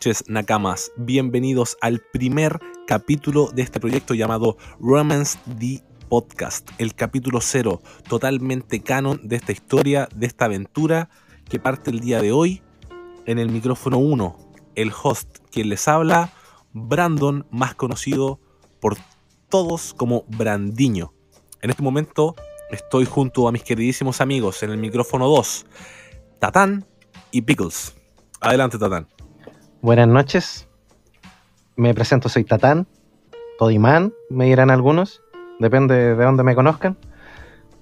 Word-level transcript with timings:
noches, 0.00 0.24
Nakamas. 0.28 0.92
Bienvenidos 0.96 1.76
al 1.82 2.00
primer 2.00 2.58
capítulo 2.86 3.50
de 3.52 3.60
este 3.60 3.80
proyecto 3.80 4.14
llamado 4.14 4.56
Romance 4.80 5.38
the 5.58 5.84
Podcast, 6.08 6.70
el 6.78 6.94
capítulo 6.94 7.42
cero, 7.42 7.82
totalmente 8.08 8.80
canon 8.80 9.20
de 9.22 9.36
esta 9.36 9.52
historia, 9.52 10.08
de 10.14 10.26
esta 10.26 10.46
aventura 10.46 11.10
que 11.50 11.60
parte 11.60 11.90
el 11.90 12.00
día 12.00 12.22
de 12.22 12.32
hoy. 12.32 12.62
En 13.26 13.38
el 13.38 13.50
micrófono 13.50 13.98
1, 13.98 14.38
el 14.74 14.90
host, 15.02 15.40
quien 15.52 15.68
les 15.68 15.86
habla, 15.86 16.32
Brandon, 16.72 17.46
más 17.50 17.74
conocido 17.74 18.40
por 18.80 18.96
todos 19.50 19.92
como 19.92 20.24
Brandiño. 20.28 21.12
En 21.60 21.68
este 21.68 21.82
momento 21.82 22.36
estoy 22.70 23.04
junto 23.04 23.46
a 23.48 23.52
mis 23.52 23.64
queridísimos 23.64 24.22
amigos 24.22 24.62
en 24.62 24.70
el 24.70 24.78
micrófono 24.78 25.28
2, 25.28 25.66
Tatán 26.38 26.86
y 27.32 27.42
Pickles. 27.42 27.94
Adelante, 28.40 28.78
Tatán. 28.78 29.06
Buenas 29.82 30.08
noches. 30.08 30.68
Me 31.74 31.94
presento, 31.94 32.28
soy 32.28 32.44
Tatán. 32.44 32.86
Todimán, 33.58 34.12
me 34.28 34.44
dirán 34.44 34.70
algunos. 34.70 35.22
Depende 35.58 36.14
de 36.14 36.22
dónde 36.22 36.42
me 36.42 36.54
conozcan. 36.54 36.98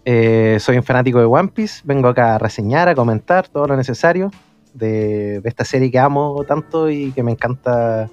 Eh, 0.04 0.58
soy 0.60 0.76
un 0.76 0.84
fanático 0.84 1.18
de 1.18 1.24
One 1.24 1.48
Piece. 1.48 1.80
Vengo 1.82 2.06
acá 2.06 2.36
a 2.36 2.38
reseñar, 2.38 2.88
a 2.88 2.94
comentar 2.94 3.48
todo 3.48 3.66
lo 3.66 3.76
necesario 3.76 4.30
de, 4.74 5.40
esta 5.42 5.64
serie 5.64 5.90
que 5.90 5.98
amo 5.98 6.44
tanto 6.46 6.88
y 6.88 7.10
que 7.10 7.24
me 7.24 7.32
encanta 7.32 8.08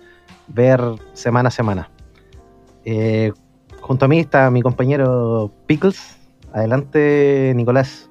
ver 0.48 0.82
semana 1.14 1.50
a 1.50 1.52
semana. 1.52 1.92
Eh, 2.86 3.34
junto 3.82 4.06
a 4.06 4.08
mí 4.08 4.20
está 4.20 4.50
mi 4.50 4.64
compañero 4.64 5.52
Pickles. 5.68 6.18
Adelante, 6.54 7.54
Nicolás. 7.56 8.10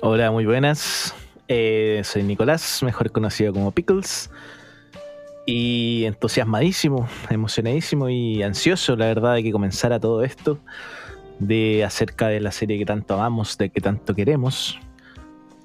Hola, 0.00 0.30
muy 0.30 0.46
buenas. 0.46 1.12
Eh, 1.48 2.02
soy 2.04 2.22
Nicolás, 2.22 2.84
mejor 2.84 3.10
conocido 3.10 3.52
como 3.52 3.72
Pickles. 3.72 4.30
Y 5.46 6.04
entusiasmadísimo, 6.04 7.08
emocionadísimo 7.30 8.08
y 8.08 8.42
ansioso, 8.42 8.96
la 8.96 9.06
verdad, 9.06 9.34
de 9.36 9.44
que 9.44 9.52
comenzara 9.52 10.00
todo 10.00 10.24
esto. 10.24 10.58
De 11.38 11.84
acerca 11.84 12.28
de 12.28 12.40
la 12.40 12.50
serie 12.50 12.78
que 12.78 12.86
tanto 12.86 13.14
amamos, 13.14 13.56
de 13.58 13.70
que 13.70 13.80
tanto 13.80 14.14
queremos. 14.14 14.78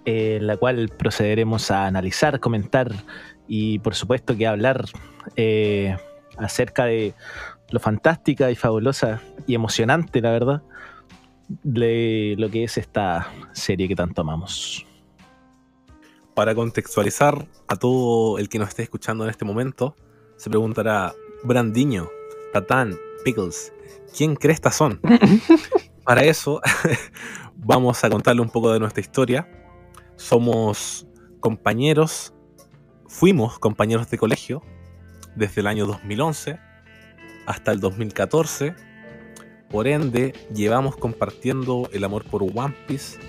eh, 0.06 0.40
la 0.42 0.58
cual 0.58 0.90
procederemos 0.90 1.70
a 1.72 1.86
analizar, 1.86 2.40
comentar 2.40 2.92
y 3.48 3.80
por 3.80 3.96
supuesto 3.96 4.36
que 4.36 4.48
hablar 4.48 4.86
eh, 5.36 5.96
acerca 6.38 6.86
de 6.86 7.14
lo 7.70 7.80
fantástica 7.80 8.50
y 8.52 8.56
fabulosa 8.56 9.22
y 9.48 9.56
emocionante, 9.56 10.22
la 10.22 10.32
verdad, 10.32 10.62
de 11.48 12.36
lo 12.38 12.50
que 12.50 12.64
es 12.64 12.78
esta 12.78 13.28
serie 13.54 13.88
que 13.88 13.96
tanto 13.96 14.22
amamos. 14.22 14.86
Para 16.34 16.56
contextualizar 16.56 17.48
a 17.68 17.76
todo 17.76 18.38
el 18.38 18.48
que 18.48 18.58
nos 18.58 18.70
esté 18.70 18.84
escuchando 18.84 19.26
en 19.26 19.30
este 19.30 19.44
momento, 19.46 19.96
se 20.38 20.50
preguntará, 20.50 21.14
Brandiño, 21.44 22.10
Tatán, 22.54 22.98
Pickles, 23.26 23.74
¿quién 24.16 24.36
crestas 24.36 24.76
son? 24.76 25.02
Para 26.06 26.24
eso, 26.24 26.62
vamos 27.56 28.04
a 28.04 28.10
contarle 28.10 28.42
un 28.42 28.50
poco 28.50 28.72
de 28.72 28.80
nuestra 28.80 29.02
historia. 29.02 29.50
Somos 30.16 31.06
compañeros, 31.40 32.34
fuimos 33.08 33.60
compañeros 33.60 34.10
de 34.10 34.18
colegio 34.18 34.64
desde 35.36 35.62
el 35.62 35.68
año 35.68 35.86
2011 35.86 36.60
hasta 37.46 37.72
el 37.72 37.80
2014. 37.82 38.74
Por 39.70 39.88
ende, 39.88 40.34
llevamos 40.54 40.96
compartiendo 40.96 41.90
el 41.92 42.04
amor 42.04 42.24
por 42.24 42.44
One 42.44 42.76
Piece 42.88 43.20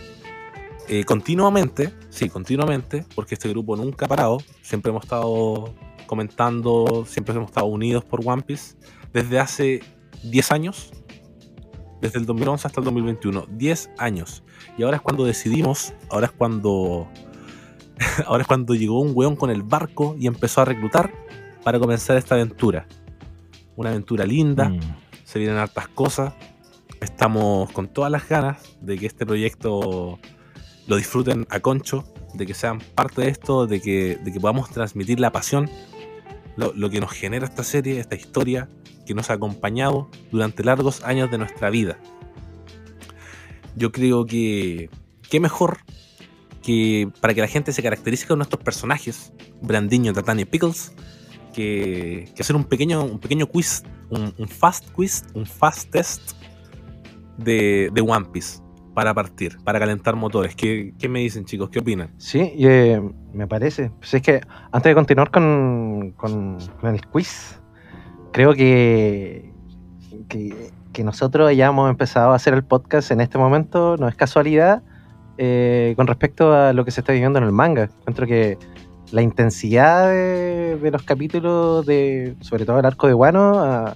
eh, 0.89 1.05
continuamente, 1.05 1.93
sí, 2.11 2.29
continuamente, 2.29 3.05
porque 3.15 3.35
este 3.35 3.49
grupo 3.49 3.77
nunca 3.77 4.07
ha 4.07 4.09
parado. 4.09 4.39
Siempre 4.63 4.91
hemos 4.91 5.05
estado 5.05 5.73
comentando, 6.07 7.05
siempre 7.07 7.35
hemos 7.35 7.49
estado 7.49 7.67
unidos 7.67 8.05
por 8.05 8.21
One 8.25 8.43
Piece 8.43 8.77
desde 9.13 9.39
hace 9.39 9.81
10 10.25 10.53
años, 10.53 10.93
desde 12.01 12.19
el 12.19 12.27
2011 12.27 12.67
hasta 12.67 12.81
el 12.81 12.85
2021. 12.85 13.47
10 13.51 13.91
años. 13.99 14.43
Y 14.77 14.83
ahora 14.83 14.97
es 14.97 15.03
cuando 15.03 15.25
decidimos, 15.25 15.95
ahora 16.11 16.27
es 16.27 16.33
cuando. 16.33 17.09
ahora 18.27 18.43
es 18.43 18.49
cuando 18.49 18.75
llegó 18.75 19.01
un 19.01 19.13
weón 19.15 19.37
con 19.37 19.51
el 19.51 19.63
barco 19.63 20.17
y 20.19 20.27
empezó 20.27 20.63
a 20.63 20.65
reclutar 20.65 21.13
para 21.63 21.79
comenzar 21.79 22.17
esta 22.17 22.35
aventura. 22.35 22.87
Una 23.77 23.91
aventura 23.91 24.25
linda, 24.27 24.69
Mm. 24.69 24.81
se 25.25 25.39
vienen 25.39 25.57
hartas 25.59 25.89
cosas. 25.89 26.35
Estamos 27.01 27.71
con 27.73 27.89
todas 27.89 28.11
las 28.13 28.29
ganas 28.29 28.77
de 28.81 28.99
que 28.99 29.07
este 29.07 29.25
proyecto 29.27 30.19
lo 30.87 30.97
disfruten 30.97 31.47
a 31.51 31.61
concho, 31.61 32.05
de 32.35 32.47
que 32.47 32.55
sean 32.55 32.79
parte 32.95 33.23
de 33.23 33.29
esto, 33.29 33.67
de 33.67 33.81
que, 33.81 34.19
de 34.23 34.33
que 34.33 34.41
podamos 34.41 34.71
transmitir 34.71 35.21
la 35.21 35.33
pasión, 35.33 35.71
lo, 36.57 36.73
lo 36.75 36.91
que 36.91 37.01
nos 37.01 37.13
genera 37.13 37.47
esta 37.47 37.65
serie, 37.65 38.01
esta 38.01 38.15
historia 38.15 38.69
que 39.07 39.15
nos 39.15 39.31
ha 39.31 39.35
acompañado 39.35 40.09
durante 40.31 40.65
largos 40.65 41.03
años 41.05 41.31
de 41.31 41.39
nuestra 41.39 41.71
vida. 41.71 41.99
Yo 43.77 43.93
creo 43.93 44.27
que 44.27 44.91
qué 45.29 45.41
mejor 45.41 45.79
que 46.63 47.11
para 47.21 47.35
que 47.35 47.41
la 47.41 47.49
gente 47.49 47.73
se 47.73 47.83
caracterice 47.83 48.27
con 48.27 48.39
nuestros 48.39 48.63
personajes, 48.63 49.33
Brandiño, 49.61 50.13
Tatán 50.13 50.39
y 50.41 50.45
Pickles, 50.45 50.93
que, 51.53 52.31
que 52.35 52.43
hacer 52.43 52.55
un 52.55 52.65
pequeño, 52.65 53.03
un 53.05 53.19
pequeño 53.19 53.47
quiz, 53.47 53.83
un, 54.11 54.33
un 54.39 54.49
fast 54.49 54.91
quiz, 54.93 55.25
un 55.35 55.45
fast 55.45 55.91
test 55.91 56.33
de, 57.39 57.91
de 57.93 58.01
One 58.01 58.27
Piece 58.33 58.63
para 58.95 59.15
partir, 59.15 59.59
para 59.65 59.79
calentar 59.79 60.17
motores. 60.17 60.55
¿Qué, 60.55 60.95
me 61.09 61.21
dicen, 61.21 61.45
chicos? 61.45 61.71
¿Qué 61.71 61.81
opinan? 61.81 62.11
Sí, 62.19 62.53
eh, 62.59 63.01
me 63.33 63.47
parece. 63.47 63.91
Es 64.03 64.23
que 64.23 64.41
antes 64.71 64.91
de 64.91 64.95
continuar 64.95 65.31
con, 65.31 66.15
el 66.83 67.07
quiz, 67.07 67.61
creo 68.33 68.55
que, 68.55 69.53
que, 70.29 71.05
nosotros 71.05 71.49
hayamos 71.49 71.91
empezado 71.91 72.33
a 72.33 72.37
hacer 72.37 72.55
el 72.55 72.65
podcast 72.65 73.11
en 73.11 73.21
este 73.23 73.39
momento 73.39 73.97
no 73.97 74.09
es 74.09 74.15
casualidad 74.15 74.83
eh, 75.39 75.95
con 75.97 76.07
respecto 76.07 76.53
a 76.53 76.73
lo 76.75 76.85
que 76.85 76.91
se 76.91 77.01
está 77.01 77.13
viviendo 77.13 77.39
en 77.39 77.45
el 77.45 77.53
manga. 77.53 77.85
Encuentro 77.85 78.27
que 78.27 78.59
la 79.11 79.23
intensidad 79.23 80.09
de, 80.09 80.91
los 80.91 81.03
capítulos, 81.03 81.87
de 81.87 82.37
sobre 82.41 82.65
todo 82.65 82.79
el 82.79 82.87
arco 82.87 83.07
de 83.07 83.15
Wano, 83.15 83.95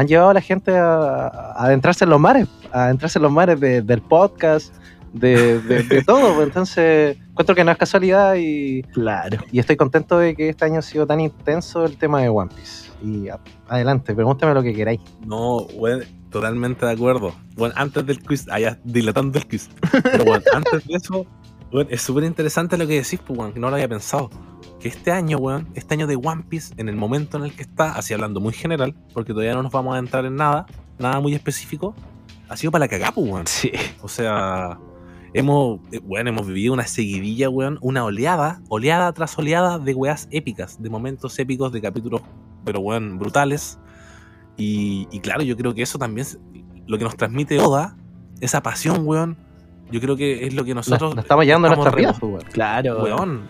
han 0.00 0.06
llevado 0.06 0.30
a 0.30 0.34
la 0.34 0.40
gente 0.40 0.76
a, 0.76 1.26
a 1.26 1.64
adentrarse 1.64 2.04
en 2.04 2.10
los 2.10 2.20
mares, 2.20 2.46
a 2.72 2.84
adentrarse 2.84 3.18
en 3.18 3.22
los 3.24 3.32
mares 3.32 3.58
de- 3.60 3.82
del 3.82 4.00
podcast, 4.02 4.74
de, 5.12 5.60
de- 5.60 5.82
de 5.82 6.02
todo. 6.04 6.34
pues, 6.34 6.46
Entonces, 6.48 7.16
encuentro 7.30 7.54
que 7.54 7.64
no 7.64 7.70
es 7.72 7.78
casualidad 7.78 8.34
y, 8.36 8.82
Claro. 8.92 9.38
y 9.50 9.58
estoy 9.58 9.76
contento 9.76 10.18
de 10.18 10.34
que 10.36 10.50
este 10.50 10.64
año 10.64 10.78
ha 10.78 10.82
sido 10.82 11.06
tan 11.06 11.20
intenso 11.20 11.84
el 11.84 11.96
tema 11.96 12.20
de 12.22 12.28
One 12.28 12.50
Piece. 12.54 12.88
Y 13.02 13.28
a- 13.28 13.40
adelante, 13.68 14.14
pregúntame 14.14 14.54
lo 14.54 14.62
que 14.62 14.74
queráis. 14.74 15.00
No, 15.26 15.66
bueno, 15.78 16.04
totalmente 16.30 16.84
de 16.86 16.92
acuerdo. 16.92 17.32
Bueno, 17.56 17.74
antes 17.76 18.04
del 18.06 18.20
quiz, 18.22 18.46
allá 18.50 18.78
dilatando 18.84 19.38
el 19.38 19.46
quiz. 19.46 19.68
Pero 20.02 20.24
bueno, 20.24 20.44
antes 20.54 20.86
de 20.86 20.94
eso, 20.94 21.26
bueno, 21.72 21.88
es 21.90 22.02
súper 22.02 22.24
interesante 22.24 22.76
lo 22.78 22.86
que 22.86 22.94
decís, 22.94 23.18
pues, 23.26 23.36
bueno, 23.36 23.52
que 23.52 23.60
no 23.60 23.68
lo 23.70 23.74
había 23.76 23.88
pensado. 23.88 24.30
Que 24.80 24.88
este 24.88 25.10
año, 25.10 25.38
weón, 25.38 25.68
este 25.74 25.94
año 25.94 26.06
de 26.06 26.16
One 26.16 26.44
Piece, 26.48 26.72
en 26.76 26.88
el 26.88 26.96
momento 26.96 27.36
en 27.36 27.44
el 27.44 27.52
que 27.52 27.62
está, 27.62 27.92
así 27.92 28.14
hablando 28.14 28.40
muy 28.40 28.52
general, 28.52 28.94
porque 29.12 29.32
todavía 29.32 29.54
no 29.54 29.62
nos 29.62 29.72
vamos 29.72 29.96
a 29.96 29.98
entrar 29.98 30.24
en 30.24 30.36
nada, 30.36 30.66
nada 30.98 31.20
muy 31.20 31.34
específico, 31.34 31.94
ha 32.48 32.56
sido 32.56 32.70
para 32.70 32.84
la 32.84 32.88
cagá, 32.88 33.12
pues, 33.12 33.28
weón. 33.28 33.46
Sí. 33.46 33.72
O 34.02 34.08
sea, 34.08 34.78
hemos, 35.34 35.80
eh, 35.92 36.00
bueno, 36.02 36.30
hemos 36.30 36.46
vivido 36.46 36.72
una 36.72 36.86
seguidilla, 36.86 37.50
weón, 37.50 37.78
una 37.80 38.04
oleada, 38.04 38.60
oleada 38.68 39.12
tras 39.12 39.36
oleada 39.38 39.78
de 39.78 39.94
weas 39.94 40.28
épicas, 40.30 40.80
de 40.80 40.90
momentos 40.90 41.38
épicos, 41.38 41.72
de 41.72 41.80
capítulos 41.80 42.22
pero 42.64 42.80
weón, 42.80 43.18
brutales. 43.18 43.78
Y, 44.56 45.08
y 45.10 45.20
claro, 45.20 45.42
yo 45.42 45.56
creo 45.56 45.74
que 45.74 45.82
eso 45.82 45.98
también, 45.98 46.26
es 46.26 46.38
lo 46.86 46.98
que 46.98 47.04
nos 47.04 47.16
transmite 47.16 47.58
Oda, 47.60 47.96
esa 48.40 48.62
pasión, 48.62 49.06
weón, 49.06 49.36
yo 49.90 50.00
creo 50.00 50.16
que 50.16 50.46
es 50.46 50.54
lo 50.54 50.64
que 50.64 50.74
nosotros... 50.74 51.14
la 51.14 51.22
estamos 51.22 51.44
llevando 51.44 51.68
a 51.68 51.70
nuestras 51.74 51.94
vidas, 51.94 52.18
pues, 52.18 52.32
weón. 52.32 52.46
Claro. 52.52 53.02
Weón, 53.02 53.48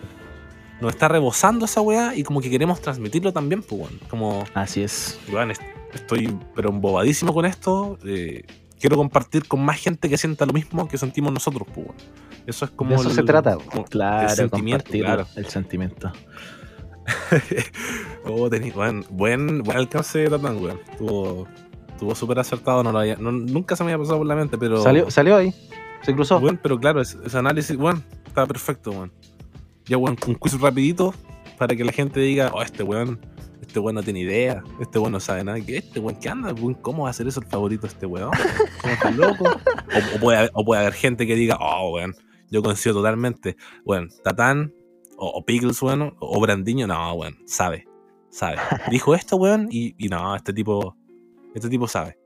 nos 0.81 0.91
está 0.93 1.07
rebosando 1.07 1.65
esa 1.65 1.81
weá 1.81 2.15
y 2.15 2.23
como 2.23 2.41
que 2.41 2.49
queremos 2.49 2.79
transmitirlo 2.81 3.33
también, 3.33 3.61
pues. 3.63 3.89
Como, 4.09 4.43
Así 4.53 4.81
es. 4.81 5.19
weón, 5.31 5.51
est- 5.51 5.61
estoy 5.93 6.37
pero 6.55 6.69
embobadísimo 6.69 7.33
con 7.33 7.45
esto. 7.45 7.97
eh, 8.05 8.43
quiero 8.79 8.95
compartir 8.95 9.47
con 9.47 9.63
más 9.63 9.77
gente 9.79 10.07
que 10.09 10.17
sienta 10.17 10.45
lo 10.45 10.53
mismo 10.53 10.87
que 10.87 10.97
sentimos 10.97 11.33
nosotros, 11.33 11.67
pues. 11.73 11.87
Eso 12.47 12.65
es 12.65 12.71
como. 12.71 12.91
De 12.91 12.95
eso 12.97 13.09
el- 13.09 13.15
se 13.15 13.23
trata, 13.23 13.57
como- 13.57 13.83
Claro, 13.85 14.29
el 14.29 14.35
sentimiento, 14.35 14.91
claro. 14.91 15.27
el 15.35 15.45
sentimiento. 15.47 16.11
Oh, 18.25 18.47
weón, 18.75 19.05
buen, 19.11 19.63
buen 19.63 19.77
alcance 19.77 20.19
de 20.19 20.29
Tatán, 20.29 20.57
weón. 20.63 20.79
Estuvo, 20.91 21.47
estuvo 21.89 22.15
súper 22.15 22.39
acertado, 22.39 22.83
no 22.83 22.91
lo 22.91 22.99
había- 22.99 23.15
no- 23.17 23.31
nunca 23.31 23.75
se 23.75 23.83
me 23.83 23.91
había 23.91 24.03
pasado 24.03 24.19
por 24.19 24.27
la 24.27 24.35
mente, 24.35 24.57
pero. 24.57 24.81
Salió, 24.81 25.09
salió 25.11 25.35
ahí. 25.35 25.53
Se 26.03 26.13
cruzó. 26.13 26.37
Weón, 26.37 26.59
pero 26.61 26.79
claro, 26.79 27.01
ese, 27.01 27.17
ese 27.25 27.37
análisis, 27.37 27.75
weón, 27.75 28.03
estaba 28.25 28.47
perfecto, 28.47 28.91
weón. 28.91 29.11
Ya, 29.89 29.97
weón, 29.97 30.15
un 30.27 30.35
quiz 30.35 30.53
rapidito 30.61 31.15
para 31.57 31.75
que 31.75 31.83
la 31.83 31.91
gente 31.91 32.19
diga, 32.19 32.51
oh, 32.53 32.61
este 32.61 32.83
weón, 32.83 33.19
este 33.59 33.79
weón 33.79 33.95
no 33.95 34.03
tiene 34.03 34.19
idea, 34.19 34.63
este 34.79 34.99
weón 34.99 35.13
no 35.13 35.19
sabe 35.19 35.43
nada, 35.43 35.59
que 35.59 35.77
este 35.77 35.99
weón, 35.99 36.15
¿qué 36.19 36.29
anda? 36.29 36.53
weón? 36.53 36.75
¿Cómo 36.75 37.03
va 37.03 37.09
a 37.09 37.11
hacer 37.11 37.27
eso 37.27 37.39
el 37.39 37.47
favorito 37.47 37.87
de 37.87 37.93
este 37.93 38.05
weón? 38.05 38.29
¿Cómo 38.81 38.93
está 38.93 39.09
loco? 39.09 39.45
O, 40.15 40.19
puede 40.19 40.37
haber, 40.37 40.51
o 40.53 40.63
puede 40.63 40.81
haber 40.81 40.93
gente 40.93 41.25
que 41.25 41.33
diga, 41.33 41.57
oh, 41.59 41.95
weón, 41.95 42.15
yo 42.51 42.61
coincido 42.61 42.93
totalmente. 42.97 43.57
Weón, 43.83 44.09
Tatán, 44.23 44.75
o, 45.17 45.27
o 45.27 45.43
Pickles, 45.43 45.81
weón, 45.81 46.15
o 46.19 46.39
Brandiño, 46.39 46.85
no, 46.85 47.13
weón, 47.13 47.39
sabe, 47.47 47.87
sabe. 48.29 48.57
Dijo 48.91 49.15
esto, 49.15 49.37
weón, 49.37 49.69
y, 49.71 49.95
y 49.97 50.07
no, 50.07 50.35
este 50.35 50.53
tipo, 50.53 50.95
este 51.55 51.67
tipo 51.67 51.87
sabe. 51.87 52.19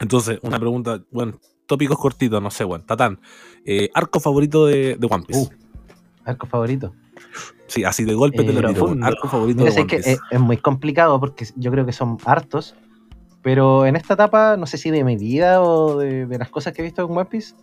Entonces, 0.00 0.38
una 0.40 0.58
pregunta, 0.58 1.04
bueno, 1.10 1.38
tópicos 1.66 1.98
cortitos, 1.98 2.42
no 2.42 2.50
sé, 2.50 2.64
weón. 2.64 2.86
Tatán, 2.86 3.20
eh, 3.66 3.90
arco 3.92 4.20
favorito 4.20 4.64
de, 4.64 4.96
de 4.96 5.06
One 5.10 5.24
Piece. 5.26 5.38
Uh. 5.54 5.61
Arco 6.24 6.46
favorito. 6.46 6.94
Sí, 7.66 7.84
así 7.84 8.04
de 8.04 8.14
golpe 8.14 8.42
te 8.44 8.50
Eh, 8.50 8.52
lo 8.52 8.68
tiro. 8.72 8.94
Arco 9.02 9.28
favorito 9.28 9.64
One 9.64 9.86
que 9.86 9.96
es, 9.96 10.18
es 10.30 10.40
muy 10.40 10.56
complicado 10.56 11.18
porque 11.20 11.46
yo 11.56 11.70
creo 11.70 11.86
que 11.86 11.92
son 11.92 12.18
hartos. 12.24 12.74
Pero 13.42 13.86
en 13.86 13.96
esta 13.96 14.14
etapa, 14.14 14.56
no 14.56 14.66
sé 14.66 14.78
si 14.78 14.90
de 14.90 15.02
mi 15.02 15.16
vida 15.16 15.62
o 15.62 15.98
de, 15.98 16.26
de 16.26 16.38
las 16.38 16.48
cosas 16.48 16.72
que 16.72 16.82
he 16.82 16.84
visto 16.84 17.02
en 17.04 17.10
One 17.10 17.24
Piece, 17.24 17.54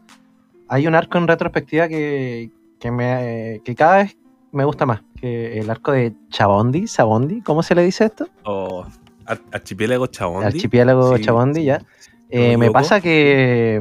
hay 0.67 0.88
un 0.88 0.94
arco 0.95 1.17
en 1.17 1.27
retrospectiva 1.27 1.88
que, 1.88 2.51
que, 2.79 2.91
me, 2.91 3.61
que 3.63 3.75
cada 3.75 3.97
vez 3.97 4.17
me 4.51 4.65
gusta 4.65 4.85
más. 4.85 5.01
Que 5.21 5.59
el 5.59 5.69
arco 5.69 5.91
de 5.94 6.13
Chabondi, 6.29 6.85
Sabondi, 6.88 7.41
¿cómo 7.41 7.63
se 7.63 7.75
le 7.75 7.83
dice 7.83 8.06
esto? 8.06 8.27
O 8.44 8.85
Ar- 9.25 9.41
Archipiélago 9.53 10.07
Chabondi. 10.07 10.47
Archipiélago 10.47 11.15
Sí, 11.15 11.23
Chabondi, 11.23 11.63
ya. 11.63 11.81
Eh, 12.29 12.57
me 12.57 12.65
equivoco. 12.65 12.73
pasa 12.73 13.00
que, 13.00 13.79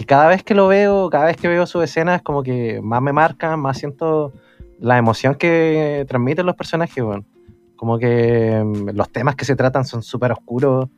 que 0.00 0.06
cada 0.06 0.28
vez 0.28 0.42
que 0.42 0.54
lo 0.54 0.66
veo, 0.66 1.10
cada 1.10 1.26
vez 1.26 1.36
que 1.36 1.46
veo 1.46 1.66
sus 1.66 1.84
escenas, 1.84 2.22
como 2.22 2.42
que 2.42 2.80
más 2.82 3.02
me 3.02 3.12
marcan, 3.12 3.60
más 3.60 3.76
siento 3.76 4.32
la 4.78 4.96
emoción 4.96 5.34
que 5.34 6.06
transmiten 6.08 6.46
los 6.46 6.56
personajes. 6.56 7.04
Bueno. 7.04 7.26
Como 7.76 7.98
que 7.98 8.62
mm, 8.64 8.96
los 8.96 9.10
temas 9.10 9.36
que 9.36 9.44
se 9.44 9.56
tratan 9.56 9.84
son 9.84 10.02
súper 10.02 10.32
oscuros 10.32 10.88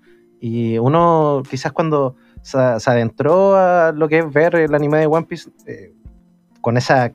y 0.40 0.78
uno 0.78 1.42
quizás 1.50 1.72
cuando 1.72 2.14
se, 2.42 2.56
adentró 2.58 3.56
a 3.56 3.90
lo 3.90 4.08
que 4.08 4.20
es 4.20 4.32
ver 4.32 4.54
el 4.54 4.72
anime 4.72 4.98
de 4.98 5.06
One 5.06 5.26
Piece, 5.26 5.50
eh, 5.66 5.92
con 6.60 6.76
esa 6.76 7.12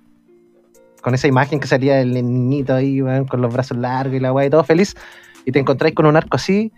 con 1.01 1.13
esa 1.13 1.29
imagen 1.29 1.61
que 1.61 1.67
salía 1.67 2.01
el 2.01 2.11
niñito 2.11 2.73
ahí, 2.73 2.99
con 3.29 3.39
los 3.39 3.53
brazos 3.53 3.77
largos 3.77 4.17
y 4.17 4.19
la 4.19 4.33
weá 4.33 4.47
y 4.47 4.49
todo 4.49 4.65
feliz, 4.65 4.93
y 5.45 5.53
te 5.53 5.59
encontráis 5.59 5.95
con 5.95 6.05
un 6.05 6.17
arco 6.17 6.35
así, 6.35 6.73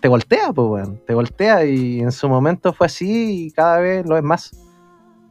te 0.00 0.08
voltea, 0.08 0.52
pues, 0.52 0.68
weón. 0.68 1.00
Te 1.06 1.14
voltea 1.14 1.64
y 1.64 2.00
en 2.00 2.12
su 2.12 2.28
momento 2.28 2.72
fue 2.72 2.86
así 2.86 3.46
y 3.46 3.50
cada 3.50 3.78
vez 3.78 4.06
lo 4.06 4.16
es 4.16 4.22
más. 4.22 4.50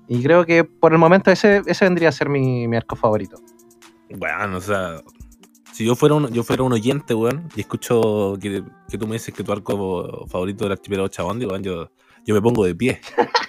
Y 0.08 0.24
creo 0.24 0.46
que 0.46 0.64
por 0.64 0.92
el 0.92 0.98
momento 0.98 1.32
ese, 1.32 1.62
ese 1.66 1.86
vendría 1.86 2.10
a 2.10 2.12
ser 2.12 2.30
mi, 2.30 2.68
mi 2.68 2.78
arco 2.78 2.96
favorito. 2.96 3.38
Bueno, 4.18 4.58
o 4.58 4.62
sea, 4.62 5.02
si 5.72 5.86
yo 5.86 5.96
fuera 5.96 6.16
un, 6.16 6.28
yo 6.30 6.44
fuera 6.44 6.64
un 6.64 6.74
oyente, 6.74 7.14
weón, 7.14 7.48
y 7.56 7.62
escucho 7.62 8.34
que, 8.42 8.64
que 8.90 8.98
tú 8.98 9.08
me 9.08 9.14
dices 9.14 9.34
que 9.34 9.44
tu 9.44 9.52
arco 9.52 10.26
favorito 10.28 10.66
del 10.66 10.74
Archipiélago 10.74 11.10
Chabondi, 11.10 11.46
weón, 11.46 11.64
yo, 11.64 11.92
yo 12.26 12.34
me 12.34 12.42
pongo 12.42 12.66
de 12.66 12.76
pie. 12.76 13.02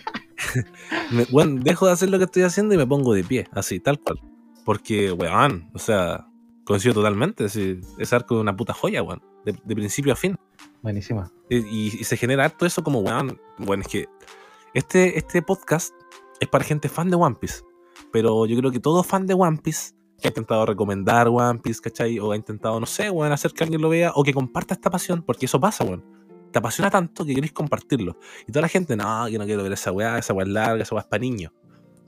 me, 1.11 1.25
weón, 1.33 1.61
dejo 1.61 1.87
de 1.87 1.93
hacer 1.93 2.11
lo 2.11 2.19
que 2.19 2.25
estoy 2.25 2.43
haciendo 2.43 2.75
y 2.75 2.79
me 2.79 2.87
pongo 2.87 3.15
de 3.15 3.25
pie, 3.25 3.49
así, 3.53 3.81
tal 3.81 3.99
cual. 3.99 4.21
Porque, 4.65 5.13
weón, 5.13 5.71
o 5.75 5.79
sea, 5.79 6.27
coincido 6.65 6.95
totalmente, 6.95 7.49
sí, 7.49 7.81
ese 7.99 8.17
arco 8.17 8.37
es 8.37 8.41
una 8.43 8.57
puta 8.57 8.75
joya, 8.75 9.03
weón, 9.03 9.23
de, 9.45 9.57
de 9.65 9.75
principio 9.75 10.13
a 10.13 10.17
fin. 10.17 10.37
Buenísima. 10.83 11.31
Y, 11.49 11.57
y- 11.59 11.97
y 12.01 12.05
se 12.05 12.17
genera 12.17 12.45
harto 12.45 12.67
eso 12.67 12.83
como, 12.83 13.01
weón, 13.01 13.39
bueno, 13.59 13.83
es 13.83 13.89
que 13.89 14.07
este, 14.75 15.19
este 15.19 15.43
podcast 15.43 15.95
es 16.41 16.49
para 16.49 16.65
gente 16.65 16.89
fan 16.89 17.11
de 17.11 17.17
One 17.17 17.37
Piece. 17.41 17.63
Pero 18.13 18.47
yo 18.47 18.57
creo 18.59 18.71
que 18.71 18.81
todo 18.81 19.03
fan 19.03 19.27
de 19.27 19.35
One 19.35 19.59
Piece 19.63 19.93
que 20.21 20.29
ha 20.29 20.31
intentado 20.31 20.67
recomendar 20.67 21.29
One 21.29 21.61
Piece, 21.61 21.81
¿cachai? 21.81 22.19
O 22.19 22.33
ha 22.33 22.37
intentado, 22.37 22.79
no 22.81 22.87
sé, 22.87 23.11
weón, 23.11 23.33
hacer 23.33 23.53
que 23.53 23.65
alguien 23.65 23.81
lo 23.81 23.89
vea 23.89 24.13
o 24.15 24.23
que 24.23 24.35
comparta 24.35 24.75
esta 24.75 24.91
pasión, 24.91 25.23
porque 25.23 25.47
eso 25.47 25.59
pasa, 25.61 25.85
weón. 25.85 26.05
Te 26.53 26.59
apasiona 26.59 26.91
tanto 26.91 27.25
que 27.25 27.35
queréis 27.35 27.53
compartirlo. 27.53 28.17
Y 28.47 28.53
toda 28.53 28.63
la 28.63 28.69
gente, 28.69 28.97
no, 28.97 29.29
yo 29.29 29.39
no 29.39 29.45
quiero 29.47 29.63
ver 29.63 29.73
esa 29.73 29.93
weá, 29.93 30.19
esa 30.19 30.35
weá 30.35 30.45
es 30.47 30.53
larga, 30.53 30.83
esa 30.83 30.95
weá 30.95 31.03
es 31.03 31.07
para 31.09 31.21
niños. 31.21 31.53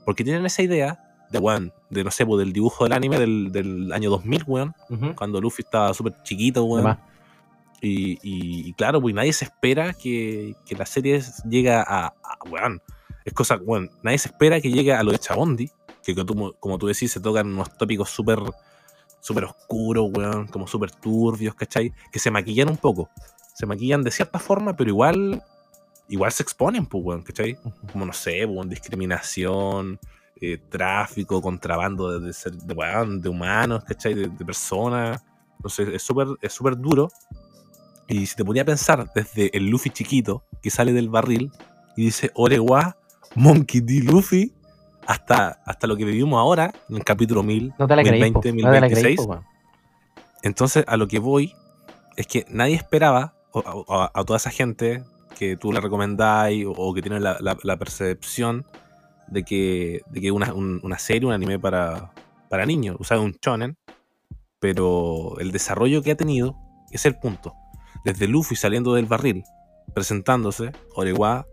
Porque 0.05 0.23
tienen 0.23 0.45
esa 0.45 0.61
idea 0.61 0.99
de, 1.31 1.39
weón, 1.39 1.71
de 1.89 2.03
no 2.03 2.11
sé, 2.11 2.25
pues, 2.25 2.39
del 2.39 2.51
dibujo 2.53 2.83
del 2.83 2.93
anime 2.93 3.17
del, 3.19 3.51
del 3.51 3.91
año 3.93 4.09
2000, 4.09 4.43
weón, 4.47 4.73
cuando 5.15 5.39
Luffy 5.39 5.61
estaba 5.63 5.93
súper 5.93 6.13
chiquito, 6.23 6.63
weón. 6.65 6.85
Además, 6.85 7.12
Y, 7.85 8.13
y- 8.23 8.69
y 8.69 8.73
claro, 8.75 9.01
pues 9.01 9.13
nadie 9.13 9.33
se 9.33 9.43
espera 9.43 9.93
que, 9.93 10.55
que 10.65 10.73
la 10.75 10.85
serie 10.85 11.21
llegue 11.49 11.69
a, 11.71 11.81
a- 11.83 12.13
weón, 12.49 12.81
es 13.25 13.33
cosa, 13.33 13.57
weón, 13.57 13.91
nadie 14.01 14.17
se 14.19 14.29
espera 14.29 14.61
que 14.61 14.71
llegue 14.71 14.93
a 14.93 15.03
lo 15.03 15.11
de 15.11 15.19
Chabondi, 15.19 15.69
que 16.01 16.15
como 16.15 16.25
tú, 16.25 16.55
como 16.61 16.77
tú 16.77 16.87
decís, 16.87 17.11
se 17.11 17.19
tocan 17.19 17.47
unos 17.47 17.77
tópicos 17.77 18.09
súper 18.09 18.39
súper 19.19 19.45
oscuros, 19.45 20.09
weón, 20.15 20.47
como 20.47 20.65
súper 20.67 20.91
turbios, 20.91 21.55
¿cachai? 21.55 21.93
Que 22.11 22.19
se 22.19 22.31
maquillan 22.31 22.69
un 22.69 22.77
poco, 22.77 23.09
se 23.53 23.65
maquillan 23.65 24.01
de 24.01 24.11
cierta 24.11 24.39
forma, 24.39 24.75
pero 24.77 24.89
igual, 24.89 25.41
igual 26.09 26.31
se 26.31 26.43
exponen, 26.43 26.85
pues, 26.85 27.03
weón, 27.05 27.21
¿cachai? 27.23 27.57
Como, 27.91 28.05
no 28.05 28.13
sé, 28.13 28.45
weón, 28.45 28.69
discriminación, 28.69 29.99
eh, 30.41 30.57
tráfico, 30.69 31.41
contrabando 31.41 32.17
de, 32.19 32.27
de, 32.27 32.33
ser- 32.33 32.53
de, 32.53 32.73
weón, 32.73 33.21
de 33.21 33.27
humanos, 33.29 33.83
¿cachai? 33.85 34.13
De, 34.13 34.27
de 34.27 34.45
personas. 34.45 35.21
Entonces 35.57 35.89
es 35.93 36.01
súper 36.03 36.27
es 36.41 36.51
súper 36.53 36.77
duro. 36.77 37.09
Y 38.07 38.25
si 38.25 38.35
te 38.35 38.43
ponía 38.45 38.63
a 38.63 38.65
pensar 38.65 39.09
desde 39.15 39.55
el 39.57 39.67
Luffy 39.69 39.89
chiquito 39.89 40.43
que 40.61 40.69
sale 40.69 40.93
del 40.93 41.09
barril 41.09 41.51
y 41.95 42.05
dice 42.05 42.31
Orewa, 42.35 42.97
Monkey 43.35 43.81
D. 43.81 44.01
Luffy, 44.03 44.53
hasta, 45.07 45.61
hasta 45.65 45.87
lo 45.87 45.95
que 45.97 46.05
vivimos 46.05 46.39
ahora, 46.39 46.73
en 46.89 46.97
el 46.97 47.03
capítulo 47.03 47.43
1000, 47.43 47.73
no 47.77 47.87
te 47.87 47.95
la 47.95 48.03
creí, 48.03 48.21
1020, 48.21 48.33
po, 48.33 48.67
no 48.67 48.73
te 48.73 48.79
la 48.81 48.89
creí, 48.89 49.03
1026. 49.03 49.17
po, 49.17 49.23
weón. 49.31 49.43
Entonces, 50.43 50.83
a 50.87 50.97
lo 50.97 51.07
que 51.07 51.19
voy 51.19 51.53
es 52.15 52.27
que 52.27 52.45
nadie 52.49 52.75
esperaba, 52.75 53.33
a, 53.87 54.11
a 54.13 54.23
toda 54.25 54.37
esa 54.37 54.49
gente 54.49 55.03
que 55.37 55.57
tú 55.57 55.71
le 55.71 55.79
recomendáis 55.79 56.65
o, 56.65 56.71
o 56.71 56.93
que 56.93 57.01
tiene 57.01 57.19
la, 57.19 57.37
la- 57.39 57.57
la 57.63 57.77
percepción 57.77 58.65
de 59.27 59.43
que, 59.43 60.01
de 60.09 60.21
que 60.21 60.31
una, 60.31 60.53
un- 60.53 60.79
una 60.83 60.97
serie, 60.99 61.27
un 61.27 61.33
anime 61.33 61.59
para, 61.59 62.11
para 62.49 62.65
niños, 62.65 62.97
o 62.99 63.03
sea, 63.03 63.19
un 63.19 63.35
shonen, 63.41 63.77
pero 64.59 65.37
el 65.39 65.51
desarrollo 65.51 66.01
que 66.01 66.11
ha 66.11 66.15
tenido 66.17 66.55
es 66.91 67.05
el 67.05 67.15
punto. 67.17 67.53
Desde 68.03 68.27
Luffy 68.27 68.55
saliendo 68.55 68.93
del 68.93 69.05
barril, 69.05 69.43
presentándose, 69.93 70.71
Orewa, 70.95 71.45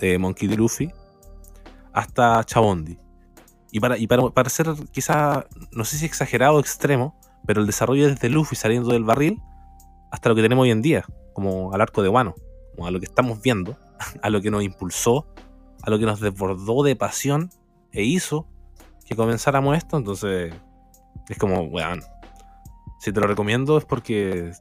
eh, 0.00 0.18
Monkey 0.18 0.48
D. 0.48 0.56
Luffy, 0.56 0.90
hasta 1.92 2.42
Chabondi. 2.44 2.98
Y 3.70 3.80
para, 3.80 3.96
y 3.98 4.06
para, 4.06 4.28
para 4.30 4.50
ser 4.50 4.68
quizá, 4.92 5.46
no 5.70 5.84
sé 5.84 5.96
si 5.96 6.06
exagerado 6.06 6.56
o 6.56 6.60
extremo, 6.60 7.18
pero 7.46 7.60
el 7.60 7.66
desarrollo 7.66 8.08
desde 8.08 8.28
Luffy 8.28 8.56
saliendo 8.56 8.92
del 8.92 9.04
barril 9.04 9.40
hasta 10.10 10.28
lo 10.28 10.34
que 10.34 10.42
tenemos 10.42 10.64
hoy 10.64 10.70
en 10.70 10.82
día, 10.82 11.04
como 11.32 11.72
al 11.72 11.80
arco 11.80 12.02
de 12.02 12.08
Wano, 12.08 12.34
a 12.82 12.90
lo 12.90 13.00
que 13.00 13.06
estamos 13.06 13.40
viendo, 13.40 13.76
a 14.22 14.30
lo 14.30 14.40
que 14.42 14.50
nos 14.50 14.62
impulsó, 14.62 15.26
a 15.82 15.90
lo 15.90 15.98
que 15.98 16.06
nos 16.06 16.20
desbordó 16.20 16.82
de 16.82 16.96
pasión 16.96 17.50
e 17.92 18.02
hizo 18.02 18.46
que 19.04 19.16
comenzáramos 19.16 19.76
esto, 19.76 19.96
entonces 19.96 20.54
es 21.28 21.38
como, 21.38 21.62
weón, 21.62 22.02
si 22.98 23.12
te 23.12 23.20
lo 23.20 23.26
recomiendo 23.26 23.78
es 23.78 23.84
porque 23.84 24.52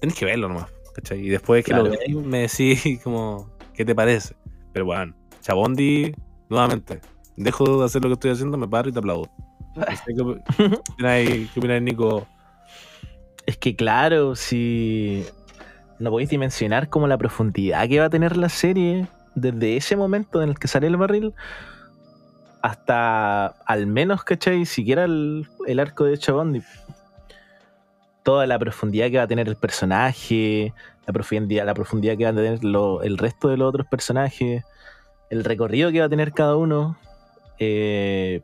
tenés 0.00 0.16
que 0.16 0.24
verlo 0.24 0.48
nomás, 0.48 0.66
¿cachai? 0.94 1.20
Y 1.20 1.28
después 1.28 1.64
que 1.64 1.72
lo 1.74 1.84
veáis 1.84 2.14
me 2.16 2.40
decís 2.48 3.00
como, 3.04 3.50
¿qué 3.74 3.84
te 3.84 3.94
parece? 3.94 4.34
Pero 4.72 4.86
weón, 4.86 5.14
Chabondi, 5.40 6.14
nuevamente, 6.48 7.00
dejo 7.36 7.78
de 7.80 7.84
hacer 7.86 8.02
lo 8.02 8.08
que 8.08 8.14
estoy 8.14 8.30
haciendo, 8.32 8.56
me 8.56 8.68
paro 8.68 8.88
y 8.88 8.92
te 8.92 8.98
aplaudo. 8.98 9.28
No 9.76 9.84
sé 9.84 10.14
¿Qué 10.14 10.22
op- 10.22 10.38
qué 10.56 10.92
opináis, 10.92 11.50
qué 11.50 11.58
opináis, 11.60 11.82
Nico? 11.82 12.26
Es 13.46 13.56
que 13.58 13.74
claro, 13.76 14.36
si 14.36 15.24
no 15.98 16.10
podéis 16.10 16.30
dimensionar 16.30 16.88
como 16.88 17.06
la 17.08 17.18
profundidad 17.18 17.88
que 17.88 17.98
va 17.98 18.06
a 18.06 18.10
tener 18.10 18.36
la 18.36 18.48
serie 18.48 19.06
desde 19.34 19.76
ese 19.76 19.96
momento 19.96 20.42
en 20.42 20.50
el 20.50 20.58
que 20.58 20.68
sale 20.68 20.86
el 20.86 20.96
barril 20.96 21.34
hasta 22.62 23.48
al 23.66 23.86
menos, 23.86 24.24
¿cachai? 24.24 24.64
Siquiera 24.64 25.04
el, 25.04 25.46
el 25.66 25.80
arco 25.80 26.04
de 26.04 26.16
Chabondi. 26.16 26.62
Toda 28.24 28.46
la 28.46 28.58
profundidad 28.58 29.10
que 29.10 29.18
va 29.18 29.24
a 29.24 29.28
tener 29.28 29.48
el 29.48 29.56
personaje, 29.56 30.74
la 31.06 31.12
profundidad, 31.12 31.64
la 31.66 31.74
profundidad 31.74 32.16
que 32.16 32.24
va 32.24 32.30
a 32.30 32.34
tener 32.34 32.58
el 32.62 33.18
resto 33.18 33.48
de 33.48 33.56
los 33.56 33.68
otros 33.68 33.86
personajes, 33.86 34.64
el 35.30 35.44
recorrido 35.44 35.92
que 35.92 36.00
va 36.00 36.06
a 36.06 36.08
tener 36.08 36.32
cada 36.32 36.56
uno. 36.56 36.98
eh, 37.58 38.42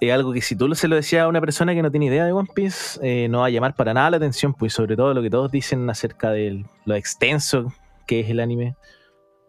es 0.00 0.12
algo 0.12 0.32
que 0.32 0.40
si 0.40 0.56
tú 0.56 0.74
se 0.74 0.88
lo 0.88 0.96
decías 0.96 1.22
a 1.22 1.28
una 1.28 1.40
persona 1.40 1.74
que 1.74 1.82
no 1.82 1.90
tiene 1.90 2.06
idea 2.06 2.24
de 2.24 2.32
One 2.32 2.48
Piece, 2.52 2.98
eh, 3.02 3.28
no 3.28 3.40
va 3.40 3.46
a 3.46 3.50
llamar 3.50 3.76
para 3.76 3.94
nada 3.94 4.10
la 4.10 4.16
atención, 4.16 4.52
pues 4.52 4.72
sobre 4.72 4.96
todo 4.96 5.14
lo 5.14 5.22
que 5.22 5.30
todos 5.30 5.52
dicen 5.52 5.88
acerca 5.88 6.32
de 6.32 6.64
lo 6.84 6.94
extenso 6.96 7.72
que 8.06 8.20
es 8.20 8.30
el 8.30 8.40
anime 8.40 8.74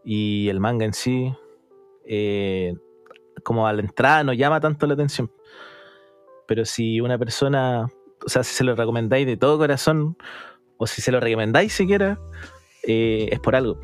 y 0.05 0.49
el 0.49 0.59
manga 0.59 0.85
en 0.85 0.93
sí. 0.93 1.33
eh, 2.05 2.75
como 3.43 3.65
a 3.67 3.73
la 3.73 3.81
entrada 3.81 4.23
no 4.23 4.33
llama 4.33 4.59
tanto 4.59 4.85
la 4.85 4.93
atención. 4.93 5.31
Pero 6.47 6.65
si 6.65 7.01
una 7.01 7.17
persona, 7.17 7.87
o 8.25 8.29
sea, 8.29 8.43
si 8.43 8.53
se 8.55 8.63
lo 8.63 8.75
recomendáis 8.75 9.25
de 9.25 9.37
todo 9.37 9.57
corazón, 9.57 10.17
o 10.77 10.87
si 10.87 11.01
se 11.01 11.11
lo 11.11 11.19
recomendáis 11.19 11.73
siquiera, 11.73 12.19
eh, 12.83 13.29
es 13.31 13.39
por 13.39 13.55
algo. 13.55 13.79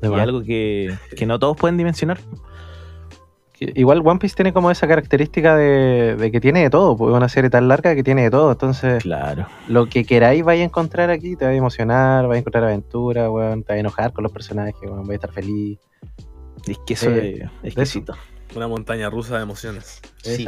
De 0.00 0.08
Y 0.08 0.14
algo 0.14 0.42
que, 0.42 0.94
que 1.16 1.26
no 1.26 1.38
todos 1.38 1.56
pueden 1.56 1.76
dimensionar. 1.76 2.18
Igual 3.58 4.02
One 4.04 4.18
Piece 4.18 4.34
tiene 4.36 4.52
como 4.52 4.70
esa 4.70 4.86
característica 4.86 5.56
de, 5.56 6.14
de 6.16 6.30
que 6.30 6.42
tiene 6.42 6.60
de 6.62 6.68
todo, 6.68 6.94
porque 6.94 7.12
es 7.14 7.16
una 7.16 7.30
serie 7.30 7.48
tan 7.48 7.68
larga 7.68 7.94
que 7.94 8.02
tiene 8.02 8.24
de 8.24 8.30
todo. 8.30 8.52
Entonces, 8.52 9.02
Claro. 9.02 9.46
lo 9.66 9.86
que 9.86 10.04
queráis 10.04 10.44
vais 10.44 10.60
a 10.60 10.64
encontrar 10.64 11.08
aquí, 11.08 11.36
te 11.36 11.46
va 11.46 11.52
a 11.52 11.54
emocionar, 11.54 12.26
vais 12.26 12.36
a 12.36 12.40
encontrar 12.40 12.64
aventura, 12.64 13.30
weón, 13.30 13.62
te 13.62 13.72
va 13.72 13.76
a 13.76 13.80
enojar 13.80 14.12
con 14.12 14.24
los 14.24 14.32
personajes, 14.32 14.74
weón, 14.82 15.06
vais 15.06 15.12
a 15.12 15.14
estar 15.14 15.32
feliz. 15.32 15.78
Es 16.68 16.78
que 16.86 16.92
eso 16.94 17.08
Eh, 17.10 17.48
es 17.62 17.68
exquisito. 17.68 18.14
Una 18.54 18.68
montaña 18.68 19.08
rusa 19.08 19.36
de 19.38 19.42
emociones. 19.44 20.02
Sí, 20.22 20.46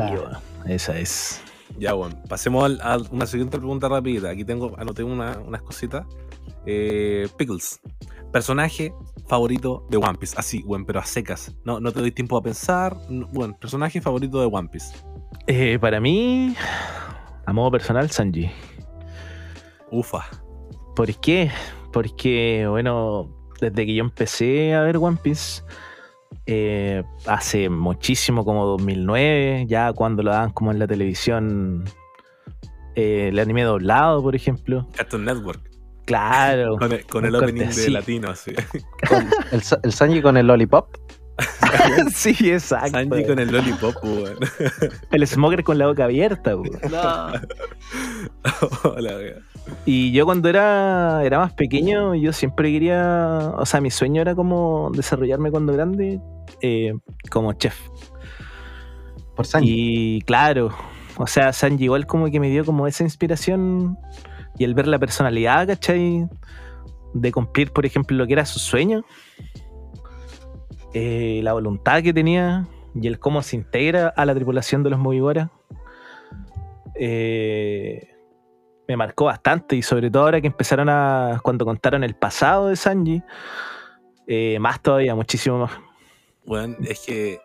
esa 0.67 0.99
es. 0.99 1.43
Ya, 1.77 1.93
bueno, 1.93 2.21
pasemos 2.29 2.65
al- 2.65 2.81
a 2.83 2.99
una 3.11 3.27
siguiente 3.27 3.59
pregunta 3.59 3.89
rápida. 3.89 4.31
Aquí 4.31 4.45
tengo, 4.45 4.75
anoté 4.79 5.03
una- 5.05 5.39
unas 5.39 5.63
cositas. 5.63 6.07
Eh, 6.67 7.29
Pickles, 7.37 7.81
personaje 8.33 8.93
favorito 9.27 9.87
de 9.91 9.97
One 9.97 10.19
Piece. 10.19 10.35
Así, 10.39 10.63
bueno, 10.63 10.85
pero 10.87 11.01
a 11.01 11.05
secas. 11.05 11.55
No, 11.65 11.81
no 11.81 11.93
te 11.93 12.01
doy 12.01 12.11
tiempo 12.13 12.37
a 12.37 12.43
pensar. 12.43 12.97
No, 13.09 13.27
Bueno, 13.29 13.57
personaje 13.59 14.01
favorito 14.01 14.41
de 14.41 14.47
One 14.51 14.69
Piece. 14.69 14.95
Eh, 15.47 15.79
para 15.79 16.01
mí, 16.01 16.55
a 17.47 17.53
modo 17.53 17.71
personal, 17.71 18.11
Sanji. 18.11 18.51
Ufa. 19.91 20.25
¿Por 20.97 21.15
qué? 21.21 21.51
Porque, 21.93 22.67
bueno, 22.69 23.31
desde 23.61 23.87
que 23.87 23.95
yo 23.95 24.03
empecé 24.05 24.75
a 24.75 24.83
ver 24.83 24.97
One 24.99 25.19
Piece, 25.23 25.63
eh, 26.47 27.03
hace 27.27 27.69
muchísimo, 27.69 28.45
como 28.45 28.65
2009, 28.67 29.67
ya 29.69 29.93
cuando 29.93 30.23
lo 30.23 30.31
daban 30.31 30.51
como 30.51 30.73
en 30.73 30.79
la 30.79 30.87
televisión, 30.87 31.85
eh, 32.95 33.29
el 33.29 33.39
anime 33.39 33.65
doblado, 33.65 34.23
por 34.23 34.35
ejemplo. 34.35 34.87
Cartoon 34.97 35.25
Network. 35.25 35.61
Claro. 36.07 36.79
Con 36.79 36.93
el, 36.93 37.05
con 37.07 37.25
el 37.27 37.35
Un 37.35 37.43
opening 37.43 37.65
corte 37.67 37.81
de 37.83 37.91
latino, 37.91 38.31
así. 38.31 38.53
El, 39.53 39.63
el 39.83 39.93
Sanji 39.93 40.23
con 40.23 40.39
el 40.39 40.47
Lollipop. 40.47 40.89
sí, 42.15 42.35
exacto. 42.51 42.91
Sanji 42.91 43.27
con 43.27 43.39
el 43.39 43.51
lollipop, 43.51 43.95
weón. 44.03 44.39
El 45.11 45.27
Smoker 45.27 45.63
con 45.63 45.79
la 45.79 45.87
boca 45.87 46.05
abierta. 46.05 46.57
po. 46.57 46.63
Hola, 48.85 49.17
weón. 49.17 49.45
Y 49.85 50.13
yo 50.13 50.27
cuando 50.27 50.49
era, 50.49 51.25
era 51.25 51.39
más 51.39 51.55
pequeño, 51.55 52.15
yo 52.15 52.33
siempre 52.33 52.71
quería, 52.71 53.53
o 53.57 53.65
sea, 53.65 53.81
mi 53.81 53.91
sueño 53.91 54.21
era 54.21 54.35
como 54.35 54.91
desarrollarme 54.93 55.51
cuando 55.51 55.73
grande 55.73 56.21
eh, 56.61 56.93
como 57.31 57.53
chef. 57.55 57.79
Por 59.35 59.47
Sanji. 59.47 59.71
Y 59.71 60.21
claro, 60.23 60.71
o 61.17 61.27
sea, 61.27 61.53
Sanji 61.53 61.85
igual 61.85 62.07
como 62.07 62.31
que 62.31 62.41
me 62.41 62.51
dio 62.51 62.65
como 62.65 62.87
esa 62.87 63.05
inspiración 63.05 63.97
y 64.59 64.65
el 64.65 64.75
ver 64.75 64.89
la 64.89 64.99
personalidad, 64.99 65.67
¿cachai? 65.67 66.29
De 67.15 67.33
cumplir, 67.33 67.73
por 67.73 67.87
ejemplo, 67.87 68.17
lo 68.17 68.27
que 68.27 68.35
era 68.35 68.45
su 68.45 68.59
sueño, 68.59 69.05
eh, 70.93 71.41
la 71.43 71.53
voluntad 71.53 72.03
que 72.03 72.13
tenía 72.13 72.67
y 72.95 73.07
el 73.07 73.19
cómo 73.19 73.43
se 73.43 73.57
integra 73.57 74.09
a 74.09 74.25
la 74.27 74.35
tripulación 74.35 74.83
de 74.83 74.91
los 74.91 74.99
Mugiwara. 74.99 75.51
eh, 76.97 78.18
me 78.89 78.97
marcó 78.97 79.27
bastante 79.27 79.77
y 79.77 79.83
sobre 79.83 80.11
todo 80.11 80.25
ahora 80.25 80.41
que 80.41 80.47
empezaron 80.47 80.89
a, 80.89 81.41
cuando 81.45 81.65
contaron 81.67 82.03
el 82.03 82.15
pasado 82.15 82.69
de 82.69 82.77
Sanji, 82.77 83.23
eh, 84.27 84.59
más 84.61 84.81
todavía, 84.83 85.15
muchísimo 85.15 85.59
más. 85.59 85.73
Weón, 86.47 86.77
es 86.87 87.05
que. 87.07 87.41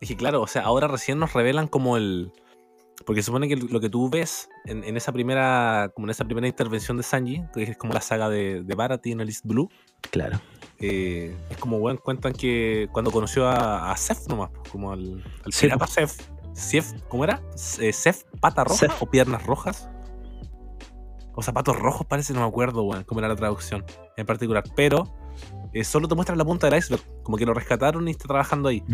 Es 0.00 0.08
que 0.08 0.16
claro, 0.16 0.40
o 0.42 0.46
sea, 0.46 0.62
ahora 0.62 0.88
recién 0.88 1.18
nos 1.18 1.32
revelan 1.32 1.68
como 1.68 1.96
el. 1.96 2.32
Porque 3.06 3.22
se 3.22 3.26
supone 3.26 3.48
que 3.48 3.56
lo 3.56 3.80
que 3.80 3.88
tú 3.88 4.10
ves 4.10 4.48
en, 4.64 4.82
en 4.84 4.96
esa 4.96 5.12
primera. 5.12 5.90
Como 5.94 6.06
en 6.06 6.10
esa 6.10 6.24
primera 6.24 6.46
intervención 6.48 6.96
de 6.96 7.02
Sanji, 7.02 7.42
que 7.54 7.62
es 7.62 7.76
como 7.76 7.92
la 7.92 8.00
saga 8.00 8.28
de, 8.28 8.62
de 8.62 8.74
Barati 8.74 9.12
en 9.12 9.20
el 9.20 9.28
East 9.28 9.44
Blue. 9.46 9.70
Claro. 10.10 10.40
eh, 10.80 11.36
es 11.50 11.56
como, 11.58 11.76
weón, 11.78 11.98
cuentan 11.98 12.32
que 12.32 12.88
cuando 12.92 13.10
conoció 13.10 13.46
a, 13.48 13.92
a 13.92 13.96
Seth 13.96 14.26
nomás, 14.28 14.50
como 14.72 14.92
al, 14.92 15.22
al 15.44 15.52
Sí, 15.52 15.66
pirata. 15.66 15.86
Seth. 15.86 16.22
Seth, 16.52 17.00
¿cómo 17.08 17.24
era? 17.24 17.40
Eh, 17.78 17.92
Seth, 17.92 18.24
pata 18.40 18.64
roja 18.64 18.88
Seth. 18.88 18.96
o 19.00 19.06
piernas 19.06 19.44
rojas. 19.46 19.88
O 21.40 21.42
zapatos 21.42 21.78
rojos 21.78 22.06
parece, 22.06 22.34
no 22.34 22.40
me 22.40 22.46
acuerdo, 22.46 22.82
weón, 22.82 23.02
cómo 23.04 23.20
era 23.20 23.28
la 23.28 23.34
traducción 23.36 23.82
en 24.18 24.26
particular. 24.26 24.62
Pero 24.76 25.08
eh, 25.72 25.84
solo 25.84 26.06
te 26.06 26.14
muestran 26.14 26.36
la 26.36 26.44
punta 26.44 26.68
del 26.68 26.78
iceberg, 26.78 27.02
como 27.22 27.38
que 27.38 27.46
lo 27.46 27.54
rescataron 27.54 28.06
y 28.08 28.10
está 28.10 28.28
trabajando 28.28 28.68
ahí. 28.68 28.84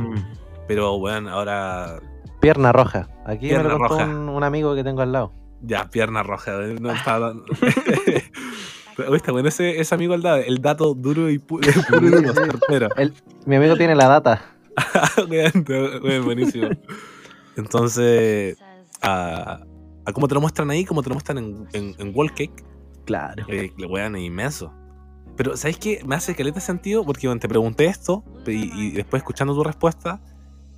Pero, 0.69 0.95
weón, 0.95 1.27
ahora 1.27 1.99
Pierna 2.41 2.71
roja. 2.71 3.09
Aquí 3.25 3.49
Pierna 3.49 3.65
me 3.65 3.71
lo 3.71 3.79
contó 3.79 3.95
roja. 3.95 4.05
un, 4.07 4.29
un 4.29 4.45
amigo 4.45 4.77
que 4.77 4.85
tengo 4.85 5.03
al 5.03 5.11
lado. 5.11 5.33
Ya, 5.63 5.91
pierna 5.91 6.23
roja. 6.23 6.53
No 6.81 6.93
estaba. 6.95 7.35
¿Viste? 9.11 9.31
Bueno, 9.33 9.49
ese, 9.49 9.81
ese 9.81 9.95
amigo 9.95 10.15
el, 10.15 10.23
da- 10.23 10.41
el 10.41 10.63
dato 10.63 10.95
duro 10.95 11.29
y 11.29 11.39
pu- 11.39 11.61
puro 11.89 12.07
y 12.07 12.11
duro, 12.11 12.33
certero. 12.33 12.89
Él- 12.97 13.13
mi 13.45 13.57
amigo 13.57 13.77
tiene 13.77 13.95
la 13.97 14.07
data. 14.07 14.43
Weón, 15.29 16.25
buenísimo. 16.25 16.69
Entonces, 17.57 18.57
a, 19.03 19.61
a 20.07 20.13
cómo 20.13 20.29
te 20.29 20.35
lo 20.35 20.41
muestran 20.41 20.71
ahí, 20.71 20.85
como 20.85 21.03
te 21.03 21.09
lo 21.09 21.15
muestran 21.17 21.39
en, 21.39 21.67
en, 21.73 21.95
en 21.99 22.13
Wall 22.15 22.31
Cake, 22.31 22.65
Claro. 23.05 23.45
eh, 23.49 23.73
le 23.77 23.87
weón, 23.87 24.17
es 24.17 24.23
inmenso. 24.23 24.73
Pero, 25.37 25.57
¿sabes 25.57 25.77
qué? 25.79 26.03
Me 26.07 26.15
hace 26.15 26.35
caleta 26.35 26.61
sentido 26.61 27.05
porque 27.05 27.27
bueno, 27.27 27.41
te 27.41 27.49
pregunté 27.49 27.87
esto 27.87 28.25
y, 28.47 28.73
y 28.81 28.91
después 28.93 29.21
escuchando 29.21 29.55
tu 29.55 29.63
respuesta, 29.65 30.21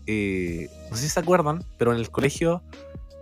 eh, 0.07 0.69
no 0.91 0.97
sé 0.97 1.05
si 1.05 1.09
se 1.11 1.21
acuerdan, 1.21 1.63
pero 1.79 1.93
en 1.93 1.99
el 1.99 2.11
colegio, 2.11 2.63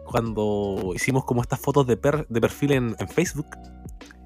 cuando 0.05 0.93
hicimos 0.95 1.25
como 1.25 1.43
estas 1.43 1.61
fotos 1.61 1.87
de, 1.87 1.97
per- 1.97 2.27
de 2.29 2.41
perfil 2.41 2.73
en, 2.73 2.97
en 2.99 3.09
Facebook, 3.09 3.47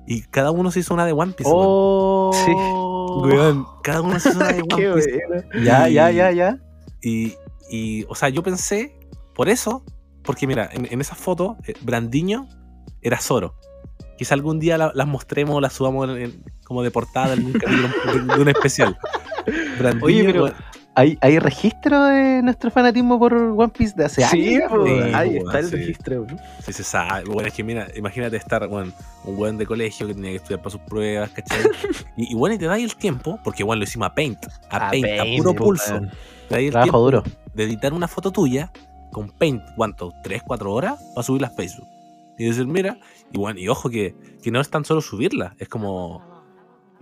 y 0.07 0.23
cada 0.23 0.51
uno 0.51 0.71
se 0.71 0.81
hizo 0.81 0.93
una 0.95 1.05
de 1.07 1.13
One 1.13 1.33
Piece. 1.33 1.51
Oh, 1.53 2.31
Sí. 2.33 2.53
Weón, 2.55 3.67
cada 3.83 4.03
uno 4.03 4.19
se 4.21 4.29
hizo 4.31 4.39
una 4.39 4.53
de 4.53 4.63
One 4.73 4.93
Piece. 4.95 5.19
bueno. 5.29 5.43
Ya, 5.65 5.89
ya, 5.89 6.11
ya, 6.11 6.31
ya. 6.33 6.59
Y, 7.03 7.35
y, 7.71 8.05
o 8.09 8.15
sea, 8.15 8.29
yo 8.29 8.43
pensé, 8.43 8.95
por 9.35 9.49
eso, 9.49 9.85
porque 10.31 10.47
mira, 10.47 10.69
en, 10.73 10.87
en 10.91 11.01
esa 11.01 11.15
foto, 11.15 11.57
eh, 11.67 11.75
Brandiño 11.83 12.49
era 13.03 13.19
Zoro. 13.19 13.55
Quizá 14.19 14.35
algún 14.35 14.59
día 14.61 14.77
la- 14.79 14.93
las 14.95 15.07
mostremos 15.07 15.57
o 15.57 15.61
las 15.61 15.73
subamos 15.73 16.09
en- 16.11 16.17
en- 16.23 16.45
como 16.65 16.83
de 16.83 16.91
portada 16.91 17.35
en 17.35 17.47
un 17.47 17.53
capítulo 17.53 17.89
de, 18.29 18.35
de 18.37 18.41
un 18.43 18.49
especial. 18.49 18.99
Brandiño, 19.79 20.05
Oye, 20.07 20.25
pero- 20.25 20.45
weón, 20.45 20.55
¿Hay, 20.97 21.17
¿Hay 21.21 21.39
registro 21.39 22.05
de 22.05 22.43
nuestro 22.43 22.69
fanatismo 22.71 23.17
por 23.19 23.33
One 23.33 23.69
Piece 23.69 23.95
de 23.97 24.05
hace 24.07 24.23
Sí, 24.27 24.57
años? 24.57 24.71
po, 24.71 24.85
Sí, 24.85 24.93
ahí 25.15 25.37
está 25.37 25.61
el 25.61 25.67
sí. 25.67 25.77
registro. 25.77 26.27
sí 26.65 26.73
se 26.73 26.83
sabe. 26.83 27.25
Bueno, 27.31 27.47
es 27.49 27.55
que 27.55 27.63
mira, 27.63 27.87
imagínate 27.97 28.37
estar, 28.37 28.67
bueno, 28.69 28.93
un 29.25 29.37
buen 29.37 29.57
de 29.57 29.67
colegio 29.67 30.09
que 30.09 30.15
tenía 30.15 30.31
que 30.31 30.37
estudiar 30.39 30.59
para 30.59 30.71
sus 30.73 30.81
pruebas, 30.81 31.31
¿cachai? 31.31 31.61
Y, 32.17 32.33
y 32.33 32.35
bueno, 32.35 32.57
y 32.57 32.59
te 32.59 32.67
dais 32.67 32.85
el 32.85 32.97
tiempo, 32.97 33.39
porque 33.45 33.63
bueno, 33.63 33.79
lo 33.79 33.85
hicimos 33.85 34.09
a 34.09 34.15
Paint, 34.15 34.39
a, 34.69 34.91
Paint, 34.91 35.07
a 35.21 35.25
puro 35.39 35.55
pulso. 35.55 35.93
weón. 35.93 36.11
Te 36.49 36.55
dais 36.57 36.67
el 36.67 36.71
Trabajo 36.73 36.85
tiempo 36.91 36.99
duro. 36.99 37.23
de 37.55 37.65
editar 37.65 37.93
una 37.95 38.09
foto 38.09 38.33
tuya 38.33 38.73
con 39.13 39.31
Paint, 39.31 39.63
¿cuánto? 39.77 40.13
¿3, 40.25 40.43
4 40.47 40.73
horas? 40.73 41.01
Para 41.15 41.23
subirla 41.25 41.49
a 41.49 41.51
Facebook. 41.51 41.87
Y 42.39 42.45
decir, 42.47 42.67
mira, 42.67 42.99
y 43.33 43.39
bueno, 43.39 43.61
y 43.61 43.69
ojo 43.69 43.91
que, 43.91 44.15
que 44.43 44.51
no 44.51 44.61
es 44.61 44.71
tan 44.71 44.85
solo 44.85 45.01
subirla, 45.01 45.55
es 45.59 45.69
como. 45.69 46.23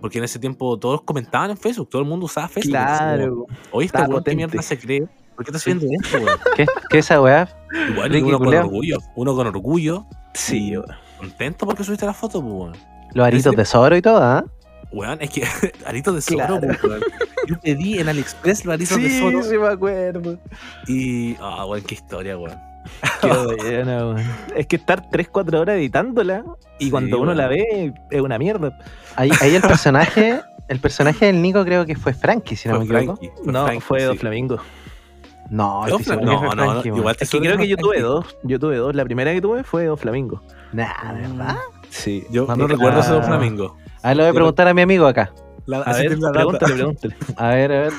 Porque 0.01 0.17
en 0.17 0.23
ese 0.23 0.39
tiempo 0.39 0.77
todos 0.79 1.01
comentaban 1.01 1.51
en 1.51 1.57
Facebook, 1.57 1.89
todo 1.89 2.01
el 2.01 2.07
mundo 2.07 2.25
usaba 2.25 2.47
Facebook. 2.47 2.71
Claro. 2.71 3.45
Oye, 3.71 3.85
este 3.87 4.01
weón, 4.01 4.23
¿qué 4.23 4.35
mierda 4.35 4.61
se 4.61 4.77
cree? 4.79 5.07
¿Por 5.35 5.45
qué 5.45 5.51
estás 5.51 5.61
Sí. 5.61 5.71
haciendo 5.71 5.87
esto, 6.01 6.17
weón? 6.19 6.39
¿Qué, 6.55 6.65
qué 6.89 6.97
esa 6.99 7.21
weá? 7.21 7.47
Igual, 7.91 8.15
uno 8.23 8.39
con 8.39 8.53
orgullo, 8.53 8.97
uno 9.15 9.35
con 9.35 9.47
orgullo, 9.47 10.05
Sí, 10.33 10.71
weón. 10.77 10.85
contento 11.19 11.65
porque 11.65 11.83
subiste 11.83 12.05
la 12.05 12.13
foto, 12.13 12.41
pues, 12.41 12.53
weón. 12.53 12.73
Los 13.13 13.25
aritos 13.25 13.55
de 13.55 13.65
Zoro 13.65 13.95
y 13.97 14.01
todo, 14.01 14.21
¿ah? 14.21 14.45
Weón, 14.91 15.19
es 15.21 15.29
que 15.29 15.43
aritos 15.85 16.15
de 16.15 16.21
Zoro, 16.21 16.37
Claro. 16.47 16.59
pues, 16.61 16.83
weón. 16.83 17.01
Yo 17.47 17.59
pedí 17.59 17.99
en 17.99 18.09
AliExpress 18.09 18.65
los 18.65 18.73
aritos 18.73 18.97
de 18.97 19.09
Sí, 19.09 19.19
Zoro 19.19 19.43
sí 19.43 19.57
me 19.57 19.67
acuerdo. 19.67 20.37
y. 20.87 21.35
Ah, 21.39 21.65
weón, 21.65 21.83
qué 21.83 21.95
historia, 21.95 22.37
weón. 22.37 22.57
Qué 23.21 23.27
buena, 23.27 23.97
weón. 24.07 24.23
Es 24.55 24.65
que 24.67 24.77
estar 24.77 25.09
3-4 25.09 25.59
horas 25.59 25.75
editándola 25.75 26.43
y 26.79 26.85
Sí, 26.85 26.91
cuando 26.91 27.17
uno 27.17 27.27
weón. 27.27 27.37
la 27.37 27.47
ve 27.47 27.93
es 28.09 28.21
una 28.21 28.39
mierda. 28.39 28.77
Ahí, 29.15 29.29
ahí 29.41 29.53
el 29.55 29.61
personaje, 29.61 30.41
el 30.67 30.79
personaje 30.79 31.25
del 31.27 31.41
Nico 31.41 31.63
creo 31.65 31.85
que 31.85 31.95
fue 31.95 32.13
Frankie, 32.13 32.55
si 32.55 32.67
no 32.69 32.75
Fue 32.77 32.85
me 32.85 32.99
equivoco. 32.99 33.17
Frankie, 33.19 33.35
fue 33.43 33.53
no, 33.53 33.65
Frankie, 33.65 33.81
fue 33.81 33.99
sí. 33.99 34.05
Don 34.05 34.17
Flamingo. 34.17 34.57
No, 35.49 35.87
¿Yo 35.87 35.97
estoy 35.97 36.15
Fla- 36.15 36.19
seguro 36.19 36.39
que 36.41 36.55
no, 36.55 36.55
no, 36.55 36.73
no, 36.75 36.97
igual 36.97 37.15
te 37.17 37.23
Es 37.23 37.29
que 37.31 37.39
creo 37.39 37.57
que 37.57 37.67
yo 37.67 37.75
tuve 37.77 38.01
dos. 38.01 38.37
Yo 38.43 38.59
tuve 38.59 38.77
dos. 38.77 38.95
La 38.95 39.03
primera 39.03 39.33
que 39.33 39.41
tuve 39.41 39.63
fue 39.63 39.85
Doflamingo. 39.85 40.41
Nah, 40.73 41.13
¿de 41.13 41.21
verdad? 41.21 41.57
Sí. 41.89 42.23
Yo 42.31 42.45
no 42.55 42.67
recuerdo 42.67 42.99
ese 43.01 43.09
ah. 43.09 43.13
dos 43.15 43.25
Flamingo. 43.25 43.75
A 44.03 44.09
ver, 44.09 44.17
le 44.17 44.23
voy 44.23 44.29
a 44.29 44.33
preguntar 44.33 44.67
a 44.67 44.73
mi 44.73 44.81
amigo 44.81 45.05
acá. 45.07 45.33
La- 45.65 45.79
A 45.81 45.93
ver, 45.93 46.17
pregúntale, 46.19 46.73
pregúntale. 46.75 47.15
A 47.35 47.47
ver, 47.49 47.71
a 47.71 47.79
ver. 47.81 47.93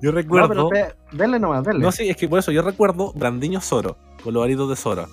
Yo 0.00 0.10
No, 0.10 0.16
recuerdo. 0.16 0.48
pero 0.48 0.68
ve- 0.70 0.94
denle 1.12 1.38
nomás, 1.38 1.64
denle. 1.64 1.80
No, 1.82 1.92
sí, 1.92 2.08
es 2.08 2.16
que 2.16 2.28
por 2.28 2.38
eso 2.38 2.52
yo 2.52 2.62
recuerdo 2.62 3.12
Brandiño 3.14 3.60
Zoro, 3.60 3.96
con 4.22 4.34
los 4.34 4.44
aritos 4.44 4.68
de 4.68 4.76
Zoro. 4.76 5.08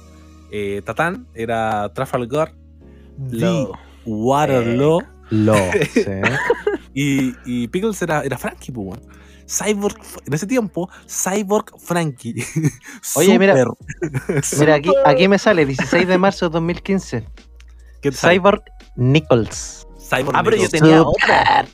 Eh, 0.51 0.81
Tatán 0.85 1.27
era 1.33 1.91
Trafalgar, 1.93 2.53
Lo- 3.29 3.71
Waterloo, 4.05 4.99
Lo. 5.29 5.55
sí. 5.93 6.03
y, 6.93 7.33
y 7.45 7.67
Pickles 7.69 8.01
era, 8.01 8.21
era 8.23 8.37
Frankie, 8.37 8.71
pues. 8.71 8.99
Cyborg, 9.47 9.97
en 10.25 10.33
ese 10.33 10.47
tiempo, 10.47 10.89
Cyborg 11.07 11.77
Frankie. 11.79 12.35
Oye, 13.15 13.37
mira. 13.37 13.53
Mira, 14.59 14.75
aquí, 14.75 14.91
aquí 15.05 15.27
me 15.27 15.37
sale 15.37 15.65
16 15.65 16.07
de 16.07 16.17
marzo 16.17 16.47
de 16.47 16.53
2015. 16.53 17.25
¿Qué? 18.01 18.11
Cyborg 18.13 18.61
Nichols. 18.95 19.87
Cyborg 19.97 20.35
Ah, 20.37 20.43
pero 20.43 20.57
yo 20.57 20.69
tenía 20.69 21.01
otra. 21.03 21.65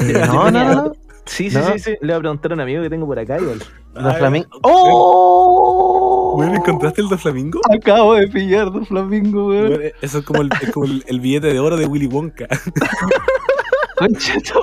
Eh, 0.00 0.12
no, 0.26 0.50
no, 0.50 0.64
no, 0.64 0.74
no. 0.74 0.92
Sí, 1.26 1.48
sí, 1.50 1.56
No. 1.58 1.72
sí, 1.72 1.78
sí. 1.78 1.90
Le 2.00 2.12
voy 2.12 2.16
a 2.16 2.18
preguntar 2.20 2.50
a 2.50 2.54
un 2.54 2.60
amigo 2.60 2.82
que 2.82 2.90
tengo 2.90 3.06
por 3.06 3.18
acá 3.18 3.38
igual. 3.38 3.58
Dos 3.94 4.04
Ay, 4.04 4.18
flamingos. 4.18 4.60
¡Oh! 4.62 6.34
Weón, 6.36 6.54
¿encontraste 6.56 7.02
el 7.02 7.08
de 7.08 7.18
Flamingo? 7.18 7.60
Acabo 7.72 8.14
de 8.14 8.26
pillar 8.28 8.70
dos 8.72 8.88
flamingos, 8.88 9.48
weón. 9.50 9.68
Weón, 9.70 9.82
eso 10.00 10.18
es 10.18 10.24
como, 10.24 10.42
el, 10.42 10.50
es 10.60 10.72
como 10.72 10.86
el, 10.86 11.04
el 11.06 11.20
billete 11.20 11.48
de 11.52 11.60
oro 11.60 11.76
de 11.76 11.86
Willy 11.86 12.06
Wonka. 12.06 12.46
Concheto. 13.96 14.62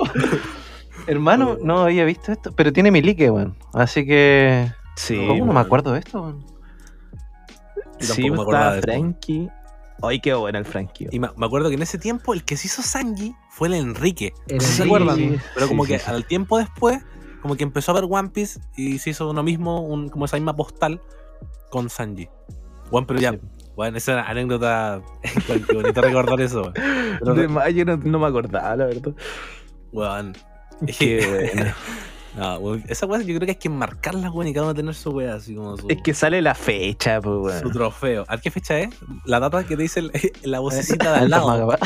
Hermano, 1.06 1.56
no 1.62 1.78
había 1.84 2.04
visto 2.04 2.32
esto, 2.32 2.52
pero 2.54 2.72
tiene 2.72 2.90
mi 2.90 3.00
like, 3.02 3.30
weón. 3.30 3.56
Así 3.72 4.04
que. 4.04 4.70
Sí. 4.96 5.24
¿Cómo 5.26 5.46
no 5.46 5.52
me 5.52 5.60
acuerdo 5.60 5.92
de 5.92 6.00
esto, 6.00 6.20
weón? 6.22 6.44
Sí, 8.00 8.30
me 8.30 8.40
acordaba 8.40 8.74
de. 8.74 8.82
Frankie. 8.82 9.48
Ay, 10.02 10.20
qué 10.20 10.32
bueno 10.34 10.58
el 10.58 10.64
Frankie. 10.64 11.08
Y 11.10 11.18
me, 11.18 11.28
me 11.36 11.46
acuerdo 11.46 11.68
que 11.68 11.74
en 11.74 11.82
ese 11.82 11.98
tiempo 11.98 12.32
el 12.34 12.44
que 12.44 12.56
se 12.56 12.68
hizo 12.68 12.82
Sanji 12.82 13.34
fue 13.50 13.68
el 13.68 13.74
Enrique. 13.74 14.32
El 14.46 14.60
se 14.60 14.84
acuerdan. 14.84 15.16
sí. 15.16 15.36
Pero 15.54 15.66
Sí, 15.66 15.68
como 15.72 15.84
sí, 15.84 15.92
que 15.92 15.98
sí. 15.98 16.04
al 16.08 16.24
tiempo 16.24 16.58
después, 16.58 16.98
como 17.42 17.56
que 17.56 17.64
empezó 17.64 17.92
a 17.92 17.94
ver 18.00 18.04
One 18.08 18.28
Piece 18.30 18.60
y 18.76 18.98
se 18.98 19.10
hizo 19.10 19.28
uno 19.30 19.42
mismo, 19.42 19.80
un- 19.80 20.08
como 20.08 20.24
esa 20.26 20.36
misma 20.36 20.54
postal 20.54 21.00
con 21.70 21.90
Sanji. 21.90 22.28
Bueno, 22.90 23.06
pero 23.06 23.20
ya, 23.20 23.32
Sí. 23.32 23.38
bueno, 23.76 23.96
esa 23.98 24.22
anécdota, 24.22 25.02
qué 25.68 25.74
bonito 25.74 26.00
recordar 26.00 26.40
eso. 26.40 26.72
Pero, 26.74 27.34
De 27.34 27.74
yo 27.74 27.84
no, 27.84 27.96
no 27.96 28.18
me 28.20 28.26
acordaba, 28.26 28.76
la 28.76 28.86
verdad. 28.86 29.12
weón, 29.92 30.32
es 30.86 30.96
Qué 30.96 31.18
que, 31.18 31.50
bueno. 31.54 31.72
no, 32.36 32.58
weón, 32.58 32.84
esa 32.88 33.06
weá 33.06 33.18
yo 33.20 33.26
creo 33.36 33.40
que 33.40 33.50
hay 33.52 33.56
que 33.56 33.68
marcarla, 33.68 34.30
weón, 34.30 34.48
y 34.48 34.52
cada 34.52 34.66
uno 34.66 34.74
tener 34.74 34.94
su 34.94 35.10
weá, 35.10 35.34
así 35.34 35.54
como 35.54 35.76
su, 35.76 35.88
Es 35.88 36.02
que 36.02 36.14
sale 36.14 36.40
la 36.42 36.54
fecha, 36.54 37.20
pues, 37.20 37.56
su 37.60 37.62
weón. 37.66 37.72
trofeo. 37.72 38.24
¿A 38.28 38.38
qué 38.38 38.50
fecha 38.50 38.78
es? 38.78 38.90
La 39.24 39.40
data 39.40 39.64
que 39.64 39.76
te 39.76 39.82
dice 39.82 40.00
el- 40.00 40.12
la 40.42 40.60
vocecita 40.60 41.12
de 41.12 41.18
al 41.20 41.30
lado. 41.30 41.46
maga- 41.66 41.78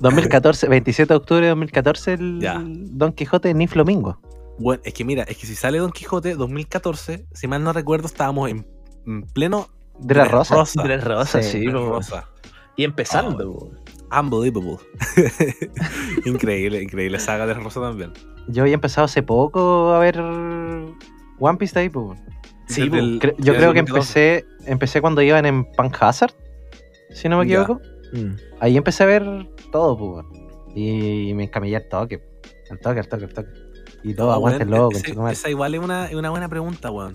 2014, 0.00 0.68
27 0.68 1.08
de 1.12 1.16
octubre 1.16 1.42
de 1.42 1.48
2014, 1.50 2.12
el 2.14 2.40
Ya. 2.40 2.62
Don 2.64 3.12
Quijote 3.12 3.52
ni 3.54 3.66
Flamingo. 3.66 4.20
Bueno, 4.58 4.82
es 4.84 4.94
que 4.94 5.04
mira, 5.04 5.22
es 5.24 5.36
que 5.36 5.46
si 5.46 5.54
sale 5.54 5.78
Don 5.78 5.90
Quijote 5.92 6.34
2014, 6.34 7.26
si 7.32 7.46
mal 7.46 7.62
no 7.62 7.72
recuerdo, 7.72 8.06
estábamos 8.06 8.50
en, 8.50 8.66
en 9.06 9.22
pleno 9.22 9.68
De 9.98 10.14
la 10.14 10.22
Dres 10.22 10.32
Rosa. 10.32 10.54
Rosa. 10.54 10.82
Tres 10.82 11.04
rosas, 11.04 11.46
Sí, 11.46 11.66
weón. 11.68 11.88
Rosa. 11.90 12.28
Y 12.76 12.84
empezando, 12.84 13.70
Ah, 14.10 14.20
weón. 14.22 14.32
Unbelievable. 14.34 14.78
increíble, 16.24 16.82
increíble 16.82 17.18
saga 17.18 17.46
de 17.46 17.54
Rosa 17.54 17.80
también. 17.80 18.12
Yo 18.48 18.62
había 18.62 18.74
empezado 18.74 19.04
hace 19.06 19.22
poco 19.22 19.92
a 19.92 19.98
ver 19.98 20.20
One 20.20 21.58
Piece 21.58 21.74
de 21.74 21.80
ahí, 21.80 21.88
pues. 21.88 22.18
Sí, 22.68 22.88
pues, 22.90 23.02
Cre- 23.02 23.34
yo 23.38 23.54
creo 23.54 23.72
que 23.72 23.80
el 23.80 23.86
2012. 23.86 24.38
empecé, 24.38 24.70
empecé 24.70 25.00
cuando 25.00 25.22
iban 25.22 25.46
en 25.46 25.64
Punk 25.72 25.96
Hazard, 26.00 26.32
si 27.10 27.28
no 27.28 27.38
me 27.38 27.44
equivoco. 27.44 27.80
Mm. 28.12 28.30
Ahí 28.60 28.76
empecé 28.76 29.02
a 29.04 29.06
ver 29.06 29.48
todo, 29.72 29.96
pues. 29.96 30.26
Y 30.74 31.32
me 31.34 31.44
encamillé 31.44 31.76
al 31.76 31.88
toque. 31.88 32.20
Al 32.70 32.78
toque, 32.80 33.00
al 33.00 33.08
toque, 33.08 33.24
al 33.24 33.32
toque. 33.32 33.50
Y 34.02 34.14
todo, 34.14 34.28
No, 34.28 34.32
aguántenlo, 34.34 34.76
weón, 34.76 34.92
concha 34.92 35.06
ese- 35.06 35.14
tu 35.14 35.20
madre. 35.22 35.32
Esa 35.34 35.50
igual 35.50 35.74
es 35.74 35.80
una, 35.80 36.06
es 36.06 36.14
una 36.14 36.30
buena 36.30 36.48
pregunta, 36.48 36.90
weón. 36.90 37.14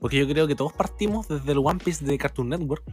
Porque 0.00 0.16
yo 0.18 0.28
creo 0.28 0.46
que 0.46 0.54
todos 0.54 0.72
partimos 0.72 1.26
desde 1.26 1.50
el 1.52 1.58
One 1.58 1.80
Piece 1.84 2.04
de 2.04 2.16
Cartoon 2.18 2.48
Network 2.48 2.84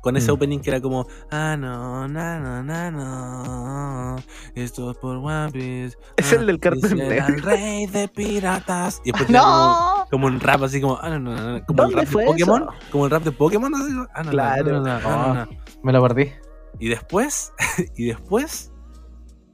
con 0.00 0.16
ese 0.16 0.30
Mm. 0.30 0.34
opening 0.34 0.58
que 0.60 0.70
era 0.70 0.80
como 0.80 1.06
Ah, 1.30 1.56
no, 1.58 2.08
na, 2.08 2.62
na, 2.62 2.90
no. 2.90 4.16
Esto 4.54 4.90
es 4.90 4.96
por 4.96 5.16
One 5.18 5.52
Piece. 5.52 5.96
Es 6.16 6.32
ah, 6.32 6.36
el 6.36 6.46
del 6.46 6.58
Cartoon 6.60 6.88
será 6.90 7.04
el 7.04 7.08
Network. 7.34 7.44
rey 7.44 7.86
de 7.86 8.08
piratas. 8.08 9.00
Y 9.04 9.12
después 9.12 9.26
tenía 9.26 9.42
como, 9.42 10.06
como 10.10 10.26
un 10.26 10.40
rap 10.40 10.62
así 10.62 10.80
como 10.80 10.98
Ah, 11.00 11.10
no, 11.10 11.18
no, 11.18 11.34
no, 11.34 11.58
no, 11.58 11.66
como 11.66 11.82
el 11.82 11.90
¿Dónde 11.90 11.96
rap 11.96 12.08
de 12.08 12.24
Pokémon. 12.26 12.62
eso? 12.62 12.70
Como 12.90 13.04
el 13.04 13.10
rap 13.10 13.22
de 13.24 13.32
Pokémon. 13.32 13.74
Así, 13.74 13.92
ah, 14.14 14.18
no, 14.18 14.24
no, 14.24 14.30
Claro. 14.30 14.72
no, 14.72 14.80
no, 14.80 15.00
no, 15.00 15.34
no, 15.34 15.34
no. 15.34 15.48
Me 15.82 15.92
lo 15.92 16.02
perdí. 16.02 16.32
Y 16.78 16.88
después, 16.88 17.52
y 17.96 18.06
después 18.06 18.72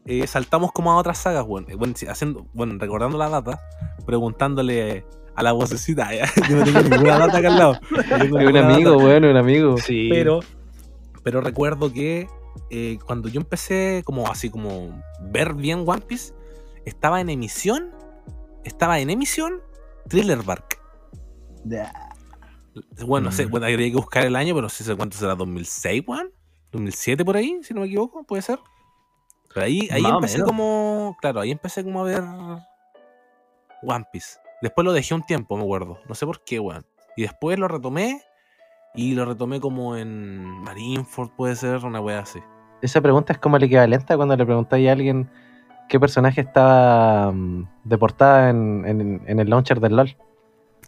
eh, 0.06 0.26
saltamos 0.26 0.72
como 0.72 0.92
a 0.92 0.96
otras 0.96 1.18
sagas, 1.18 1.44
bueno, 1.44 1.66
eh, 1.70 1.74
bueno, 1.74 1.94
sí, 1.96 2.06
haciendo, 2.06 2.46
bueno, 2.54 2.74
recordando 2.78 3.18
la 3.18 3.28
data, 3.28 3.60
preguntándole 4.06 5.04
a 5.40 5.42
la 5.42 5.52
vocecita, 5.52 6.12
ya, 6.14 6.26
yo 6.48 6.56
no 6.56 6.64
tengo 6.64 6.80
ninguna 6.82 7.18
data 7.18 7.38
acá 7.38 7.48
al 7.48 7.58
lado. 7.58 7.80
no 8.28 8.36
un 8.36 8.56
amigo, 8.56 8.90
data, 8.92 9.02
bueno, 9.04 9.30
un 9.30 9.36
amigo. 9.36 9.76
Sí. 9.78 10.08
pero, 10.10 10.40
pero 11.22 11.40
recuerdo 11.40 11.92
que 11.92 12.28
eh, 12.70 12.98
cuando 13.06 13.28
yo 13.28 13.40
empecé 13.40 14.02
como 14.04 14.28
así 14.28 14.50
como 14.50 15.02
ver 15.20 15.54
bien 15.54 15.84
One 15.86 16.02
Piece, 16.02 16.32
estaba 16.84 17.20
en 17.20 17.28
emisión, 17.30 17.90
estaba 18.64 19.00
en 19.00 19.10
emisión 19.10 19.60
Thriller 20.08 20.42
Bark. 20.42 20.78
Bueno, 23.04 23.26
no 23.26 23.32
sé, 23.32 23.46
Mm. 23.46 23.50
bueno, 23.50 23.66
habría 23.66 23.90
que 23.90 23.96
buscar 23.96 24.24
el 24.24 24.36
año, 24.36 24.54
pero 24.54 24.62
no 24.62 24.68
sé 24.68 24.96
cuánto 24.96 25.16
será, 25.18 25.34
2006, 25.34 26.02
weón. 26.06 26.32
2007 26.72 27.24
por 27.24 27.36
ahí, 27.36 27.58
si 27.62 27.74
no 27.74 27.80
me 27.80 27.86
equivoco, 27.88 28.22
puede 28.24 28.42
ser. 28.42 28.58
Pero 29.52 29.66
ahí, 29.66 29.88
ahí 29.90 30.02
Más 30.02 30.12
empecé 30.12 30.34
menos. 30.38 30.46
como, 30.48 31.16
claro, 31.20 31.40
ahí 31.40 31.50
empecé 31.50 31.82
como 31.82 32.00
a 32.00 32.04
ver 32.04 32.22
One 33.82 34.04
Piece. 34.12 34.38
Después 34.62 34.84
lo 34.84 34.92
dejé 34.92 35.14
un 35.14 35.22
tiempo, 35.22 35.56
me 35.56 35.62
acuerdo. 35.62 35.98
No 36.08 36.14
sé 36.14 36.26
por 36.26 36.42
qué, 36.44 36.58
weón. 36.60 36.84
Y 37.16 37.22
después 37.22 37.58
lo 37.58 37.68
retomé 37.68 38.20
y 38.94 39.14
lo 39.14 39.24
retomé 39.24 39.60
como 39.60 39.96
en 39.96 40.44
Marineford, 40.62 41.30
puede 41.36 41.56
ser, 41.56 41.84
una 41.84 42.00
wea 42.00 42.20
así. 42.20 42.40
Esa 42.82 43.00
pregunta 43.00 43.32
es 43.32 43.38
como 43.38 43.56
el 43.56 43.62
equivalente 43.64 44.12
a 44.12 44.16
cuando 44.16 44.36
le 44.36 44.44
preguntáis 44.44 44.88
a 44.88 44.92
alguien 44.92 45.30
qué 45.88 45.98
personaje 46.00 46.40
estaba 46.40 47.30
mm, 47.32 47.68
de 47.84 47.98
portada 47.98 48.50
en, 48.50 48.84
en- 48.86 49.22
en 49.26 49.40
el 49.40 49.50
launcher 49.50 49.80
del 49.80 49.96
LOL. 49.96 50.16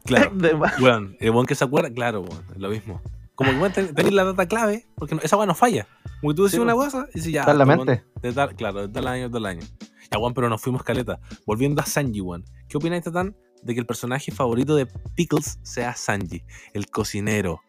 Claro. 0.05 0.33
Weón, 0.83 1.17
el 1.21 1.31
weón 1.31 1.47
que 1.47 1.55
se 1.55 1.65
acuerda, 1.65 1.91
claro, 1.93 2.23
weón, 2.23 2.45
es 2.53 2.59
lo 2.59 2.69
mismo. 2.71 3.01
Como 3.35 3.51
que 3.53 3.59
weón, 3.59 3.73
ten- 3.73 3.95
tenéis 3.95 4.15
la 4.15 4.25
data 4.25 4.47
clave, 4.47 4.87
porque 4.97 5.15
no- 5.15 5.21
esa 5.23 5.37
weá 5.37 5.47
no 5.47 5.55
falla. 5.55 5.87
Como 6.21 6.33
que 6.33 6.37
tú 6.37 6.43
decís 6.45 6.57
Sí, 6.57 6.61
una 6.61 6.75
cosa 6.75 7.07
y 7.15 7.21
si 7.21 7.33
ya. 7.33 7.41
Está 7.41 7.53
en 7.53 7.59
la 7.59 7.67
mente. 7.67 8.05
De 8.21 8.33
tal, 8.33 8.55
claro, 8.55 8.81
de 8.83 8.89
tal 8.89 9.07
año, 9.07 9.25
de 9.29 9.31
tal 9.31 9.47
año. 9.47 9.63
Ya, 10.11 10.19
weón, 10.19 10.35
pero 10.35 10.49
nos 10.49 10.61
fuimos 10.61 10.83
caleta. 10.83 11.19
Volviendo 11.47 11.81
a 11.83 11.87
Sanji, 11.87 12.21
weón. 12.21 12.45
¿Qué 12.69 12.77
opináis, 12.79 13.05
Tatán, 13.05 13.37
de 13.62 13.75
que 13.75 13.81
el 13.81 13.87
personaje 13.87 14.33
favorito 14.33 14.75
de 14.77 14.87
Pickles 15.14 15.59
sea 15.62 15.94
Sanji? 15.94 16.42
El 16.75 16.87
cocinero. 16.88 17.61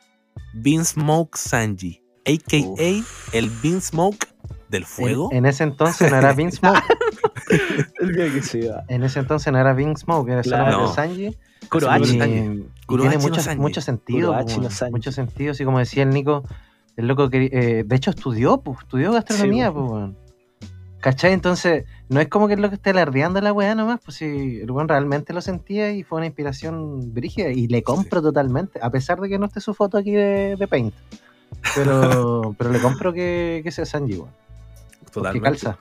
Beansmoke 0.53 1.38
Sanji. 1.38 2.01
A.K.A. 2.25 3.03
el 3.38 3.49
Beansmoke 3.62 4.27
del 4.69 4.86
fuego. 4.86 5.29
En, 5.32 5.39
en 5.39 5.45
ese 5.47 5.63
entonces 5.65 6.10
no 6.10 6.17
era 6.17 6.32
Vince 6.34 6.58
Smoke. 6.62 6.84
El 7.99 8.13
día 8.15 8.32
que 8.34 8.41
se 8.41 8.60
iba. 8.60 8.84
En 8.88 9.03
ese 9.03 9.19
entonces 9.19 9.51
no 9.51 9.60
era 9.60 9.73
Vince 9.73 10.03
Smoke, 10.06 10.29
era 10.29 10.41
Claro. 10.41 10.88
solamente 10.88 10.88
No. 10.88 10.93
Sanji. 10.93 11.25
Y- 11.25 11.27
y 11.27 11.65
Kurohachi 11.67 12.12
tiene 12.17 12.65
no 12.88 13.19
mucho, 13.19 13.41
Sanji. 13.41 13.62
mucho 13.62 13.82
sentido. 13.82 14.27
Kurohachi 14.29 14.56
po, 14.56 14.62
no 14.62 14.89
mucho 14.91 15.12
sentido, 15.12 15.51
así 15.51 15.65
como 15.65 15.79
decía 15.79 16.03
el 16.03 16.10
Nico, 16.12 16.43
el 16.97 17.08
loco 17.08 17.29
que 17.29 17.49
eh, 17.51 17.84
de 17.86 17.95
hecho 17.95 18.12
estudió, 18.12 18.58
pues, 18.62 18.79
estudió 18.82 19.12
gastronomía, 19.12 19.67
Sí, 19.67 19.73
pues. 19.75 20.12
¿Cachai? 21.04 21.34
Entonces, 21.34 21.84
no 22.08 22.22
es 22.22 22.30
como 22.30 22.48
que 22.48 22.54
el 22.54 22.62
loco 22.62 22.76
esté 22.76 22.92
alardeando 22.92 23.42
la 23.42 23.52
weá 23.52 23.76
nomás, 23.76 24.00
pues 24.06 24.16
si 24.16 24.62
el 24.62 24.72
weón 24.72 24.88
realmente 24.88 25.34
lo 25.34 25.42
sentía 25.42 25.92
y 25.92 26.04
fue 26.04 26.20
una 26.20 26.28
inspiración 26.28 27.13
brígida 27.13 27.50
y 27.50 27.68
le 27.68 27.84
compro 27.84 28.22
totalmente, 28.22 28.80
a 28.82 28.89
pesar 28.89 29.20
de 29.20 29.28
que 29.28 29.38
no 29.38 29.48
esté 29.48 29.60
su 29.60 29.74
foto 29.74 29.98
aquí 29.98 30.12
de, 30.12 30.56
de 30.58 30.66
Paint. 30.66 30.94
Pero, 31.76 32.56
pero 32.58 32.72
le 32.72 32.80
compro 32.80 33.12
que, 33.12 33.60
que 33.66 33.70
sea 33.70 33.86
Sanji, 33.86 34.13
weón. 34.16 34.32
Totalmente. 35.12 35.50
calza. 35.50 35.78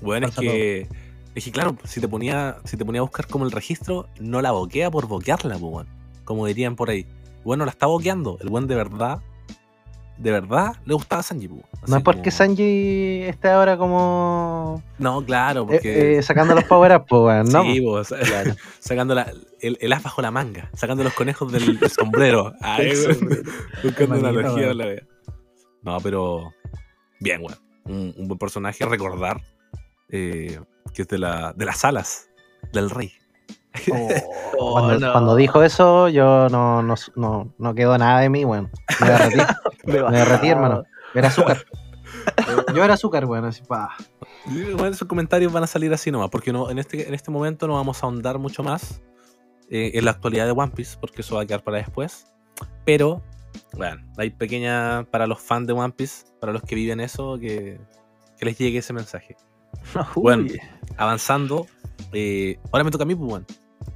Bueno, 0.00 0.28
es 0.28 0.34
que. 0.34 0.88
Es 1.34 1.44
que 1.44 1.52
claro, 1.52 1.76
si 1.84 2.00
te 2.00 2.08
ponía, 2.08 2.56
si 2.64 2.78
te 2.78 2.84
ponía 2.86 3.02
a 3.02 3.04
buscar 3.04 3.26
como 3.26 3.44
el 3.44 3.52
registro, 3.52 4.08
no 4.20 4.40
la 4.40 4.52
boquea 4.52 4.90
por 4.90 5.06
boquearla, 5.06 5.58
pues, 5.58 5.70
weón. 5.70 5.86
Como 6.24 6.46
dirían 6.46 6.76
por 6.76 6.88
ahí. 6.88 7.06
Bueno, 7.44 7.66
la 7.66 7.72
está 7.72 7.84
boqueando. 7.84 8.38
El 8.40 8.48
buen 8.48 8.66
de 8.66 8.74
verdad, 8.74 9.20
de 10.20 10.30
verdad, 10.32 10.74
le 10.84 10.94
gustaba 10.94 11.22
Sanji, 11.22 11.48
pues, 11.48 11.62
No 11.88 11.96
es 11.96 12.02
porque 12.02 12.20
como- 12.30 12.36
Sanji 12.36 13.22
esté 13.22 13.48
ahora 13.48 13.76
como 13.78 14.82
No, 14.98 15.24
claro, 15.24 15.62
eh, 15.62 15.66
porque. 15.70 16.18
eh, 16.18 16.22
sacando 16.22 16.54
los 16.54 16.64
power-ups, 16.64 17.06
pues, 17.08 17.22
weón, 17.22 17.48
¿no? 17.48 17.62
sí, 17.62 17.80
pues, 17.80 18.08
sacando 18.80 19.14
la- 19.14 19.32
el, 19.60 19.78
el 19.80 19.92
as 19.92 20.02
bajo 20.02 20.20
la 20.22 20.30
manga, 20.30 20.70
sacando 20.74 21.02
los 21.04 21.14
conejos 21.14 21.50
del, 21.52 21.78
del 21.78 21.90
sombrero. 21.90 22.52
Ay, 22.60 22.92
buscando 23.82 24.18
una 24.18 24.28
analogía 24.28 24.68
de 24.68 24.74
la 24.74 24.86
wea. 24.86 25.02
No, 25.82 25.98
pero. 26.00 26.52
Bien, 27.20 27.40
weón. 27.42 27.58
Un, 27.86 28.14
un 28.16 28.28
buen 28.28 28.38
personaje 28.38 28.84
a 28.84 28.88
recordar. 28.88 29.40
eh, 30.10 30.60
que 30.94 31.02
es 31.02 31.08
de, 31.08 31.18
la, 31.18 31.52
de 31.54 31.64
las 31.64 31.84
alas 31.84 32.28
del 32.72 32.90
rey. 32.90 33.12
Oh. 34.58 34.72
Cuando, 34.72 34.98
no. 34.98 35.12
cuando 35.12 35.36
dijo 35.36 35.62
eso, 35.62 36.08
yo 36.08 36.48
no, 36.48 36.82
no, 36.82 36.94
no, 37.16 37.52
no 37.56 37.74
quedó 37.74 37.96
nada 37.96 38.20
de 38.20 38.28
mí, 38.28 38.44
weón. 38.44 38.70
Me 39.00 39.08
derretí, 39.08 39.38
me 39.86 40.18
derretí, 40.18 40.48
hermano. 40.48 40.84
Era 41.14 41.28
azúcar. 41.28 41.64
Yo 42.74 42.84
era 42.84 42.94
azúcar, 42.94 43.24
weón, 43.24 43.44
así, 43.44 43.62
pa. 43.62 43.96
Bueno, 44.46 44.86
esos 44.86 45.08
comentarios 45.08 45.52
van 45.52 45.64
a 45.64 45.66
salir 45.66 45.92
así 45.92 46.10
nomás, 46.10 46.30
porque 46.30 46.52
no, 46.52 46.70
en, 46.70 46.78
este, 46.78 47.06
en 47.06 47.14
este 47.14 47.30
momento 47.30 47.66
no 47.66 47.74
vamos 47.74 48.02
a 48.02 48.06
ahondar 48.06 48.38
mucho 48.38 48.62
más 48.62 49.00
eh, 49.70 49.92
en 49.94 50.04
la 50.04 50.12
actualidad 50.12 50.46
de 50.46 50.52
One 50.52 50.72
Piece, 50.74 50.96
porque 51.00 51.22
eso 51.22 51.36
va 51.36 51.42
a 51.42 51.46
quedar 51.46 51.62
para 51.62 51.78
después. 51.78 52.26
Pero, 52.84 53.22
bueno, 53.74 54.02
hay 54.16 54.30
pequeña 54.30 55.04
para 55.10 55.26
los 55.26 55.40
fans 55.40 55.66
de 55.66 55.72
One 55.72 55.92
Piece, 55.92 56.26
para 56.40 56.52
los 56.52 56.62
que 56.62 56.74
viven 56.74 57.00
eso, 57.00 57.38
que, 57.38 57.80
que 58.38 58.44
les 58.44 58.58
llegue 58.58 58.78
ese 58.78 58.92
mensaje. 58.92 59.36
Uy. 60.14 60.22
Bueno, 60.22 60.46
avanzando, 60.96 61.66
eh, 62.12 62.58
ahora 62.72 62.84
me 62.84 62.90
toca 62.90 63.04
a 63.04 63.06
mí, 63.06 63.14
pues, 63.14 63.28
bueno. 63.28 63.46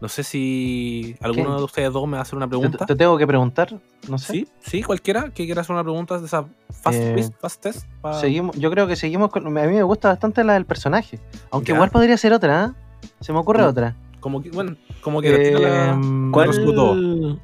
No 0.04 0.08
sé 0.10 0.22
si 0.22 1.16
alguno 1.22 1.52
¿Qué? 1.52 1.56
de 1.60 1.64
ustedes 1.64 1.90
dos 1.94 2.06
me 2.06 2.12
va 2.12 2.18
a 2.18 2.22
hacer 2.24 2.34
una 2.36 2.46
pregunta. 2.46 2.84
te 2.84 2.94
tengo 2.94 3.16
que 3.16 3.26
preguntar, 3.26 3.80
no 4.06 4.18
sé. 4.18 4.32
Sí, 4.32 4.48
sí, 4.60 4.82
cualquiera 4.82 5.30
que 5.30 5.46
quiera 5.46 5.62
hacer 5.62 5.72
una 5.72 5.82
pregunta 5.82 6.18
de 6.18 6.26
esa 6.26 6.44
fast, 6.82 6.98
Eh, 7.00 7.12
quiz, 7.14 7.30
fast 7.40 7.62
test. 7.62 7.86
Seguimos, 8.20 8.54
yo 8.58 8.70
creo 8.70 8.86
que 8.86 8.96
seguimos 8.96 9.30
con. 9.30 9.46
A 9.46 9.62
mí 9.62 9.72
me 9.74 9.82
gusta 9.82 10.10
bastante 10.10 10.44
la 10.44 10.52
del 10.52 10.66
personaje. 10.66 11.20
Aunque 11.50 11.70
Ya. 11.70 11.76
igual 11.76 11.88
podría 11.88 12.18
ser 12.18 12.34
otra, 12.34 12.66
¿eh? 13.02 13.08
Se 13.22 13.32
me 13.32 13.38
ocurre 13.38 13.62
Mm. 13.62 13.66
otra. 13.68 13.96
Como 14.20 14.42
que, 14.42 14.50
bueno, 14.50 14.76
como 15.00 15.22
que 15.22 15.52
la- 15.58 15.92
Em, 15.92 16.30
¿Cuál- 16.32 16.50
¿Cuál, 16.74 17.40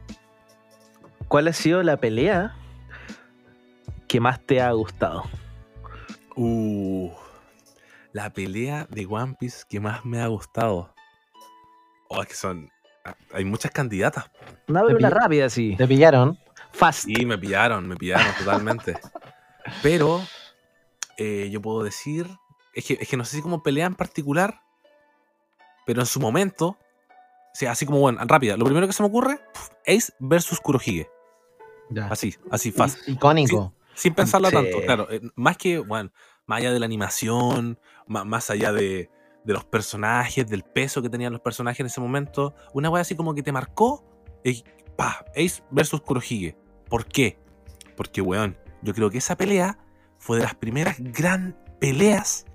¿Cuál 1.26 1.48
ha 1.48 1.52
sido 1.54 1.82
la 1.82 1.96
pelea 1.96 2.54
que 4.06 4.20
más 4.20 4.38
te 4.38 4.60
ha 4.60 4.70
gustado? 4.72 5.22
Uh, 6.36 7.08
la 8.12 8.28
pelea 8.34 8.86
de 8.90 9.06
One 9.06 9.34
Piece 9.40 9.62
que 9.66 9.80
más 9.80 10.04
me 10.04 10.20
ha 10.20 10.26
gustado. 10.26 10.90
Oh, 12.12 12.22
es 12.22 12.28
que 12.28 12.34
son. 12.34 12.68
ah, 13.04 13.14
Hay 13.32 13.44
muchas 13.44 13.70
candidatas. 13.70 14.30
Una 14.68 14.82
pill- 14.82 15.10
rápida, 15.10 15.48
sí. 15.48 15.76
Te 15.76 15.86
pillaron. 15.86 16.38
Fast. 16.72 17.04
Sí, 17.04 17.24
me 17.24 17.38
pillaron, 17.38 17.86
me 17.88 17.96
pillaron 17.96 18.26
totalmente. 18.38 18.98
Pero 19.82 20.20
eh, 21.16 21.48
yo 21.50 21.62
puedo 21.62 21.82
decir. 21.84 22.26
Es 22.74 22.84
que, 22.84 22.98
es 23.00 23.08
que 23.08 23.16
no 23.16 23.24
sé 23.24 23.36
si 23.36 23.42
como 23.42 23.62
pelea 23.62 23.86
en 23.86 23.94
particular. 23.94 24.60
Pero 25.86 26.00
en 26.00 26.06
su 26.06 26.20
momento. 26.20 26.66
O 27.52 27.54
sea, 27.54 27.72
así 27.72 27.86
como, 27.86 27.98
bueno, 28.00 28.20
rápida. 28.26 28.56
Lo 28.56 28.64
primero 28.64 28.86
que 28.86 28.92
se 28.92 29.02
me 29.02 29.08
ocurre: 29.08 29.40
Ace 29.86 30.12
versus 30.18 30.60
Kurohige. 30.60 31.08
Ya. 31.90 32.06
Así, 32.06 32.36
así, 32.50 32.70
fácil. 32.72 33.00
I- 33.06 33.12
Icónico. 33.12 33.72
Sin 33.94 34.14
pensarla 34.14 34.50
Sí. 34.50 34.54
tanto, 34.56 34.80
claro. 34.82 35.08
eh, 35.10 35.20
más 35.34 35.56
que, 35.56 35.78
bueno, 35.78 36.10
más 36.46 36.58
allá 36.60 36.72
de 36.72 36.78
la 36.80 36.86
animación, 36.86 37.78
ma- 38.06 38.24
más, 38.24 38.48
allá 38.50 38.72
de, 38.72 39.10
de 39.44 39.52
los 39.52 39.64
personajes, 39.64 40.46
del 40.46 40.62
peso 40.62 41.02
que 41.02 41.08
tenían 41.08 41.32
los 41.32 41.40
personajes 41.40 41.80
en 41.80 41.86
ese 41.86 42.00
momento, 42.00 42.54
una 42.72 42.90
wea 42.90 43.02
así 43.02 43.14
como 43.14 43.34
que 43.34 43.42
te 43.42 43.52
marcó, 43.52 44.04
eh, 44.44 44.62
pa, 44.96 45.24
Ace 45.30 45.62
versus 45.70 46.00
Kurohige. 46.02 46.56
¿Por 46.88 47.06
qué? 47.06 47.38
Porque, 47.96 48.20
weón, 48.20 48.58
yo 48.82 48.94
creo 48.94 49.10
que 49.10 49.18
esa 49.18 49.36
pelea 49.36 49.78
fue 50.18 50.38
de 50.38 50.44
las 50.44 50.54
primeras 50.54 50.96
gran 50.98 51.56
peleas 51.78 52.46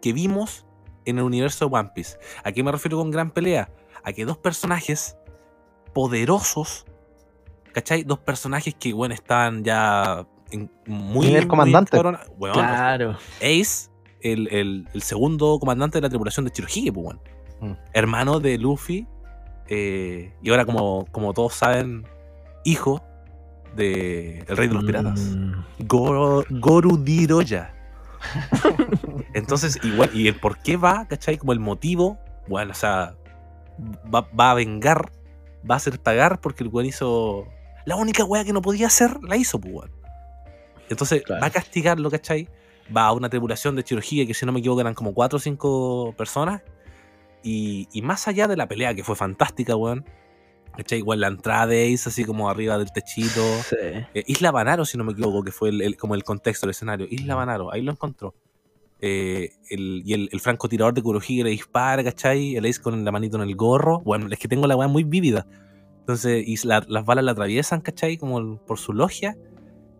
que 0.00 0.12
vimos 0.12 0.66
en 1.04 1.18
el 1.18 1.24
universo 1.24 1.68
de 1.68 1.76
One 1.76 1.90
Piece. 1.94 2.18
¿A 2.44 2.52
qué 2.52 2.62
me 2.62 2.72
refiero 2.72 2.98
con 2.98 3.10
gran 3.10 3.30
pelea? 3.30 3.70
A 4.02 4.12
que 4.12 4.24
dos 4.24 4.38
personajes 4.38 5.16
poderosos, 5.92 6.86
¿cachai? 7.72 8.04
Dos 8.04 8.18
personajes 8.20 8.74
que, 8.74 8.92
bueno, 8.92 9.14
estaban 9.14 9.62
ya 9.64 10.26
en 10.50 10.70
muy... 10.86 11.26
Nivel 11.26 11.42
muy 11.42 11.48
comandante. 11.48 11.98
weón, 12.38 12.54
Claro. 12.54 13.18
Ace, 13.38 13.89
el, 14.22 14.48
el- 14.52 14.88
el 14.92 15.02
segundo 15.02 15.58
comandante 15.58 15.98
de 15.98 16.02
la 16.02 16.08
tripulación 16.08 16.44
de 16.44 16.50
Chirohige, 16.52 16.92
pues. 16.92 17.16
Mm. 17.60 17.72
hermano 17.92 18.40
de 18.40 18.56
Luffy, 18.56 19.06
eh, 19.68 20.32
y 20.42 20.50
ahora, 20.50 20.64
como, 20.64 21.04
como 21.12 21.34
todos 21.34 21.52
saben, 21.54 22.06
hijo 22.64 23.02
de 23.76 24.38
el 24.48 24.56
rey 24.56 24.66
de 24.68 24.74
los 24.74 24.84
piratas, 24.84 25.20
Mm, 25.20 25.52
Goro, 25.86 26.44
Gorudiroya. 26.48 27.74
Entonces, 29.34 29.78
igual, 29.82 30.10
y 30.14 30.28
el 30.28 30.34
por 30.36 30.58
qué 30.58 30.76
va, 30.76 31.06
¿cachai? 31.06 31.38
Como 31.38 31.52
el 31.52 31.60
motivo, 31.60 32.18
bueno, 32.48 32.72
o 32.72 32.74
sea, 32.74 33.14
va, 34.12 34.28
va 34.38 34.50
a 34.52 34.54
vengar, 34.54 35.10
va 35.68 35.74
a 35.74 35.76
hacer 35.76 35.98
pagar 36.00 36.40
porque 36.40 36.64
el 36.64 36.70
weón 36.70 36.86
hizo. 36.86 37.46
La 37.84 37.96
única 37.96 38.24
weá 38.24 38.44
que 38.44 38.52
no 38.52 38.62
podía 38.62 38.86
hacer, 38.88 39.22
la 39.22 39.36
hizo, 39.36 39.60
pues. 39.60 39.90
Entonces, 40.88 41.22
Claro. 41.22 41.40
va 41.40 41.46
a 41.46 41.50
castigarlo, 41.50 42.10
¿cachai? 42.10 42.48
Va 42.94 43.06
a 43.06 43.12
una 43.12 43.28
tripulación 43.28 43.76
de 43.76 43.84
Chirohige 43.84 44.26
que, 44.26 44.34
si 44.34 44.44
no 44.46 44.52
me 44.52 44.60
equivoco, 44.60 44.80
eran 44.80 44.94
como 44.94 45.14
4 45.14 45.36
o 45.36 45.40
5 45.40 46.14
personas. 46.16 46.62
Y, 47.42 47.88
y 47.92 48.02
más 48.02 48.28
allá 48.28 48.48
de 48.48 48.56
la 48.56 48.66
pelea, 48.68 48.94
que 48.94 49.04
fue 49.04 49.16
fantástica, 49.16 49.76
weón. 49.76 50.04
¿Cachai? 50.76 50.98
Igual 50.98 51.20
la 51.20 51.28
entrada 51.28 51.66
de 51.66 51.92
Ace, 51.92 52.08
así 52.08 52.24
como 52.24 52.48
arriba 52.48 52.78
del 52.78 52.92
techito. 52.92 53.42
sí. 53.68 53.76
Eh, 54.14 54.24
Isla 54.26 54.50
Banaro, 54.52 54.84
si 54.84 54.96
no 54.96 55.04
me 55.04 55.12
equivoco, 55.12 55.42
que 55.42 55.50
fue 55.52 55.68
el, 55.70 55.82
el- 55.82 55.96
como 55.96 56.14
el 56.14 56.22
contexto 56.24 56.66
del 56.66 56.70
escenario. 56.72 57.06
Isla 57.10 57.34
Banaro, 57.34 57.72
ahí 57.72 57.82
lo 57.82 57.90
encontró. 57.92 58.34
Eh, 59.00 59.50
el- 59.70 60.02
y 60.04 60.12
el, 60.14 60.28
el 60.32 60.40
francotirador 60.40 60.94
de 60.94 61.02
Kurohige 61.02 61.42
le 61.42 61.50
dispara, 61.50 62.04
¿cachai? 62.04 62.54
El 62.56 62.66
Ace 62.66 62.80
con 62.80 63.04
la 63.04 63.10
manito 63.12 63.36
en 63.36 63.42
el 63.48 63.56
gorro. 63.56 64.00
Bueno, 64.00 64.26
es 64.30 64.38
que 64.38 64.46
tengo 64.48 64.66
la 64.68 64.76
weá 64.76 64.86
muy 64.88 65.02
vívida. 65.04 65.46
Entonces, 66.00 66.44
y 66.46 66.56
la- 66.66 66.84
las 66.88 67.04
balas 67.04 67.24
la 67.24 67.32
atraviesan, 67.32 67.80
¿cachai? 67.80 68.16
Como 68.16 68.38
el- 68.38 68.58
por 68.66 68.78
su 68.78 68.92
logia. 68.92 69.36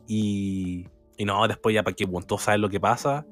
Y, 0.07 0.87
y 1.21 1.25
no, 1.27 1.47
después 1.47 1.75
ya 1.75 1.83
para 1.83 1.95
que 1.95 2.07
bueno, 2.07 2.27
todos 2.27 2.43
saben 2.43 2.61
lo 2.63 2.69
que 2.71 2.81
pasa. 2.81 3.27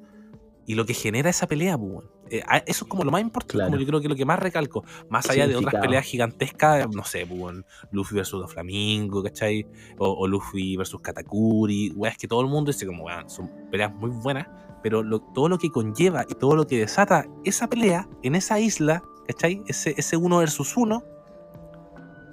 Y 0.67 0.75
lo 0.75 0.85
que 0.85 0.93
genera 0.93 1.31
esa 1.31 1.47
pelea, 1.47 1.75
pues, 1.79 1.91
weón. 1.91 2.11
Eh, 2.29 2.43
a- 2.47 2.57
eso 2.59 2.85
es 2.85 2.89
como 2.89 3.03
lo 3.03 3.09
más 3.09 3.21
importante, 3.21 3.53
Claro. 3.55 3.71
como 3.71 3.81
yo 3.81 3.87
creo 3.87 4.01
que 4.01 4.07
lo 4.07 4.15
que 4.15 4.23
más 4.25 4.37
recalco. 4.37 4.83
Más 5.09 5.27
allá 5.27 5.47
de 5.47 5.55
otras 5.55 5.81
peleas 5.81 6.05
gigantescas, 6.05 6.87
no 6.95 7.03
sé, 7.03 7.25
pues, 7.25 7.41
weón, 7.41 7.65
Luffy 7.91 8.13
versus 8.13 8.39
Doflamingo, 8.39 9.23
¿cachai? 9.23 9.65
O, 9.97 10.07
o 10.11 10.27
Luffy 10.27 10.77
versus 10.77 11.01
Katakuri, 11.01 11.91
weas 11.95 12.15
que 12.17 12.27
todo 12.27 12.41
el 12.41 12.47
mundo 12.47 12.71
dice 12.71 12.85
como, 12.85 13.05
weón, 13.05 13.27
son 13.31 13.49
peleas 13.71 13.91
muy 13.95 14.11
buenas, 14.11 14.47
pero 14.83 15.01
lo- 15.01 15.21
todo 15.21 15.49
lo 15.49 15.57
que 15.57 15.71
conlleva 15.71 16.23
y 16.29 16.35
todo 16.35 16.55
lo 16.55 16.67
que 16.67 16.77
desata 16.77 17.25
esa 17.43 17.67
pelea 17.67 18.07
en 18.21 18.35
esa 18.35 18.59
isla, 18.59 19.01
¿cachai? 19.25 19.63
Ese, 19.65 19.95
ese 19.97 20.15
uno 20.17 20.37
versus 20.37 20.77
uno, 20.77 21.01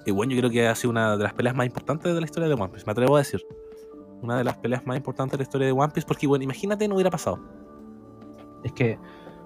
y 0.05 0.11
bueno, 0.11 0.35
yo 0.35 0.39
creo 0.41 0.51
que 0.51 0.69
ha 0.69 0.75
sido 0.75 0.91
una 0.91 1.17
de 1.17 1.23
las 1.25 1.33
peleas 1.33 1.57
más 1.57 1.65
importantes 1.67 2.15
de 2.15 2.21
la 2.21 2.27
historia 2.27 2.49
de 2.51 2.55
One 2.55 2.69
Piece, 2.69 2.85
me 2.85 2.93
atrevo 2.93 3.17
a 3.17 3.21
decir. 3.21 3.41
Una 4.23 4.39
de 4.39 4.45
las 4.45 4.57
peleas 4.57 4.87
más 4.87 4.97
importantes 4.97 5.33
de 5.33 5.39
la 5.39 5.43
historia 5.43 5.67
de 5.67 5.73
One 5.73 5.93
Piece, 5.93 6.07
porque, 6.07 6.27
bueno, 6.27 6.43
imagínate, 6.45 6.89
no 6.89 6.95
hubiera 6.95 7.11
pasado. 7.11 7.39
Es 8.65 8.73
que 8.73 8.99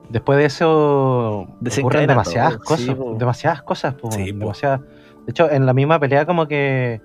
después 0.09 0.38
de 0.38 0.44
eso 0.46 1.46
ocurren 1.78 2.06
demasiadas 2.06 2.52
todo, 2.54 2.64
cosas. 2.64 2.87
sí, 2.87 2.96
demasiadas 3.18 3.62
cosas, 3.62 3.94
po, 3.94 4.11
Sí, 4.11 4.26
demasiadas. 4.33 4.80
De 4.80 5.30
hecho, 5.30 5.50
en 5.50 5.66
la 5.66 5.74
misma 5.74 5.98
pelea 5.98 6.24
como 6.26 6.46
que 6.48 7.00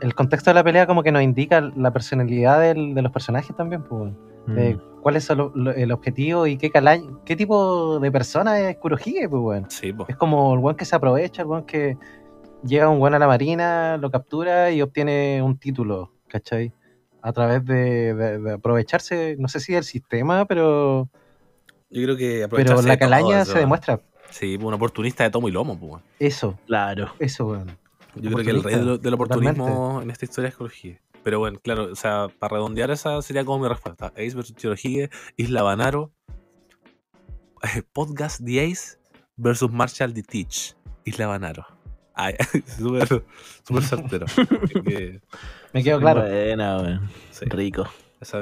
el 0.00 0.14
contexto 0.14 0.50
de 0.50 0.54
la 0.54 0.64
pelea 0.64 0.86
como 0.86 1.02
que 1.02 1.10
nos 1.12 1.22
indica 1.22 1.60
la 1.60 1.92
personalidad 1.92 2.60
del- 2.60 2.94
de 2.94 3.02
los 3.02 3.10
personajes 3.12 3.54
también, 3.56 3.82
pues. 3.82 4.12
de 4.46 4.78
cuál 5.00 5.16
es 5.16 5.30
el, 5.30 5.40
el 5.74 5.90
objetivo 5.90 6.46
y 6.46 6.58
qué 6.58 6.70
cala- 6.70 7.00
qué 7.24 7.34
tipo 7.34 7.98
de 7.98 8.12
persona 8.12 8.60
es 8.60 8.76
Kurohige, 8.76 9.26
pues, 9.26 9.42
weón. 9.42 9.70
Sí. 9.70 9.94
Es 10.06 10.16
como 10.16 10.52
el 10.52 10.60
weón 10.60 10.76
que 10.76 10.84
se 10.84 10.94
aprovecha, 10.94 11.40
el 11.40 11.48
weón 11.48 11.64
que 11.64 11.96
llega 12.62 12.90
un 12.90 13.00
weón 13.00 13.14
a 13.14 13.18
la 13.18 13.26
marina, 13.26 13.96
lo 13.96 14.10
captura 14.10 14.70
y 14.70 14.82
obtiene 14.82 15.40
un 15.42 15.56
título, 15.56 16.10
¿cachai? 16.34 16.72
A 17.22 17.32
través 17.32 17.64
de, 17.64 18.12
de- 18.12 18.38
de 18.40 18.52
aprovecharse, 18.54 19.36
no 19.38 19.46
sé 19.46 19.60
si 19.60 19.72
del 19.72 19.84
sistema, 19.84 20.44
pero, 20.46 21.08
Yo 21.90 22.02
creo 22.02 22.16
que 22.16 22.32
pero 22.32 22.46
aprovecharse 22.46 22.82
la 22.88 22.90
de 22.94 22.98
todo 22.98 23.08
calaña 23.10 23.42
eso. 23.42 23.52
se 23.52 23.58
demuestra. 23.60 24.00
Sí, 24.30 24.56
un 24.60 24.74
oportunista 24.74 25.22
de 25.22 25.30
tomo 25.30 25.48
y 25.48 25.52
lomo, 25.52 25.78
pues. 25.78 26.02
Eso, 26.18 26.58
Claro. 26.66 27.12
eso, 27.20 27.46
weón. 27.46 27.78
Yo 28.16 28.30
creo 28.32 28.44
que 28.44 28.50
el 28.50 28.62
rey 28.64 28.74
del, 28.74 29.00
del 29.00 29.14
oportunismo 29.14 29.66
Totalmente. 29.66 30.02
en 30.04 30.10
esta 30.10 30.24
historia 30.24 30.48
es 30.48 30.56
Kurohige. 30.56 31.00
Pero 31.22 31.38
bueno, 31.38 31.58
claro, 31.62 31.90
o 31.92 31.94
sea, 31.94 32.26
para 32.40 32.54
redondear 32.56 32.90
esa 32.90 33.22
sería 33.22 33.44
como 33.44 33.62
mi 33.62 33.68
respuesta. 33.68 34.08
Ace 34.16 34.34
versus 34.34 34.56
Kurohige, 34.60 35.08
Isla 35.36 35.62
Banaro, 35.62 36.12
Podcast 37.92 38.44
The 38.44 38.60
Ace 38.70 38.98
versus 39.36 39.70
Marshall 39.70 40.12
The 40.12 40.22
Teach, 40.22 40.74
Isla 41.04 41.26
Banaro. 41.28 41.66
Ay, 42.14 42.34
súper, 42.78 43.24
súper 43.66 43.82
certero. 43.82 44.26
Que, 44.84 45.20
Me 45.72 45.82
quedó 45.82 45.98
claro. 46.00 46.22
Buena, 46.22 47.10
sí, 47.30 47.44
Rico. 47.46 47.86
esa 48.20 48.40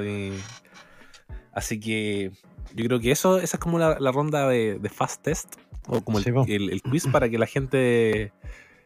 Así 1.55 1.81
que 1.81 2.33
yo 2.75 2.85
creo 2.87 3.01
que 3.01 3.11
eso, 3.11 3.39
esa 3.39 3.57
es 3.57 3.61
como 3.61 3.79
la, 3.79 3.99
la 3.99 4.13
ronda 4.13 4.49
de, 4.49 4.79
de 4.79 4.89
fast 4.89 5.23
test, 5.23 5.57
o 5.87 6.01
como 6.03 6.19
el, 6.19 6.25
Sí, 6.25 6.31
el- 6.49 6.71
el 6.71 6.83
quiz 6.83 7.07
para 7.09 7.29
que 7.29 7.39
la 7.39 7.47
gente 7.47 8.33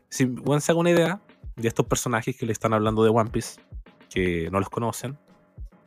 si, 0.08 0.24
bueno, 0.24 0.60
se 0.60 0.72
haga 0.72 0.80
una 0.80 0.90
idea 0.90 1.20
de 1.56 1.68
estos 1.68 1.86
personajes 1.86 2.36
que 2.36 2.46
le 2.46 2.52
están 2.52 2.72
hablando 2.72 3.02
de 3.04 3.10
One 3.10 3.30
Piece, 3.30 3.60
que 4.10 4.48
no 4.50 4.58
los 4.60 4.68
conocen, 4.70 5.16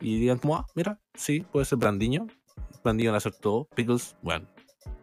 y 0.00 0.18
digan 0.18 0.38
como, 0.38 0.56
ah, 0.56 0.66
mira, 0.74 0.98
sí, 1.14 1.40
puede 1.40 1.64
ser 1.66 1.78
Brandiño, 1.78 2.26
Brandiño 2.82 3.12
le 3.12 3.18
todo, 3.40 3.66
Pickles, 3.74 4.16
bueno, 4.22 4.46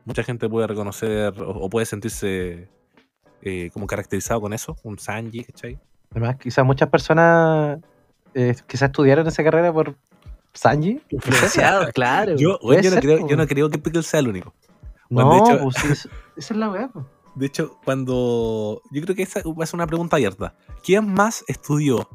mucha 0.05 0.23
gente 0.23 0.49
puede 0.49 0.67
reconocer 0.67 1.39
o, 1.41 1.49
o 1.49 1.69
puede 1.69 1.85
sentirse 1.85 2.69
eh, 3.41 3.69
como 3.73 3.87
caracterizado 3.87 4.41
con 4.41 4.53
eso, 4.53 4.75
un 4.83 4.97
Sanji, 4.99 5.43
¿cachai? 5.43 5.79
Además, 6.11 6.37
quizás 6.37 6.65
muchas 6.65 6.89
personas 6.89 7.79
eh, 8.33 8.55
quizás 8.67 8.87
estudiaron 8.89 9.27
esa 9.27 9.43
carrera 9.43 9.71
por 9.73 9.95
Sanji. 10.53 11.01
Influenciado, 11.09 11.87
claro. 11.93 12.35
Yo, 12.37 12.59
no 12.61 12.81
ser, 12.81 12.99
creo, 13.01 13.19
po. 13.19 13.27
yo 13.29 13.37
no 13.37 13.47
creo 13.47 13.69
que 13.69 13.77
Pickles 13.77 14.07
sea 14.07 14.19
el 14.21 14.29
único. 14.29 14.53
Bueno, 15.09 15.29
No, 15.29 15.35
de 15.35 15.53
hecho- 15.53 15.63
pues 15.63 15.75
sí, 15.77 15.87
es- 15.91 16.09
esa 16.37 16.53
es 16.53 16.59
la 16.59 16.69
weá. 16.69 16.89
De 17.35 17.45
hecho, 17.45 17.77
cuando. 17.85 18.81
Yo 18.91 19.01
creo 19.03 19.15
que 19.15 19.21
esa 19.21 19.41
va 19.45 19.63
a 19.63 19.67
ser 19.67 19.75
una 19.75 19.85
pregunta 19.85 20.15
abierta. 20.15 20.55
¿Quién 20.83 21.13
más 21.13 21.43
estudió 21.47 22.09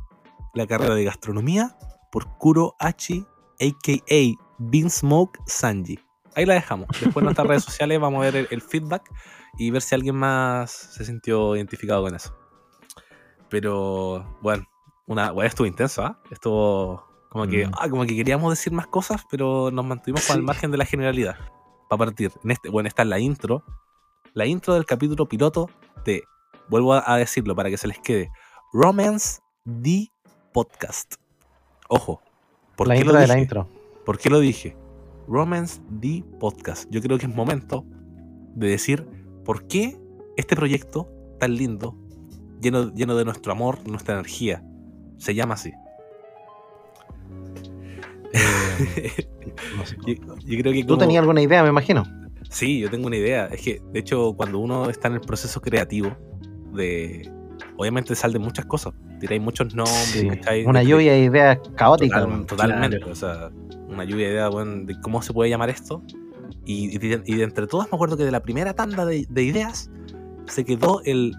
la 0.53 0.67
carrera 0.67 0.95
de 0.97 1.05
gastronomía 1.05 1.77
por 2.11 2.27
Kuro 2.39 2.75
Hachi, 2.81 3.25
a.k.a. 3.61 4.39
Bean 4.59 4.91
Smoke 4.91 5.39
Sanji? 5.47 6.01
Ahí 6.35 6.47
la 6.47 6.55
dejamos. 6.55 6.89
Después 7.01 7.17
en 7.19 7.25
nuestras 7.25 7.47
redes 7.47 7.65
sociales 7.65 8.01
vamos 8.01 8.21
a 8.21 8.25
ver 8.25 8.37
el, 8.37 8.49
el 8.51 8.63
feedback 8.63 9.11
y 9.59 9.71
ver 9.71 9.83
si 9.83 9.95
alguien 9.95 10.17
más 10.17 10.71
se 10.71 11.05
sintió 11.05 11.55
identificado 11.57 12.03
con 12.03 12.15
eso. 12.15 12.35
Pero, 13.49 14.39
bueno, 14.41 14.65
una, 15.07 15.31
bueno, 15.33 15.47
estuvo 15.49 15.67
intenso, 15.67 16.03
¿ah? 16.03 16.19
Estuvo 16.31 17.05
como 17.29 17.47
que, 17.47 17.67
Mm. 17.67 17.71
ah, 17.79 17.89
como 17.89 18.05
que 18.07 18.17
queríamos 18.17 18.51
decir 18.53 18.73
más 18.73 18.87
cosas, 18.87 19.23
pero 19.31 19.71
nos 19.71 19.85
mantuvimos 19.85 20.27
con 20.27 20.37
el 20.37 20.43
margen 20.43 20.71
de 20.71 20.79
la 20.79 20.85
generalidad. 20.85 21.37
Para 21.89 21.99
partir. 22.07 22.33
En 22.45 22.51
este, 22.51 22.71
bueno, 22.71 22.89
esta 22.89 23.03
es 23.03 23.09
la 23.09 23.19
intro. 23.19 23.63
La 24.35 24.47
intro 24.47 24.75
del 24.75 24.87
capítulo 24.87 25.27
piloto 25.29 25.69
de, 26.07 26.23
vuelvo 26.69 26.95
a, 26.95 27.17
decirlo 27.19 27.55
para 27.55 27.69
que 27.69 27.77
se 27.77 27.87
les 27.89 27.99
quede, 27.99 28.31
Romance 28.73 29.41
The 29.83 30.09
Podcast. 30.55 31.17
Ojo. 31.89 32.23
¿Por 32.77 32.89
La 32.89 32.95
qué 32.95 33.01
intro 33.01 33.13
lo 33.15 33.21
de 33.21 33.27
la 33.27 33.35
dije? 33.35 33.43
intro. 33.43 33.69
¿Por 34.07 34.19
qué 34.19 34.31
lo 34.31 34.41
dije? 34.41 34.75
Romance 35.27 35.81
The 36.01 36.25
Podcast. 36.39 36.89
Yo 36.91 37.01
creo 37.01 37.19
que 37.19 37.27
es 37.27 37.35
momento 37.35 37.85
de 38.55 38.69
decir 38.69 39.07
por 39.45 39.67
qué 39.67 39.99
este 40.37 40.57
proyecto 40.57 41.09
tan 41.39 41.57
lindo, 41.57 41.97
lleno, 42.61 42.93
lleno 42.95 43.17
de 43.17 43.25
nuestro 43.25 43.53
amor, 43.53 43.79
nuestra 43.89 44.15
energía, 44.15 44.65
se 45.19 45.35
llama 45.35 45.55
así. 45.55 45.73
Eh, 48.33 49.29
no 49.77 49.87
sé. 49.87 49.97
Yo, 50.07 50.15
yo 50.39 50.59
creo 50.59 50.73
que 50.73 50.85
Tú 50.85 50.97
tenías 50.97 51.21
alguna 51.21 51.43
idea, 51.43 51.63
me 51.63 51.69
imagino. 51.69 52.05
Sí, 52.49 52.81
yo 52.81 52.91
tengo 52.91 53.07
una 53.07 53.17
idea. 53.17 53.47
Es 53.47 53.63
que, 53.63 53.81
de 53.93 54.01
hecho, 54.01 54.35
cuando 54.35 54.59
uno 54.59 54.91
está 54.91 55.09
en 55.09 55.15
el 55.15 55.21
proceso 55.21 55.61
creativo, 55.61 56.17
de 56.75 57.31
obviamente 57.77 58.15
salen 58.15 58.43
muchas 58.43 58.67
cosas. 58.67 58.93
Tiráis 59.21 59.41
muchos 59.43 59.75
nombres, 59.75 59.97
Sí, 60.13 60.29
¿cachai? 60.29 60.65
Una 60.67 60.83
lluvia 60.83 61.13
de 61.13 61.25
ideas 61.25 61.59
caóticas. 61.77 62.23
Total- 62.25 62.47
totalmente. 62.47 62.97
Claro. 62.99 63.13
O 63.13 63.15
sea, 63.15 63.51
una 63.89 64.05
lluvia 64.05 64.27
de 64.29 64.33
ideas, 64.35 64.55
weón, 64.55 64.87
de 64.87 65.01
cómo 65.01 65.23
se 65.23 65.33
puede 65.33 65.51
llamar 65.51 65.71
esto. 65.71 66.03
Y, 66.65 66.95
y 66.95 66.99
de, 66.99 67.23
y 67.27 67.35
de 67.37 67.45
entre 67.45 67.67
todas, 67.67 67.91
me 67.91 67.97
acuerdo 67.97 68.17
que 68.17 68.25
de 68.25 68.31
la 68.31 68.41
primera 68.41 68.73
tanda 68.75 69.05
de, 69.05 69.27
de 69.29 69.43
ideas 69.43 69.91
se 70.47 70.65
quedó 70.65 71.01
el 71.05 71.35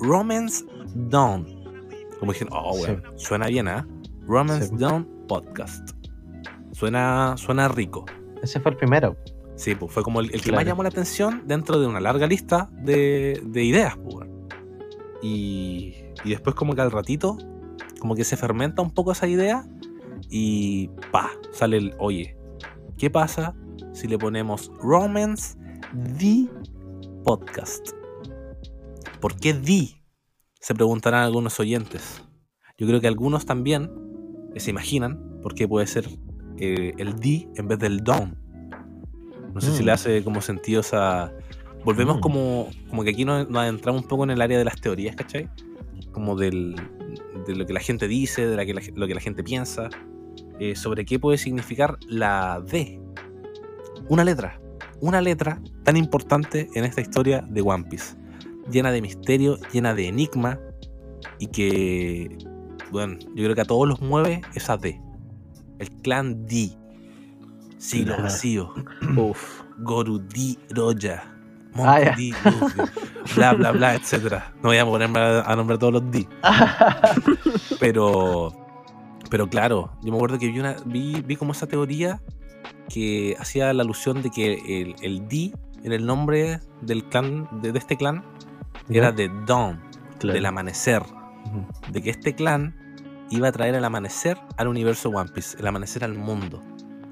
Romance 0.00 0.64
Dawn. 0.94 1.46
Como 2.20 2.32
dijeron, 2.32 2.54
oh, 2.56 2.74
weón, 2.80 3.02
suena 3.16 3.46
bien, 3.48 3.68
¿ah? 3.68 3.86
Romance 4.26 4.68
Sí. 4.68 4.74
Dawn 4.76 5.06
Podcast. 5.28 5.90
Suena, 6.72 7.34
suena 7.36 7.68
rico. 7.68 8.04
Ese 8.42 8.60
fue 8.60 8.72
el 8.72 8.76
primero. 8.78 9.16
Sí, 9.56 9.74
pues 9.74 9.92
fue 9.92 10.02
como 10.02 10.20
el, 10.20 10.34
el 10.34 10.40
que 10.42 10.50
más 10.52 10.64
llamó 10.64 10.82
la 10.82 10.88
atención 10.88 11.42
dentro 11.46 11.78
de 11.78 11.86
una 11.86 12.00
larga 12.00 12.26
lista 12.26 12.68
de, 12.82 13.40
de 13.44 13.62
ideas, 13.64 13.96
pues. 13.96 14.28
Y, 15.24 15.94
y 16.24 16.30
después 16.30 16.54
como 16.54 16.74
que 16.74 16.82
al 16.82 16.90
ratito, 16.90 17.38
como 17.98 18.14
que 18.14 18.24
se 18.24 18.36
fermenta 18.36 18.82
un 18.82 18.90
poco 18.90 19.12
esa 19.12 19.26
idea 19.26 19.64
y 20.28 20.88
pa, 21.10 21.30
sale 21.52 21.78
el, 21.78 21.94
oye, 21.98 22.36
¿qué 22.98 23.08
pasa 23.08 23.54
si 23.92 24.06
le 24.06 24.18
ponemos 24.18 24.70
Romance 24.80 25.56
The 26.18 26.46
Podcast? 27.24 27.90
¿Por 29.20 29.34
qué 29.36 29.54
The? 29.54 30.02
Se 30.60 30.74
preguntarán 30.74 31.22
algunos 31.22 31.58
oyentes. 31.58 32.22
Yo 32.76 32.86
creo 32.86 33.00
que 33.00 33.08
algunos 33.08 33.46
también 33.46 33.90
se 34.56 34.70
imaginan 34.70 35.40
por 35.42 35.54
qué 35.54 35.66
puede 35.66 35.86
ser 35.86 36.06
eh, 36.58 36.92
el 36.98 37.18
D 37.18 37.48
en 37.56 37.68
vez 37.68 37.78
del 37.78 37.98
Down. 38.04 38.38
No 39.54 39.60
sé 39.60 39.72
si 39.72 39.82
Mm. 39.82 39.86
le 39.86 39.92
hace 39.92 40.24
como 40.24 40.40
sentido 40.42 40.80
esa. 40.80 41.32
Volvemos 41.84 42.16
Mm. 42.16 42.20
como, 42.20 42.68
como 42.88 43.04
que 43.04 43.10
aquí 43.10 43.24
nos, 43.24 43.48
nos 43.48 43.62
adentramos 43.62 44.02
un 44.02 44.08
poco 44.08 44.24
en 44.24 44.30
el 44.30 44.40
área 44.40 44.58
de 44.58 44.64
las 44.64 44.80
teorías, 44.80 45.14
¿cachai? 45.16 45.48
Como 46.12 46.36
del, 46.36 46.74
de 47.46 47.54
lo 47.56 47.66
que 47.66 47.72
la 47.72 47.80
gente 47.80 48.08
dice, 48.08 48.46
de 48.46 48.56
la 48.56 48.64
que 48.64 48.74
la- 48.74 48.82
lo 48.94 49.06
que 49.06 49.14
la 49.14 49.20
gente 49.20 49.42
piensa, 49.44 49.88
eh, 50.60 50.74
sobre 50.76 51.04
qué 51.04 51.18
puede 51.18 51.36
significar 51.38 51.98
la 52.08 52.60
D. 52.66 53.00
Una 54.08 54.24
letra. 54.24 54.60
Una 55.00 55.20
letra 55.20 55.60
tan 55.82 55.96
importante 55.96 56.68
en 56.74 56.84
esta 56.84 57.00
historia 57.00 57.44
de 57.48 57.60
One 57.60 57.84
Piece. 57.90 58.16
Llena 58.70 58.90
de 58.90 59.02
misterio, 59.02 59.58
llena 59.72 59.92
de 59.94 60.08
enigma 60.08 60.58
y 61.38 61.48
que, 61.48 62.38
bueno, 62.90 63.18
yo 63.34 63.44
creo 63.44 63.54
que 63.54 63.60
a 63.60 63.64
todos 63.66 63.86
los 63.86 64.00
mueve 64.00 64.40
esa 64.54 64.76
D. 64.78 65.00
El 65.78 65.90
clan 66.02 66.46
D. 66.46 66.70
Siglo 67.76 68.16
vacío. 68.22 68.72
Uf. 69.18 69.62
Goru 69.80 70.18
D. 70.20 70.56
Roya. 70.70 71.33
Ah. 71.76 72.00
Monty 72.04 72.32
D. 72.32 72.36
Luffy, 72.60 72.80
bla, 73.36 73.52
bla, 73.54 73.72
bla, 73.72 73.94
etcétera. 73.96 74.52
No 74.62 74.68
voy 74.68 74.78
a 74.78 74.84
ponerme 74.84 75.18
a, 75.18 75.40
a 75.42 75.56
nombrar 75.56 75.78
todos 75.78 75.92
los 75.94 76.10
D. 76.10 76.26
Pero, 77.80 78.52
pero 79.30 79.48
claro, 79.48 79.90
yo 80.02 80.10
me 80.12 80.16
acuerdo 80.18 80.38
que 80.38 80.48
vi, 80.48 80.58
una, 80.60 80.76
vi, 80.84 81.20
vi 81.22 81.36
como 81.36 81.52
esa 81.52 81.66
teoría 81.66 82.20
que 82.88 83.36
hacía 83.40 83.72
la 83.72 83.82
alusión 83.82 84.22
de 84.22 84.30
que 84.30 84.54
el, 84.82 84.94
el 85.02 85.28
D 85.28 85.52
en 85.82 85.92
el 85.92 86.06
nombre 86.06 86.60
del 86.82 87.04
clan, 87.08 87.48
de, 87.60 87.72
de 87.72 87.78
este 87.78 87.96
clan, 87.96 88.24
era 88.88 89.12
de 89.12 89.30
Dawn, 89.46 89.80
Claro. 90.18 90.34
del 90.34 90.46
amanecer. 90.46 91.02
De 91.90 92.00
que 92.02 92.10
este 92.10 92.34
clan 92.34 92.74
iba 93.30 93.48
a 93.48 93.52
traer 93.52 93.74
el 93.74 93.84
amanecer 93.84 94.38
al 94.56 94.68
universo 94.68 95.10
One 95.10 95.30
Piece, 95.34 95.58
el 95.58 95.66
amanecer 95.66 96.04
al 96.04 96.14
mundo. 96.14 96.62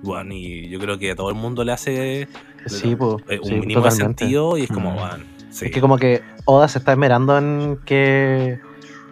Bueno, 0.03 0.35
y 0.35 0.69
yo 0.69 0.79
creo 0.81 0.99
que 0.99 1.13
a 1.13 1.17
todo 1.17 1.29
el 1.31 1.35
mundo 1.37 1.65
le 1.65 1.73
hace 1.73 2.29
Sí, 2.67 2.95
pues. 2.97 3.17
eh, 3.29 3.39
un 3.41 3.49
sí, 3.49 3.55
mínimo 3.61 3.81
de 3.83 3.91
sentido 3.93 4.57
y 4.59 4.63
es 4.65 4.69
como, 4.71 4.91
Mm. 4.93 4.97
bueno, 4.97 5.25
sí. 5.51 5.67
Es 5.67 5.71
que 5.73 5.81
como 5.81 5.97
que 5.99 6.23
Oda 6.45 6.69
se 6.69 6.79
está 6.79 6.93
esmerando 6.93 7.39
en 7.39 7.79
que 7.85 8.59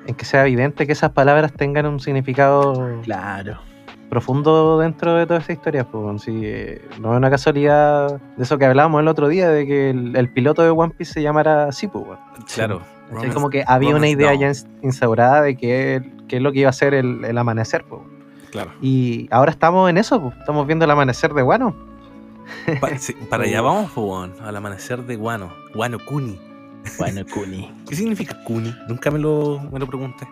en 0.06 0.14
que 0.14 0.24
sea 0.24 0.46
evidente 0.46 0.86
que 0.86 0.92
esas 0.92 1.10
palabras 1.10 1.52
tengan 1.52 1.86
un 1.86 2.00
significado 2.00 3.00
Claro. 3.02 3.60
profundo 4.08 4.78
dentro 4.80 5.14
de 5.14 5.26
toda 5.26 5.38
esa 5.40 5.52
historia. 5.52 5.84
Pues, 5.84 6.22
sí, 6.22 6.40
eh, 6.42 6.80
no 7.00 7.12
es 7.12 7.18
una 7.18 7.30
casualidad 7.30 8.20
de 8.36 8.42
eso 8.42 8.58
que 8.58 8.64
hablábamos 8.64 9.00
el 9.02 9.08
otro 9.08 9.28
día, 9.28 9.50
de 9.50 9.66
que 9.66 9.90
el, 9.90 10.16
el 10.16 10.28
piloto 10.32 10.62
de 10.62 10.70
One 10.70 10.94
Piece 10.96 11.12
se 11.12 11.22
llamara 11.22 11.64
así, 11.68 11.86
pues. 11.86 12.04
claro. 12.52 12.80
Es 13.10 13.16
Romance- 13.16 13.34
como 13.34 13.50
que 13.50 13.62
había 13.66 13.94
una 13.94 14.08
idea 14.08 14.32
ya 14.34 14.48
ins- 14.50 14.66
instaurada 14.82 15.42
de 15.42 15.56
qué 15.56 16.02
qué 16.28 16.36
es 16.36 16.42
lo 16.42 16.52
que 16.52 16.60
iba 16.60 16.70
a 16.70 16.72
ser 16.72 16.94
el, 16.94 17.24
el 17.24 17.36
amanecer, 17.38 17.84
pues. 17.88 18.02
Claro. 18.50 18.72
Y 18.82 19.28
ahora 19.30 19.50
estamos 19.50 19.88
en 19.90 19.98
eso, 19.98 20.32
estamos 20.38 20.66
viendo 20.66 20.84
el 20.84 20.90
amanecer 20.90 21.32
de 21.34 21.42
Guano. 21.42 21.74
Pa- 22.80 22.90
sí, 22.98 23.14
para 23.28 23.44
allá 23.44 23.60
vamos, 23.62 23.90
al 24.42 24.56
amanecer 24.56 25.04
de 25.04 25.16
Guano. 25.16 25.52
Guano 25.74 25.98
Kuni. 26.04 26.38
Bueno, 26.98 27.22
Kuni. 27.32 27.70
¿Qué 27.88 27.94
significa 27.94 28.42
Kuni? 28.44 28.74
Nunca 28.88 29.10
me 29.10 29.18
lo, 29.18 29.60
me 29.70 29.78
lo 29.78 29.86
pregunté. 29.86 30.26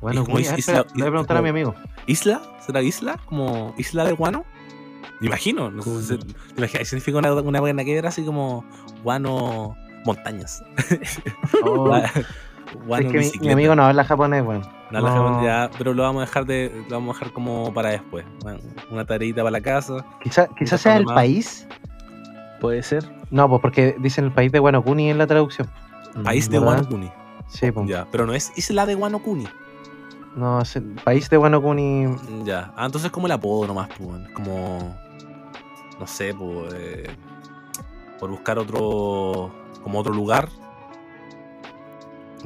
Bueno, 0.00 0.22
como 0.24 0.36
Kuni, 0.36 0.46
ah, 0.48 0.54
isla- 0.58 0.86
le 0.94 1.02
voy 1.02 1.08
a 1.08 1.10
preguntar 1.10 1.36
a 1.38 1.42
mi 1.42 1.48
amigo. 1.48 1.74
¿Isla? 2.06 2.40
¿Será 2.64 2.82
isla? 2.82 3.18
¿Como 3.24 3.74
isla 3.78 4.04
de 4.04 4.12
Guano? 4.12 4.44
Me 5.20 5.28
imagino. 5.28 5.70
No 5.70 5.82
sé, 5.82 6.02
si- 6.02 6.18
¿te 6.18 6.58
imaginas? 6.58 6.88
Significa 6.88 7.18
una, 7.18 7.32
una 7.32 7.60
buena 7.60 7.82
que 7.84 7.96
era 7.96 8.10
así 8.10 8.22
como 8.24 8.64
Guano 9.02 9.74
montañas. 10.04 10.62
Oh, 11.64 11.96
es 11.96 12.12
Guano 12.86 13.10
que 13.10 13.18
mi, 13.18 13.30
mi 13.40 13.50
amigo 13.52 13.74
no 13.74 13.84
habla 13.84 14.04
japonés, 14.04 14.44
weón. 14.44 14.62
La 15.00 15.14
no. 15.14 15.44
ya, 15.44 15.70
pero 15.78 15.94
lo 15.94 16.02
vamos 16.02 16.22
a 16.22 16.26
dejar 16.26 16.46
de, 16.46 16.84
lo 16.88 16.96
vamos 16.96 17.16
a 17.16 17.18
dejar 17.18 17.32
como 17.32 17.72
para 17.74 17.90
después. 17.90 18.24
Una, 18.44 18.56
una 18.90 19.04
tareita 19.04 19.42
para 19.42 19.50
la 19.50 19.60
casa. 19.60 20.04
Quizá- 20.22 20.48
Quizás 20.58 20.80
sea 20.80 20.96
el 20.96 21.04
más. 21.04 21.14
país. 21.14 21.68
Puede 22.60 22.82
ser. 22.82 23.04
No, 23.30 23.48
pues 23.48 23.60
porque 23.60 23.96
dicen 23.98 24.24
el 24.26 24.32
país 24.32 24.50
de 24.52 24.58
Guano 24.58 24.82
Kuni 24.82 25.10
en 25.10 25.18
la 25.18 25.26
traducción. 25.26 25.68
País 26.24 26.48
de 26.48 26.58
¿verdad? 26.58 26.74
Guano 26.74 26.88
Kuni. 26.88 27.10
Sí, 27.48 27.70
pues. 27.70 27.86
Ya, 27.88 28.06
pero 28.10 28.26
no 28.26 28.32
es 28.34 28.52
isla 28.56 28.86
de 28.86 28.94
Guano 28.94 29.18
Kuni. 29.20 29.46
No, 30.34 30.60
es 30.60 30.76
el 30.76 30.84
país 31.04 31.28
de 31.30 31.36
Guano 31.36 31.60
Kuni. 31.62 32.14
Ya. 32.44 32.72
Ah, 32.76 32.86
entonces 32.86 33.06
es 33.06 33.12
como 33.12 33.26
el 33.26 33.32
apodo 33.32 33.66
nomás, 33.66 33.88
pues. 33.98 34.28
Como. 34.34 34.96
No 36.00 36.06
sé, 36.06 36.34
pues. 36.34 36.74
eh, 36.74 37.06
por 38.18 38.30
buscar 38.30 38.58
otro. 38.58 39.50
Como 39.82 39.98
otro 40.00 40.12
lugar. 40.14 40.48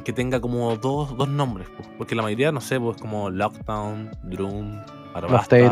Que 0.03 0.13
tenga 0.13 0.39
como 0.39 0.75
dos, 0.77 1.15
dos 1.17 1.27
nombres, 1.29 1.67
pues. 1.75 1.87
Porque 1.97 2.15
la 2.15 2.23
mayoría, 2.23 2.51
no 2.51 2.61
sé, 2.61 2.79
pues 2.79 2.97
como 2.99 3.29
Lockdown, 3.29 4.09
Drum, 4.23 4.71
Arabasta. 5.13 5.57
Locktail. 5.57 5.71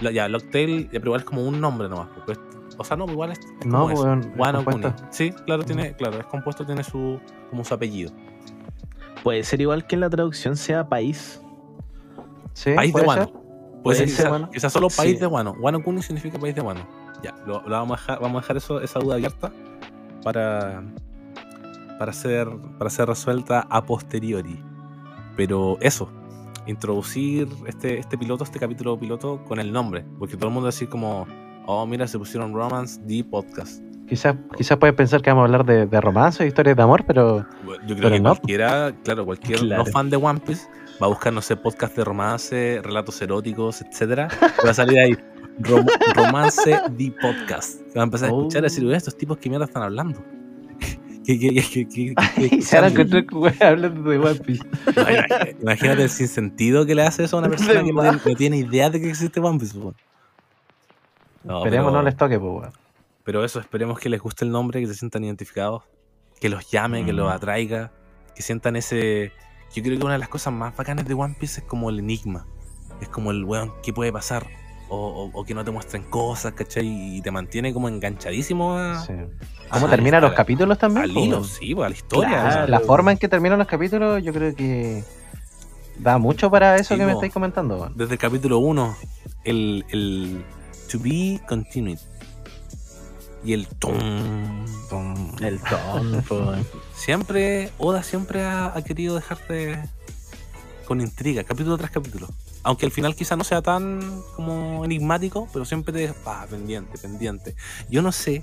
La- 0.00 0.10
Ya, 0.12 0.28
Locktail, 0.28 0.84
ya, 0.84 0.90
pero 0.92 1.06
igual 1.06 1.20
es 1.20 1.26
como 1.26 1.44
un 1.46 1.60
nombre 1.60 1.88
nomás. 1.88 2.08
pues, 2.24 2.38
pues, 2.38 2.74
o 2.78 2.84
sea, 2.84 2.96
no, 2.96 3.04
igual 3.06 3.32
es. 3.32 3.38
es 3.60 3.66
No, 3.66 3.80
como 3.82 3.90
eso. 3.92 4.02
weón. 4.04 4.20
es 4.38 4.64
compuesto. 4.64 4.94
Sí, 5.10 5.32
claro, 5.44 5.64
tiene, 5.64 5.92
claro, 5.94 6.18
es 6.18 6.26
compuesto, 6.26 6.64
tiene 6.64 6.82
su, 6.82 7.20
como 7.50 7.64
su 7.64 7.74
apellido. 7.74 8.10
Puede 9.22 9.42
ser 9.44 9.60
igual 9.60 9.86
que 9.86 9.96
en 9.96 10.00
la 10.00 10.08
traducción 10.08 10.56
sea 10.56 10.88
país. 10.88 11.42
Sí, 12.54 12.72
País 12.74 12.88
de 12.88 12.92
puede 12.92 13.04
Guano. 13.04 13.24
ser. 13.24 13.32
Puede 13.82 13.98
ser 13.98 14.08
ser, 14.08 14.48
quizás 14.52 14.72
solo 14.72 14.88
país 14.88 15.14
Sí. 15.14 15.20
de 15.20 15.26
Guano. 15.26 15.54
Guano 15.58 15.82
Kuni 15.82 16.02
significa 16.02 16.38
país 16.38 16.54
de 16.54 16.60
Guano. 16.62 16.80
Ya, 17.22 17.34
lo, 17.46 17.60
lo 17.62 17.70
vamos 17.70 17.98
a 17.98 18.00
dejar, 18.00 18.20
vamos 18.20 18.38
a 18.38 18.40
dejar 18.40 18.56
eso, 18.56 18.80
esa 18.80 18.98
duda 18.98 19.16
abierta 19.16 19.52
para, 20.22 20.82
para, 22.00 22.14
ser, 22.14 22.48
para 22.78 22.88
ser 22.88 23.06
resuelta 23.08 23.66
a 23.68 23.84
posteriori. 23.84 24.58
Pero 25.36 25.76
eso, 25.82 26.10
introducir 26.66 27.46
este, 27.66 27.98
este 27.98 28.16
piloto, 28.16 28.42
este 28.44 28.58
capítulo 28.58 28.98
piloto 28.98 29.44
con 29.44 29.60
el 29.60 29.70
nombre. 29.70 30.04
Porque 30.18 30.36
todo 30.36 30.48
el 30.48 30.54
mundo 30.54 30.64
va 30.64 30.68
a 30.70 30.72
decir 30.72 30.88
como, 30.88 31.26
oh, 31.66 31.86
mira, 31.86 32.06
se 32.06 32.18
pusieron 32.18 32.54
Romance 32.54 33.00
The 33.06 33.22
Podcast. 33.24 33.82
Quizás 34.08 34.34
quizás 34.56 34.76
puedes 34.78 34.96
pensar 34.96 35.20
que 35.22 35.30
vamos 35.30 35.42
a 35.42 35.44
hablar 35.44 35.64
de, 35.66 35.86
de 35.86 36.00
romance, 36.00 36.44
historias 36.46 36.76
de 36.76 36.82
amor, 36.82 37.04
pero 37.06 37.46
Bueno, 37.64 37.82
Yo 37.86 37.94
creo 37.94 38.08
Pero 38.08 38.10
que 38.10 38.20
no. 38.20 38.30
cualquiera, 38.30 38.92
claro, 39.04 39.24
cualquier 39.26 39.58
Claro. 39.60 39.84
no 39.84 39.90
fan 39.92 40.10
de 40.10 40.16
One 40.16 40.40
Piece 40.40 40.66
va 41.00 41.06
a 41.06 41.10
buscar, 41.10 41.32
no 41.32 41.40
sé, 41.42 41.56
podcast 41.56 41.94
de 41.96 42.04
romance, 42.04 42.80
relatos 42.82 43.20
eróticos, 43.22 43.82
etcétera. 43.82 44.28
Va 44.66 44.70
a 44.70 44.74
salir 44.74 44.98
ahí 44.98 45.16
rom- 45.60 45.86
romance 46.16 46.72
the 46.98 47.12
podcast. 47.22 47.82
Va 47.96 48.00
a 48.00 48.04
empezar 48.04 48.30
a 48.30 48.32
escuchar 48.32 48.60
y 48.60 48.64
decir, 48.64 48.84
"Oye, 48.84 48.96
estos 48.96 49.16
tipos 49.16 49.36
que 49.38 49.48
mierda 49.48 49.66
están 49.66 49.82
hablando. 49.84 50.24
¿Qué, 51.24 51.38
qué, 51.38 51.54
qué, 51.54 52.14
qué- 52.14 52.62
se 52.62 52.76
van 52.76 52.84
a 52.86 52.88
encontrar 52.88 53.26
con 53.26 53.52
hablando 53.62 54.10
de 54.10 54.18
One 54.18 54.40
Piece. 54.40 54.62
Imagínate- 54.96 55.56
Imagínate 55.60 56.02
el 56.04 56.10
sinsentido 56.10 56.86
que 56.86 56.94
le 56.94 57.02
hace 57.02 57.24
eso 57.24 57.36
a 57.36 57.40
una 57.40 57.48
persona 57.50 57.84
que 57.84 57.92
no, 57.92 58.02
tiene- 58.02 58.18
no 58.24 58.34
tiene 58.34 58.56
idea 58.56 58.90
de 58.90 59.00
que 59.00 59.10
existe 59.10 59.38
One 59.40 59.58
Piece. 59.58 59.78
po. 59.78 59.94
No, 61.44 61.58
Esperemos 61.58 61.86
pero, 61.90 61.98
no 61.98 62.02
les 62.02 62.16
toque, 62.16 62.38
pues 62.38 62.52
weón. 62.52 62.72
pero 63.24 63.44
eso, 63.44 63.60
esperemos 63.60 63.98
que 63.98 64.08
les 64.08 64.20
guste 64.20 64.44
el 64.44 64.50
nombre, 64.50 64.80
que 64.80 64.86
se 64.86 64.94
sientan 64.94 65.24
identificados, 65.24 65.82
que 66.40 66.48
los 66.48 66.70
llame, 66.70 67.04
que 67.04 67.12
Mm. 67.12 67.16
los 67.16 67.32
atraiga, 67.32 67.92
que 68.34 68.42
sientan 68.42 68.76
ese... 68.76 69.32
Yo 69.74 69.82
creo 69.82 69.98
que 69.98 70.04
una 70.04 70.14
de 70.14 70.18
las 70.18 70.28
cosas 70.28 70.52
más 70.52 70.76
bacanas 70.76 71.06
de 71.06 71.14
One 71.14 71.36
Piece 71.38 71.60
es 71.60 71.66
como 71.66 71.90
el 71.90 71.98
enigma. 72.00 72.46
Es 73.00 73.08
como 73.08 73.30
el 73.30 73.44
weón, 73.44 73.72
¿qué 73.82 73.92
puede 73.92 74.12
pasar? 74.12 74.46
O, 74.92 75.44
que 75.46 75.54
no 75.54 75.64
te 75.64 75.70
muestren 75.70 76.02
cosas, 76.02 76.52
¿cachai? 76.52 77.16
Y 77.16 77.22
te 77.22 77.30
mantiene 77.30 77.72
como 77.72 77.88
enganchadísimo 77.88 78.76
a, 78.76 79.00
Sí. 79.06 79.12
¿Cómo 79.70 79.86
a- 79.86 79.90
terminan 79.90 80.20
los 80.20 80.32
capítulos 80.32 80.78
también? 80.78 81.04
Al 81.04 81.16
hilo, 81.16 81.44
sí, 81.44 81.72
a 81.80 81.88
la 81.88 81.94
historia. 81.94 82.28
Claro. 82.28 82.48
o 82.48 82.52
sea, 82.52 82.66
La 82.66 82.80
forma 82.80 83.12
en 83.12 83.18
que 83.18 83.28
terminan 83.28 83.58
los 83.60 83.68
capítulos, 83.68 84.20
yo 84.22 84.32
creo 84.32 84.54
que 84.56 85.04
da 85.98 86.18
mucho 86.18 86.50
para 86.50 86.74
eso 86.76 86.94
Sí, 86.94 86.98
que 87.00 87.06
me 87.06 87.12
estáis 87.12 87.32
comentando. 87.32 87.88
desde 87.94 88.14
el 88.14 88.18
capítulo 88.18 88.58
1, 88.58 88.96
el, 89.44 89.84
el 89.90 90.44
To 90.90 90.98
Be 90.98 91.40
Continued. 91.48 91.98
Y 93.44 93.52
el 93.54 93.68
tum. 93.68 93.94
El 95.40 95.60
weón. 96.30 96.66
Siempre, 96.94 97.70
Oda 97.78 98.02
siempre 98.02 98.42
ha, 98.44 98.76
ha 98.76 98.82
querido 98.82 99.14
dejarte 99.14 99.78
con 100.84 101.00
intriga, 101.00 101.44
capítulo 101.44 101.78
tras 101.78 101.90
capítulo. 101.90 102.28
Aunque 102.62 102.84
al 102.86 102.92
final 102.92 103.14
quizá 103.14 103.36
no 103.36 103.44
sea 103.44 103.62
tan 103.62 104.00
como 104.36 104.84
enigmático, 104.84 105.48
pero 105.52 105.64
siempre 105.64 105.92
te 105.92 106.00
deja 106.00 106.14
ah, 106.26 106.46
pendiente, 106.50 106.98
pendiente. 106.98 107.54
Yo 107.88 108.02
no 108.02 108.12
sé. 108.12 108.42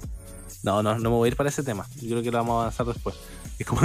No, 0.64 0.82
no, 0.82 0.96
no 0.96 1.10
me 1.12 1.16
voy 1.16 1.28
a 1.28 1.32
ir 1.32 1.36
para 1.38 1.50
ese 1.50 1.62
tema. 1.64 1.86
Yo 2.02 2.10
creo 2.10 2.24
que 2.24 2.32
lo 2.32 2.40
vamos 2.40 2.56
a 2.58 2.62
avanzar 2.62 2.86
después. 2.88 3.16
Es 3.60 3.66
como 3.68 3.82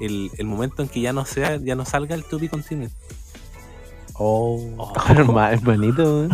el, 0.00 0.30
el 0.38 0.46
momento 0.46 0.82
en 0.82 0.88
que 0.88 1.00
ya 1.00 1.12
no 1.12 1.24
sea, 1.24 1.56
ya 1.56 1.74
no 1.74 1.84
salga 1.84 2.14
el 2.14 2.24
to 2.24 2.38
be 2.38 2.48
continued. 2.48 2.90
Oh, 4.14 4.60
Oh. 4.78 4.92
es 5.50 5.62
weón. 5.64 5.96
Yo, 5.96 6.28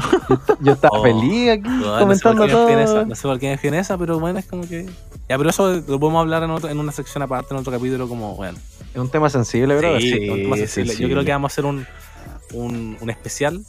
yo 0.60 0.72
estaba 0.72 0.98
Oh. 0.98 1.02
feliz 1.02 1.50
aquí 1.50 1.62
No, 1.68 1.98
comentando 2.00 2.46
no 2.46 2.48
sé 2.48 2.54
por 2.54 2.66
qué 2.68 2.76
me 2.76 2.76
fui 2.76 2.82
en 2.82 2.84
todo. 2.86 2.98
esa, 3.00 3.04
no 3.08 3.14
sé 3.14 3.22
por 3.22 3.38
qué 3.38 3.48
me 3.50 3.58
fui 3.58 3.68
en 3.68 3.74
esa, 3.76 3.98
pero 3.98 4.18
bueno, 4.20 4.38
es 4.38 4.46
como 4.46 4.68
que. 4.68 4.84
Ya, 5.28 5.38
pero 5.38 5.50
eso 5.50 5.72
lo 5.74 6.00
podemos 6.00 6.20
hablar 6.20 6.42
en, 6.42 6.50
otro- 6.50 6.68
en 6.68 6.78
una 6.78 6.92
sección 6.92 7.22
aparte, 7.22 7.54
en 7.54 7.60
otro 7.60 7.72
capítulo, 7.72 8.08
como, 8.08 8.34
bueno. 8.34 8.58
Es 8.92 9.00
un 9.00 9.08
tema 9.10 9.30
sensible, 9.30 9.76
bro. 9.76 10.00
Sí, 10.00 10.10
sí, 10.10 10.28
un 10.28 10.42
tema 10.42 10.56
sensible. 10.56 10.88
Yo 10.90 10.96
sensible. 10.96 11.12
creo 11.14 11.24
que 11.24 11.32
vamos 11.32 11.50
a 11.50 11.54
hacer 11.54 11.64
un, 11.66 11.86
un, 12.52 12.96
un 13.00 13.10
especial. 13.10 13.64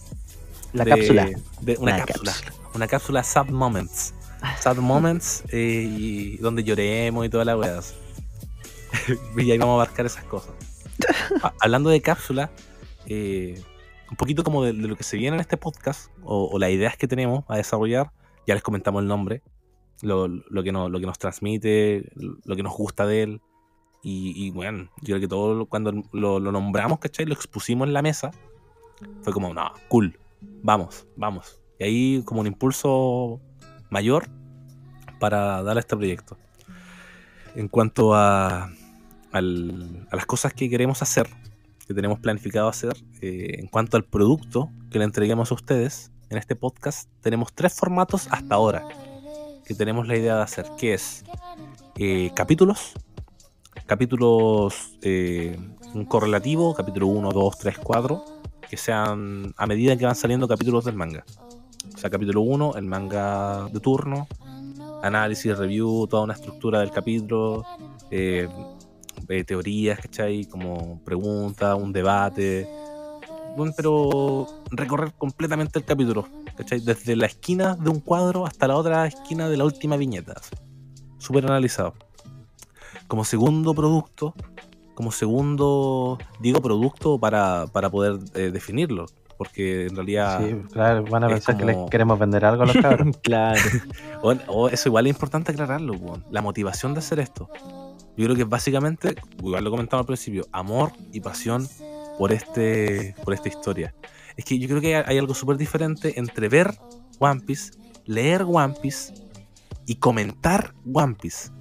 La 0.74 0.84
de- 0.86 0.92
cápsula. 0.92 1.26
de 1.62 1.74
una, 1.78 1.96
Una 1.96 2.06
cápsula. 2.06 2.32
cápsula. 2.32 2.54
Una 2.76 2.88
cápsula 2.88 3.24
Sad 3.24 3.48
Moments. 3.50 4.14
Sad 4.60 4.78
Moments 4.78 5.44
eh, 5.50 5.86
y 5.90 6.38
donde 6.38 6.64
lloremos 6.64 7.26
y 7.26 7.30
toda 7.30 7.44
la 7.46 7.58
weá. 7.58 7.80
y 9.38 9.52
ahí 9.52 9.58
vamos 9.58 9.74
a 9.74 9.84
abarcar 9.84 10.06
esas 10.06 10.24
cosas. 10.26 10.52
Ha- 11.44 11.54
Hablando 11.62 11.90
de 11.90 12.02
cápsula, 12.02 12.52
eh, 13.08 13.62
un 14.10 14.18
poquito 14.18 14.44
como 14.44 14.64
de, 14.64 14.74
de 14.74 14.88
lo 14.88 14.96
que 14.96 15.04
se 15.04 15.18
viene 15.18 15.36
en 15.36 15.42
este 15.42 15.58
podcast 15.58 16.10
o, 16.24 16.46
o 16.52 16.60
las 16.60 16.70
ideas 16.72 16.96
que 16.98 17.08
tenemos 17.08 17.44
a 17.48 17.58
desarrollar. 17.58 18.12
Ya 18.48 18.54
les 18.56 18.64
comentamos 18.64 19.02
el 19.04 19.08
nombre, 19.08 19.44
lo, 20.02 20.28
lo 20.28 20.64
que, 20.64 20.72
nos, 20.72 20.90
lo 20.90 21.00
que 21.00 21.06
nos 21.06 21.20
transmite, 21.20 22.10
lo 22.16 22.56
que 22.56 22.64
nos 22.64 22.74
gusta 22.76 23.06
de 23.06 23.24
él. 23.24 23.42
Y, 24.02 24.34
y, 24.36 24.50
bueno, 24.52 24.90
yo 25.02 25.08
creo 25.16 25.20
que 25.20 25.28
todo 25.28 25.66
cuando 25.66 25.92
lo, 26.14 26.40
lo 26.40 26.52
nombramos, 26.52 27.00
¿cachai? 27.00 27.26
Lo 27.26 27.34
expusimos 27.34 27.88
en 27.88 27.94
la 27.94 28.02
mesa. 28.02 28.32
Fue 29.22 29.34
como, 29.34 29.54
no, 29.54 29.72
cool, 29.88 30.18
vamos, 30.64 31.08
vamos. 31.16 31.60
Y 31.80 31.84
ahí 31.84 32.24
como 32.26 32.42
un 32.42 32.48
impulso 32.48 33.40
mayor 33.90 34.28
para 35.20 35.64
dar 35.64 35.78
a 35.78 35.80
este 35.80 35.96
proyecto. 35.96 36.38
En 37.56 37.68
cuanto 37.68 38.14
a, 38.14 38.72
las 39.32 40.26
cosas 40.26 40.54
que 40.54 40.70
queremos 40.70 41.02
hacer, 41.02 41.28
que 41.88 41.94
tenemos 41.94 42.20
planificado 42.20 42.68
hacer, 42.68 42.96
eh, 43.22 43.56
en 43.60 43.68
cuanto 43.68 43.98
al 43.98 44.06
producto 44.06 44.70
que 44.92 45.00
le 45.00 45.06
entreguemos 45.06 45.52
a 45.52 45.56
ustedes 45.56 46.12
en 46.30 46.38
este 46.38 46.56
podcast, 46.56 47.10
tenemos 47.22 47.54
tres 47.54 47.74
formatos 47.74 48.28
hasta 48.32 48.56
ahora 48.56 48.88
que 49.66 49.76
tenemos 49.76 50.08
la 50.08 50.18
idea 50.18 50.36
de 50.36 50.42
hacer, 50.42 50.66
que 50.78 50.96
es 50.96 51.24
eh, 51.98 52.32
capítulos, 52.36 52.94
capítulos 53.86 54.98
eh, 55.02 55.60
correlativo, 56.08 56.74
capítulo 56.74 57.08
1, 57.08 57.32
2, 57.32 57.58
3, 57.58 57.78
4, 57.78 58.24
que 58.70 58.78
sean 58.78 59.54
a 59.58 59.66
medida 59.66 59.98
que 59.98 60.06
van 60.06 60.16
saliendo 60.16 60.48
capítulos 60.48 60.86
del 60.86 60.96
manga. 60.96 61.26
O 61.94 61.98
sea, 61.98 62.10
capítulo 62.10 62.42
1, 62.42 62.76
el 62.76 62.86
manga 62.86 63.68
de 63.70 63.80
turno, 63.80 64.28
análisis, 65.02 65.58
review, 65.58 66.08
toda 66.08 66.24
una 66.24 66.34
estructura 66.34 66.80
del 66.80 66.92
capítulo, 66.92 67.66
eh, 68.12 68.48
eh, 69.28 69.44
teorías, 69.44 70.00
¿cachai? 70.00 70.46
Como 70.46 71.04
preguntas, 71.04 71.76
un 71.78 71.92
debate. 71.92 72.68
Bueno, 73.58 73.74
pero 73.76 74.48
recorrer 74.70 75.14
completamente 75.14 75.80
el 75.80 75.86
capítulo, 75.86 76.28
¿cachai? 76.56 76.80
Desde 76.80 77.16
la 77.16 77.26
esquina 77.26 77.76
de 77.76 77.90
un 77.90 78.00
cuadro 78.00 78.46
hasta 78.46 78.68
la 78.68 78.76
otra 78.76 79.08
esquina 79.08 79.50
de 79.50 79.58
la 79.58 79.66
última 79.66 79.98
viñeta. 79.98 80.36
Súper 81.18 81.46
analizado. 81.46 81.96
Como 83.08 83.26
segundo 83.26 83.74
producto, 83.74 84.36
como 85.00 85.14
segundo, 85.14 86.18
digo 86.42 86.62
producto 86.62 87.18
para, 87.18 87.68
para 87.72 87.90
poder 87.90 88.20
eh, 88.36 88.52
definirlo, 88.52 89.06
porque 89.38 89.86
en 89.86 89.96
realidad... 89.96 90.46
Sí, 90.46 90.58
claro, 90.74 91.06
van 91.06 91.24
a 91.24 91.28
pensar 91.30 91.56
que 91.56 91.64
les 91.64 91.78
queremos 91.90 92.20
vender 92.20 92.44
algo 92.44 92.64
a 92.64 92.66
los 92.66 92.76
cabros. 92.76 93.16
Claro. 93.24 93.62
O, 94.22 94.36
o 94.48 94.68
eso 94.68 94.90
igual 94.90 95.08
es 95.08 95.14
importante 95.14 95.54
aclararlo, 95.54 95.94
la 96.30 96.42
motivación 96.42 96.94
de 96.94 97.00
hacer 97.00 97.22
esto. 97.22 97.48
Yo 98.18 98.26
creo 98.26 98.36
que 98.36 98.44
básicamente, 98.44 99.16
igual 99.38 99.64
lo 99.64 99.72
comentaba 99.72 100.02
al 100.02 100.06
principio, 100.06 100.46
amor 100.52 100.92
y 101.14 101.22
pasión 101.22 101.66
por 102.18 102.34
este 102.34 103.16
por 103.24 103.34
esta 103.34 103.48
historia. 103.48 103.96
Es 104.36 104.44
que 104.44 104.60
yo 104.60 104.68
creo 104.68 104.82
que 104.82 104.98
hay, 104.98 105.04
hay 105.08 105.18
algo 105.18 105.34
súper 105.34 105.56
diferente 105.56 106.20
entre 106.20 106.50
ver 106.50 106.78
One 107.20 107.40
Piece, 107.40 107.72
leer 108.04 108.44
One 108.46 108.74
Piece 108.82 109.14
y 109.86 109.96
comentar 109.96 110.74
One 110.94 111.16
Piece. 111.16 111.52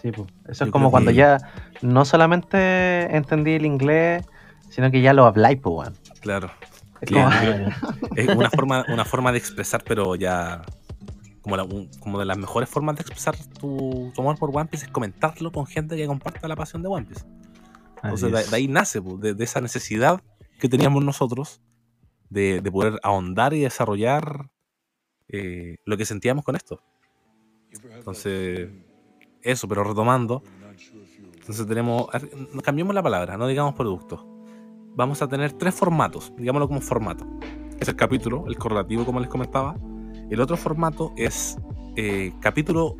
Sí, 0.00 0.12
pues. 0.12 0.28
Eso 0.48 0.64
es 0.64 0.70
como 0.70 0.92
cuando 0.92 1.10
que- 1.10 1.16
ya 1.16 1.38
no 1.82 2.04
solamente 2.04 3.14
entendí 3.16 3.52
el 3.52 3.66
inglés, 3.66 4.24
sino 4.70 4.90
que 4.90 5.00
ya 5.00 5.12
lo 5.12 5.24
habláis, 5.26 5.60
pues. 5.60 5.90
Claro. 6.20 6.50
Es 7.00 7.10
como- 7.10 7.28
Claro. 7.28 7.66
Es 8.16 8.28
una 8.28 8.50
forma, 8.50 8.84
una 8.88 9.04
forma 9.04 9.32
de 9.32 9.38
expresar, 9.38 9.82
pero 9.84 10.14
ya 10.16 10.62
como, 11.42 11.56
la- 11.56 11.64
un- 11.64 11.88
como 12.00 12.18
de 12.18 12.24
las 12.24 12.36
mejores 12.38 12.68
formas 12.68 12.96
de 12.96 13.02
expresar 13.02 13.36
tu, 13.60 14.10
tu 14.14 14.20
amor 14.20 14.38
por 14.38 14.50
One 14.54 14.66
Piece 14.66 14.86
es 14.86 14.92
comentarlo 14.92 15.50
con 15.52 15.66
gente 15.66 15.96
que 15.96 16.06
comparta 16.06 16.46
la 16.48 16.56
pasión 16.56 16.82
de 16.82 16.88
One 16.88 17.06
Piece. 17.06 17.24
Entonces 18.02 18.50
de, 18.50 18.56
ahí 18.56 18.68
nace, 18.68 19.00
pues, 19.02 19.20
de, 19.20 19.34
de 19.34 19.44
esa 19.44 19.60
necesidad 19.60 20.20
que 20.60 20.68
teníamos 20.68 21.04
nosotros 21.04 21.60
de, 22.30 22.60
de 22.60 22.70
poder 22.70 23.00
ahondar 23.02 23.54
y 23.54 23.60
desarrollar 23.60 24.50
eh, 25.28 25.76
lo 25.84 25.96
que 25.96 26.04
sentíamos 26.04 26.44
con 26.44 26.54
esto. 26.56 26.80
Entonces, 27.72 28.70
eso, 29.42 29.68
pero 29.68 29.84
retomando, 29.84 30.42
entonces 31.48 31.66
tenemos, 31.66 32.08
cambiemos 32.62 32.94
la 32.94 33.02
palabra, 33.02 33.38
no 33.38 33.46
digamos 33.46 33.72
producto. 33.72 34.22
Vamos 34.94 35.22
a 35.22 35.28
tener 35.28 35.54
tres 35.54 35.74
formatos, 35.74 36.30
digámoslo 36.36 36.68
como 36.68 36.82
formato. 36.82 37.26
Es 37.80 37.88
el 37.88 37.96
capítulo, 37.96 38.44
el 38.48 38.58
correlativo 38.58 39.06
como 39.06 39.18
les 39.18 39.30
comentaba. 39.30 39.74
El 40.28 40.42
otro 40.42 40.58
formato 40.58 41.14
es 41.16 41.56
eh, 41.96 42.34
capítulo 42.40 42.96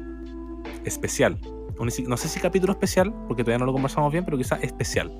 especial. 0.86 1.38
No 1.78 2.16
sé 2.16 2.28
si 2.28 2.40
capítulo 2.40 2.72
especial, 2.72 3.12
porque 3.28 3.44
todavía 3.44 3.58
no 3.58 3.66
lo 3.66 3.74
conversamos 3.74 4.10
bien, 4.10 4.24
pero 4.24 4.38
quizá 4.38 4.56
especial. 4.56 5.12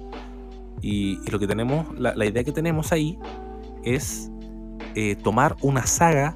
Y, 0.80 1.18
lo 1.30 1.38
que 1.38 1.46
tenemos, 1.46 1.86
la, 1.98 2.14
la 2.16 2.24
idea 2.24 2.42
que 2.44 2.52
tenemos 2.52 2.92
ahí 2.92 3.18
es 3.84 4.30
eh, 4.94 5.16
tomar 5.16 5.54
una 5.60 5.86
saga 5.86 6.32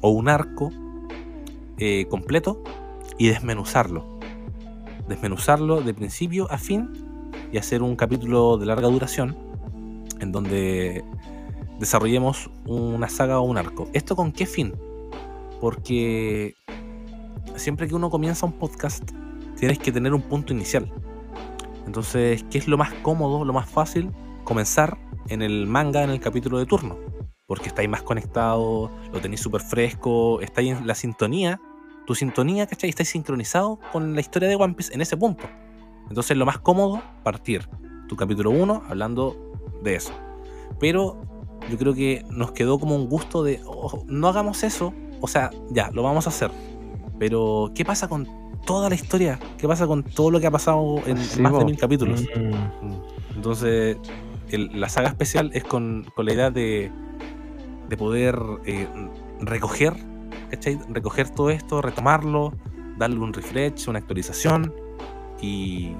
o 0.00 0.10
un 0.10 0.28
arco 0.28 0.70
eh, 1.78 2.06
completo 2.08 2.62
y 3.18 3.30
desmenuzarlo. 3.30 4.15
Desmenuzarlo 5.08 5.80
de 5.82 5.94
principio 5.94 6.50
a 6.50 6.58
fin 6.58 6.90
y 7.52 7.58
hacer 7.58 7.82
un 7.82 7.96
capítulo 7.96 8.58
de 8.58 8.66
larga 8.66 8.88
duración 8.88 9.36
en 10.20 10.32
donde 10.32 11.04
desarrollemos 11.78 12.50
una 12.66 13.08
saga 13.08 13.38
o 13.38 13.42
un 13.42 13.58
arco. 13.58 13.88
¿Esto 13.92 14.16
con 14.16 14.32
qué 14.32 14.46
fin? 14.46 14.74
Porque 15.60 16.54
siempre 17.56 17.88
que 17.88 17.94
uno 17.94 18.10
comienza 18.10 18.46
un 18.46 18.52
podcast, 18.52 19.10
tienes 19.58 19.78
que 19.78 19.92
tener 19.92 20.12
un 20.14 20.22
punto 20.22 20.52
inicial. 20.52 20.92
Entonces, 21.86 22.44
¿qué 22.50 22.58
es 22.58 22.68
lo 22.68 22.76
más 22.76 22.92
cómodo, 23.02 23.44
lo 23.44 23.52
más 23.52 23.68
fácil? 23.68 24.10
Comenzar 24.44 24.98
en 25.28 25.42
el 25.42 25.66
manga, 25.66 26.02
en 26.02 26.10
el 26.10 26.20
capítulo 26.20 26.58
de 26.58 26.66
turno. 26.66 26.98
Porque 27.46 27.68
estáis 27.68 27.88
más 27.88 28.02
conectados, 28.02 28.90
lo 29.12 29.20
tenéis 29.20 29.40
súper 29.40 29.60
fresco, 29.60 30.40
estáis 30.40 30.72
en 30.72 30.86
la 30.86 30.94
sintonía 30.94 31.60
tu 32.06 32.14
sintonía, 32.14 32.66
¿cachai? 32.66 32.88
Estás 32.90 33.08
sincronizado 33.08 33.78
con 33.92 34.14
la 34.14 34.20
historia 34.20 34.48
de 34.48 34.56
One 34.56 34.74
Piece 34.74 34.94
en 34.94 35.00
ese 35.00 35.16
punto. 35.16 35.44
Entonces, 36.08 36.36
lo 36.36 36.46
más 36.46 36.58
cómodo, 36.58 37.02
partir 37.24 37.68
tu 38.08 38.16
capítulo 38.16 38.50
1 38.50 38.82
hablando 38.88 39.36
de 39.82 39.96
eso. 39.96 40.12
Pero 40.78 41.20
yo 41.68 41.76
creo 41.78 41.94
que 41.94 42.24
nos 42.30 42.52
quedó 42.52 42.78
como 42.78 42.94
un 42.94 43.08
gusto 43.08 43.42
de, 43.42 43.60
"Oh, 43.66 44.04
no 44.06 44.28
hagamos 44.28 44.62
eso. 44.62 44.94
O 45.20 45.26
sea, 45.26 45.50
ya, 45.70 45.90
lo 45.92 46.02
vamos 46.02 46.26
a 46.26 46.30
hacer. 46.30 46.50
Pero, 47.18 47.72
¿qué 47.74 47.84
pasa 47.84 48.06
con 48.08 48.28
toda 48.66 48.88
la 48.88 48.94
historia? 48.94 49.38
¿Qué 49.58 49.66
pasa 49.66 49.86
con 49.86 50.02
todo 50.04 50.30
lo 50.30 50.38
que 50.40 50.46
ha 50.46 50.50
pasado 50.50 50.98
en 51.06 51.18
Sí, 51.18 51.40
más 51.40 51.56
de 51.58 51.64
mil 51.64 51.76
capítulos? 51.76 52.22
Mm, 52.36 52.94
Entonces, 53.36 53.96
el- 54.50 54.80
la 54.80 54.88
saga 54.88 55.08
especial 55.08 55.50
es 55.54 55.64
con, 55.64 56.06
con 56.14 56.24
la 56.26 56.32
idea 56.32 56.50
de, 56.50 56.90
de 57.88 57.96
poder 57.96 58.38
eh, 58.64 58.86
recoger, 59.40 59.94
¿cachai? 60.50 60.78
Recoger 60.90 61.30
todo 61.30 61.50
esto, 61.50 61.82
retomarlo, 61.82 62.52
darle 62.98 63.18
un 63.18 63.32
refresh, 63.32 63.88
una 63.88 63.98
actualización 63.98 64.72
y, 65.40 65.94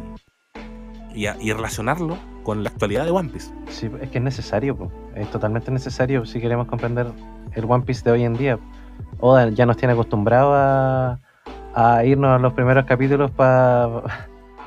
y, 1.14 1.26
a- 1.26 1.36
y 1.40 1.52
relacionarlo 1.52 2.16
con 2.42 2.62
la 2.62 2.70
actualidad 2.70 3.04
de 3.04 3.10
One 3.10 3.28
Piece. 3.30 3.52
Sí, 3.68 3.90
es 4.00 4.10
que 4.10 4.18
es 4.18 4.24
necesario, 4.24 4.76
po. 4.76 4.90
es 5.14 5.30
totalmente 5.30 5.70
necesario 5.70 6.24
si 6.26 6.40
queremos 6.40 6.66
comprender 6.68 7.06
el 7.54 7.64
One 7.68 7.84
Piece 7.84 8.02
de 8.04 8.10
hoy 8.12 8.24
en 8.24 8.34
día. 8.34 8.58
Oda 9.20 9.48
ya 9.50 9.66
nos 9.66 9.76
tiene 9.76 9.92
acostumbrados 9.94 10.52
a, 10.54 11.18
a 11.74 12.04
irnos 12.04 12.30
a 12.30 12.38
los 12.38 12.52
primeros 12.52 12.84
capítulos 12.86 13.30
para 13.30 14.02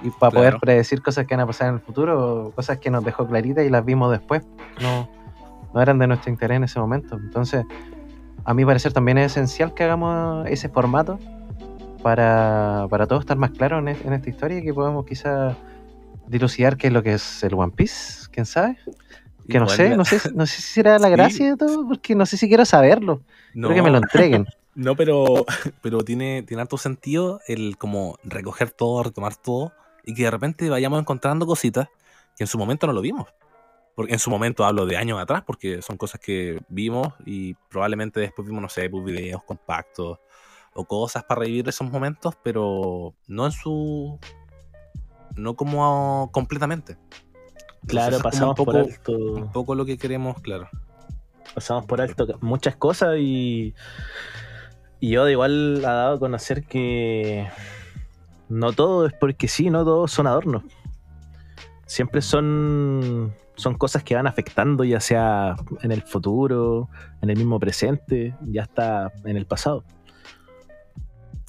y 0.01 0.09
para 0.11 0.31
poder 0.31 0.57
predecir 0.59 1.01
cosas 1.01 1.25
que 1.25 1.35
van 1.35 1.41
a 1.41 1.47
pasar 1.47 1.67
en 1.69 1.73
el 1.75 1.79
futuro, 1.81 2.51
cosas 2.55 2.77
que 2.77 2.89
nos 2.89 3.03
dejó 3.03 3.27
claritas 3.27 3.65
y 3.65 3.69
las 3.69 3.83
vimos 3.83 4.11
después. 4.11 4.43
No, 4.81 5.09
no 5.73 5.81
eran 5.81 5.99
de 5.99 6.07
nuestro 6.07 6.31
interés 6.31 6.57
en 6.57 6.63
ese 6.63 6.79
momento. 6.79 7.15
Entonces, 7.15 7.65
a 8.45 8.53
mi 8.53 8.65
parecer 8.65 8.93
también 8.93 9.17
es 9.17 9.31
esencial 9.33 9.73
que 9.73 9.83
hagamos 9.83 10.47
ese 10.47 10.69
formato 10.69 11.19
para, 12.01 12.87
para 12.89 13.07
todos 13.07 13.21
estar 13.21 13.37
más 13.37 13.51
claros 13.51 13.79
en, 13.79 13.89
en 13.89 14.13
esta 14.13 14.29
historia 14.29 14.59
y 14.59 14.63
que 14.63 14.73
podamos 14.73 15.05
quizá 15.05 15.55
dilucidar 16.27 16.77
qué 16.77 16.87
es 16.87 16.93
lo 16.93 17.03
que 17.03 17.13
es 17.13 17.43
el 17.43 17.53
One 17.53 17.73
Piece, 17.75 18.27
quién 18.31 18.45
sabe. 18.45 18.77
Que 19.47 19.59
no 19.59 19.67
sé, 19.67 19.97
no 19.97 20.05
sé, 20.05 20.19
no 20.33 20.45
sé 20.45 20.61
si 20.61 20.73
será 20.73 20.99
la 20.99 21.07
Sí. 21.09 21.11
gracia 21.13 21.49
de 21.51 21.57
todo, 21.57 21.87
porque 21.87 22.13
no 22.15 22.25
sé 22.25 22.37
si 22.37 22.47
quiero 22.47 22.65
saberlo. 22.65 23.21
Quiero 23.53 23.73
que 23.73 23.81
me 23.81 23.89
lo 23.89 23.97
entreguen. 23.97 24.45
No, 24.75 24.95
pero, 24.95 25.45
pero 25.81 26.03
tiene, 26.03 26.43
tiene 26.43 26.61
harto 26.61 26.77
sentido 26.77 27.41
el 27.47 27.75
como 27.77 28.17
recoger 28.23 28.71
todo, 28.71 29.03
retomar 29.03 29.35
todo 29.35 29.73
y 30.05 30.13
que 30.13 30.23
de 30.23 30.31
repente 30.31 30.69
vayamos 30.69 31.01
encontrando 31.01 31.45
cositas 31.45 31.89
que 32.37 32.43
en 32.45 32.47
su 32.47 32.57
momento 32.57 32.87
no 32.87 32.93
lo 32.93 33.01
vimos. 33.01 33.27
Porque 33.95 34.13
en 34.13 34.19
su 34.19 34.29
momento 34.29 34.65
hablo 34.65 34.85
de 34.85 34.97
años 34.97 35.19
atrás, 35.19 35.43
porque 35.45 35.81
son 35.81 35.97
cosas 35.97 36.21
que 36.21 36.61
vimos 36.69 37.13
y 37.25 37.53
probablemente 37.69 38.19
después 38.19 38.47
vimos, 38.47 38.61
no 38.61 38.69
sé, 38.69 38.89
pues, 38.89 39.03
videos 39.03 39.43
compactos 39.43 40.19
o 40.73 40.85
cosas 40.85 41.23
para 41.23 41.41
revivir 41.41 41.67
esos 41.67 41.89
momentos, 41.89 42.35
pero 42.43 43.13
no 43.27 43.45
en 43.45 43.51
su. 43.51 44.19
no 45.35 45.55
como 45.55 46.29
completamente. 46.31 46.97
Claro, 47.87 48.19
pasamos 48.19 48.59
un 48.59 48.65
por 48.65 48.77
alto. 48.77 49.11
un 49.11 49.51
poco 49.51 49.75
lo 49.75 49.85
que 49.85 49.97
queremos, 49.97 50.41
claro. 50.41 50.69
pasamos 51.53 51.85
por 51.85 52.01
alto 52.01 52.27
muchas 52.41 52.75
cosas 52.75 53.17
y, 53.17 53.73
y 54.99 55.17
Oda 55.17 55.31
igual 55.31 55.83
ha 55.85 55.93
dado 55.93 56.15
a 56.15 56.19
conocer 56.19 56.65
que 56.65 57.47
no 58.49 58.73
todo 58.73 59.05
es 59.05 59.13
porque 59.13 59.47
sí, 59.47 59.69
no 59.69 59.85
todos 59.85 60.11
son 60.11 60.27
adornos. 60.27 60.63
Siempre 61.85 62.21
son, 62.21 63.33
son 63.59 63.75
cosas 63.75 64.03
que 64.03 64.15
van 64.15 64.25
afectando, 64.27 64.83
ya 64.83 64.99
sea 64.99 65.55
en 65.81 65.91
el 65.91 66.01
futuro, 66.01 66.87
en 67.21 67.29
el 67.29 67.37
mismo 67.37 67.59
presente, 67.59 68.33
ya 68.47 68.63
está 68.63 69.11
en 69.25 69.35
el 69.37 69.45
pasado. 69.45 69.83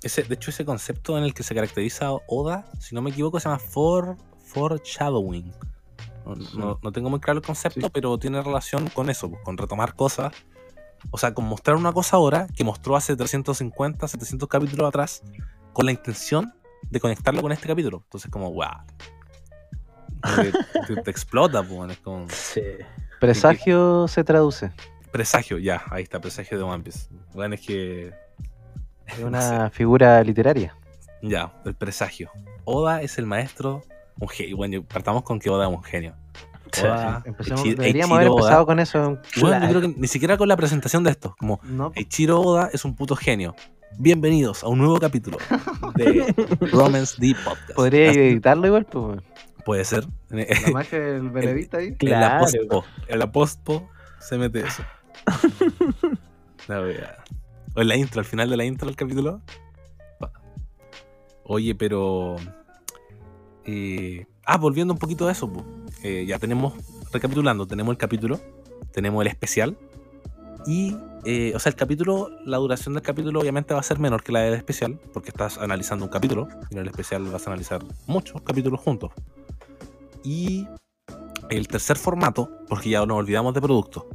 Ese, 0.02 0.22
de 0.22 0.34
hecho, 0.34 0.50
ese 0.50 0.64
concepto 0.64 1.18
en 1.18 1.24
el 1.24 1.34
que 1.34 1.42
se 1.42 1.54
caracteriza 1.54 2.10
Oda, 2.26 2.64
si 2.78 2.94
no 2.94 3.02
me 3.02 3.10
equivoco, 3.10 3.38
se 3.38 3.48
llama 3.48 3.58
for, 3.58 4.16
foreshadowing. 4.46 5.52
No, 6.24 6.34
no- 6.58 6.78
no 6.82 6.92
tengo 6.92 7.10
muy 7.10 7.20
claro 7.20 7.38
el 7.40 7.44
concepto, 7.44 7.80
Sí. 7.80 7.90
pero 7.92 8.18
tiene 8.18 8.42
relación 8.42 8.88
con 8.88 9.10
eso, 9.10 9.30
pues, 9.30 9.42
con 9.42 9.56
retomar 9.58 9.94
cosas. 9.94 10.32
O 11.10 11.18
sea, 11.18 11.32
con 11.34 11.46
mostrar 11.46 11.76
una 11.76 11.92
cosa 11.92 12.16
ahora 12.16 12.46
que 12.56 12.64
mostró 12.64 12.96
hace 12.96 13.16
350, 13.16 14.06
700 14.08 14.48
capítulos 14.48 14.88
atrás, 14.88 15.22
con 15.72 15.86
la 15.86 15.92
intención 15.92 16.52
de 16.90 17.00
conectarlo 17.00 17.40
con 17.42 17.52
este 17.52 17.68
capítulo. 17.68 18.02
Entonces, 18.04 18.30
como, 18.30 18.50
wow. 18.52 18.66
Te, 20.86 20.96
te- 21.02 21.10
explota, 21.10 21.62
pues, 21.62 21.92
es 21.92 21.98
como 21.98 22.26
Sí. 22.30 22.62
Presagio 23.20 24.06
se 24.08 24.24
traduce. 24.24 24.70
presagio, 25.12 25.58
ya, 25.58 25.82
ahí 25.90 26.02
está, 26.02 26.20
presagio 26.20 26.56
de 26.58 26.64
One 26.64 26.82
Piece. 26.84 27.08
Bueno, 27.34 27.54
es 27.54 27.60
que 27.60 28.12
Es 29.06 29.18
una 29.20 29.70
figura 29.70 30.22
literaria. 30.22 30.76
Ya, 31.22 31.52
el 31.64 31.74
presagio. 31.74 32.30
Oda 32.64 33.02
es 33.02 33.18
el 33.18 33.26
maestro. 33.26 33.82
Un 34.18 34.28
genio. 34.28 34.56
Bueno, 34.56 34.82
partamos 34.84 35.22
con 35.22 35.38
que 35.38 35.50
Oda 35.50 35.68
es 35.68 35.74
un 35.74 35.82
genio. 35.82 36.14
Oda, 36.82 37.22
Eiichi- 37.24 37.74
deberíamos 37.76 38.16
haber 38.16 38.28
Eiichiro 38.28 38.34
Oda- 38.34 38.40
empezado 38.42 38.66
con 38.66 38.78
eso. 38.80 38.98
Bueno, 39.40 39.58
Claro. 39.58 39.66
yo 39.66 39.68
creo 39.70 39.80
que 39.94 40.00
ni 40.00 40.06
siquiera 40.08 40.36
con 40.38 40.48
la 40.48 40.56
presentación 40.56 41.02
de 41.04 41.10
esto. 41.10 41.34
Como 41.38 41.60
No, 41.64 41.92
Oda 42.36 42.70
es 42.72 42.84
un 42.84 42.94
puto 42.94 43.16
genio. 43.16 43.54
Bienvenidos 43.98 44.62
a 44.62 44.68
un 44.68 44.78
nuevo 44.78 44.98
capítulo 45.00 45.36
de 45.96 46.32
Romance 46.72 47.16
D 47.18 47.34
Podcast. 47.44 47.72
podría 47.74 48.12
editarlo 48.12 48.66
igual, 48.68 48.84
pues. 48.86 49.20
Puede 49.70 49.84
ser. 49.84 50.04
En 50.30 50.38
La 50.64 50.70
magia 50.72 50.98
del 50.98 51.30
Benedicta 51.30 51.76
ahí. 51.76 51.90
la 51.90 51.96
Claro. 51.98 52.40
postpo. 52.40 52.84
En 53.06 53.18
la 53.20 53.30
postpo 53.30 53.88
se 54.18 54.36
mete 54.36 54.62
eso. 54.66 54.82
La 56.66 56.80
wea. 56.80 57.16
O 57.76 57.80
en 57.80 57.86
la 57.86 57.94
intro, 57.94 58.18
al 58.18 58.24
final 58.24 58.50
de 58.50 58.56
la 58.56 58.64
intro 58.64 58.86
del 58.88 58.96
capítulo. 58.96 59.42
Oye, 61.44 61.76
pero. 61.76 62.34
eh, 63.64 64.26
ah, 64.44 64.56
volviendo 64.58 64.92
un 64.92 64.98
poquito 64.98 65.28
a 65.28 65.30
eso. 65.30 65.48
Eh, 66.02 66.24
ya 66.26 66.40
tenemos, 66.40 66.74
recapitulando, 67.12 67.64
tenemos 67.64 67.92
el 67.92 67.98
capítulo, 67.98 68.40
tenemos 68.92 69.22
el 69.22 69.28
especial. 69.28 69.78
Y, 70.66 70.96
eh, 71.24 71.52
o 71.54 71.58
sea, 71.58 71.70
el 71.70 71.76
capítulo, 71.76 72.30
la 72.44 72.58
duración 72.58 72.94
del 72.94 73.02
capítulo 73.02 73.40
obviamente 73.40 73.74
va 73.74 73.80
a 73.80 73.82
ser 73.82 73.98
menor 73.98 74.22
que 74.22 74.32
la 74.32 74.40
del 74.40 74.54
especial, 74.54 74.98
porque 75.12 75.30
estás 75.30 75.58
analizando 75.58 76.04
un 76.04 76.10
capítulo, 76.10 76.48
y 76.70 76.74
en 76.74 76.80
el 76.80 76.88
especial 76.88 77.24
vas 77.24 77.46
a 77.46 77.50
analizar 77.50 77.82
muchos 78.06 78.42
capítulos 78.42 78.80
juntos. 78.80 79.10
Y 80.22 80.68
el 81.48 81.66
tercer 81.68 81.96
formato, 81.96 82.50
porque 82.68 82.90
ya 82.90 83.04
nos 83.06 83.16
olvidamos 83.16 83.54
de 83.54 83.60
producto, 83.60 84.08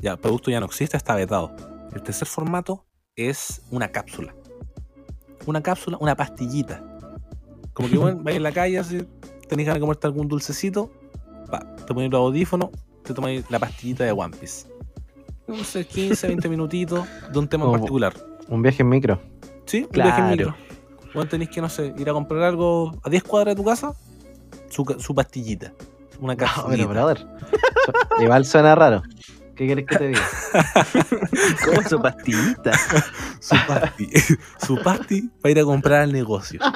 ya 0.00 0.12
el 0.12 0.18
producto 0.18 0.50
ya 0.50 0.60
no 0.60 0.66
existe, 0.66 0.96
está 0.96 1.14
vetado. 1.14 1.54
El 1.92 2.02
tercer 2.02 2.26
formato 2.26 2.86
es 3.16 3.62
una 3.70 3.88
cápsula. 3.88 4.34
Una 5.46 5.62
cápsula, 5.62 5.98
una 6.00 6.16
pastillita. 6.16 6.82
Como 7.74 7.88
que 7.88 7.98
bueno, 7.98 8.20
vais 8.22 8.36
en 8.36 8.42
la 8.42 8.52
calle, 8.52 8.78
así, 8.78 9.06
tenés 9.48 9.66
ganas 9.66 9.76
de 9.76 9.80
comerte 9.80 10.06
algún 10.06 10.28
dulcecito, 10.28 10.90
pa, 11.50 11.60
te 11.76 11.92
pones 11.92 12.10
los 12.10 12.20
audífonos, 12.20 12.70
te 13.02 13.12
tomáis 13.12 13.50
la 13.50 13.58
pastillita 13.58 14.04
de 14.04 14.12
One 14.12 14.36
Piece. 14.36 14.69
No 15.50 15.64
sé, 15.64 15.84
15, 15.86 16.26
20 16.28 16.48
minutitos 16.48 17.06
de 17.32 17.38
un 17.38 17.48
tema 17.48 17.64
en 17.66 17.72
particular. 17.72 18.14
Un 18.48 18.62
viaje 18.62 18.82
en 18.82 18.88
micro. 18.88 19.20
¿Sí? 19.66 19.82
Un 19.84 19.90
viaje 19.90 20.20
en 20.20 20.28
micro. 20.30 20.54
Bueno, 21.12 21.28
tenéis 21.28 21.50
que, 21.50 21.60
no 21.60 21.68
sé, 21.68 21.92
ir 21.98 22.08
a 22.08 22.12
comprar 22.12 22.42
algo 22.44 22.92
a 23.02 23.10
10 23.10 23.22
cuadras 23.24 23.56
de 23.56 23.62
tu 23.62 23.68
casa, 23.68 23.92
su, 24.68 24.84
su 24.98 25.14
pastillita. 25.14 25.72
Una 26.20 26.34
No, 26.34 26.38
cápsula. 26.38 26.68
pero 26.70 26.88
brother. 26.88 27.26
Igual 28.20 28.44
suena 28.46 28.74
raro. 28.76 29.02
¿Qué 29.56 29.66
quieres 29.66 29.86
que 29.86 29.96
te 29.96 30.08
diga? 30.08 30.22
¿Cómo 31.66 31.82
su 31.88 32.00
pastillita? 32.00 32.72
su 33.40 33.56
pasti, 33.66 34.08
su 34.66 34.76
pasti 34.82 35.30
para 35.42 35.50
ir 35.52 35.58
a 35.60 35.64
comprar 35.64 36.02
al 36.02 36.12
negocio. 36.12 36.60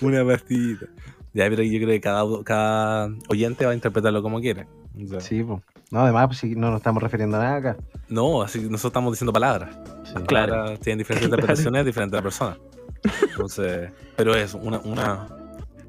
Una 0.00 0.24
pastillita. 0.24 0.86
Ya, 1.34 1.48
pero 1.50 1.62
yo 1.62 1.78
creo 1.78 1.88
que 1.88 2.00
cada, 2.00 2.24
cada 2.44 3.08
oyente 3.28 3.66
va 3.66 3.72
a 3.72 3.74
interpretarlo 3.74 4.22
como 4.22 4.40
quiere. 4.40 4.66
O 5.02 5.06
sea, 5.08 5.20
Sí, 5.20 5.42
pues. 5.42 5.60
No, 5.90 6.00
además, 6.00 6.26
pues, 6.28 6.38
si 6.38 6.54
no 6.54 6.70
nos 6.70 6.78
estamos 6.78 7.02
refiriendo 7.02 7.36
a 7.36 7.40
nada 7.40 7.56
acá. 7.56 7.76
No, 8.08 8.42
así 8.42 8.58
que 8.60 8.64
nosotros 8.66 8.90
estamos 8.90 9.12
diciendo 9.12 9.32
palabras. 9.32 9.76
Sí. 10.04 10.12
Las 10.14 10.22
Claro. 10.24 10.52
palabras 10.52 10.80
tienen 10.80 10.98
diferentes 10.98 11.26
interpretaciones 11.26 11.84
diferentes 11.84 12.14
a 12.14 12.16
la 12.18 12.22
persona. 12.22 12.56
Entonces, 13.30 13.90
pero 14.16 14.34
es 14.34 14.54
una, 14.54 14.78
una, 14.80 15.28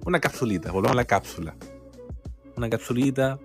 una 0.05 0.19
capsulita, 0.19 0.71
volvamos 0.71 0.93
a 0.93 0.95
la 0.97 1.05
cápsula. 1.05 1.55
Una 2.57 2.69
capsulita, 2.69 3.37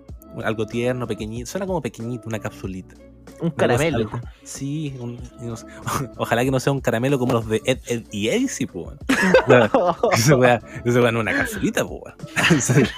algo 0.43 0.65
tierno, 0.65 1.07
pequeñito. 1.07 1.49
Suena 1.49 1.65
como 1.67 1.81
pequeñito, 1.81 2.27
una 2.27 2.39
capsulita. 2.39 2.95
Un 3.39 3.49
caramelo. 3.51 4.09
Sí, 4.43 4.95
un- 4.99 5.19
y 5.41 5.45
no 5.45 5.55
sé, 5.57 5.65
ojalá 6.17 6.43
que 6.43 6.51
no 6.51 6.59
sea 6.59 6.73
un 6.73 6.81
caramelo 6.81 7.17
como 7.19 7.33
los 7.33 7.47
de 7.47 7.61
Ed, 7.65 7.79
Ed 7.87 8.03
y 8.11 8.29
pues. 8.67 8.73
weón. 8.75 8.99
Esa 10.13 10.35
weá, 10.35 10.61
esa 10.85 11.01
weá 11.01 11.11
no 11.11 11.19
es 11.19 11.23
una 11.23 11.33
capsulita, 11.33 11.83
pues. 11.85 12.13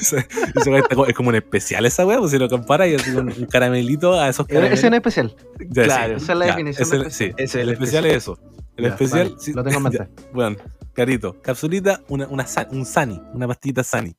esa 0.00 0.70
weá 0.70 0.78
está 0.80 0.94
como- 0.94 1.06
es 1.06 1.14
como 1.14 1.28
un 1.30 1.34
especial 1.34 1.84
esa 1.86 2.06
weá, 2.06 2.18
pues 2.18 2.30
si 2.30 2.38
lo 2.38 2.48
comparas 2.48 2.88
y 2.88 2.94
así 2.94 3.10
un, 3.10 3.28
un 3.28 3.46
caramelito 3.46 4.18
a 4.20 4.28
esos 4.28 4.46
Ese 4.48 4.54
caramelos. 4.54 4.82
no 4.82 4.88
es 4.88 4.94
especial. 4.94 5.36
Ya, 5.70 5.82
Claro, 5.84 6.16
esa 6.16 6.32
es 6.32 6.38
la 6.38 6.46
definición 6.46 6.82
es 6.86 6.92
el- 6.92 7.00
especial. 7.02 7.30
sí, 7.30 7.34
Ese 7.36 7.44
es 7.44 7.54
el, 7.54 7.60
el 7.62 7.70
especial 7.74 8.06
es 8.06 8.16
eso. 8.16 8.38
El 8.76 8.84
Ya, 8.84 8.90
especial, 8.90 9.28
vale, 9.28 9.40
sí, 9.40 9.52
Lo 9.52 9.62
tengo 9.64 9.76
en 9.78 9.82
mente. 9.82 9.98
ya, 9.98 10.08
bueno, 10.32 10.56
carito, 10.94 11.36
capsulita, 11.42 12.00
una, 12.08 12.26
una 12.28 12.46
un 12.70 12.86
Sani, 12.86 13.20
una 13.34 13.46
pastillita 13.46 13.84
Sani. 13.84 14.14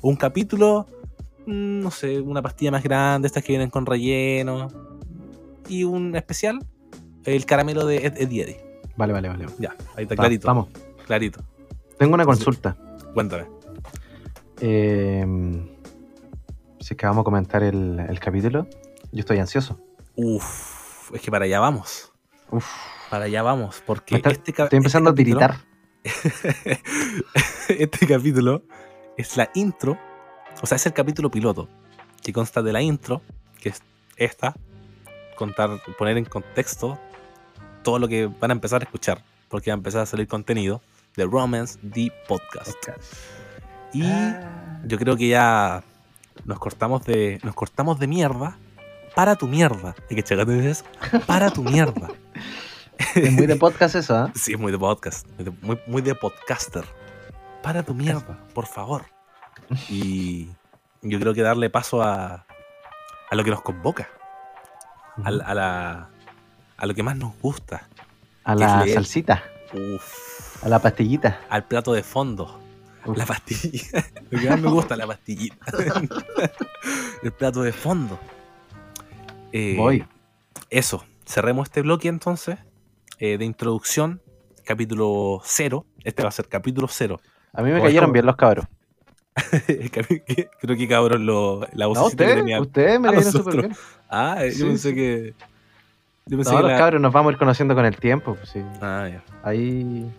Un 0.00 0.16
capítulo, 0.16 0.86
mm, 1.46 1.80
no 1.80 1.90
sé, 1.90 2.18
una 2.20 2.40
pastilla 2.40 2.70
más 2.70 2.82
grande, 2.82 3.26
estas 3.26 3.42
que 3.44 3.52
vienen 3.52 3.68
con 3.70 3.84
relleno. 3.84 4.68
Y 5.70 5.84
un 5.84 6.14
especial, 6.16 6.58
el 7.24 7.46
caramelo 7.46 7.86
de 7.86 8.06
Ed, 8.06 8.14
Ed 8.18 8.30
y 8.30 8.40
Eddie. 8.40 8.60
Vale, 8.96 9.12
vale, 9.12 9.28
vale. 9.28 9.46
Ya, 9.58 9.74
ahí 9.96 10.02
está 10.04 10.14
Va- 10.14 10.22
clarito. 10.22 10.46
Vamos. 10.46 10.68
Clarito. 11.06 11.40
Tengo 11.98 12.14
una 12.14 12.24
consulta. 12.24 12.76
Cuéntame. 13.14 13.46
Eh, 14.60 15.24
si 16.80 16.94
es 16.94 16.96
que 16.98 17.06
vamos 17.06 17.22
a 17.22 17.24
comentar 17.24 17.62
el, 17.62 17.98
el 18.00 18.20
capítulo, 18.20 18.66
yo 19.12 19.20
estoy 19.20 19.38
ansioso. 19.38 19.78
Uf, 20.16 21.12
es 21.14 21.20
que 21.22 21.30
para 21.30 21.44
allá 21.46 21.60
vamos. 21.60 22.12
Uf, 22.50 22.66
Para 23.10 23.24
allá 23.26 23.42
vamos. 23.42 23.82
Porque 23.86 24.16
está- 24.16 24.30
este, 24.30 24.50
estoy 24.50 24.76
empezando 24.76 25.10
este 25.10 25.22
a 25.22 25.24
tiritar. 25.24 25.50
capítulo- 25.52 25.70
este 27.68 28.06
capítulo 28.06 28.62
es 29.16 29.36
la 29.36 29.50
intro. 29.54 29.98
O 30.62 30.66
sea, 30.66 30.76
es 30.76 30.86
el 30.86 30.92
capítulo 30.92 31.30
piloto. 31.30 31.68
Que 32.22 32.32
consta 32.32 32.62
de 32.62 32.72
la 32.72 32.82
intro, 32.82 33.22
que 33.60 33.70
es 33.70 33.82
esta. 34.16 34.54
Contar, 35.40 35.70
poner 35.96 36.18
en 36.18 36.26
contexto 36.26 36.98
todo 37.82 37.98
lo 37.98 38.08
que 38.08 38.26
van 38.26 38.50
a 38.50 38.52
empezar 38.52 38.82
a 38.82 38.84
escuchar. 38.84 39.24
Porque 39.48 39.70
va 39.70 39.74
a 39.74 39.78
empezar 39.78 40.02
a 40.02 40.06
salir 40.06 40.28
contenido 40.28 40.82
de 41.16 41.24
Romance 41.24 41.78
The 41.92 42.12
Podcast. 42.28 42.76
Y 43.94 44.02
Ah. 44.04 44.80
yo 44.84 44.98
creo 44.98 45.16
que 45.16 45.28
ya 45.28 45.82
nos 46.44 46.58
cortamos 46.58 47.04
de 47.06 47.40
nos 47.42 47.54
cortamos 47.54 47.98
de 47.98 48.06
mierda 48.06 48.58
para 49.14 49.34
tu 49.36 49.48
mierda. 49.48 49.94
Y 50.10 50.14
que 50.14 50.22
checate 50.22 50.52
dices, 50.52 50.84
para 51.26 51.50
tu 51.50 51.62
mierda. 51.64 52.08
Es 53.14 53.32
muy 53.32 53.46
de 53.46 53.56
podcast 53.56 53.94
eso, 53.94 54.14
¿ah? 54.14 54.30
Sí, 54.34 54.52
es 54.52 54.58
muy 54.60 54.70
de 54.70 54.78
podcast, 54.78 55.26
muy 55.36 55.44
de, 55.46 55.50
muy, 55.62 55.80
muy 55.86 56.02
de 56.02 56.14
podcaster. 56.14 56.84
Para 57.62 57.82
tu 57.82 57.94
mierda, 57.94 58.38
por 58.52 58.66
favor. 58.66 59.06
Y 59.88 60.50
yo 61.00 61.18
creo 61.18 61.32
que 61.32 61.40
darle 61.40 61.70
paso 61.70 62.02
a, 62.02 62.44
a 63.30 63.34
lo 63.34 63.42
que 63.42 63.50
nos 63.50 63.62
convoca, 63.62 64.06
a, 65.24 65.30
la- 65.30 65.44
a 65.44 65.54
la- 65.54 66.08
a 66.76 66.86
lo 66.86 66.94
que 66.94 67.02
más 67.02 67.16
nos 67.16 67.32
gusta. 67.40 67.88
A 68.44 68.54
la 68.54 68.86
salsita, 68.86 69.42
Uf, 69.74 70.64
a 70.64 70.68
la 70.68 70.78
pastillita. 70.80 71.40
al 71.50 71.64
plato 71.64 71.92
de 71.92 72.02
fondo. 72.02 72.58
Uf. 73.04 73.16
La 73.16 73.24
pastilla. 73.26 74.04
Lo 74.30 74.38
que 74.40 74.50
más 74.50 74.60
me 74.60 74.68
gusta, 74.70 74.94
la 74.96 75.06
pastillita. 75.06 75.56
El 77.22 77.32
plato 77.32 77.62
de 77.62 77.72
fondo. 77.72 78.18
Eh, 79.52 79.74
Voy. 79.76 80.04
Eso, 80.68 81.04
cerremos 81.26 81.68
este 81.68 81.80
bloque 81.82 82.08
entonces 82.08 82.58
eh, 83.18 83.38
de 83.38 83.44
introducción, 83.46 84.20
capítulo 84.64 85.40
0. 85.44 85.86
Este 86.04 86.22
va 86.22 86.28
a 86.28 86.32
ser 86.32 86.46
capítulo 86.48 86.88
0. 86.90 87.20
A 87.54 87.62
mí 87.62 87.70
me 87.70 87.80
cayeron 87.80 88.04
como- 88.08 88.12
bien 88.12 88.26
los 88.26 88.36
cabros. 88.36 88.66
Creo 90.60 90.76
que 90.76 90.88
cabrón 90.88 91.24
lo, 91.26 91.60
la 91.72 91.86
No, 91.86 91.92
que 91.94 92.00
ustedes, 92.00 93.00
me 93.00 93.08
cayeron 93.08 93.32
súper 93.32 93.56
bien. 93.62 93.76
Ah, 94.10 94.44
yo 94.44 94.50
Sí, 94.52 94.62
pensé 94.64 94.88
sí. 94.90 94.94
que. 94.94 95.34
Yo 96.26 96.36
pensé 96.36 96.50
No, 96.52 96.56
que 96.58 96.62
los 96.64 96.72
la- 96.72 96.78
cabros 96.78 97.00
nos 97.00 97.12
vamos 97.12 97.30
a 97.30 97.32
ir 97.32 97.38
conociendo 97.38 97.74
con 97.74 97.84
el 97.84 97.96
tiempo. 97.96 98.34
pues 98.34 98.48
sí. 98.50 98.60
Ah, 98.80 99.08
ya. 99.10 99.22
Ahí, 99.42 100.10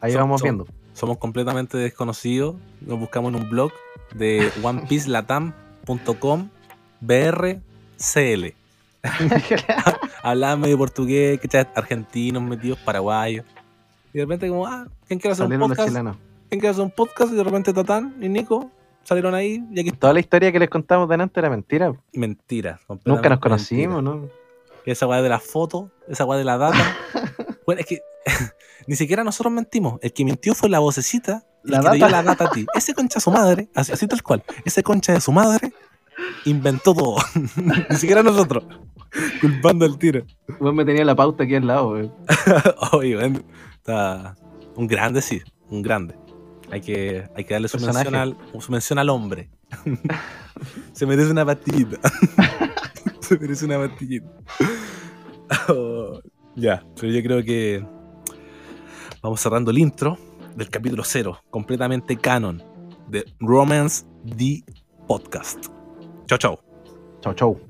ahí 0.00 0.14
vamos 0.14 0.42
viendo. 0.42 0.66
Somos 0.94 1.18
completamente 1.18 1.76
desconocidos. 1.78 2.56
Nos 2.80 2.98
buscamos 2.98 3.32
en 3.32 3.40
un 3.42 3.48
blog 3.50 3.70
de 4.14 4.50
onepiecelatam.com 4.62 6.48
BRCL. 7.00 8.54
Hablaban 10.22 10.60
medio 10.60 10.76
portugués, 10.78 11.38
¿cachai? 11.40 11.66
argentinos 11.74 12.42
metidos, 12.42 12.78
paraguayos. 12.80 13.44
Y 14.12 14.18
de 14.18 14.24
repente, 14.24 14.48
como, 14.48 14.66
ah, 14.66 14.86
¿quién 15.06 15.20
quiere 15.20 15.32
hacer 15.32 15.44
un 15.46 15.50
Salieron 15.52 15.68
los 15.70 15.78
podcast? 15.78 16.18
¿Quién 16.48 16.60
quiere 16.60 16.68
hacer 16.70 16.82
un 16.84 16.90
podcast? 16.90 17.32
Y 17.32 17.36
de 17.36 17.44
repente 17.44 17.72
Tatán 17.72 18.14
y 18.20 18.28
Nico 18.28 18.70
salieron 19.08 19.34
ahí 19.34 19.64
y 19.72 19.80
aquí 19.80 19.90
Toda 19.90 20.12
la 20.12 20.20
historia 20.20 20.52
que 20.52 20.58
les 20.58 20.68
contamos 20.68 21.08
delante 21.08 21.40
era 21.40 21.48
mentira. 21.48 21.94
Mentira. 22.12 22.78
Nunca 23.06 23.30
nos 23.30 23.40
conocimos, 23.40 24.02
mentira. 24.02 24.26
¿no? 24.26 24.30
Esa 24.84 25.06
weá 25.06 25.22
de 25.22 25.28
la 25.28 25.40
foto, 25.40 25.90
esa 26.08 26.24
weá 26.24 26.38
de 26.38 26.44
la 26.44 26.58
data. 26.58 26.96
bueno, 27.66 27.80
es 27.80 27.86
que 27.86 28.00
ni 28.86 28.96
siquiera 28.96 29.24
nosotros 29.24 29.52
mentimos. 29.52 29.98
El 30.02 30.12
que 30.12 30.24
mintió 30.24 30.54
fue 30.54 30.68
la 30.68 30.78
vocecita, 30.78 31.44
el 31.64 31.70
La 31.70 31.80
que 31.80 31.88
te 31.88 31.96
dio 31.96 32.04
data. 32.06 32.16
la 32.16 32.22
data 32.22 32.44
a 32.44 32.50
ti. 32.50 32.66
Ese 32.74 32.94
concha 32.94 33.14
de 33.14 33.20
su 33.20 33.30
madre, 33.30 33.68
así, 33.74 33.92
así 33.92 34.06
tal 34.06 34.22
cual, 34.22 34.44
ese 34.64 34.82
concha 34.82 35.12
de 35.14 35.20
su 35.20 35.32
madre 35.32 35.72
inventó 36.44 36.94
todo. 36.94 37.16
ni 37.90 37.96
siquiera 37.96 38.22
nosotros. 38.22 38.64
Culpando 39.40 39.86
al 39.86 39.96
tiro. 39.98 40.24
Vos 40.60 40.74
me 40.74 40.84
tenía 40.84 41.04
la 41.04 41.16
pauta 41.16 41.44
aquí 41.44 41.54
al 41.54 41.66
lado. 41.66 41.96
Oye, 42.92 43.16
weón, 43.16 43.42
está 43.72 44.36
un 44.76 44.86
grande, 44.86 45.22
sí, 45.22 45.40
un 45.70 45.80
grande. 45.80 46.14
Hay 46.70 46.80
que, 46.80 47.28
hay 47.34 47.44
que 47.44 47.54
darle 47.54 47.68
su 47.68 47.78
mención, 47.78 48.14
al, 48.14 48.36
su 48.58 48.72
mención 48.72 48.98
al 48.98 49.08
hombre. 49.08 49.48
Se 50.92 51.06
merece 51.06 51.30
una 51.30 51.46
pastillita. 51.46 51.98
Se 53.20 53.38
merece 53.38 53.64
una 53.64 53.78
pastillita. 53.78 54.28
Oh, 55.68 56.20
ya, 56.56 56.84
pero 56.96 57.12
yo 57.12 57.22
creo 57.22 57.42
que 57.42 57.86
vamos 59.22 59.40
cerrando 59.40 59.70
el 59.70 59.78
intro 59.78 60.18
del 60.56 60.68
capítulo 60.68 61.04
0, 61.04 61.40
completamente 61.50 62.16
canon 62.16 62.62
de 63.08 63.24
Romance 63.40 64.04
The 64.36 64.62
Podcast. 65.06 65.66
Chao, 66.26 66.38
chao. 66.38 66.60
Chau, 67.22 67.34
chau. 67.34 67.67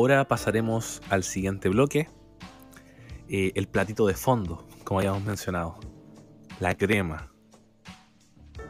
Ahora 0.00 0.24
pasaremos 0.26 1.02
al 1.10 1.24
siguiente 1.24 1.68
bloque. 1.68 2.08
eh, 3.28 3.52
el 3.54 3.68
platito 3.68 4.06
de 4.06 4.14
fondo, 4.14 4.66
como 4.82 5.00
habíamos 5.00 5.22
mencionado. 5.24 5.78
La 6.58 6.74
crema. 6.74 7.30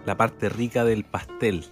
La 0.07 0.17
parte 0.17 0.49
rica 0.49 0.83
del 0.85 1.05
pastel. 1.05 1.65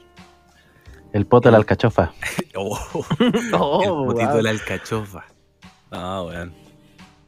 El 1.12 1.26
poto 1.26 1.48
de 1.48 1.52
la 1.52 1.58
alcachofa. 1.58 2.12
Oh, 2.54 2.78
Oh, 3.52 3.82
el 3.82 4.06
potito 4.14 4.28
wow. 4.28 4.36
de 4.36 4.42
la 4.44 4.50
alcachofa. 4.50 5.24
Ah, 5.90 6.22
weón. 6.24 6.54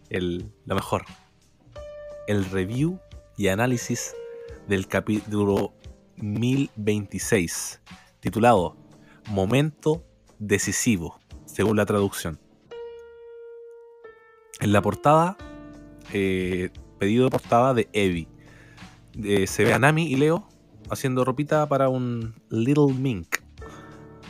El, 0.09 0.53
lo 0.67 0.77
mejor. 0.77 1.05
El 2.29 2.45
review 2.45 3.01
y 3.37 3.49
análisis 3.49 4.15
del 4.69 4.87
capítulo 4.87 5.73
1026, 6.19 7.81
titulado 8.21 8.77
Momento 9.29 10.05
decisivo, 10.39 11.20
según 11.61 11.77
la 11.77 11.85
traducción. 11.85 12.39
En 14.61 14.73
la 14.73 14.81
portada, 14.81 15.37
eh, 16.11 16.71
pedido 16.99 17.25
de 17.25 17.31
portada 17.31 17.75
de 17.75 17.87
Evi. 17.93 18.29
Eh, 19.23 19.47
se 19.47 19.65
ve 19.65 19.75
a 19.75 19.79
Nami 19.79 20.07
y 20.07 20.17
Leo 20.17 20.49
haciendo 20.89 21.23
ropita 21.23 21.69
para 21.69 21.91
un 21.91 22.35
Little 22.49 22.95
Mink. 22.95 23.41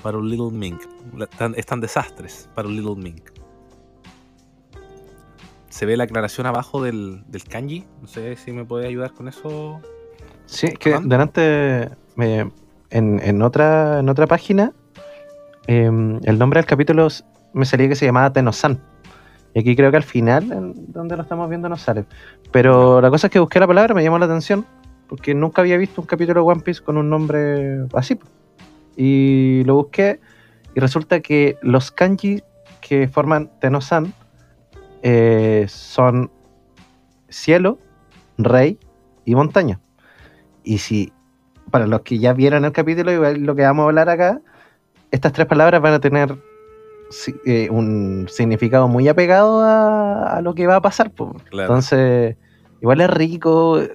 Para 0.03 0.19
un 0.19 0.29
Little 0.29 0.51
Mink. 0.51 0.83
Están, 1.21 1.55
están 1.57 1.81
desastres 1.81 2.49
para 2.57 2.67
un 2.67 2.75
Little 2.75 2.97
Mink. 2.97 3.31
Se 5.69 5.87
ve 5.87 5.97
la 5.97 6.03
aclaración 6.03 6.49
abajo 6.49 6.83
del, 6.83 7.23
del 7.29 7.45
kanji. 7.45 7.87
No 8.03 8.09
sé 8.09 8.35
si 8.39 8.51
me 8.51 8.65
puede 8.65 8.89
ayudar 8.89 9.13
con 9.13 9.29
eso. 9.29 9.81
Sí, 10.47 10.67
es 10.67 10.79
que 10.81 10.99
delante, 10.99 11.91
me- 12.17 12.51
en, 12.91 13.21
en 13.23 13.41
otra, 13.43 14.01
en 14.01 14.09
otra 14.09 14.27
página, 14.27 14.73
em, 15.67 16.21
el 16.25 16.39
nombre 16.39 16.59
del 16.59 16.67
capítulo 16.67 17.09
me 17.53 17.65
salía 17.65 17.89
que 17.89 17.97
se 17.97 18.07
llamaba 18.07 18.33
Tenosan. 18.33 18.81
Y 19.55 19.61
aquí 19.61 19.75
creo 19.75 19.91
que 19.91 19.97
al 19.97 20.05
final, 20.05 20.53
en 20.53 20.93
donde 20.93 21.17
lo 21.17 21.23
estamos 21.23 21.49
viendo, 21.49 21.69
no 21.69 21.77
sale. 21.77 22.05
Pero 22.53 23.01
la 23.01 23.11
cosa 23.11 23.27
es 23.27 23.33
que 23.33 23.41
busqué 23.41 23.59
la 23.59 23.67
palabra, 23.67 23.95
me 23.95 24.03
llamó 24.03 24.19
la 24.19 24.27
atención, 24.27 24.65
porque 25.09 25.35
nunca 25.35 25.63
había 25.63 25.77
visto 25.77 26.01
un 26.01 26.07
capítulo 26.07 26.41
de 26.43 26.51
One 26.51 26.63
Piece 26.63 26.83
con 26.83 26.97
un 26.97 27.11
nombre 27.11 27.85
así. 27.95 28.19
Y 28.97 29.65
lo 29.65 29.75
busqué, 29.75 30.21
y 30.75 30.81
resulta 30.81 31.21
que 31.21 31.59
los 31.63 31.91
kanji 31.91 32.43
que 32.81 33.09
forman 33.09 33.51
Tenosan 33.61 34.15
eh, 35.03 35.67
son 35.69 36.31
cielo, 37.29 37.79
rey 38.39 38.79
y 39.25 39.35
montaña. 39.35 39.81
Y 40.63 40.79
si, 40.79 41.13
para 41.71 41.87
los 41.87 42.03
que 42.03 42.19
ya 42.19 42.33
vieron 42.33 42.65
el 42.65 42.73
capítulo, 42.73 43.13
igual 43.13 43.41
lo 43.41 43.55
que 43.55 43.63
vamos 43.63 43.85
a 43.85 43.87
hablar 43.87 44.09
acá, 44.09 44.41
estas 45.11 45.33
tres 45.33 45.47
palabras 45.47 45.81
van 45.83 45.95
a 45.95 46.01
tener 46.01 46.37
eh, 47.45 47.69
un 47.71 48.27
significado 48.31 48.87
muy 48.89 49.09
apegado 49.09 49.61
a, 49.63 50.37
a 50.37 50.43
lo 50.43 50.55
que 50.55 50.67
va 50.67 50.77
a 50.77 50.81
pasar. 50.81 51.11
Claro. 51.13 51.35
Entonces, 51.53 52.37
igual 52.81 53.01
es 53.01 53.11
rico 53.11 53.79
es- 53.81 53.91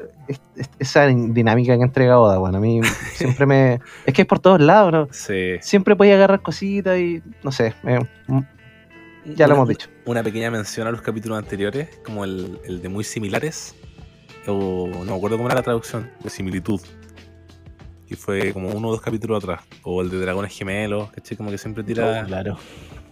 es- 0.57 0.70
esa 0.80 1.05
dinámica 1.07 1.78
que 1.78 1.84
entrega 1.84 2.20
Oda. 2.20 2.38
Bueno, 2.39 2.57
a 2.57 2.61
mí 2.61 2.82
siempre 3.13 3.45
me. 3.45 3.80
Es 4.05 4.13
que 4.13 4.24
es 4.24 4.28
por 4.28 4.39
todos 4.39 4.59
lados, 4.59 4.91
¿no? 4.91 5.07
Sí. 5.11 5.53
Siempre 5.61 5.95
podía 5.95 6.16
agarrar 6.16 6.41
cositas 6.41 6.97
y 6.99 7.22
no 7.43 7.51
sé. 7.51 7.74
eh, 7.86 7.99
mm, 8.28 8.39
ya 9.36 9.47
lo 9.47 9.53
Una- 9.53 9.55
hemos 9.55 9.70
dicho. 9.70 9.89
Una 10.05 10.22
pequeña 10.24 10.51
mención 10.51 10.86
a 10.88 10.91
los 10.91 11.01
capítulos 11.01 11.38
anteriores, 11.38 11.99
como 12.05 12.26
el, 12.26 12.59
el 12.66 12.82
de 12.82 12.89
muy 12.89 13.03
similares. 13.03 13.76
O 14.47 14.88
no 14.88 15.05
me 15.05 15.16
acuerdo 15.16 15.38
cómo 15.38 15.47
era 15.49 15.55
la 15.55 15.63
traducción, 15.63 16.11
de 16.24 16.30
similitud. 16.30 16.80
Que 18.08 18.16
fue 18.16 18.53
como 18.53 18.70
uno 18.70 18.89
o 18.89 18.91
dos 18.91 19.01
capítulos 19.01 19.43
atrás. 19.43 19.62
O 19.84 20.01
el 20.01 20.10
de 20.10 20.20
Dragones 20.20 20.56
Gemelos, 20.56 21.10
¿cachai? 21.12 21.36
Como 21.38 21.49
que 21.49 21.58
siempre 21.58 21.84
tira. 21.84 22.22
Oh, 22.24 22.28
claro. 22.28 22.58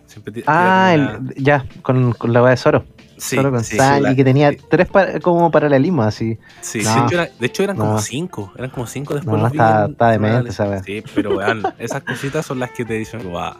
Siempre 0.05 0.31
ti- 0.33 0.43
Ah, 0.45 0.91
tira 0.95 1.17
una- 1.19 1.31
el, 1.35 1.43
ya, 1.43 1.65
con, 1.81 2.13
con 2.13 2.31
la 2.33 2.41
weá 2.43 2.51
de 2.51 2.57
Zoro. 2.57 2.85
Sí, 3.17 3.35
Zoro 3.37 3.51
con 3.51 3.63
sí, 3.63 3.77
la- 3.77 4.15
que 4.15 4.23
tenía 4.23 4.51
sí, 4.51 4.57
tres 4.69 4.87
pa- 4.87 5.19
como 5.19 5.49
paralelismos 5.49 6.05
así. 6.05 6.37
sí, 6.61 6.81
No. 6.83 6.93
de, 6.93 7.01
hecho 7.05 7.15
era- 7.21 7.29
de 7.39 7.45
hecho 7.47 7.63
eran 7.63 7.77
como 7.77 7.99
cinco. 7.99 8.51
Eran 8.55 8.69
como 8.69 8.85
cinco 8.85 9.15
después. 9.15 9.35
No, 9.41 9.47
está- 9.47 9.85
en- 9.85 9.91
está 9.91 10.13
en 10.13 10.21
demente 10.21 10.63
wea. 10.63 10.83
Sí, 10.83 11.03
pero 11.15 11.37
vean, 11.37 11.63
esas 11.79 12.03
cositas 12.03 12.45
son 12.45 12.59
las 12.59 12.71
que 12.71 12.85
te 12.85 12.93
dicen, 12.95 13.23
wow, 13.31 13.53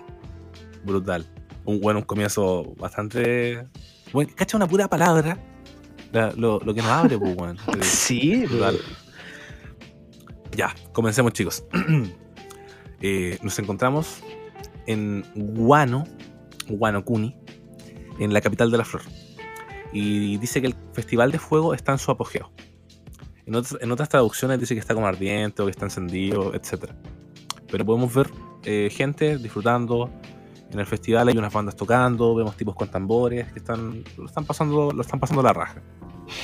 brutal. 0.84 1.26
Un 1.66 1.80
bueno, 1.82 2.00
un 2.02 2.06
comienzo 2.06 2.74
bastante. 2.78 3.66
Bueno, 4.12 4.32
cacha 4.36 4.58
una 4.58 4.68
pura 4.68 4.88
palabra. 4.88 5.38
la- 6.12 6.32
lo, 6.34 6.60
lo 6.60 6.74
que 6.76 6.82
nos 6.84 6.92
abre, 6.92 7.18
pues, 7.18 7.36
weón. 7.36 7.58
Sí, 7.82 8.46
Brutal. 8.46 8.78
Ya, 10.56 10.74
comencemos, 10.92 11.34
chicos. 11.34 11.66
Eh, 13.06 13.38
nos 13.42 13.60
encontramos 13.60 14.24
en 14.88 15.26
Guano, 15.36 16.06
Guano 16.70 17.04
Kuni, 17.04 17.36
en 18.18 18.32
la 18.32 18.40
capital 18.40 18.72
de 18.72 18.78
la 18.78 18.86
flor. 18.86 19.02
Y 19.92 20.38
dice 20.38 20.62
que 20.62 20.68
el 20.68 20.76
Festival 20.94 21.30
de 21.30 21.38
Fuego 21.38 21.74
está 21.74 21.92
en 21.92 21.98
su 21.98 22.12
apogeo. 22.12 22.54
En 23.46 23.56
otras, 23.56 23.78
en 23.82 23.92
otras 23.92 24.08
traducciones 24.08 24.58
dice 24.58 24.74
que 24.74 24.80
está 24.80 24.94
como 24.94 25.06
ardiente 25.06 25.62
o 25.62 25.66
que 25.66 25.72
está 25.72 25.84
encendido, 25.84 26.54
etc. 26.54 26.94
Pero 27.70 27.86
podemos 27.86 28.16
ver 28.16 28.32
eh, 28.64 28.90
gente 28.90 29.38
disfrutando. 29.38 30.10
En 30.72 30.80
el 30.80 30.86
festival 30.86 31.28
hay 31.28 31.38
unas 31.38 31.52
bandas 31.52 31.76
tocando, 31.76 32.34
vemos 32.36 32.56
tipos 32.56 32.74
con 32.74 32.88
tambores 32.88 33.52
que 33.52 33.60
están, 33.60 34.06
lo 34.18 34.28
están 34.28 34.46
pasando, 34.46 34.94
lo 34.94 35.02
están 35.02 35.20
pasando 35.20 35.44
la 35.44 35.52
raja. 35.52 35.84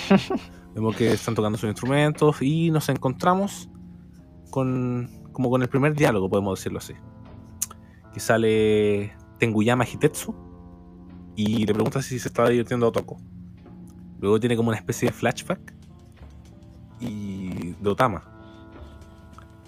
vemos 0.75 0.93
que 0.97 1.13
están 1.13 1.35
tocando 1.35 1.57
sus 1.57 1.69
instrumentos 1.69 2.41
y 2.41 2.69
nos 2.69 2.89
encontramos 2.89 3.69
con 4.49 5.09
como 5.31 5.49
con 5.49 5.61
el 5.61 5.69
primer 5.69 5.93
diálogo, 5.95 6.29
podemos 6.29 6.59
decirlo 6.59 6.79
así. 6.79 6.93
Que 8.13 8.19
sale 8.19 9.13
Tenguyama 9.37 9.85
Hitetsu 9.85 10.35
y 11.35 11.65
le 11.65 11.73
pregunta 11.73 12.01
si 12.01 12.19
se 12.19 12.27
estaba 12.27 12.49
divirtiendo 12.49 12.85
a 12.85 12.89
Otoko. 12.89 13.17
Luego 14.19 14.39
tiene 14.39 14.57
como 14.57 14.69
una 14.69 14.77
especie 14.77 15.07
de 15.07 15.13
flashback 15.13 15.73
y 16.99 17.73
de 17.79 17.89
Otama. 17.89 18.23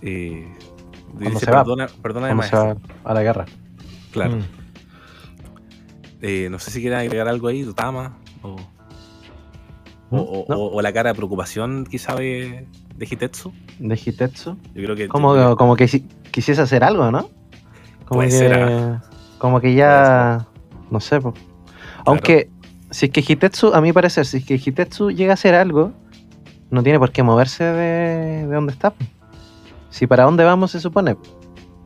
Eh, 0.02 0.52
dice, 1.18 1.46
se 1.46 1.52
va. 1.52 1.60
perdona, 1.64 1.88
perdona 2.02 2.28
Cuando 2.28 2.44
se 2.44 2.56
maestro". 2.56 2.92
va 3.06 3.12
a 3.12 3.14
la 3.14 3.24
guerra. 3.24 3.46
Claro. 4.12 4.36
Mm. 4.38 4.42
Eh, 6.24 6.50
no 6.52 6.60
sé 6.60 6.72
si 6.72 6.82
quieren 6.82 7.00
agregar 7.00 7.28
algo 7.28 7.48
ahí, 7.48 7.64
Otama. 7.64 8.18
O, 8.44 8.58
o, 10.20 10.22
o- 10.22 10.46
¿No? 10.50 10.58
o- 10.58 10.76
o 10.78 10.82
la 10.82 10.92
cara 10.94 11.10
de 11.12 11.16
preocupación 11.16 11.86
quizá 11.90 12.16
de, 12.16 12.66
de 12.96 13.06
Hitetsu. 13.06 13.52
De 13.80 13.96
Hitetsu. 13.96 14.58
Yo 14.76 14.84
creo 14.84 14.96
que... 14.96 15.08
Como, 15.08 15.56
como 15.56 15.76
que 15.76 15.88
si- 15.88 16.06
quisiese 16.32 16.62
hacer 16.62 16.84
algo, 16.84 17.12
¿no? 17.12 17.30
Como 18.06 18.20
Puede 18.20 18.30
que, 18.30 18.36
ser, 18.36 18.54
ah. 18.54 19.02
Como 19.38 19.60
que 19.62 19.74
ya. 19.74 20.46
No 20.92 21.00
sé, 21.00 21.20
po. 21.22 21.34
Aunque, 22.06 22.50
si 22.90 23.06
es 23.08 23.12
que 23.12 23.22
Hitetsu, 23.28 23.74
a 23.74 23.82
mi 23.82 23.94
parecer, 23.94 24.26
si 24.26 24.38
es 24.38 24.46
que 24.46 24.56
Hitetsu 24.56 25.12
llega 25.12 25.32
a 25.32 25.34
hacer 25.36 25.56
algo, 25.56 25.94
no 26.70 26.84
tiene 26.84 27.00
por 27.00 27.12
qué 27.12 27.24
moverse 27.24 27.64
de, 27.64 28.46
de 28.48 28.54
donde 28.54 28.74
está. 28.74 28.92
po. 28.92 29.04
Si 29.90 30.08
para 30.08 30.24
dónde 30.26 30.44
vamos, 30.44 30.72
se 30.72 30.80
supone. 30.80 31.16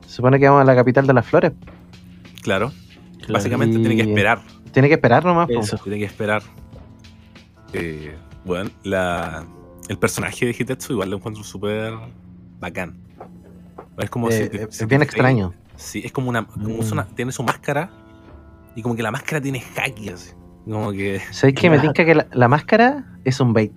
Se 0.07 0.15
supone 0.15 0.39
que 0.39 0.47
vamos 0.47 0.61
a 0.61 0.65
la 0.65 0.75
capital 0.75 1.05
de 1.07 1.13
las 1.13 1.25
flores. 1.25 1.51
Claro. 2.41 2.71
Claro. 3.19 3.33
Básicamente 3.33 3.77
tiene 3.79 3.95
que 3.95 4.01
esperar. 4.09 4.41
Tiene 4.71 4.87
que 4.87 4.95
esperar 4.95 5.23
nomás. 5.25 5.49
Eso. 5.49 5.77
Tiene 5.77 5.97
que 5.99 6.05
esperar. 6.05 6.41
Eh, 7.77 8.15
bueno, 8.45 8.69
la, 8.83 9.45
el 9.89 9.97
personaje 9.97 10.45
de 10.45 10.51
Hitetsu 10.57 10.93
igual 10.93 11.09
lo 11.09 11.17
encuentro 11.17 11.43
súper 11.43 11.93
bacán. 12.59 12.97
Es 13.97 14.09
como 14.09 14.29
Eh, 14.29 14.43
si 14.43 14.49
te- 14.49 14.63
es 14.63 14.75
si 14.75 14.85
bien 14.85 15.01
extraño. 15.01 15.53
Sí, 15.77 16.01
es 16.05 16.11
como 16.11 16.29
una, 16.29 16.45
como 16.45 16.67
Mm. 16.69 16.91
una- 16.91 17.05
Tiene 17.07 17.31
su 17.31 17.43
máscara 17.43 17.89
y 18.75 18.81
como 18.81 18.95
que 18.95 19.03
la 19.03 19.11
máscara 19.11 19.41
tiene 19.41 19.63
haki 19.77 20.09
así. 20.09 20.31
Como 20.65 20.91
que 20.91 21.21
¿Sabes 21.31 21.55
que 21.55 21.69
me 21.69 21.79
tinca 21.93 22.05
que 22.05 22.15
la, 22.15 22.27
la 22.31 22.47
máscara 22.47 23.05
es 23.23 23.39
un 23.39 23.53
bait? 23.53 23.71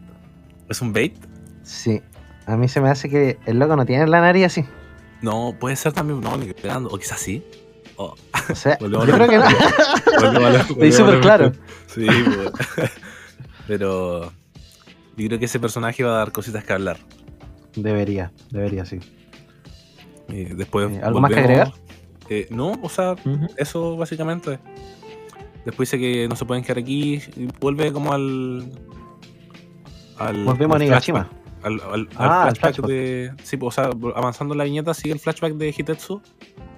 es 0.68 0.80
un 0.82 0.92
bait. 0.92 1.14
Sí. 1.62 2.00
A 2.46 2.56
mí 2.56 2.68
se 2.68 2.80
me 2.80 2.88
hace 2.90 3.08
que 3.08 3.38
el 3.46 3.58
loco 3.58 3.76
no 3.76 3.84
tiene 3.86 4.06
la 4.06 4.20
nariz 4.20 4.46
así. 4.46 4.64
No, 5.22 5.54
puede 5.58 5.76
ser 5.76 5.92
también. 5.92 6.20
No, 6.20 6.36
ni 6.36 6.52
cagando, 6.54 6.88
O 6.90 6.98
quizás 6.98 7.20
sí. 7.20 7.42
O- 7.96 8.14
O 8.50 8.54
sea, 8.54 8.78
yo 8.80 8.88
creo 9.00 9.28
que 9.28 9.38
no. 9.38 9.44
lo- 10.50 10.92
súper 10.92 11.20
claro. 11.20 11.52
Sí, 11.88 12.06
pues. 12.06 12.90
pero 13.68 14.32
yo 15.16 15.26
creo 15.28 15.38
que 15.38 15.44
ese 15.44 15.60
personaje 15.60 16.02
va 16.02 16.14
a 16.14 16.18
dar 16.18 16.32
cositas 16.32 16.64
que 16.64 16.72
hablar. 16.72 16.96
Debería, 17.76 18.32
debería, 18.50 18.84
sí. 18.84 18.98
Eh, 20.30 20.52
después 20.56 20.90
Eh, 20.90 21.00
¿algo 21.04 21.20
más 21.20 21.30
que 21.32 21.42
volvemos- 21.42 21.74
Eh, 22.30 22.46
no, 22.50 22.72
o 22.82 22.88
sea, 22.88 23.14
eso 23.56 23.96
básicamente. 23.96 24.58
Después 25.64 25.90
dice 25.90 25.98
que 25.98 26.28
no 26.28 26.34
se 26.36 26.44
pueden 26.44 26.62
quedar 26.64 26.78
aquí 26.78 27.20
y 27.36 27.48
vuelve 27.60 27.92
como 27.92 28.12
al. 28.12 28.70
al 30.18 30.44
Volvemos 30.44 30.76
a 30.76 30.78
Nigashima. 30.78 31.28
Al, 31.62 31.80
al- 31.80 32.08
Ah, 32.16 32.44
al 32.44 32.56
flashback 32.56 32.74
flashback. 32.76 32.86
de. 32.90 33.32
Sí, 33.42 33.56
pues, 33.56 33.78
o 33.78 33.82
sea, 33.82 33.90
avanzando 34.14 34.54
en 34.54 34.58
la 34.58 34.64
viñeta 34.64 34.94
sigue 34.94 35.12
el 35.14 35.20
flashback 35.20 35.54
de 35.54 35.74
Hitetsu 35.76 36.20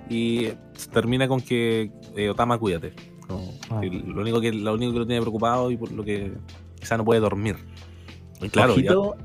y 0.09 0.49
termina 0.93 1.29
con 1.29 1.41
que 1.41 1.91
eh, 2.17 2.31
Otama, 2.31 2.59
cuídate. 2.59 2.93
Ah. 3.29 3.81
lo, 3.83 4.21
único 4.23 4.41
que, 4.41 4.53
lo 4.53 4.75
único 4.75 4.93
que 4.93 4.99
lo 4.99 5.07
tiene 5.07 5.21
preocupado 5.21 5.71
y 5.71 5.77
por 5.77 5.93
lo 5.93 6.03
que 6.03 6.33
quizá 6.81 6.97
no 6.97 7.05
puede 7.05 7.21
dormir. 7.21 7.57
Y 8.41 8.49
claro, 8.49 8.75
ya- 8.77 8.97
ojito, 8.99 9.17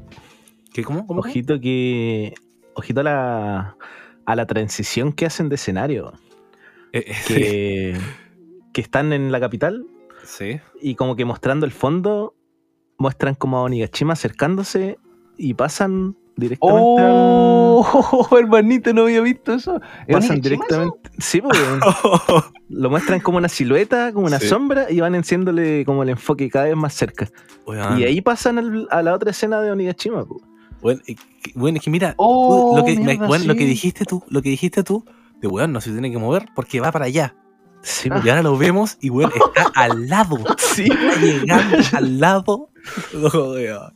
¿qué, 0.74 0.84
¿cómo? 0.84 1.08
¿Cómo? 1.08 1.22
ojito 1.22 1.60
que. 1.60 2.34
Ojito 2.76 3.00
a 3.00 3.04
la, 3.04 3.78
a 4.26 4.36
la 4.36 4.46
transición 4.46 5.14
que 5.14 5.26
hacen 5.26 5.50
de 5.50 5.56
escenario. 5.56 6.14
Eh, 6.92 7.06
eh, 7.08 7.14
Que, 7.28 7.98
que 8.74 8.82
están 8.82 9.14
en 9.14 9.32
la 9.32 9.40
capital 9.40 9.86
sí, 10.24 10.60
y 10.82 10.96
como 10.96 11.16
que 11.16 11.26
mostrando 11.26 11.66
el 11.66 11.72
fondo 11.72 12.36
muestran 12.98 13.36
como 13.36 13.58
a 13.58 13.62
Onigashima 13.64 14.14
acercándose 14.14 14.98
y 15.38 15.54
pasan 15.56 16.16
directamente 16.38 17.02
al- 17.02 17.12
Oh, 17.12 18.28
hermanito, 18.40 18.94
no 18.94 19.04
había 19.04 19.22
visto 19.22 19.54
eso. 19.54 19.80
¿Es 20.08 20.16
Pasan 20.16 20.42
directamente. 20.42 21.10
Sí, 21.20 21.42
pues, 21.42 21.58
weón. 21.60 21.80
lo 22.70 22.90
muestran 22.90 23.20
como 23.20 23.38
una 23.38 23.50
silueta, 23.50 24.12
como 24.14 24.28
una 24.28 24.40
Sí. 24.40 24.48
sombra, 24.48 24.90
y 24.92 25.00
van 25.00 25.16
enciéndole 25.16 25.84
como 25.86 26.04
el 26.04 26.10
enfoque 26.10 26.50
cada 26.50 26.66
vez 26.66 26.76
más 26.76 26.94
cerca. 26.94 27.30
Y 27.98 28.04
ahí 28.04 28.22
pasan 28.22 28.58
al- 28.60 28.88
a 28.92 29.02
la 29.02 29.14
otra 29.14 29.32
escena 29.32 29.60
de 29.62 29.72
Onigashima. 29.72 30.26
pues. 30.26 30.42
weón, 30.82 31.02
es 31.08 31.16
que- 31.42 31.52
weón, 31.60 31.78
es 31.78 31.84
que 31.84 31.90
mira, 31.90 32.14
Oh, 32.18 32.76
lo, 32.78 32.86
que, 32.86 32.96
mierda, 32.96 33.24
me- 33.24 33.28
weón, 33.30 33.48
lo 33.48 33.56
que 33.56 33.66
dijiste 33.66 34.06
tú, 34.06 34.24
lo 34.30 34.42
que 34.42 34.50
dijiste 34.50 34.84
tú, 34.84 35.04
de 35.42 35.48
weón, 35.48 35.72
no 35.74 35.82
se 35.82 35.92
tiene 35.92 36.12
que 36.12 36.18
mover 36.18 36.48
porque 36.56 36.80
va 36.80 36.92
para 36.92 37.06
allá. 37.06 37.36
Sí, 37.82 38.10
Ah. 38.12 38.22
Y 38.24 38.30
ahora 38.30 38.42
lo 38.44 38.58
vemos 38.58 38.98
y 39.02 39.10
weón, 39.10 39.32
está 39.36 39.72
al 39.76 40.08
lado. 40.10 40.38
Sí, 40.58 40.84
Está 40.92 41.20
llegando 41.22 41.78
al 41.94 42.20
lado. 42.20 42.70
Oh, 43.34 43.52
weón. 43.54 43.94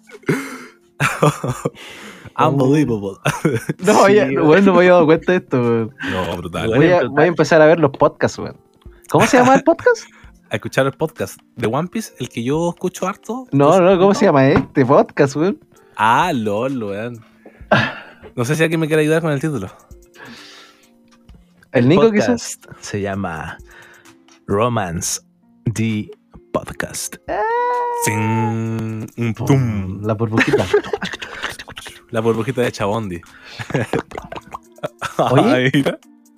Unbelievable. 2.48 3.18
No, 3.80 4.06
Sí, 4.08 4.16
ya, 4.16 4.26
weón, 4.42 4.66
no 4.66 4.74
me 4.74 4.80
había 4.80 4.92
dado 4.94 5.06
cuenta 5.06 5.32
de 5.34 5.38
esto. 5.40 5.62
weón. 5.62 5.96
No, 6.12 6.38
brutal. 6.38 6.68
Bueno, 6.68 6.84
Voy 6.84 6.92
a, 6.94 7.08
voy 7.08 7.24
a 7.24 7.28
empezar 7.28 7.62
a 7.62 7.66
ver 7.66 7.80
los 7.80 7.92
podcasts, 7.92 8.38
weón. 8.40 8.58
¿Cómo 9.10 9.26
se 9.26 9.38
llama 9.38 9.56
el 9.56 9.64
podcast? 9.64 10.04
A 10.52 10.56
escuchar 10.56 10.86
el 10.86 10.94
podcast 10.94 11.40
de 11.56 11.68
One 11.68 11.88
Piece, 11.90 12.14
el 12.20 12.30
que 12.30 12.44
yo 12.44 12.70
escucho 12.70 13.08
harto. 13.08 13.46
No, 13.52 13.80
no, 13.80 13.98
¿cómo 14.00 14.14
se 14.14 14.26
llama 14.26 14.48
este 14.48 14.86
podcast, 14.86 15.36
weón? 15.36 15.60
Ah, 15.96 16.32
LOL, 16.34 16.84
weón. 16.84 17.20
No 18.36 18.46
sé 18.46 18.56
si 18.56 18.64
alguien 18.64 18.80
me 18.80 18.88
quiere 18.88 19.02
ayudar 19.04 19.22
con 19.22 19.32
el 19.32 19.40
título. 19.40 19.68
El 21.72 21.88
Nico 21.88 22.04
podcast 22.04 22.66
se 22.80 23.02
llama 23.02 23.58
Romance 24.48 25.22
The 25.72 26.10
Podcast. 26.52 27.18
Sin 28.06 29.06
un 29.18 29.34
tum. 29.36 30.02
La 30.04 30.14
burbujita. 30.16 30.66
La 32.12 32.22
burbujita 32.22 32.62
de 32.62 32.72
Chabondi. 32.72 33.22
Oye. 35.32 35.72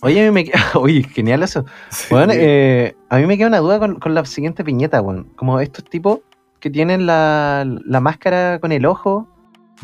Oye, 0.01 0.21
a 0.27 0.31
mí 0.31 0.43
me 0.43 0.51
Oye, 0.75 1.03
genial 1.03 1.43
eso. 1.43 1.65
Sí. 1.89 2.13
Weón, 2.13 2.29
eh, 2.33 2.95
a 3.09 3.17
mí 3.17 3.25
me 3.25 3.37
queda 3.37 3.47
una 3.47 3.59
duda 3.59 3.79
con, 3.79 3.99
con 3.99 4.13
la 4.13 4.25
siguiente 4.25 4.63
piñeta, 4.63 5.01
weón. 5.01 5.25
Como 5.35 5.59
estos 5.59 5.85
tipos 5.85 6.19
que 6.59 6.69
tienen 6.69 7.05
la, 7.05 7.65
la 7.85 7.99
máscara 8.01 8.59
con 8.59 8.71
el 8.71 8.85
ojo. 8.85 9.27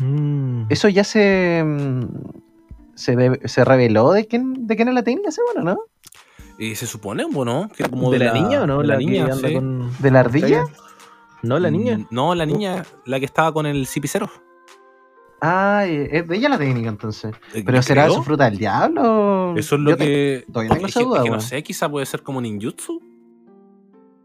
Mm. 0.00 0.64
Eso 0.68 0.88
ya 0.88 1.04
se. 1.04 1.62
mm, 1.64 2.02
Se, 2.94 3.40
se 3.48 3.64
reveló 3.64 4.12
de 4.12 4.26
quién, 4.26 4.66
de 4.66 4.74
quién 4.76 4.88
es 4.88 4.94
la 4.94 5.02
técnica, 5.04 5.28
ese, 5.28 5.40
bueno, 5.54 5.72
¿no? 5.74 5.80
Y 6.58 6.74
se 6.74 6.86
supone, 6.88 7.24
bueno, 7.30 7.70
que 7.76 7.84
como 7.88 8.10
¿De 8.10 8.18
la, 8.18 8.32
niña 8.32 8.62
o 8.62 8.66
no? 8.66 8.78
de 8.80 8.88
la, 8.88 8.96
niña, 8.96 9.32
sí. 9.34 9.54
con- 9.54 9.92
¿De 10.00 10.10
la 10.10 10.20
ardilla? 10.20 10.64
No, 11.44 11.60
la 11.60 11.70
niña. 11.70 11.98
Mm, 11.98 12.06
No, 12.10 12.34
la 12.34 12.44
niña, 12.44 12.84
la 13.06 13.20
que 13.20 13.24
estaba 13.26 13.52
con 13.52 13.66
el 13.66 13.86
cipicero. 13.86 14.28
Ah, 15.40 15.84
eh, 15.86 16.08
es 16.12 16.26
de 16.28 16.36
ella 16.36 16.48
la 16.48 16.58
técnica 16.58 16.88
entonces. 16.88 17.34
Eh, 17.54 17.62
¿Pero 17.64 17.80
será 17.82 18.04
creo. 18.04 18.16
su 18.16 18.22
fruta 18.24 18.44
del 18.46 18.58
diablo? 18.58 19.54
Eso 19.56 19.76
es 19.76 19.80
lo 19.80 19.90
Yo 19.90 19.96
te- 19.96 20.04
que. 20.04 20.44
todavía 20.52 20.72
tengo 20.74 20.86
es 20.86 20.96
esa 20.96 21.04
duda, 21.04 21.18
es 21.18 21.24
que 21.24 21.30
no 21.30 21.40
sé, 21.40 21.62
quizá 21.62 21.88
puede 21.88 22.06
ser 22.06 22.22
como 22.22 22.40
ninjutsu. 22.40 23.00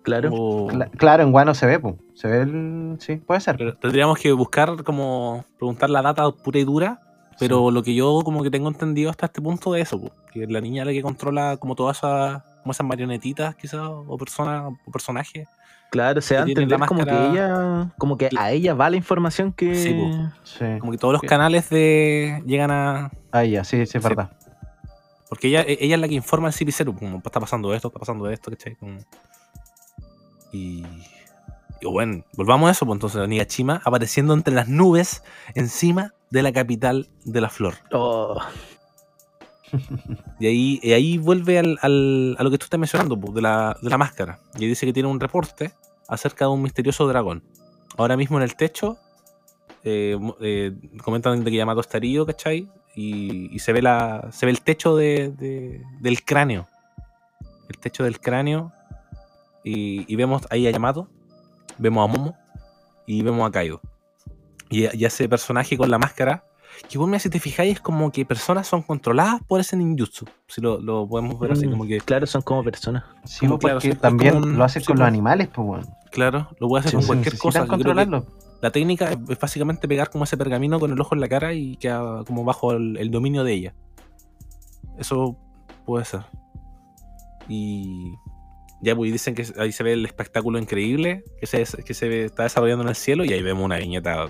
Claro. 0.01 0.32
o- 0.34 0.68
Cla- 0.70 0.89
claro, 0.97 1.24
en 1.24 1.32
Guano 1.32 1.53
se 1.53 1.66
ve, 1.66 1.80
pues. 1.80 1.95
Se 2.14 2.28
ve 2.28 2.41
el. 2.41 2.97
Sí, 2.99 3.16
puede 3.18 3.39
ser. 3.41 3.57
Pero 3.57 3.76
tendríamos 3.78 4.18
que 4.20 4.32
buscar 4.34 4.84
como 4.84 5.45
preguntar 5.57 5.89
la 5.89 6.01
data 6.01 6.30
pura 6.32 6.59
y 6.59 6.64
dura. 6.66 6.99
Pero 7.39 7.72
lo 7.72 7.82
que 7.82 7.95
yo 7.95 8.22
como 8.24 8.43
que 8.43 8.51
tengo 8.51 8.68
entendido 8.70 9.09
hasta 9.09 9.26
este 9.26 9.41
punto 9.41 9.76
es 9.76 9.88
eso, 9.88 9.99
po, 9.99 10.11
que 10.32 10.45
la 10.45 10.61
niña 10.61 10.86
la 10.86 10.91
que 10.91 11.01
controla 11.01 11.57
como 11.57 11.74
todas 11.76 11.97
esas, 11.97 12.43
como 12.61 12.72
esas 12.74 12.86
marionetitas 12.86 13.55
quizás, 13.55 13.82
o 13.82 14.18
personas, 14.18 14.72
o 14.86 14.91
personajes. 14.91 15.47
Claro, 15.93 16.21
se 16.21 16.33
da 16.33 16.41
a 16.41 16.47
entender 16.47 16.79
como 16.87 17.05
que 17.05 17.11
ella, 17.29 17.93
como 17.99 18.17
que 18.17 18.29
a 18.35 18.51
ella 18.51 18.73
va 18.73 18.89
la 18.89 18.95
información 18.97 19.53
que. 19.53 19.75
Sí. 19.75 19.95
Sí. 20.43 20.65
Como 20.79 20.91
que 20.91 20.97
todos 20.97 21.13
los 21.13 21.21
canales 21.21 21.69
de 21.69 22.41
llegan 22.47 22.71
a. 22.71 23.11
Ah, 23.31 23.43
ya, 23.45 23.63
sí, 23.63 23.77
sí, 23.77 23.83
es 23.83 23.89
Sí. 23.91 23.99
verdad. 24.09 24.31
Porque 25.29 25.49
ella, 25.49 25.61
e, 25.61 25.77
ella 25.81 25.95
es 25.95 26.01
la 26.01 26.07
que 26.07 26.15
informa 26.15 26.47
al 26.47 26.53
Cipicero, 26.53 26.95
como 26.95 27.17
está 27.17 27.39
pasando 27.39 27.73
esto, 27.75 27.89
está 27.89 27.99
pasando 27.99 28.27
esto, 28.29 28.49
¿cachai? 28.49 28.75
Como- 28.75 28.97
Y. 30.51 30.83
Y 31.81 31.85
bueno, 31.85 32.23
volvamos 32.37 32.69
a 32.69 32.71
eso, 32.71 32.85
pues 32.85 32.95
entonces 32.95 33.27
Nigashima 33.27 33.81
apareciendo 33.85 34.33
entre 34.33 34.53
las 34.55 34.67
nubes 34.69 35.21
encima 35.53 36.13
de 36.31 36.41
la 36.41 36.51
capital 36.53 37.09
de 37.25 37.41
la 37.41 37.49
flor. 37.49 37.75
Oh, 37.91 38.39
Y 40.39 40.47
ahí, 40.47 40.80
y 40.84 40.91
ahí 40.93 41.17
vuelve 41.17 41.59
al, 41.59 41.78
al- 41.82 42.36
a 42.38 42.43
lo 42.43 42.51
que 42.51 42.57
tú 42.57 42.65
estás 42.65 42.80
mencionando, 42.80 43.17
pues, 43.19 43.34
de, 43.34 43.41
la, 43.41 43.78
de 43.82 43.89
la 43.89 43.97
máscara. 43.97 44.39
Y 44.57 44.67
dice 44.67 44.86
que 44.86 44.93
tiene 44.93 45.07
un 45.09 45.19
reporte 45.19 45.71
acerca 46.07 46.45
de 46.45 46.51
un 46.51 46.61
misterioso 46.61 47.07
dragón. 47.07 47.43
Ahora 47.97 48.17
mismo 48.17 48.38
en 48.38 48.43
el 48.43 48.55
techo, 48.55 48.97
eh, 49.84 50.17
eh, 50.41 50.74
comentan 51.03 51.43
de 51.43 51.51
que 51.51 51.57
está 51.82 51.99
¿cachai? 52.26 52.69
Y, 52.95 53.57
se, 53.59 53.74
ve 53.74 53.82
la, 53.82 54.30
se 54.32 54.45
ve 54.45 54.51
el 54.51 54.61
techo 54.61 54.95
de, 54.95 55.30
de- 55.38 55.82
del 56.01 56.24
cráneo. 56.24 56.67
El 57.69 57.78
techo 57.80 58.03
del 58.03 58.19
cráneo. 58.19 58.71
Y, 59.63 60.11
vemos 60.15 60.43
ahí 60.49 60.67
a 60.67 60.71
Yamato, 60.71 61.07
vemos 61.78 62.03
a 62.03 62.11
Momo 62.11 62.38
y 63.07 63.21
vemos 63.21 63.47
a 63.47 63.51
Kaido. 63.51 63.80
Y, 64.69 64.86
ese 65.05 65.30
personaje 65.30 65.78
con 65.78 65.89
la 65.89 65.97
máscara 65.97 66.43
que 66.89 66.97
bueno, 66.97 67.11
mira, 67.11 67.19
si 67.19 67.30
te 67.30 67.39
fijáis, 67.39 67.74
es 67.74 67.80
como 67.82 68.11
que 68.11 68.26
personas 68.26 68.67
son 68.67 68.82
controladas 68.82 69.41
por 69.43 69.59
ese 69.59 69.76
ninjutsu. 69.78 70.26
Si 70.47 70.61
lo, 70.61 70.80
lo 70.82 71.07
podemos 71.07 71.39
ver 71.39 71.51
así, 71.53 71.67
Mm, 71.67 71.71
como 71.71 71.86
que, 71.88 71.97
Claro, 71.99 72.28
son 72.28 72.41
como 72.41 72.63
personas. 72.63 73.03
Sí, 73.26 73.45
Como, 73.45 73.59
claro, 73.59 73.80
porque 73.80 73.95
también 73.95 74.34
como 74.41 74.45
lo 74.47 74.63
hacen 74.63 74.82
sí, 74.82 74.88
con 74.88 74.99
los 74.99 75.07
animales, 75.07 75.47
pues, 75.53 75.65
bueno. 75.67 75.97
claro, 76.11 76.49
lo 76.59 76.67
puede 76.67 76.82
hacer 76.82 76.91
Sí, 76.91 76.97
con 76.97 77.05
cualquier 77.05 77.38
cosa. 77.38 77.67
controlarlo. 77.67 78.26
la 78.61 78.71
técnica 78.71 79.11
es, 79.11 79.39
básicamente 79.39 79.88
pegar 79.88 80.09
como 80.09 80.24
ese 80.24 80.38
pergamino 80.38 80.80
con 80.80 80.91
el 80.91 80.99
ojo 81.01 81.15
en 81.15 81.21
la 81.21 81.28
cara 81.28 81.53
y 81.53 81.76
queda 81.78 82.24
como 82.26 82.43
bajo 82.43 82.71
el, 82.74 82.97
el 82.97 83.11
dominio 83.11 83.43
de 83.43 83.53
ella. 83.53 83.74
Eso 84.97 85.38
puede 85.86 86.05
ser. 86.05 86.21
Y 87.47 88.13
ya 88.82 88.95
pues 88.95 89.09
y 89.09 89.11
dicen 89.13 89.36
que 89.36 89.45
ahí 89.59 89.71
se 89.71 89.84
ve 89.84 89.93
el 89.93 90.05
espectáculo 90.05 90.59
increíble 90.59 91.24
que 91.39 91.45
se, 91.47 91.63
que 91.84 91.93
se 91.93 92.07
ve- 92.07 92.26
está 92.26 92.43
desarrollando 92.43 92.84
en 92.84 92.89
el 92.89 92.95
cielo 92.95 93.26
y 93.26 93.34
ahí 93.34 93.41
vemos 93.41 93.63
una 93.65 93.78
viñeta 93.78 94.30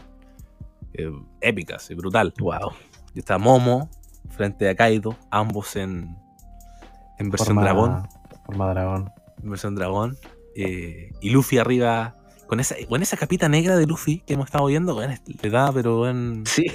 eh, 0.93 1.11
épica, 1.41 1.75
así, 1.77 1.93
brutal. 1.95 2.33
Wow. 2.39 2.71
Y 3.13 3.19
está 3.19 3.37
Momo 3.37 3.89
frente 4.29 4.67
a 4.69 4.75
Kaido, 4.75 5.15
ambos 5.31 5.75
en, 5.75 6.15
en 7.19 7.29
versión 7.29 7.55
Forma- 7.55 7.61
dragón. 7.63 8.07
Forma 8.45 8.69
dragón. 8.73 9.11
En 9.43 9.49
versión 9.49 9.75
dragón. 9.75 10.17
eh, 10.55 11.11
y 11.21 11.29
Luffy 11.29 11.57
arriba. 11.57 12.15
Con 12.47 12.59
esa, 12.59 12.75
con 12.87 13.01
esa 13.01 13.17
capita 13.17 13.49
negra 13.49 13.77
de 13.77 13.87
Luffy 13.87 14.19
que 14.19 14.33
hemos 14.33 14.45
estado 14.47 14.65
viendo, 14.67 14.99
le 15.01 15.49
da, 15.49 15.71
pero 15.71 16.07
en. 16.07 16.43
Sí, 16.45 16.65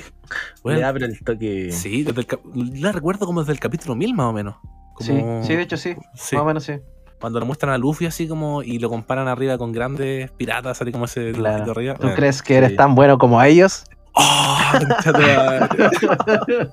le 0.64 0.82
abre 0.82 1.06
el 1.06 1.20
toque. 1.22 1.70
Sí, 1.70 2.02
desde 2.02 2.22
el 2.22 2.80
la 2.82 2.90
recuerdo 2.90 3.26
como 3.26 3.40
desde 3.40 3.52
el 3.52 3.60
capítulo 3.60 3.94
1000 3.94 4.14
más 4.14 4.26
o 4.26 4.32
menos. 4.32 4.56
Como- 4.94 5.42
Sí, 5.42 5.46
sí, 5.46 5.54
de 5.56 5.62
hecho 5.62 5.76
sí. 5.76 5.94
sí, 6.14 6.34
Más 6.36 6.42
o 6.42 6.46
menos 6.46 6.64
sí. 6.64 6.72
Cuando 7.20 7.38
le 7.38 7.46
muestran 7.46 7.72
a 7.72 7.78
Luffy 7.78 8.06
así 8.06 8.26
como 8.26 8.62
y 8.62 8.78
lo 8.78 8.88
comparan 8.88 9.28
arriba 9.28 9.56
con 9.58 9.70
grandes 9.70 10.30
piratas, 10.32 10.80
así 10.80 10.90
como 10.90 11.04
ese 11.04 11.30
Claro. 11.32 11.70
arriba. 11.70 11.94
¿Tú 11.94 12.02
Bueno. 12.02 12.16
crees 12.16 12.42
que 12.42 12.56
eres 12.56 12.70
sí. 12.70 12.76
tan 12.76 12.94
bueno 12.96 13.18
como 13.18 13.40
ellos? 13.42 13.84
¡Oh, 14.14 14.56
concha 14.78 15.12
tu 15.12 15.20
madre! 15.20 16.68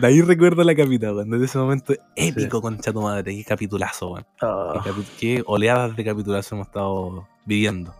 De 0.00 0.06
ahí 0.06 0.20
recuerdo 0.22 0.64
la 0.64 0.74
capita, 0.74 1.12
weón. 1.12 1.30
Desde 1.30 1.44
ese 1.44 1.58
momento 1.58 1.94
épico, 2.16 2.60
concha 2.60 2.92
tu 2.92 3.02
madre. 3.02 3.36
Qué 3.36 3.44
capitulazo, 3.44 4.10
weón. 4.12 4.26
Oh, 4.42 4.80
Qué, 4.82 4.90
capi- 4.90 5.06
qué 5.18 5.42
oleadas 5.46 5.94
de 5.96 6.04
capitulación 6.04 6.58
hemos 6.58 6.68
estado 6.68 7.28
viviendo. 7.44 7.94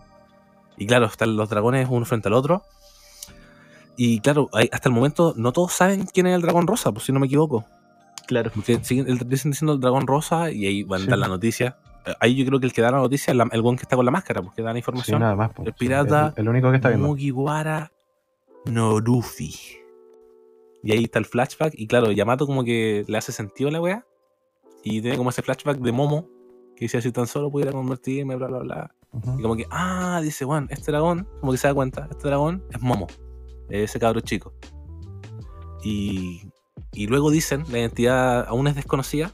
Y 0.77 0.85
claro, 0.87 1.05
están 1.05 1.35
los 1.37 1.49
dragones 1.49 1.87
uno 1.89 2.05
frente 2.05 2.27
al 2.27 2.33
otro. 2.33 2.63
Y 3.95 4.19
claro, 4.21 4.49
hasta 4.71 4.89
el 4.89 4.95
momento 4.95 5.33
no 5.37 5.51
todos 5.51 5.71
saben 5.73 6.05
quién 6.11 6.25
es 6.27 6.35
el 6.35 6.41
dragón 6.41 6.65
rosa, 6.67 6.91
por 6.91 7.01
si 7.03 7.11
no 7.11 7.19
me 7.19 7.27
equivoco. 7.27 7.65
claro. 8.25 8.51
Porque 8.55 8.79
siguen, 8.83 9.05
dicen 9.27 9.51
diciendo 9.51 9.73
el 9.73 9.79
dragón 9.81 10.07
rosa 10.07 10.49
y 10.49 10.65
ahí 10.65 10.83
van 10.83 11.01
a 11.01 11.03
Sí. 11.03 11.09
dar 11.09 11.19
la 11.19 11.27
noticia. 11.27 11.77
Ahí 12.19 12.35
yo 12.35 12.45
creo 12.45 12.59
que 12.59 12.65
el 12.65 12.73
que 12.73 12.81
da 12.81 12.89
la 12.91 12.97
noticia 12.97 13.31
es 13.31 13.37
la- 13.37 13.47
el 13.51 13.61
buen 13.61 13.75
que 13.77 13.83
está 13.83 13.95
con 13.95 14.03
la 14.05 14.11
máscara, 14.11 14.41
porque 14.41 14.61
da 14.61 14.69
la 14.69 14.73
Sí, 14.73 14.79
información. 14.79 15.19
nada 15.21 15.35
más. 15.35 15.51
pues. 15.53 15.67
el 15.67 15.73
pirata, 15.73 16.33
El, 16.35 16.43
el 16.43 16.49
único 16.49 16.69
que 16.71 16.77
está 16.77 16.89
viendo. 16.89 17.07
Mugiwara 17.07 17.91
no 18.65 18.99
Luffy. 18.99 19.53
Y 20.83 20.91
ahí 20.91 21.05
está 21.05 21.19
el 21.19 21.25
flashback. 21.25 21.73
Y 21.77 21.87
claro, 21.87 22.11
Yamato 22.11 22.45
como 22.45 22.63
que 22.63 23.05
le 23.07 23.17
hace 23.17 23.31
sentido 23.31 23.69
a 23.69 23.71
la 23.71 23.81
wea. 23.81 24.05
Y 24.83 25.01
tiene 25.01 25.17
como 25.17 25.29
ese 25.29 25.41
flashback 25.41 25.77
de 25.79 25.91
Momo. 25.91 26.27
Que 26.75 26.85
dice, 26.85 27.01
si 27.01 27.11
tan 27.11 27.27
solo 27.27 27.51
pudiera 27.51 27.71
convertirme, 27.71 28.35
bla, 28.35 28.47
bla, 28.47 28.59
bla. 28.59 28.95
Y 29.37 29.41
como 29.41 29.55
que, 29.55 29.65
ah, 29.69 30.19
dice, 30.23 30.43
bueno, 30.43 30.67
este 30.71 30.91
dragón, 30.91 31.27
como 31.39 31.51
que 31.51 31.57
se 31.57 31.67
da 31.67 31.73
cuenta, 31.73 32.07
este 32.09 32.27
dragón 32.27 32.63
es 32.71 32.81
Momo. 32.81 33.07
Ese 33.69 33.99
cabro 33.99 34.19
chico. 34.21 34.53
Y, 35.83 36.41
y 36.91 37.07
luego 37.07 37.31
dicen, 37.31 37.63
la 37.71 37.79
identidad 37.79 38.45
aún 38.47 38.67
es 38.67 38.75
desconocida. 38.75 39.31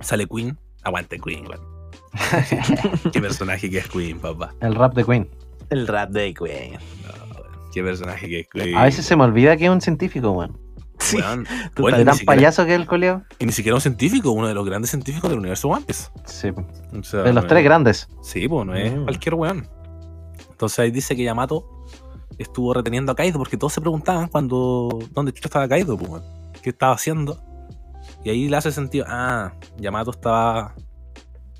Sale 0.00 0.26
Queen. 0.26 0.58
Aguante 0.82 1.18
Queen, 1.18 1.46
weón. 1.46 1.74
Qué 3.12 3.20
personaje 3.20 3.70
que 3.70 3.78
es 3.78 3.88
Queen, 3.88 4.18
papá. 4.20 4.54
El 4.60 4.74
rap 4.74 4.94
de 4.94 5.04
Queen. 5.04 5.28
El 5.70 5.86
rap 5.86 6.10
de 6.10 6.34
Queen. 6.34 6.72
No. 6.72 7.23
Qué 7.74 7.82
personaje 7.82 8.28
que 8.28 8.40
es 8.40 8.48
Queen. 8.48 8.76
A 8.76 8.84
veces 8.84 9.04
se 9.04 9.16
me 9.16 9.24
olvida 9.24 9.56
que 9.56 9.64
es 9.64 9.70
un 9.70 9.80
científico, 9.80 10.30
weón. 10.30 10.58
Sí, 11.00 11.16
Weón, 11.16 11.44
bueno, 11.76 11.98
ni 11.98 12.04
tan 12.04 12.14
siquiera- 12.14 12.36
payaso 12.36 12.64
que 12.64 12.74
es 12.74 12.80
el 12.80 12.86
coleo. 12.86 13.24
Y 13.40 13.46
ni 13.46 13.52
siquiera 13.52 13.74
un 13.74 13.80
científico, 13.80 14.30
uno 14.30 14.46
de 14.46 14.54
los 14.54 14.64
grandes 14.64 14.90
científicos 14.90 15.28
del 15.28 15.40
universo 15.40 15.68
One 15.68 15.84
Piece. 15.84 16.04
Sí. 16.24 16.48
O 16.96 17.02
sea, 17.02 17.22
De 17.22 17.32
los 17.32 17.42
no 17.42 17.48
tres 17.48 17.58
es- 17.58 17.64
grandes. 17.64 18.08
Sí, 18.22 18.48
pues 18.48 18.64
no 18.64 18.74
es 18.74 18.94
Mm. 18.96 19.02
cualquier 19.02 19.34
weón. 19.34 19.68
Entonces 20.50 20.78
ahí 20.78 20.90
dice 20.92 21.16
que 21.16 21.24
Yamato 21.24 21.84
estuvo 22.38 22.72
reteniendo 22.72 23.10
a 23.12 23.16
Kaido 23.16 23.38
porque 23.38 23.56
todos 23.56 23.72
se 23.72 23.80
preguntaban 23.80 24.28
cuando 24.28 25.00
dónde 25.12 25.32
estaba 25.34 25.66
Kaido, 25.68 25.98
pues, 25.98 26.10
weón. 26.10 26.22
qué 26.62 26.70
estaba 26.70 26.94
haciendo. 26.94 27.38
Y 28.24 28.30
ahí 28.30 28.48
le 28.48 28.56
hace 28.56 28.70
sentido, 28.70 29.04
ah, 29.08 29.52
Yamato 29.76 30.12
estaba 30.12 30.74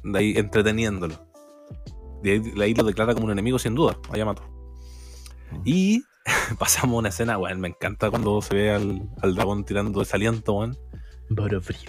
de 0.05 0.19
ahí 0.19 0.35
entreteniéndolo. 0.37 1.17
De 2.23 2.31
ahí, 2.33 2.39
de 2.39 2.65
ahí 2.65 2.73
lo 2.75 2.85
declara 2.85 3.13
como 3.15 3.27
un 3.27 3.33
enemigo 3.33 3.59
sin 3.59 3.75
duda, 3.75 3.97
a 4.11 4.17
Yamato. 4.17 4.43
Y 5.65 6.03
pasamos 6.59 6.99
una 6.99 7.09
escena, 7.09 7.39
weón, 7.39 7.61
me 7.61 7.69
encanta 7.69 8.11
cuando 8.11 8.41
se 8.43 8.55
ve 8.55 8.71
al, 8.73 9.03
al 9.23 9.35
dragón 9.35 9.65
tirando 9.65 10.03
ese 10.03 10.17
aliento, 10.17 10.55
weón. 10.55 10.77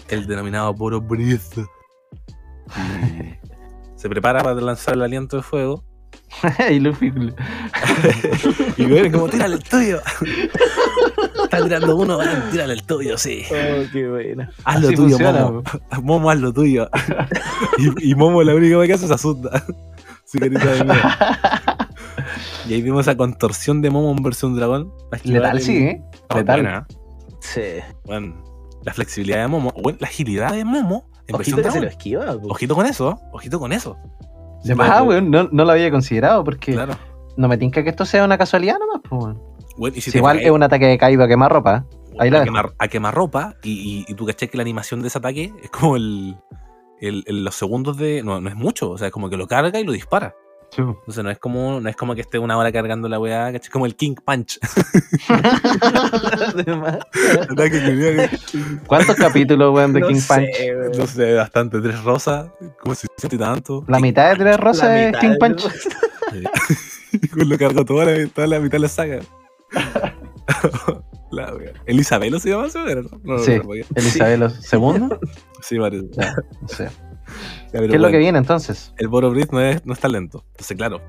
El 0.09 0.28
denominado 0.28 0.74
Boro 0.74 1.01
Breath. 1.01 1.57
Y 3.95 3.99
se 3.99 4.09
prepara 4.09 4.43
para 4.43 4.59
lanzar 4.59 4.95
el 4.95 5.03
aliento 5.03 5.38
de 5.38 5.43
fuego. 5.43 5.84
y 6.72 6.80
Luffy. 6.80 7.13
Y 8.78 8.86
viene 8.86 9.11
como, 9.11 9.30
tírale 9.30 9.55
el 9.55 9.63
tuyo. 9.63 10.01
Está 11.43 11.63
tirando 11.63 11.95
uno, 11.95 12.18
weón, 12.18 12.49
tírale 12.51 12.74
el 12.74 12.84
tuyo, 12.84 13.18
sí. 13.18 13.43
Oh, 13.51 13.84
qué 13.91 14.07
buena. 14.07 14.51
Haz 14.63 14.82
lo 14.82 14.88
Así 14.88 14.95
tuyo, 14.95 15.18
funciona, 15.18 15.45
Momo. 15.45 15.63
Momo, 16.01 16.30
haz 16.32 16.39
lo 16.39 16.53
tuyo. 16.53 16.89
y, 17.78 18.11
y 18.11 18.16
Momo 18.16 18.43
la 18.43 18.55
única 18.55 18.86
que 18.86 18.93
hace 18.93 19.05
es 19.05 19.11
asusta. 19.11 19.63
Su 20.26 20.39
carita 20.39 20.66
de 20.66 20.84
miedo. 20.84 21.01
Y 22.68 22.74
ahí 22.74 22.82
vimos 22.82 23.01
esa 23.01 23.16
contorsión 23.16 23.82
de 23.82 23.89
Momo 23.91 24.11
en 24.11 24.24
versión 24.24 24.55
dragón. 24.55 24.91
Letal, 25.24 25.61
sí, 25.61 25.78
¿eh? 25.78 26.01
Ah, 26.30 26.38
Letal. 26.39 26.61
buena. 26.61 26.88
Sí. 27.39 27.61
Bueno, 28.05 28.43
la 28.84 28.93
flexibilidad 28.93 29.41
de 29.41 29.47
Momo, 29.47 29.72
bueno, 29.84 29.97
la 30.01 30.07
agilidad 30.07 30.51
de 30.53 30.66
Momo 30.66 31.05
en 31.28 31.36
Ojito 31.36 31.38
versión 31.38 31.57
que 31.57 31.63
se 31.63 31.68
lo 31.68 31.72
dragón. 31.82 31.88
esquiva. 31.89 32.38
Ojito 32.49 32.76
con 32.76 32.86
eso, 32.88 33.20
ojito 33.34 33.59
con 33.59 33.72
eso. 33.72 33.97
De 34.63 34.74
más, 34.74 35.01
weón, 35.03 35.30
no, 35.30 35.47
no 35.51 35.63
lo 35.66 35.72
había 35.72 35.91
considerado 35.91 36.43
porque 36.43 36.74
Claro. 36.74 36.93
no 37.38 37.47
me 37.47 37.57
tinca 37.57 37.84
que 37.84 37.89
esto 37.91 38.03
sea 38.03 38.24
una 38.26 38.38
casualidad 38.38 38.78
nomás, 38.80 39.01
pues, 39.07 39.24
weón. 39.24 39.41
Bueno, 39.78 39.95
y 39.97 40.01
si 40.01 40.05
Si 40.05 40.11
te 40.13 40.18
igual 40.20 40.39
es 40.39 40.49
un 40.49 40.63
ataque 40.63 40.86
de 40.88 40.97
Kaido 40.97 41.24
a 41.24 41.28
quemarropa. 41.28 41.86
Ahí 42.18 42.30
la 42.32 42.41
a, 42.41 42.43
quemar, 42.45 42.74
a 42.80 42.88
quemarropa 42.88 43.55
y, 43.61 43.72
y, 43.72 44.11
y 44.11 44.16
tú 44.16 44.26
caché 44.26 44.47
que 44.47 44.57
la 44.57 44.61
animación 44.63 45.01
de 45.01 45.09
ese 45.09 45.18
ataque 45.18 45.53
es 45.61 45.70
como 45.70 45.97
el, 45.97 46.36
el- 47.01 47.24
el- 47.28 47.43
los 47.43 47.55
segundos 47.55 47.97
de. 47.97 48.24
No, 48.24 48.39
no 48.39 48.49
es 48.49 48.55
mucho, 48.55 48.89
o 48.91 48.97
sea, 48.97 49.07
es 49.07 49.13
como 49.13 49.30
que 49.30 49.36
lo 49.38 49.47
carga 49.47 49.78
y 49.80 49.84
lo 49.84 49.91
dispara. 49.91 50.34
Sí. 50.72 50.82
Entonces 50.82 51.24
no 51.24 51.30
es 51.32 51.38
como, 51.39 51.80
no 51.80 51.89
es 51.89 51.95
como 51.95 52.16
que 52.16 52.22
esté 52.22 52.38
una 52.39 52.57
hora 52.57 52.72
cargando 52.72 53.07
la 53.07 53.20
weá, 53.20 53.51
¿cachai? 53.51 53.72
Como 53.72 53.86
el 53.86 53.95
King 53.95 54.16
Punch. 54.26 54.59
¿Cuántos 58.88 59.16
capítulos, 59.16 59.74
weón, 59.74 59.93
de 59.93 59.99
No 60.01 60.07
King 60.07 60.16
sé, 60.20 60.34
Punch? 60.34 60.49
No 60.97 61.07
sé, 61.07 61.34
bastante. 61.34 61.80
Tres 61.82 62.03
rosas, 62.03 62.47
como 62.82 62.95
si 62.95 63.07
y 63.32 63.38
tanto. 63.38 63.84
La 63.88 63.99
mitad 63.99 64.30
de 64.32 64.36
Tres 64.38 64.57
Rosas 64.57 64.89
La 64.89 65.09
es 65.09 65.18
King 65.18 65.30
de- 65.32 65.38
Punch. 65.38 65.66
Lo 67.36 67.57
cargó 67.57 67.86
toda 67.86 68.05
la, 68.05 68.28
toda 68.28 68.47
la 68.47 68.59
mitad 68.59 68.74
de 68.76 68.80
la 68.80 68.89
saga. 68.89 69.20
la 71.32 71.53
wea. 71.53 71.72
¿El 71.86 71.99
Isabelo 71.99 72.39
se 72.39 72.49
llama 72.49 72.68
no? 72.76 73.01
No, 73.24 73.38
no, 73.38 73.39
Sí. 73.39 73.51
no, 73.57 73.63
no, 73.63 73.70
no. 73.70 73.74
Elizabeth 73.95 74.51
II. 74.74 75.09
Sí, 75.61 75.80
parece. 75.80 76.05
No 76.61 76.68
sé. 76.68 76.89
¿Qué 77.71 77.86
es 77.86 77.99
lo 78.01 78.09
que 78.09 78.17
viene 78.17 78.38
entonces? 78.38 78.93
el 78.97 79.07
Boro 79.07 79.32
Breath 79.32 79.51
no 79.51 79.61
es, 79.61 79.86
no 79.86 79.93
es 79.93 79.99
tan 79.99 80.11
lento. 80.11 80.43
Entonces, 80.51 80.78
claro. 80.78 81.01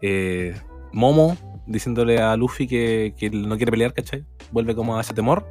eh, 0.00 0.54
Momo 0.92 1.36
diciéndole 1.66 2.18
a 2.20 2.36
Luffy 2.36 2.66
que, 2.66 3.14
que 3.16 3.30
no 3.30 3.56
quiere 3.56 3.70
pelear, 3.72 3.94
¿cachai? 3.94 4.24
Vuelve 4.50 4.74
como 4.74 4.96
a 4.96 5.00
ese 5.00 5.14
temor. 5.14 5.46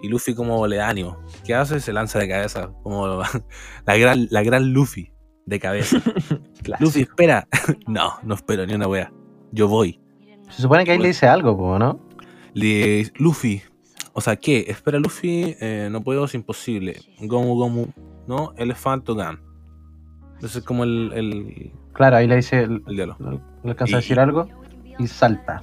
Y 0.00 0.08
Luffy 0.08 0.34
como 0.34 0.64
le 0.66 0.76
da 0.76 0.88
ánimo. 0.88 1.18
¿Qué 1.44 1.54
hace? 1.54 1.80
Se 1.80 1.92
lanza 1.92 2.18
de 2.20 2.28
cabeza. 2.28 2.70
Como 2.82 3.06
la 3.86 3.96
gran, 3.96 4.28
la 4.30 4.42
gran 4.42 4.72
Luffy 4.72 5.12
de 5.46 5.58
cabeza. 5.58 6.00
Luffy, 6.78 7.00
espera. 7.00 7.48
no, 7.86 8.12
no 8.22 8.34
espero 8.34 8.64
ni 8.66 8.74
una 8.74 8.86
wea. 8.86 9.12
Yo 9.50 9.66
voy. 9.66 10.00
Se 10.50 10.62
supone 10.62 10.84
que 10.84 10.92
ahí 10.92 10.98
le 10.98 11.08
dice 11.08 11.26
algo, 11.26 11.78
¿no? 11.78 12.00
Le, 12.54 13.10
Luffy. 13.16 13.62
O 14.12 14.20
sea, 14.20 14.36
¿qué? 14.36 14.66
Espera, 14.68 14.98
Luffy. 14.98 15.56
eh, 15.60 15.88
no 15.90 16.02
puedo, 16.02 16.24
es 16.26 16.34
imposible. 16.34 17.00
Gomu 17.20 17.54
Gomu. 17.56 17.86
No, 18.28 18.52
Elephant 18.56 19.06
Gun. 19.08 19.40
Ese 20.42 20.58
es 20.60 20.64
como 20.64 20.84
el, 20.84 21.10
el, 21.14 21.72
Claro, 21.94 22.16
ahí 22.16 22.28
le 22.28 22.36
dice, 22.36 22.66
le 22.68 22.80
el 22.86 22.94
diálogo. 22.96 23.40
le 23.64 23.70
alcanza 23.70 23.96
a 23.96 24.00
decir 24.00 24.20
algo 24.20 24.46
y 24.98 25.06
salta. 25.08 25.62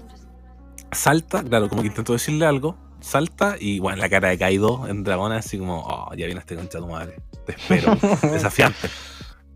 salta, 0.91 1.43
claro, 1.43 1.70
como 1.70 1.82
que 1.82 1.88
intentó 1.89 2.11
decirle 2.13 2.45
algo, 2.45 2.76
salta 2.99 3.55
y 3.59 3.80
bueno, 3.80 3.97
la 4.01 4.09
cara 4.09 4.30
de 4.30 4.38
Kaido 4.38 4.88
en 4.88 5.03
dragón 5.03 5.32
es 5.34 5.45
así 5.45 5.57
como, 5.59 5.80
oh, 5.86 6.09
ya 6.16 6.26
viene 6.26 6.39
este 6.41 6.55
concha 6.55 6.80
de 6.80 6.84
tu 6.86 6.91
madre, 6.91 7.16
te 7.45 7.53
espero, 7.53 7.95
desafiante, 8.34 8.89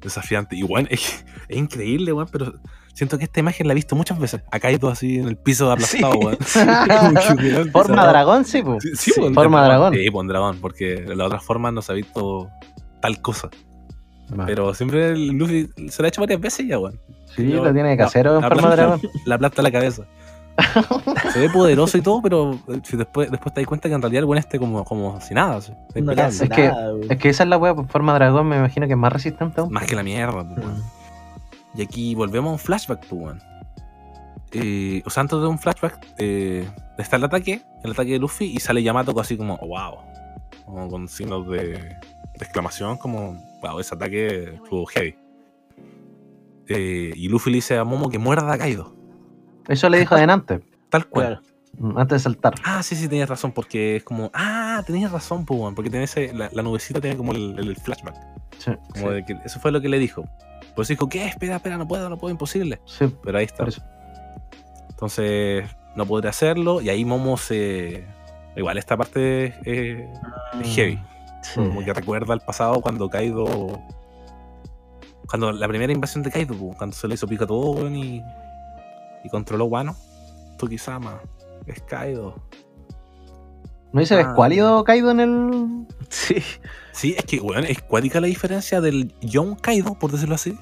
desafiante. 0.01 0.55
Y 0.55 0.61
bueno, 0.63 0.87
es, 0.91 1.25
es 1.49 1.57
increíble, 1.57 2.13
weón, 2.13 2.29
pero 2.31 2.53
siento 2.93 3.17
que 3.17 3.25
esta 3.25 3.39
imagen 3.41 3.67
la 3.67 3.73
he 3.73 3.75
visto 3.75 3.95
muchas 3.97 4.19
veces, 4.19 4.41
a 4.51 4.59
Kaido 4.59 4.87
así 4.89 5.17
en 5.19 5.27
el 5.27 5.37
piso 5.37 5.69
aplastado, 5.71 6.13
Sí. 6.45 6.59
weón. 6.59 7.71
Forma 7.71 8.05
dragón, 8.07 8.45
sí, 8.45 8.61
po. 8.61 8.79
Sí, 8.79 8.89
sí, 8.95 9.11
Sí, 9.11 9.19
pues, 9.19 9.33
forma 9.33 9.63
dragón. 9.65 9.93
Sí, 9.95 10.09
pues, 10.11 10.27
dragón, 10.27 10.59
porque 10.61 10.95
de 11.01 11.15
la 11.15 11.25
otra 11.25 11.39
forma 11.39 11.71
no 11.71 11.81
se 11.81 11.91
ha 11.91 11.95
visto 11.95 12.49
tal 13.01 13.21
cosa. 13.21 13.49
Pero 14.45 14.73
siempre 14.75 15.07
el 15.09 15.27
Luffy 15.29 15.69
se 15.89 16.01
lo 16.01 16.05
ha 16.05 16.09
hecho 16.09 16.21
varias 16.21 16.39
veces 16.39 16.67
ya, 16.67 16.77
weón. 16.77 16.99
Sí, 17.35 17.49
Yo- 17.49 17.63
lo 17.63 17.73
tiene 17.73 17.89
de 17.89 17.95
la- 17.97 18.03
casero 18.05 18.35
en 18.35 18.41
la 18.41 18.47
forma 18.49 18.69
de 18.69 18.75
dragón. 18.75 19.01
La 19.25 19.37
plata 19.37 19.61
a 19.61 19.63
la 19.63 19.71
cabeza. 19.71 20.03
Se 21.33 21.39
ve 21.39 21.49
poderoso 21.49 21.97
y 21.97 22.01
todo, 22.01 22.21
pero 22.21 22.53
eh, 22.67 22.81
si 22.83 22.97
después, 22.97 23.31
después 23.31 23.53
te 23.53 23.61
das 23.61 23.67
cuenta 23.67 23.87
que 23.89 23.95
en 23.95 24.01
realidad 24.01 24.19
el 24.19 24.25
buen 24.25 24.37
este 24.39 24.59
como, 24.59 24.83
como 24.83 25.19
si 25.21 25.33
nada. 25.33 25.55
así, 25.57 25.71
No 25.95 26.11
Es 26.11 26.39
que- 26.49 26.67
nada. 26.67 26.93
Es 27.09 27.17
que 27.17 27.29
esa 27.29 27.43
es 27.43 27.49
la 27.49 27.57
wea, 27.57 27.73
por 27.73 27.87
forma 27.87 28.13
de 28.13 28.19
dragón, 28.19 28.47
me 28.49 28.57
imagino 28.57 28.85
que 28.85 28.93
es 28.93 28.99
más 28.99 29.11
resistente 29.13 29.61
aún. 29.61 29.71
Más 29.73 29.85
que 29.85 29.95
la 29.95 30.03
mierda, 30.03 30.43
pues, 30.47 30.57
weón. 30.59 30.83
Y 31.75 31.81
aquí 31.81 32.13
volvemos 32.13 32.49
a 32.49 32.53
un 32.53 32.59
flashback, 32.59 33.05
pues, 33.07 33.21
weón. 33.21 33.41
Eh, 34.51 35.01
o 35.05 35.09
sea, 35.09 35.21
antes 35.21 35.39
de 35.39 35.47
un 35.47 35.59
flashback, 35.59 35.97
eh, 36.17 36.67
está 36.97 37.15
el 37.17 37.23
ataque, 37.23 37.61
el 37.83 37.91
ataque 37.91 38.11
de 38.13 38.19
Luffy, 38.19 38.45
y 38.45 38.59
sale 38.59 38.83
Yamato 38.83 39.17
así 39.19 39.37
como, 39.37 39.57
wow. 39.57 39.97
Como 40.65 40.87
con 40.89 41.07
signos 41.07 41.47
de, 41.49 41.95
de 42.39 42.45
exclamación, 42.45 42.97
como, 42.97 43.33
wow, 43.61 43.79
ese 43.79 43.93
ataque 43.93 44.55
estuvo 44.55 44.85
heavy. 44.87 45.15
Eh, 46.67 47.11
y 47.15 47.27
Luffy 47.29 47.49
le 47.51 47.55
dice 47.57 47.77
a 47.77 47.83
Momo 47.83 48.09
que 48.09 48.17
muerda 48.19 48.51
a 48.53 48.57
Kaido. 48.57 48.93
Eso 49.67 49.89
le 49.89 49.99
dijo 49.99 50.15
adelante, 50.15 50.61
Tal 50.89 51.07
cual. 51.07 51.41
Claro. 51.77 51.99
antes 51.99 52.15
de 52.15 52.19
saltar. 52.23 52.55
Ah, 52.63 52.81
sí, 52.83 52.95
sí, 52.95 53.07
tenías 53.07 53.29
razón, 53.29 53.51
porque 53.51 53.97
es 53.97 54.03
como, 54.03 54.31
ah, 54.33 54.81
tenías 54.85 55.11
razón, 55.11 55.45
pues, 55.45 55.59
weón, 55.59 55.75
porque 55.75 55.89
tiene 55.89 56.05
ese, 56.05 56.33
la, 56.33 56.49
la 56.51 56.61
nubecita 56.63 56.99
tiene 57.01 57.15
como 57.17 57.31
el, 57.33 57.57
el 57.59 57.75
flashback. 57.75 58.15
Sí, 58.57 58.71
Como 58.93 59.11
de 59.11 59.23
que 59.25 59.37
eso 59.45 59.59
fue 59.59 59.71
lo 59.71 59.79
que 59.81 59.89
le 59.89 59.99
dijo. 59.99 60.25
Pues 60.75 60.87
dijo, 60.87 61.07
¿qué? 61.09 61.25
Espera, 61.25 61.57
espera, 61.57 61.77
no 61.77 61.87
puedo, 61.87 62.09
no 62.09 62.17
puedo, 62.17 62.31
imposible. 62.31 62.79
sí, 62.85 63.05
Pero 63.23 63.37
ahí 63.37 63.45
está. 63.45 63.65
Entonces, 64.89 65.65
no 65.95 66.05
podré 66.05 66.29
hacerlo. 66.29 66.81
Y 66.81 66.89
ahí 66.89 67.05
Momo 67.05 67.37
se. 67.37 68.05
Igual, 68.55 68.77
esta 68.77 68.97
parte 68.97 69.45
es, 69.45 69.53
es- 69.65 70.07
es 70.61 70.75
heavy. 70.75 70.99
Sí. 71.41 71.55
Como 71.55 71.83
que 71.83 71.93
recuerda 71.93 72.33
el 72.33 72.41
pasado 72.41 72.81
cuando 72.81 73.09
Kaido. 73.09 73.47
Cuando 75.27 75.51
la 75.51 75.67
primera 75.67 75.93
invasión 75.93 76.23
de 76.23 76.31
Kaido, 76.31 76.55
cuando 76.77 76.95
se 76.95 77.07
le 77.07 77.13
hizo 77.15 77.27
pico 77.27 77.43
a 77.43 77.47
todo, 77.47 77.71
weón, 77.71 77.95
y. 77.95 78.21
Y 79.23 79.29
controló 79.29 79.65
Wano. 79.65 79.95
Tokisama. 80.57 81.19
Es 81.65 81.81
Kaido. 81.81 82.35
¿No 83.91 83.99
dice 84.01 84.15
Ah. 84.15 84.21
escuálido 84.21 84.83
caído 84.83 85.11
en 85.11 85.19
el...? 85.19 85.87
Sí. 86.09 86.35
Sí, 86.91 87.15
es 87.17 87.23
que, 87.25 87.39
weón, 87.39 87.65
es 87.65 87.81
cuática 87.83 88.19
la 88.19 88.27
diferencia 88.27 88.81
del 88.81 89.13
Young 89.21 89.59
Kaido, 89.61 89.93
por 89.99 90.11
decirlo 90.11 90.35
así. 90.35 90.57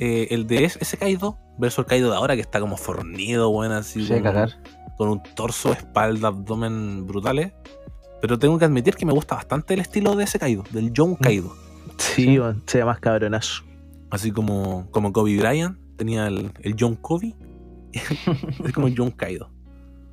Eh, 0.00 0.28
el 0.30 0.46
de 0.46 0.64
es- 0.64 0.76
ese 0.80 0.96
Kaido 0.96 1.36
versus 1.58 1.80
el 1.80 1.86
Kaido 1.86 2.10
de 2.10 2.16
ahora, 2.16 2.34
que 2.34 2.40
está 2.40 2.58
como 2.60 2.76
fornido, 2.78 3.50
weón, 3.50 3.72
así. 3.72 4.06
Sí, 4.06 4.20
cagar. 4.22 4.50
con 4.96 5.08
un 5.08 5.22
torso, 5.34 5.72
espalda, 5.72 6.28
abdomen 6.28 7.06
brutales. 7.06 7.52
Pero 8.22 8.38
tengo 8.38 8.58
que 8.58 8.64
admitir 8.64 8.94
que 8.96 9.04
me 9.04 9.12
gusta 9.12 9.34
bastante 9.34 9.74
el 9.74 9.80
estilo 9.80 10.16
de 10.16 10.24
ese 10.24 10.38
Kaido, 10.38 10.64
del 10.70 10.92
Young 10.92 11.16
Kaido. 11.20 11.54
Sí, 11.98 12.38
weón, 12.38 12.62
se 12.66 12.78
ve 12.78 12.84
más 12.86 12.98
cabronazo. 13.00 13.64
Así 14.10 14.30
como, 14.30 14.88
como 14.90 15.12
Kobe 15.12 15.36
Bryant 15.36 15.76
tenía 15.96 16.28
el, 16.28 16.50
el 16.62 16.74
Young 16.76 16.96
Kobe. 17.00 17.34
es 17.92 18.72
como 18.72 18.86
el 18.86 18.94
Young 18.94 19.12
Kaido. 19.14 19.50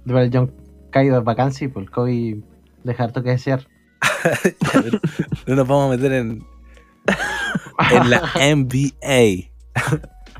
Pero 0.05 0.19
el 0.19 0.29
John 0.33 0.51
caído 0.91 1.15
de 1.15 1.21
vacancia 1.23 1.65
y 1.65 1.67
por 1.67 1.83
el 1.83 1.91
Kobe 1.91 2.41
deja 2.83 3.03
harto 3.05 3.23
que 3.23 3.29
desear. 3.29 3.67
No 5.47 5.55
nos 5.55 5.67
vamos 5.67 5.87
a 5.93 5.97
meter 5.97 6.11
en, 6.13 6.43
en 7.91 8.09
la 8.09 8.19
NBA. 8.35 9.49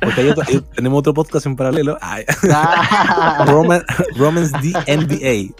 Porque 0.01 0.21
hay 0.21 0.29
otro- 0.29 0.43
hay- 0.47 0.61
tenemos 0.75 0.99
otro 0.99 1.13
podcast 1.13 1.45
en 1.45 1.55
paralelo. 1.55 1.97
Ay, 2.01 2.23
Roman, 3.45 3.83
Romans 4.15 4.51
the 4.53 4.73
NBA. 4.97 5.53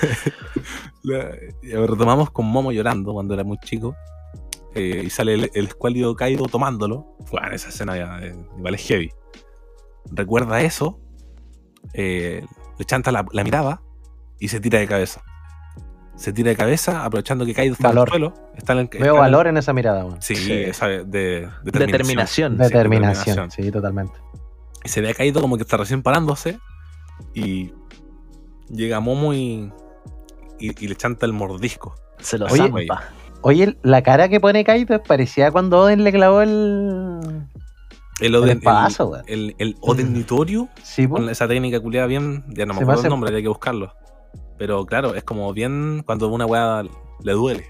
La- 1.02 1.30
retomamos 1.86 2.30
con 2.30 2.46
Momo 2.46 2.72
llorando 2.72 3.12
cuando 3.12 3.34
era 3.34 3.44
muy 3.44 3.58
chico. 3.58 3.94
eh, 4.74 5.02
y 5.04 5.10
sale 5.10 5.34
el, 5.34 5.50
el 5.54 5.66
escuálido 5.66 6.14
caído 6.14 6.46
tomándolo. 6.46 7.16
Bueno, 7.30 7.50
esa 7.52 7.68
escena 7.68 7.96
ya, 7.96 8.18
eh, 8.22 8.34
igual 8.56 8.74
es 8.74 8.86
heavy. 8.86 9.10
Recuerda 10.10 10.60
eso. 10.62 10.98
eh, 11.94 12.44
le 12.78 12.84
chanta 12.84 13.12
la, 13.12 13.26
la 13.32 13.44
mirada 13.44 13.82
y 14.38 14.48
se 14.48 14.60
tira 14.60 14.78
de 14.78 14.86
cabeza. 14.86 15.22
se 16.16 16.32
tira 16.32 16.50
de 16.50 16.56
cabeza, 16.56 17.04
aprovechando 17.04 17.44
que 17.44 17.52
Kaido 17.54 17.74
está 17.74 17.88
Valor. 17.88 18.08
en 18.08 18.14
el 18.14 18.30
suelo. 18.30 18.52
Está 18.56 18.72
en 18.74 18.78
el, 18.80 18.84
está 18.84 18.98
Veo 18.98 19.12
en 19.12 19.16
el- 19.16 19.20
valor 19.20 19.46
en 19.48 19.56
esa 19.56 19.72
mirada, 19.72 20.04
weón. 20.04 20.22
Sí, 20.22 20.34
Sí. 20.36 20.52
esa 20.52 20.86
de, 20.88 21.04
de 21.04 21.48
Determinación. 21.64 22.52
Sí, 22.52 22.58
Determinación, 22.58 23.36
determinación. 23.36 23.50
sí, 23.50 23.70
totalmente. 23.70 24.14
Y 24.84 24.88
se 24.88 25.00
ve 25.00 25.10
a 25.10 25.14
Kaido 25.14 25.40
como 25.40 25.56
que 25.56 25.62
está 25.64 25.76
recién 25.76 26.02
parándose. 26.02 26.58
Y 27.34 27.72
llega 28.68 29.00
Momo 29.00 29.32
y, 29.34 29.70
y, 30.68 30.84
y 30.84 30.88
le 30.88 30.96
chanta 30.96 31.26
el 31.26 31.32
mordisco. 31.32 31.94
Se 32.18 32.38
lo 32.38 32.46
Oye, 32.46 32.56
zampa. 32.58 33.04
Oye, 33.42 33.76
la 33.82 34.02
cara 34.02 34.28
que 34.28 34.38
pone 34.38 34.64
Kaido 34.64 34.94
es 34.94 35.00
parecida 35.00 35.48
a 35.48 35.50
cuando 35.50 35.80
Oden 35.80 36.04
le 36.04 36.12
clavó 36.12 36.42
el. 36.42 37.18
El 38.20 38.26
El 38.26 38.34
Oden, 38.36 38.50
el, 38.50 38.56
espadazo, 38.58 39.16
el, 39.26 39.56
el 39.58 40.12
Nitorio, 40.12 40.68
Sí, 40.82 41.08
con 41.08 41.28
esa 41.28 41.48
técnica 41.48 41.80
culiada 41.80 42.06
bien. 42.06 42.44
Ya 42.48 42.66
no 42.66 42.74
me 42.74 42.82
acuerdo 42.82 43.02
el 43.02 43.08
nombre, 43.08 43.28
habría 43.28 43.42
que 43.42 43.48
buscarlo. 43.48 43.92
Pero 44.58 44.86
claro, 44.86 45.14
es 45.16 45.24
como 45.24 45.52
bien 45.52 46.04
cuando 46.06 46.28
una 46.28 46.46
weá 46.46 46.84
le 47.24 47.32
duele. 47.32 47.66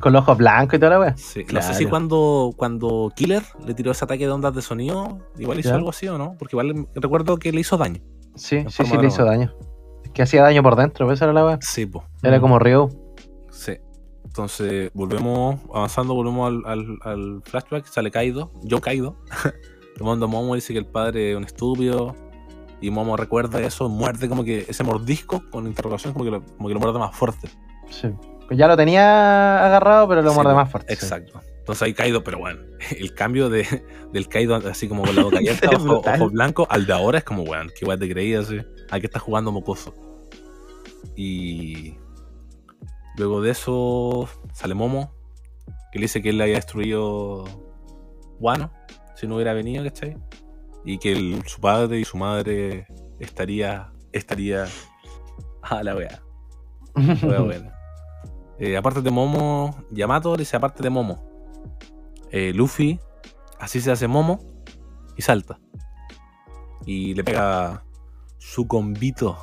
Con 0.00 0.14
los 0.14 0.22
ojos 0.22 0.38
blancos 0.38 0.76
y 0.76 0.78
toda 0.78 0.92
la 0.92 1.00
wea. 1.00 1.16
Sí, 1.18 1.44
No 1.52 1.60
sé 1.60 1.74
si 1.74 1.84
cuando, 1.84 2.54
cuando 2.56 3.12
Killer 3.14 3.42
le 3.66 3.74
tiró 3.74 3.90
ese 3.90 4.06
ataque 4.06 4.24
de 4.24 4.32
ondas 4.32 4.54
de 4.54 4.62
sonido, 4.62 5.18
igual 5.38 5.58
hizo 5.60 5.68
Ya. 5.68 5.74
algo 5.74 5.90
así 5.90 6.08
o 6.08 6.16
no, 6.16 6.36
porque 6.38 6.56
igual 6.56 6.88
recuerdo 6.94 7.36
que 7.36 7.52
le 7.52 7.60
hizo 7.60 7.76
daño. 7.76 8.00
Sí, 8.34 8.64
sí, 8.70 8.84
sí, 8.86 8.96
le 8.96 9.08
hizo 9.08 9.24
daño. 9.26 9.52
Que 10.20 10.24
hacía 10.24 10.42
daño 10.42 10.62
por 10.62 10.76
dentro, 10.76 11.06
¿ves? 11.06 11.22
Era 11.22 11.32
la 11.32 11.46
wea. 11.46 11.58
Sí, 11.62 11.86
pues. 11.86 12.04
Era 12.22 12.42
como 12.42 12.58
Ryu. 12.58 12.90
Sí. 13.50 13.78
Entonces, 14.22 14.90
volvemos, 14.92 15.58
avanzando, 15.72 16.12
volvemos 16.12 16.46
al, 16.46 16.62
al- 16.70 16.98
al 17.04 17.42
flashback, 17.42 17.86
sale 17.86 18.10
Kaido, 18.10 18.50
yo 18.62 18.82
Kaido. 18.82 19.16
Tomando 19.96 20.28
Momo 20.28 20.54
dice 20.56 20.74
que 20.74 20.78
el 20.78 20.84
padre 20.84 21.30
es 21.30 21.36
un 21.38 21.44
estúpido. 21.44 22.14
Y 22.82 22.90
Momo 22.90 23.16
recuerda 23.16 23.62
eso, 23.62 23.88
muerde 23.88 24.28
como 24.28 24.44
que 24.44 24.66
ese 24.68 24.84
mordisco 24.84 25.42
con 25.50 25.66
interrogación, 25.66 26.12
como 26.12 26.26
que 26.26 26.32
lo, 26.32 26.44
como 26.44 26.68
que 26.68 26.74
lo 26.74 26.80
muerde 26.80 26.98
más 26.98 27.16
fuerte. 27.16 27.48
Sí. 27.88 28.08
Pues 28.46 28.58
ya 28.58 28.66
lo 28.68 28.76
tenía 28.76 29.64
agarrado, 29.64 30.06
pero 30.06 30.20
lo 30.20 30.28
Sí, 30.28 30.34
muerde 30.34 30.52
pues, 30.52 30.64
más 30.64 30.70
fuerte. 30.70 30.96
sí. 30.96 31.02
Exacto. 31.02 31.40
Entonces 31.60 31.82
ahí 31.82 31.94
Kaido, 31.94 32.22
pero 32.22 32.40
bueno, 32.40 32.60
el 32.98 33.14
cambio 33.14 33.48
de, 33.48 33.64
del 34.12 34.28
Kaido 34.28 34.54
así 34.56 34.86
como 34.86 35.02
con 35.02 35.16
la 35.16 35.22
boca 35.22 35.38
abierta, 35.38 35.70
ojo, 35.74 36.02
ojo 36.06 36.28
blanco, 36.28 36.66
al 36.68 36.84
de 36.84 36.92
ahora 36.92 37.16
es 37.16 37.24
como, 37.24 37.42
weón, 37.44 37.70
qué 37.74 37.86
weón 37.86 37.98
te 38.00 38.06
creías, 38.10 38.48
así. 38.48 38.58
Aquí 38.90 39.06
está 39.06 39.18
jugando 39.18 39.50
mocoso. 39.50 39.94
Y 41.16 41.96
luego 43.16 43.40
de 43.42 43.50
eso 43.50 44.28
sale 44.52 44.74
Momo, 44.74 45.12
que 45.92 45.98
le 45.98 46.04
dice 46.04 46.22
que 46.22 46.30
él 46.30 46.38
le 46.38 46.44
había 46.44 46.56
destruido 46.56 47.44
Wano, 48.38 48.70
si 49.16 49.26
no 49.26 49.34
hubiera 49.36 49.52
venido, 49.52 49.84
¿cachai? 49.84 50.16
Y 50.84 50.98
que 50.98 51.12
el- 51.12 51.42
su 51.46 51.60
padre 51.60 51.98
y 52.00 52.04
su 52.04 52.16
madre 52.16 52.86
estaría, 53.18 53.92
estaría 54.12 54.66
a 55.62 55.82
la 55.82 55.94
wea. 55.96 56.22
Wea 56.96 57.40
buena. 57.40 57.74
Eh, 58.62 58.76
aparte 58.76 59.00
de 59.00 59.10
Momo, 59.10 59.74
Yamato 59.90 60.32
le 60.36 60.40
dice 60.40 60.54
aparte 60.54 60.82
de 60.82 60.90
Momo. 60.90 61.26
Eh, 62.30 62.52
Luffy, 62.52 63.00
así 63.58 63.80
se 63.80 63.90
hace 63.90 64.06
Momo 64.06 64.38
y 65.16 65.22
salta. 65.22 65.58
Y 66.84 67.14
le 67.14 67.24
pega 67.24 67.82
su 68.36 68.68
combito. 68.68 69.38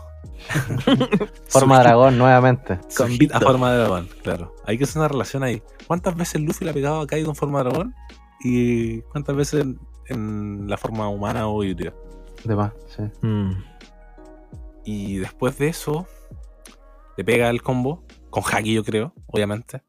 Forma 1.48 1.80
dragón 1.80 2.18
nuevamente. 2.18 2.74
a 3.34 3.40
forma 3.40 3.72
de 3.72 3.78
dragón, 3.80 4.10
claro. 4.24 4.56
Hay 4.66 4.78
que 4.78 4.86
hacer 4.86 5.00
una 5.00 5.08
relación 5.08 5.44
ahí. 5.44 5.62
¿Cuántas 5.88 6.16
veces 6.16 6.42
Luffy 6.42 6.66
le 6.66 6.72
ha 6.72 6.74
pegado 6.74 7.02
a 7.02 7.08
Kaido 7.08 7.30
en 7.30 7.36
forma 7.36 7.64
de 7.64 7.70
dragón? 7.70 7.96
¿Y 8.42 9.02
cuántas 9.02 9.36
veces 9.36 9.64
en, 9.64 9.80
en 10.08 10.70
la 10.70 10.78
forma 10.78 11.10
humana 11.10 11.48
o 11.48 11.64
híbrida? 11.64 11.94
De 12.44 12.56
más, 12.56 12.72
sí. 12.96 13.04
Mm. 13.26 13.52
Y 14.86 15.18
después 15.18 15.58
de 15.58 15.68
eso, 15.68 16.08
le 17.18 17.24
pega 17.24 17.50
el 17.50 17.62
combo, 17.62 18.04
con 18.30 18.44
Haki 18.44 18.74
yo 18.74 18.84
creo, 18.84 19.14
obviamente. 19.28 19.82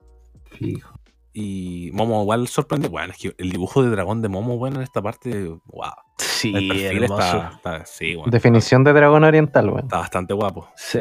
Fijo. 0.50 0.97
Y 1.32 1.90
Momo 1.92 2.22
igual 2.22 2.48
sorprende. 2.48 2.88
Bueno, 2.88 3.12
es 3.12 3.18
que 3.18 3.34
el 3.38 3.50
dibujo 3.50 3.82
de 3.82 3.90
dragón 3.90 4.22
de 4.22 4.28
Momo, 4.28 4.56
bueno, 4.58 4.76
en 4.76 4.82
esta 4.82 5.00
parte, 5.02 5.48
wow. 5.66 5.92
Sí, 6.16 6.52
el 6.54 7.04
está, 7.04 7.50
está- 7.54 7.84
sí, 7.84 8.14
bueno, 8.16 8.30
Definición 8.30 8.82
de 8.84 8.92
dragón 8.92 9.24
oriental, 9.24 9.68
weón. 9.68 9.80
está 9.84 9.98
bastante 9.98 10.34
guapo. 10.34 10.68
Sí. 10.76 11.00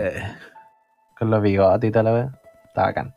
Con 1.18 1.30
los 1.32 1.42
bigotes 1.42 1.90
y 1.90 1.92
tal. 1.92 2.08
Está 2.68 2.84
bacán. 2.84 3.16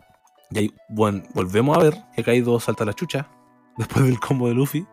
Y 0.51 0.59
ahí, 0.59 0.75
bueno, 0.89 1.23
volvemos 1.35 1.77
a 1.77 1.81
ver 1.81 1.95
que 2.17 2.25
Kaido 2.25 2.59
salta 2.61 2.85
la 2.85 2.93
chucha 2.95 3.29
después 3.77 4.05
del 4.05 4.19
combo 4.19 4.49
de 4.49 4.55
Luffy. 4.55 4.87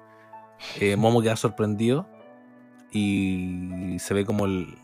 Eh, 0.79 0.95
Momo 0.95 1.21
queda 1.21 1.35
sorprendido 1.35 2.07
y 2.91 3.97
se 3.99 4.13
ve 4.13 4.25
como 4.25 4.45
el, 4.45 4.75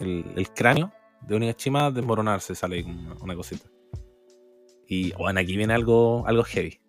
el- 0.00 0.24
el 0.36 0.50
cráneo 0.50 0.92
de 1.22 1.34
Onigashima 1.36 1.90
desmoronarse, 1.90 2.54
sale 2.54 2.84
una, 2.84 3.14
una 3.20 3.34
cosita. 3.34 3.66
Y 4.88 5.12
bueno, 5.12 5.40
aquí 5.40 5.56
viene 5.56 5.74
algo, 5.74 6.24
algo 6.26 6.44
heavy. 6.44 6.80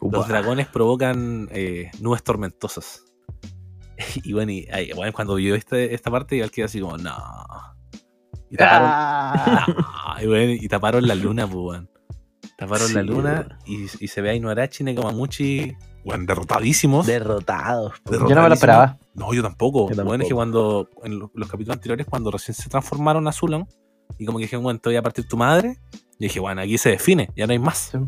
Los 0.00 0.28
dragones 0.28 0.68
provocan 0.68 1.48
eh, 1.52 1.90
nubes 2.00 2.22
tormentosas. 2.22 3.02
y 4.22 4.32
bueno, 4.32 4.52
y, 4.52 4.68
ay, 4.72 4.92
bueno, 4.94 5.12
cuando 5.12 5.34
vio 5.36 5.54
este, 5.54 5.94
esta 5.94 6.10
parte, 6.10 6.36
igual 6.36 6.50
quedó 6.50 6.66
así 6.66 6.80
como, 6.80 6.96
no. 6.98 7.14
Y 8.50 8.56
taparon, 8.56 8.88
Ah, 8.92 9.66
no, 10.18 10.22
y, 10.22 10.26
bueno, 10.26 10.52
y 10.52 10.68
taparon 10.68 11.06
la 11.06 11.14
luna, 11.14 11.48
pues. 11.48 11.82
Taparon 12.56 12.94
la 12.94 13.02
luna 13.02 13.58
y, 13.66 13.84
y 14.00 14.08
se 14.08 14.20
ve 14.22 14.30
a 14.30 14.34
Inuarashi 14.34 14.82
y 14.82 14.86
Nekamamuchi, 14.86 15.76
weón, 16.04 16.24
derrotadísimos. 16.26 17.06
Derrotados. 17.06 17.94
Yo 18.10 18.20
no 18.20 18.42
me 18.42 18.48
lo 18.48 18.54
esperaba. 18.54 18.98
No, 19.14 19.34
yo 19.34 19.42
tampoco. 19.42 19.90
Yo 19.92 20.04
Bueno, 20.04 20.22
es 20.24 20.28
que 20.28 20.34
cuando, 20.34 20.88
en 21.02 21.18
lo- 21.18 21.30
los, 21.34 21.50
capítulos 21.50 21.76
anteriores, 21.76 22.06
cuando 22.06 22.30
recién 22.30 22.54
se 22.54 22.68
transformaron 22.70 23.26
a 23.28 23.32
Zulon, 23.32 23.66
y 24.18 24.24
como 24.26 24.38
que 24.38 24.44
dijeron, 24.44 24.62
bueno, 24.62 24.78
te 24.80 24.88
voy 24.88 24.96
a 24.96 25.02
partir 25.02 25.26
tu 25.28 25.36
madre, 25.36 25.78
yo 25.92 26.00
dije, 26.18 26.40
bueno, 26.40 26.60
aquí 26.62 26.78
se 26.78 26.90
define, 26.90 27.30
ya 27.36 27.46
no 27.46 27.52
hay 27.52 27.58
más. 27.58 27.92
Sí. 27.92 27.98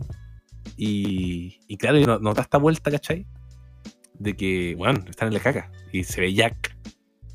Y, 0.76 1.61
y 1.66 1.76
claro, 1.76 1.99
y 1.99 2.05
no- 2.05 2.18
nota 2.18 2.42
esta 2.42 2.59
vuelta, 2.59 2.90
¿cachai? 2.90 3.26
De 4.14 4.34
que, 4.36 4.74
bueno, 4.76 5.01
están 5.09 5.28
en 5.28 5.34
la 5.34 5.40
caca. 5.40 5.70
Y 5.92 6.05
se 6.05 6.20
ve 6.20 6.32
Jack 6.34 6.76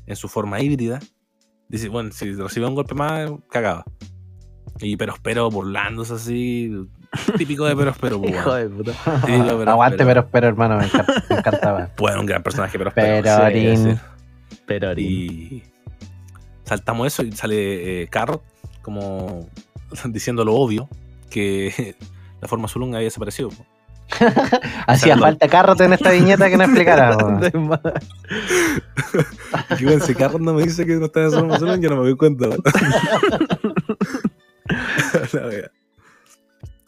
en 0.06 0.16
su 0.16 0.28
forma 0.28 0.60
híbrida. 0.60 1.00
Dice, 1.68 1.88
bueno, 1.88 2.10
si 2.12 2.32
recibe 2.34 2.66
un 2.66 2.74
golpe 2.74 2.94
más, 2.94 3.30
cagaba. 3.50 3.84
Y 4.80 4.96
pero 4.96 5.14
espero 5.14 5.50
burlándose 5.50 6.14
así. 6.14 6.72
Típico 7.38 7.64
de 7.64 7.76
pero 7.76 7.90
espero, 7.90 8.18
pues, 8.20 8.32
Hijo 8.34 8.50
bueno. 8.50 8.68
de 8.68 8.76
puta. 8.92 8.92
Aguante, 9.70 10.02
Espero. 10.02 10.06
pero 10.06 10.20
espero, 10.20 10.46
hermano. 10.48 10.78
Me, 10.78 10.84
encanta- 10.86 11.24
me 11.30 11.36
encantaba. 11.36 11.90
Bueno, 11.98 12.20
un 12.20 12.26
gran 12.26 12.42
personaje, 12.42 12.76
pero 12.78 12.88
espero. 12.90 13.22
Perorín. 13.22 13.76
Sí, 13.76 13.92
sí. 14.50 14.58
Pero 14.66 14.92
Y 14.98 15.62
saltamos 16.64 17.06
eso 17.06 17.22
y 17.22 17.32
sale 17.32 18.02
eh, 18.02 18.08
Carrot 18.08 18.42
como 18.84 19.48
diciendo 20.10 20.44
lo 20.44 20.54
obvio, 20.54 20.88
que 21.30 21.96
la 22.40 22.46
forma 22.46 22.68
Zulung 22.68 22.94
había 22.94 23.06
desaparecido. 23.06 23.50
Hacía 24.86 25.16
falta 25.16 25.48
carrot 25.48 25.80
en 25.80 25.94
esta 25.94 26.10
viñeta 26.12 26.48
que 26.50 26.56
no 26.58 26.64
explicara. 26.64 27.16
weón. 27.16 27.40
Y 29.80 29.84
bueno, 29.84 30.04
si 30.04 30.14
Carrot 30.14 30.42
no 30.42 30.52
me 30.52 30.62
dice 30.62 30.84
que 30.84 30.94
no 30.96 31.06
está 31.06 31.20
en 31.20 31.30
la 31.30 31.38
forma 31.38 31.58
Zulung, 31.58 31.80
yo 31.80 31.88
no 31.90 31.96
me 31.96 32.02
doy 32.02 32.16
cuenta. 32.16 32.46
La. 32.48 32.56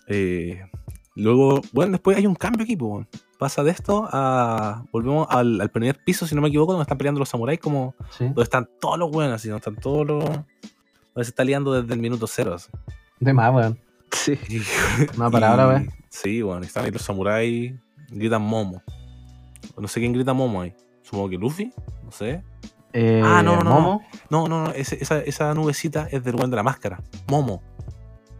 Eh, 0.08 0.60
luego, 1.14 1.60
bueno, 1.72 1.92
después 1.92 2.16
hay 2.16 2.26
un 2.26 2.34
cambio 2.34 2.64
aquí, 2.64 2.76
po, 2.76 2.86
weón. 2.86 3.08
Pasa 3.38 3.62
de 3.62 3.70
esto 3.70 4.08
a. 4.12 4.84
Volvemos 4.92 5.26
al, 5.30 5.60
al 5.60 5.70
primer 5.70 5.98
piso, 6.04 6.26
si 6.26 6.34
no 6.34 6.40
me 6.42 6.48
equivoco, 6.48 6.72
donde 6.72 6.82
están 6.84 6.98
peleando 6.98 7.18
los 7.18 7.28
samuráis, 7.28 7.58
como 7.60 7.94
Sí. 8.10 8.24
donde 8.24 8.42
están 8.42 8.68
todos 8.80 8.98
los 8.98 9.10
buenos, 9.10 9.34
así, 9.34 9.48
donde 9.48 9.58
están 9.58 9.76
todos 9.76 10.06
los. 10.06 10.24
Donde 11.16 11.24
se 11.24 11.30
está 11.30 11.42
liando 11.42 11.72
desde 11.72 11.92
el 11.94 11.98
minuto 12.00 12.26
cero. 12.28 12.54
así. 12.54 12.68
De 13.18 13.32
más, 13.32 13.52
weón. 13.52 13.80
Sí. 14.12 14.38
Una 15.16 15.30
palabra, 15.30 15.66
weón. 15.66 15.90
Sí, 16.10 16.42
bueno, 16.42 16.62
y 16.62 16.66
están 16.66 16.84
ahí 16.84 16.90
los 16.92 17.02
samuráis, 17.02 17.74
gritan 18.10 18.42
Momo. 18.42 18.82
No 19.76 19.88
sé 19.88 19.98
quién 20.00 20.12
grita 20.12 20.32
Momo 20.32 20.60
ahí. 20.62 20.72
Supongo 21.02 21.30
que 21.30 21.36
Luffy, 21.38 21.72
no 22.04 22.10
sé. 22.12 22.44
Eh, 22.92 23.20
Ah, 23.24 23.42
no, 23.42 23.56
no, 23.56 23.62
no. 23.64 23.70
Momo. 23.70 24.02
No, 24.30 24.46
no, 24.48 24.64
no, 24.64 24.70
ese- 24.72 24.98
esa, 25.02 25.18
esa 25.20 25.52
nubecita 25.54 26.06
es 26.10 26.22
del 26.22 26.36
weón 26.36 26.50
de 26.50 26.56
la 26.56 26.62
máscara. 26.62 27.02
Momo. 27.28 27.62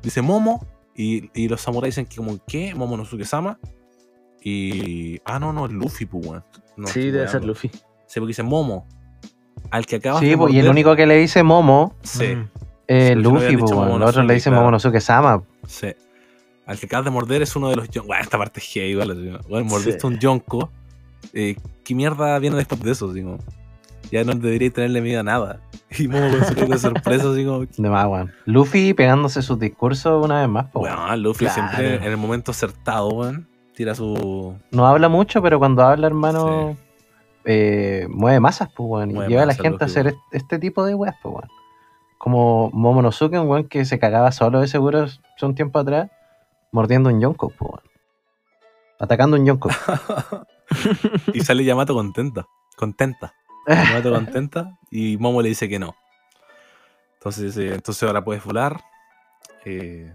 Dice 0.02 0.22
Momo, 0.22 0.64
y, 0.94 1.30
y 1.34 1.48
los 1.48 1.60
samuráis 1.62 1.94
dicen 1.96 2.06
que 2.06 2.16
como, 2.16 2.38
¿qué? 2.46 2.74
Momo 2.74 2.96
no 2.96 3.04
Sama. 3.24 3.58
Y. 4.42 5.18
Ah, 5.24 5.38
no, 5.38 5.52
no, 5.52 5.66
es 5.66 5.72
Luffy, 5.72 6.06
pues, 6.06 6.26
weón. 6.26 6.44
No, 6.76 6.86
Sí, 6.86 7.10
debe 7.10 7.26
ser. 7.28 7.44
Luffy. 7.44 7.68
Sí, 8.06 8.20
porque 8.20 8.28
dice 8.28 8.42
Momo. 8.42 8.86
Al 9.70 9.84
que 9.86 9.96
acabas 9.96 10.20
Sí, 10.20 10.28
de 10.30 10.38
pues, 10.38 10.54
y 10.54 10.60
el 10.60 10.68
único 10.68 10.94
que 10.94 11.06
le 11.06 11.16
dice 11.16 11.42
Momo 11.42 11.94
Sí, 12.02 12.36
Mm. 12.36 12.48
Sí, 12.88 13.14
no 13.16 13.20
Luffy, 13.22 13.38
pues, 13.38 13.48
dicho 13.50 13.64
weón. 13.76 13.88
Momonosuke, 13.88 14.00
Los 14.00 14.08
otros 14.10 14.26
le 14.26 14.34
dicen 14.34 14.50
claro. 14.52 14.60
Momonosuke 14.64 15.00
Sama. 15.00 15.42
sí. 15.66 15.88
Al 16.66 16.78
que 16.80 16.86
acabas 16.86 17.04
de 17.04 17.10
morder 17.12 17.42
es 17.42 17.54
uno 17.54 17.70
de 17.70 17.76
los 17.76 17.88
Bueno, 17.88 18.20
esta 18.22 18.36
parte 18.38 18.58
es 18.58 18.68
gay, 18.74 18.90
igual. 18.90 19.40
Bueno, 19.48 19.66
mordiste 19.66 20.00
Sí. 20.00 20.06
un 20.06 20.18
Yonko. 20.18 20.68
Eh, 21.32 21.54
¿Qué 21.84 21.94
mierda 21.94 22.36
viene 22.40 22.56
después 22.56 22.82
de 22.82 22.90
eso? 22.90 23.08
Así 23.08 23.22
como, 23.22 23.38
ya 24.10 24.24
no 24.24 24.32
debería 24.34 24.68
tenerle 24.72 25.00
miedo 25.00 25.20
a 25.20 25.22
nada. 25.22 25.60
Y 25.98 26.08
Momo 26.08 26.28
con 26.28 26.44
su 26.44 26.54
cara 26.54 26.66
de 26.66 26.78
sorpresa, 26.78 27.30
así 27.30 27.44
como. 27.44 27.64
De 27.66 27.88
más, 27.88 28.06
weón. 28.08 28.32
Luffy 28.46 28.94
pegándose 28.94 29.42
sus 29.42 29.60
discursos 29.60 30.24
una 30.24 30.40
vez 30.40 30.48
más, 30.48 30.66
pues. 30.72 30.92
Bueno, 30.92 31.16
Luffy 31.16 31.44
Claro. 31.46 31.54
siempre 31.54 31.94
en 31.96 32.02
el 32.02 32.16
momento 32.16 32.50
acertado, 32.50 33.10
weón. 33.10 33.46
Tira 33.76 33.94
su. 33.94 34.56
No 34.72 34.86
habla 34.88 35.08
mucho, 35.08 35.40
pero 35.42 35.60
cuando 35.60 35.82
habla, 35.84 36.08
hermano, 36.08 36.76
eh, 37.44 38.08
mueve 38.10 38.40
masas, 38.40 38.70
pues, 38.76 38.88
weón. 38.88 39.10
Y 39.12 39.28
lleva 39.28 39.44
a 39.44 39.46
la 39.46 39.54
gente 39.54 39.84
a 39.84 39.86
hacer 39.86 40.08
este, 40.08 40.20
este 40.32 40.58
tipo 40.58 40.84
de 40.84 40.94
weas, 40.96 41.14
pues, 41.22 41.32
weón. 41.32 41.48
Como 42.18 42.70
Momonosuke, 42.72 43.34
un 43.38 43.48
weón 43.48 43.68
que 43.68 43.84
se 43.84 43.98
cagaba 43.98 44.32
solo 44.32 44.60
de 44.60 44.68
seguro 44.68 45.02
hace 45.04 45.46
un 45.46 45.54
tiempo 45.54 45.78
atrás, 45.78 46.10
mordiendo 46.72 47.08
un 47.10 47.20
Yonko, 47.20 47.50
po, 47.50 47.66
weón. 47.66 47.82
Atacando 48.98 49.36
un 49.36 49.44
Yonko. 49.46 49.68
y 51.34 51.40
sale 51.40 51.64
Yamato 51.64 51.94
contenta. 51.94 52.46
Contenta. 52.76 53.34
Yamato 53.66 54.12
contenta 54.12 54.78
y 54.90 55.16
Momo 55.18 55.42
le 55.42 55.48
dice 55.50 55.68
que 55.68 55.78
no. 55.78 55.94
Entonces, 57.14 57.56
eh, 57.56 57.74
entonces 57.74 58.02
ahora 58.04 58.24
puedes 58.24 58.44
volar. 58.44 58.80
eh, 59.64 60.12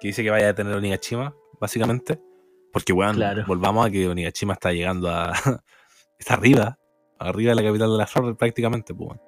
que 0.00 0.08
dice 0.08 0.22
que 0.22 0.30
vaya 0.30 0.44
a 0.44 0.48
detener 0.48 0.72
a 0.72 0.76
Onigashima, 0.78 1.34
básicamente. 1.60 2.18
Porque, 2.72 2.92
weón, 2.92 3.16
Claro. 3.16 3.44
volvamos 3.46 3.86
a 3.86 3.90
que 3.90 4.08
Onigashima 4.08 4.54
está 4.54 4.72
llegando 4.72 5.08
a. 5.10 5.32
está 6.18 6.34
arriba. 6.34 6.78
Arriba 7.18 7.50
de 7.50 7.56
la 7.56 7.68
capital 7.68 7.90
de 7.92 7.98
la 7.98 8.06
flor, 8.06 8.34
prácticamente, 8.36 8.94
pues, 8.94 9.10
weón. 9.10 9.20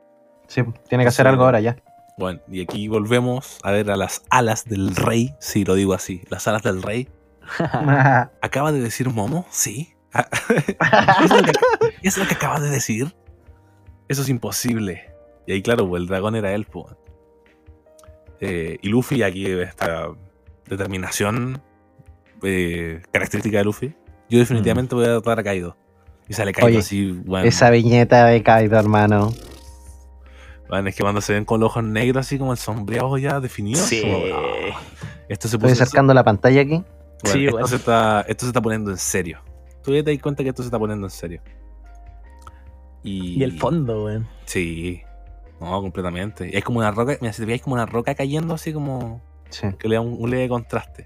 Sí, 0.48 0.62
tiene 0.88 1.05
que 1.05 1.09
hacer 1.09 1.26
algo 1.26 1.44
ahora 1.44 1.61
ya. 1.61 1.76
Bueno, 2.22 2.38
y 2.48 2.62
aquí 2.62 2.86
volvemos 2.86 3.58
a 3.64 3.72
ver 3.72 3.90
a 3.90 3.96
las 3.96 4.22
alas 4.30 4.64
del 4.64 4.94
rey. 4.94 5.34
Sí, 5.40 5.64
lo 5.64 5.74
digo 5.74 5.92
así. 5.92 6.22
Las 6.30 6.46
alas 6.46 6.62
del 6.62 6.80
rey. 6.80 7.08
¿Acaba 7.58 8.70
de 8.70 8.78
decir 8.78 9.10
Momo? 9.10 9.44
Sí. 9.50 9.92
¿Es 10.14 11.30
lo, 11.32 11.42
que, 11.42 11.52
es 12.00 12.16
lo 12.16 12.24
que 12.28 12.34
acaba 12.34 12.60
de 12.60 12.70
decir? 12.70 13.12
Eso 14.06 14.22
es 14.22 14.28
imposible. 14.28 15.12
Y 15.48 15.52
ahí, 15.54 15.62
claro, 15.62 15.88
pues, 15.88 16.00
el 16.00 16.06
dragón 16.06 16.36
era 16.36 16.52
él. 16.52 16.64
Eh, 18.38 18.78
y 18.80 18.88
Luffy, 18.88 19.24
aquí 19.24 19.44
esta 19.44 20.06
determinación 20.68 21.60
eh, 22.44 23.02
característica 23.10 23.58
de 23.58 23.64
Luffy. 23.64 23.96
Yo 24.30 24.38
definitivamente 24.38 24.94
voy 24.94 25.06
a 25.06 25.08
tratar 25.08 25.40
a 25.40 25.42
Kaido. 25.42 25.76
Y 26.28 26.34
sale 26.34 26.52
Kaido 26.52 26.68
Oye, 26.68 26.78
así, 26.78 27.20
bueno, 27.24 27.48
Esa 27.48 27.70
viñeta 27.70 28.26
de 28.26 28.44
Kaido, 28.44 28.78
hermano. 28.78 29.32
Bueno, 30.72 30.88
es 30.88 30.96
que 30.96 31.02
cuando 31.02 31.20
se 31.20 31.34
ven 31.34 31.44
con 31.44 31.60
los 31.60 31.66
ojos 31.68 31.84
negros, 31.84 32.26
así 32.26 32.38
como 32.38 32.52
el 32.52 32.56
sombreado 32.56 33.18
ya 33.18 33.40
definido. 33.40 33.78
Sí. 33.84 34.00
como, 34.00 34.16
ah, 34.34 34.80
esto 35.28 35.46
se 35.46 35.56
Estoy 35.56 35.70
acercando 35.72 36.14
la 36.14 36.24
pantalla 36.24 36.62
aquí. 36.62 36.76
Bueno, 36.76 36.84
Sí, 37.24 37.40
esto, 37.44 37.50
bueno. 37.52 37.66
se 37.66 37.76
está, 37.76 38.22
esto 38.26 38.46
se 38.46 38.50
está 38.50 38.62
poniendo 38.62 38.90
en 38.90 38.96
serio. 38.96 39.40
Tú 39.84 39.92
ya 39.94 40.02
te 40.02 40.12
das 40.12 40.22
cuenta 40.22 40.42
que 40.42 40.48
esto 40.48 40.62
se 40.62 40.68
está 40.68 40.78
poniendo 40.78 41.06
en 41.06 41.10
serio. 41.10 41.42
Y, 43.02 43.38
Y 43.38 43.42
el 43.42 43.58
fondo, 43.58 44.04
weón. 44.06 44.26
Sí. 44.46 45.02
No, 45.60 45.78
completamente. 45.82 46.48
Y 46.50 46.56
es 46.56 46.64
como 46.64 46.78
una 46.78 46.90
roca, 46.90 47.18
mira, 47.20 47.34
si 47.34 47.42
te 47.42 47.46
veis 47.46 47.60
como 47.60 47.74
una 47.74 47.84
roca 47.84 48.14
cayendo 48.14 48.54
así 48.54 48.72
como 48.72 49.20
Sí. 49.50 49.66
que 49.78 49.88
le 49.88 49.96
da 49.96 50.00
un, 50.00 50.16
un 50.18 50.30
leve 50.30 50.48
contraste. 50.48 51.04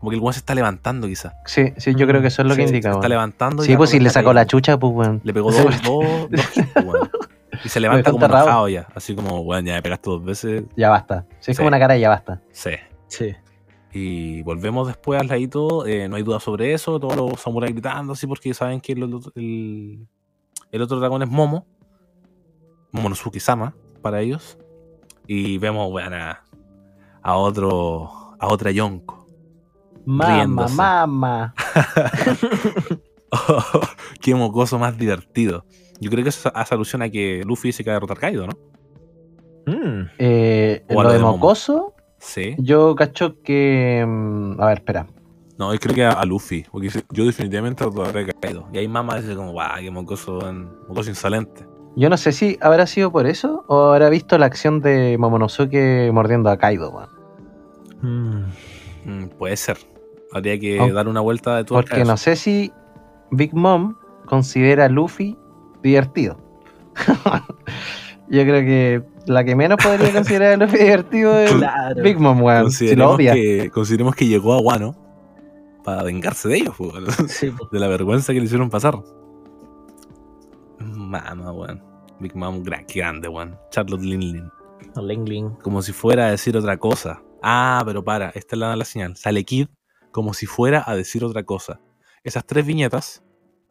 Como 0.00 0.08
que 0.08 0.16
el 0.16 0.22
weón 0.22 0.32
se 0.32 0.38
está 0.38 0.54
levantando 0.54 1.06
quizás. 1.06 1.34
Sí, 1.44 1.74
sí, 1.76 1.94
yo 1.94 2.06
creo 2.06 2.22
que 2.22 2.28
eso 2.28 2.40
es 2.40 2.48
lo 2.48 2.56
que 2.56 2.62
indica, 2.62 2.92
Se 2.92 2.96
está 2.96 3.08
levantando 3.10 3.62
Sí, 3.62 3.76
pues 3.76 3.90
si 3.90 4.00
le 4.00 4.08
sacó 4.08 4.32
la 4.32 4.46
chucha, 4.46 4.78
pues, 4.78 4.90
weón. 4.94 5.20
Le 5.22 5.34
pegó 5.34 5.52
dos, 5.52 5.82
dos, 5.82 6.30
dos 6.30 6.56
hits, 6.56 6.66
pues, 6.72 6.84
weón. 6.86 7.10
Y 7.64 7.68
se 7.68 7.80
levanta 7.80 8.10
como 8.10 8.24
enojado 8.26 8.68
ya. 8.68 8.86
Así 8.94 9.14
como, 9.14 9.40
weón, 9.40 9.64
ya 9.64 9.74
me 9.74 9.82
pegaste 9.82 10.10
dos 10.10 10.24
veces. 10.24 10.64
Ya 10.76 10.90
basta. 10.90 11.26
Sí, 11.40 11.50
es 11.50 11.56
Sí. 11.56 11.58
como 11.60 11.68
una 11.68 11.78
cara 11.78 11.94
de 11.94 12.00
ya 12.00 12.08
basta. 12.08 12.42
Sí. 12.52 12.70
Sí. 13.08 13.34
Y 13.92 14.42
volvemos 14.42 14.86
después 14.88 15.20
al 15.20 15.28
ladito, 15.28 15.86
eh, 15.86 16.08
no 16.08 16.16
hay 16.16 16.22
duda 16.22 16.38
sobre 16.40 16.74
eso, 16.74 17.00
todos 17.00 17.16
los 17.16 17.40
samuráis 17.40 17.72
gritando 17.72 18.12
así 18.12 18.26
porque 18.26 18.52
saben 18.52 18.80
que 18.80 18.92
el, 18.92 19.04
otro- 19.04 19.32
el, 19.36 20.06
el 20.70 20.82
otro 20.82 20.98
dragón 21.00 21.22
es 21.22 21.28
Momo, 21.30 21.66
Momonosuke-sama 22.92 23.74
para 24.02 24.20
ellos. 24.20 24.58
Y 25.26 25.56
vemos 25.58 25.90
bueno, 25.90 26.16
a, 26.16 26.42
a 27.22 27.36
otro, 27.36 28.10
a 28.38 28.48
otra 28.48 28.70
Yonko. 28.70 29.26
Mamá, 30.04 31.06
mamá. 31.06 31.54
Qué 34.20 34.34
mocoso 34.34 34.78
más 34.78 34.96
divertido. 34.96 35.64
Yo 36.00 36.10
creo 36.10 36.22
que 36.22 36.30
eso 36.30 36.50
hace 36.54 36.74
alusión 36.74 37.02
a 37.02 37.08
que 37.08 37.42
Luffy 37.46 37.72
se 37.72 37.82
cae 37.84 37.92
a 37.92 37.94
derrotar 37.94 38.18
Kaido, 38.18 38.46
¿no? 38.46 38.52
Mm. 39.66 40.08
Eh, 40.18 40.84
O 40.88 40.94
lo 41.02 41.04
lo 41.04 41.12
de 41.12 41.18
mocoso, 41.18 41.94
Sí. 42.18 42.54
yo 42.58 42.94
cacho 42.94 43.40
que... 43.42 44.04
mm, 44.06 44.60
A 44.60 44.66
ver, 44.66 44.78
espera. 44.78 45.06
No, 45.58 45.72
yo 45.72 45.80
creo 45.80 45.94
que 45.94 46.04
a, 46.04 46.10
a 46.10 46.24
Luffy, 46.26 46.66
porque 46.70 46.90
yo 47.12 47.24
definitivamente 47.24 47.82
derrotaré 47.84 48.30
a 48.30 48.34
Kaido. 48.40 48.68
Y 48.72 48.78
ahí 48.78 48.88
mamá 48.88 49.20
dice 49.20 49.34
como, 49.34 49.52
guau, 49.52 49.80
qué 49.80 49.90
mocoso, 49.90 50.38
mocoso 50.88 51.08
insolente. 51.08 51.66
Yo 51.96 52.10
no 52.10 52.18
sé 52.18 52.32
si 52.32 52.58
habrá 52.60 52.86
sido 52.86 53.10
por 53.10 53.26
eso 53.26 53.64
o 53.68 53.84
habrá 53.92 54.10
visto 54.10 54.36
la 54.36 54.44
acción 54.46 54.80
de 54.82 55.16
Momonosuke 55.18 56.10
mordiendo 56.12 56.50
a 56.50 56.58
Kaido, 56.58 56.90
weón. 56.90 57.08
Mm. 58.02 58.44
Mm, 59.06 59.28
puede 59.38 59.56
ser. 59.56 59.78
Habría 60.32 60.58
que 60.58 60.76
dar 60.92 61.08
una 61.08 61.20
vuelta 61.22 61.56
de 61.56 61.64
tuerca. 61.64 61.88
Porque 61.90 62.04
no 62.04 62.16
sé 62.18 62.36
si 62.36 62.70
Big 63.30 63.54
Mom 63.54 63.94
considera 64.26 64.84
a 64.84 64.88
Luffy 64.90 65.38
divertido. 65.82 66.36
Yo 68.28 68.42
creo 68.42 68.60
que 68.62 69.02
la 69.26 69.44
que 69.44 69.54
menos 69.54 69.78
podría 69.82 70.12
considerar 70.12 70.70
divertido 70.70 71.38
es 71.38 71.52
Claro. 71.52 72.02
Big 72.02 72.18
Mom, 72.18 72.42
weón. 72.42 72.70
Si 72.72 72.94
lo 72.96 73.08
Consideremos, 73.10 73.34
que, 73.36 73.70
consideremos 73.70 74.14
que 74.16 74.26
llegó 74.26 74.54
a 74.54 74.60
Wano 74.60 74.96
para 75.84 76.02
vengarse 76.02 76.48
de 76.48 76.56
ellos, 76.56 76.74
weón. 76.80 77.06
Sí, 77.28 77.52
de 77.72 77.78
la 77.78 77.86
vergüenza 77.88 78.32
que 78.32 78.40
le 78.40 78.46
hicieron 78.46 78.68
pasar. 78.70 78.98
Mama, 80.80 81.52
weón. 81.52 81.82
Big 82.20 82.34
Mom, 82.34 82.62
gra- 82.62 82.84
qué 82.86 83.00
grande, 83.00 83.28
weón. 83.28 83.56
Charlotte 83.70 84.02
Linlin. 84.02 84.50
Ling 84.96 85.28
Ling. 85.28 85.50
Como 85.62 85.82
si 85.82 85.92
fuera 85.92 86.26
a 86.26 86.30
decir 86.30 86.56
otra 86.56 86.78
cosa. 86.78 87.22
Ah, 87.42 87.82
pero 87.84 88.02
para, 88.02 88.30
esta 88.30 88.56
es 88.56 88.58
la, 88.58 88.74
la 88.76 88.84
señal. 88.84 89.16
Sale 89.16 89.44
Kid 89.44 89.68
como 90.10 90.32
si 90.32 90.46
fuera 90.46 90.82
a 90.86 90.96
decir 90.96 91.22
otra 91.24 91.42
cosa. 91.42 91.80
Esas 92.24 92.46
tres 92.46 92.64
viñetas, 92.64 93.22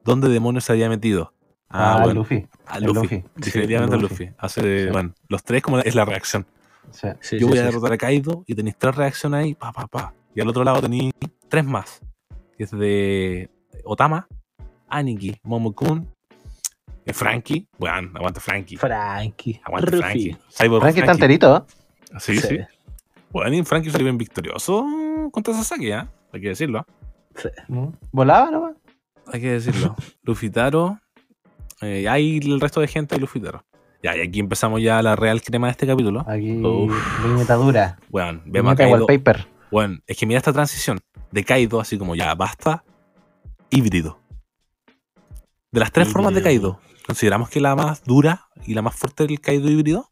¿dónde 0.04 0.30
demonios 0.30 0.66
se 0.66 0.72
había 0.74 0.88
metido? 0.90 1.34
Ah, 1.70 2.00
bueno, 2.04 2.20
Luffy. 2.22 2.48
a 2.68 2.80
Luffy. 2.80 2.94
Luffy. 3.02 3.24
Definitivamente 3.36 3.96
Sí, 3.96 4.02
Luffy. 4.02 4.26
Luffy. 4.26 4.36
Hace, 4.38 4.86
Sí. 4.86 4.92
bueno, 4.92 5.14
los 5.28 5.44
tres 5.44 5.62
como 5.62 5.80
es 5.80 5.96
la 5.96 6.06
reacción. 6.06 6.46
Sí. 6.92 7.08
Sí, 7.20 7.40
Yo 7.40 7.48
sí, 7.48 7.50
voy 7.52 7.58
a 7.58 7.62
sí. 7.62 7.66
derrotar 7.68 7.94
a 7.94 7.98
Kaido 7.98 8.44
y 8.48 8.56
tenéis 8.56 8.78
tres 8.78 8.96
reacciones 8.96 9.40
ahí, 9.44 9.56
pa, 9.56 9.72
pa, 9.74 9.88
pa. 9.88 10.14
Y 10.34 10.42
al 10.42 10.48
otro 10.48 10.64
lado 10.64 10.82
tenéis 10.82 11.12
tres 11.50 11.66
más. 11.66 12.02
Que 12.58 12.64
es 12.64 12.72
de 12.72 13.50
Otama, 13.84 14.28
Aniki, 14.88 15.36
Momokun, 15.44 16.10
eh, 17.06 17.14
Frankie. 17.14 17.68
Bueno, 17.78 18.12
aguanta 18.16 18.40
Frankie. 18.40 18.78
Frankie. 18.78 19.60
Aguanta 19.66 19.92
Ruffy. 19.92 20.02
Frankie. 20.02 20.38
Cyborg 20.50 20.82
Frankie 20.82 21.00
está 21.02 21.12
enterito, 21.12 21.58
¿eh? 21.58 22.20
Sí, 22.20 22.38
sí. 22.38 22.60
Bueno, 23.32 23.54
y 23.54 23.64
Frankie 23.64 23.90
salió 23.90 24.06
bien 24.06 24.18
victorioso 24.18 24.86
contra 25.32 25.54
Sasaki, 25.54 25.92
¿eh? 25.92 26.08
Hay 26.32 26.40
que 26.42 26.50
decirlo. 26.50 26.86
¿Mm? 27.68 27.88
Volaba 28.12 28.50
nomás. 28.52 28.76
Hay 29.28 29.42
que 29.42 29.52
decirlo. 29.52 29.96
Lufitaro. 30.24 31.00
Eh, 31.86 32.08
hay 32.10 32.38
el 32.40 32.60
resto 32.60 32.82
de 32.82 32.88
gente 32.88 33.16
de 33.16 33.22
Lufitaro. 33.22 33.64
Ya, 34.04 34.16
y 34.16 34.22
aquí 34.22 34.40
empezamos 34.40 34.82
ya 34.82 35.02
la 35.02 35.16
real 35.16 35.42
crema 35.42 35.68
de 35.68 35.72
este 35.72 35.88
capítulo. 35.88 36.24
Aquí, 36.28 36.58
Uf. 36.62 36.94
viñeta 37.24 37.56
dura. 37.56 37.98
Bueno, 38.10 38.42
vemos 38.46 38.74
a 38.74 38.76
Kaido. 38.76 38.94
wallpaper. 39.06 39.48
Bueno, 39.72 39.98
es 40.06 40.18
que 40.18 40.26
mira 40.26 40.38
esta 40.38 40.54
transición 40.54 41.00
de 41.32 41.44
Kaido, 41.44 41.80
así 41.80 41.98
como 41.98 42.16
ya 42.16 42.34
basta, 42.36 42.84
híbrido. 43.70 44.20
De 45.72 45.80
las 45.80 45.92
tres 45.92 46.08
formas 46.08 46.34
de. 46.34 46.42
Kaido, 46.44 46.80
¿consideramos 47.06 47.50
que 47.50 47.60
la 47.60 47.76
más 47.76 48.04
dura 48.04 48.48
y 48.66 48.74
la 48.74 48.82
más 48.82 48.96
fuerte 48.96 49.24
es 49.26 49.30
el 49.32 49.42
Kaido 49.42 49.70
híbrido? 49.70 50.10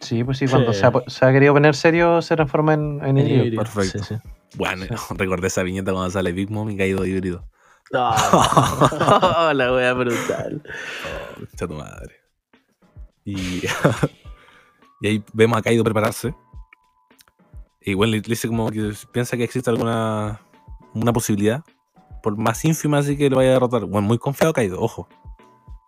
Sí, 0.00 0.24
pues 0.24 0.38
sí, 0.38 0.46
cuando 0.46 0.72
Sí. 0.72 0.80
Se, 0.80 0.86
ha, 0.86 0.92
se 1.06 1.24
ha 1.26 1.32
querido 1.32 1.52
poner 1.52 1.74
serio 1.76 2.22
se 2.22 2.34
transforma 2.34 2.74
en, 2.74 3.00
en 3.04 3.18
En 3.18 3.18
híbrido. 3.18 3.44
híbrido, 3.44 3.62
perfecto. 3.64 4.04
sí, 4.04 4.14
sí. 4.14 4.30
Bueno, 4.56 4.84
recordé 5.16 5.48
esa 5.48 5.62
viñeta 5.62 5.92
cuando 5.92 6.10
sale 6.10 6.32
Big 6.32 6.50
Mom 6.50 6.70
y 6.70 6.76
Kaido 6.76 7.04
híbrido. 7.04 7.44
Ah, 7.94 9.52
la 9.54 9.72
wea 9.72 9.92
brutal. 9.92 10.62
Oh, 11.60 11.66
tu 11.66 11.74
madre. 11.74 12.14
Y, 13.24 13.62
y 15.00 15.06
ahí 15.06 15.24
vemos 15.32 15.58
a 15.58 15.62
Kaido 15.62 15.84
prepararse. 15.84 16.34
Y 17.80 17.94
bueno, 17.94 18.12
le 18.12 18.18
le 18.18 18.22
dice 18.22 18.48
como 18.48 18.70
que 18.70 18.92
piensa 19.12 19.36
que 19.36 19.44
existe 19.44 19.68
alguna 19.70 20.40
una 20.94 21.12
posibilidad, 21.12 21.64
por 22.22 22.36
más 22.36 22.64
ínfima 22.64 22.98
así 22.98 23.16
que 23.16 23.28
lo 23.30 23.36
vaya 23.36 23.50
a 23.50 23.52
derrotar. 23.54 23.84
Bueno, 23.86 24.06
muy 24.06 24.18
confiado 24.18 24.52
Kaido, 24.52 24.80
ojo. 24.80 25.08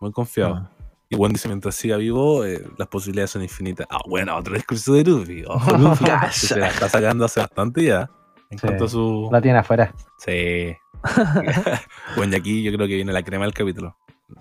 Muy 0.01 0.13
confiado. 0.13 0.55
Ah. 0.57 0.71
Y 1.11 1.17
bueno, 1.17 1.35
dice, 1.35 1.49
mientras 1.49 1.75
siga 1.77 1.97
vivo, 1.99 2.45
eh, 2.45 2.67
las 2.79 2.89
posibilidades 2.89 3.31
son 3.31 3.43
infinitas. 3.43 3.87
Ah, 3.91 4.01
bueno, 4.09 4.37
otro 4.37 4.55
discurso 4.55 4.95
de 4.95 5.05
Luffy. 5.05 5.45
Ojo, 5.47 5.77
Luffy, 5.77 6.05
se 6.33 6.59
la 6.59 6.69
está 6.69 6.89
sacando 6.89 7.25
hace 7.27 7.41
bastante 7.41 7.85
ya. 7.85 8.11
En 8.51 8.59
Sí. 8.59 8.67
cuanto 8.67 8.85
a 8.85 8.89
su... 8.89 9.29
La 9.31 9.41
tiene 9.41 9.59
afuera. 9.59 9.95
Sí. 10.19 10.75
bueno, 12.17 12.33
y 12.33 12.37
aquí 12.37 12.63
yo 12.63 12.73
creo 12.73 12.87
que 12.87 12.97
viene 12.97 13.13
la 13.13 13.23
crema 13.23 13.45
del 13.45 13.55
capítulo. 13.55 13.97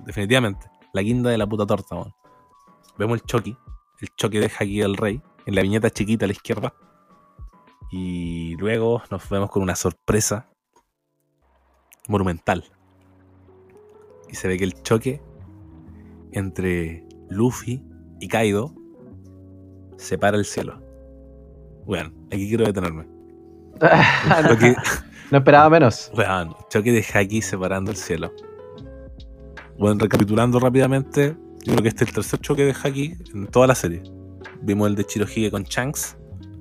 Definitivamente. 0.06 0.68
La 0.94 1.02
guinda 1.02 1.30
de 1.30 1.38
la 1.38 1.48
puta 1.48 1.66
torta. 1.66 1.96
Vemos 2.98 3.20
el 3.20 3.26
choque. 3.26 3.56
El 4.00 4.10
choque 4.16 4.40
de 4.40 4.52
Haki 4.58 4.80
del 4.80 4.98
Rey. 4.98 5.22
En 5.46 5.56
la 5.56 5.62
viñeta 5.62 5.90
chiquita 5.90 6.26
a 6.26 6.28
la 6.28 6.34
izquierda. 6.34 6.74
Y 7.92 8.56
luego 8.58 9.04
nos 9.12 9.30
vemos 9.30 9.52
con 9.52 9.62
una 9.62 9.76
sorpresa 9.76 10.50
monumental. 12.08 12.66
Y 14.30 14.36
se 14.36 14.48
ve 14.48 14.58
que 14.58 14.64
el 14.64 14.82
choque 14.82 15.22
entre 16.32 17.06
Luffy 17.30 17.84
y 18.20 18.28
Kaido 18.28 18.74
separa 19.98 20.38
el 20.38 20.46
cielo. 20.46 20.82
Bueno, 21.86 22.12
aquí 22.28 22.48
quiero 22.48 22.66
detenerme. 22.66 23.08
no 25.34 25.40
esperaba 25.40 25.68
menos. 25.68 26.12
Weón, 26.16 26.56
choque 26.70 26.92
de 26.92 27.04
Haki 27.04 27.42
separando 27.42 27.90
el 27.90 27.98
cielo. 27.98 28.32
Bueno, 29.80 29.98
recapitulando 30.00 30.60
rápidamente, 30.60 31.36
yo 31.64 31.74
creo 31.74 31.82
que 31.82 31.88
este 31.88 32.04
es 32.04 32.10
el 32.10 32.16
tercer 32.16 32.40
choque 32.40 32.64
de 32.66 32.74
Haki 32.74 33.16
en 33.34 33.48
toda 33.48 33.66
la 33.66 33.74
serie. 33.74 34.04
Vimos 34.62 34.88
el 34.90 34.96
de 34.96 35.04
Chirohige 35.04 35.50
con 35.50 35.64
Shanks 35.64 36.16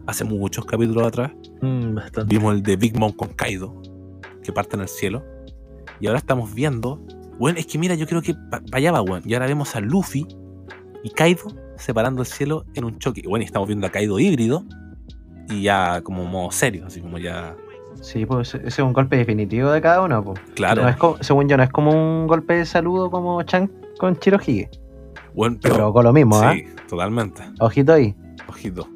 hace 0.07 0.25
muchos 0.25 0.65
capítulos 0.65 1.07
atrás. 1.07 1.33
Mm, 1.61 1.97
bastante. 1.97 2.35
Vimos 2.35 2.55
el 2.55 2.63
de 2.63 2.77
Big 2.77 2.99
Mom 2.99 3.13
con 3.13 3.29
Kaido, 3.35 3.79
que 4.43 4.53
parte 4.53 4.77
en 4.77 4.83
el 4.83 4.89
cielo. 4.89 5.23
Y 6.01 6.07
ahora 6.07 6.19
estamos 6.19 6.55
viendo. 6.55 6.99
Bueno, 7.39 7.59
es 7.59 7.67
que 7.67 7.77
mira, 7.77 7.95
yo 7.95 8.07
creo 8.07 8.23
que 8.23 8.35
para 8.51 8.65
allá 8.73 8.91
va, 8.91 9.03
weón. 9.03 9.23
Y 9.27 9.35
ahora 9.35 9.47
vemos 9.47 9.77
a 9.77 9.81
Luffy 9.81 10.27
y 11.05 11.11
Kaido 11.11 11.45
separando 11.77 12.23
el 12.23 12.27
cielo 12.27 12.65
en 12.75 12.85
un 12.85 12.99
choque. 12.99 13.23
Bueno, 13.29 13.43
y 13.43 13.47
estamos 13.47 13.69
viendo 13.69 13.87
a 13.87 13.91
Kaido 13.91 14.19
híbrido. 14.19 14.65
Y 15.51 15.61
ya 15.61 16.01
como 16.01 16.25
modo 16.25 16.51
serio, 16.53 16.87
así 16.87 17.03
como 17.03 17.19
ya. 17.19 17.55
Sí, 18.03 18.27
pues 18.27 18.55
ese 18.57 18.67
es 18.67 18.79
un 18.81 18.93
golpe 18.93 19.17
definitivo 19.17 19.71
de 19.71 19.81
cada 19.81 20.03
uno, 20.03 20.23
pues. 20.23 20.41
Claro. 20.55 20.83
No 20.83 20.89
es 20.89 20.97
co- 20.97 21.17
según 21.21 21.49
yo, 21.49 21.57
no 21.57 21.63
es 21.63 21.71
como 21.71 21.93
un 21.93 22.27
golpe 22.27 22.55
de 22.55 22.67
saludo 22.67 23.11
como 23.11 23.43
Chan 23.45 23.71
con 23.99 24.19
Chirohige. 24.19 24.69
Bueno, 25.35 25.57
Pero, 25.63 25.75
pero. 25.77 25.93
con 25.93 26.05
lo 26.05 26.13
mismo, 26.13 26.37
¿ah? 26.37 26.53
sí, 26.53 26.65
totalmente. 26.89 27.43
Ojito 27.61 27.93
ahí. 27.95 28.15
Ojito. 28.49 28.87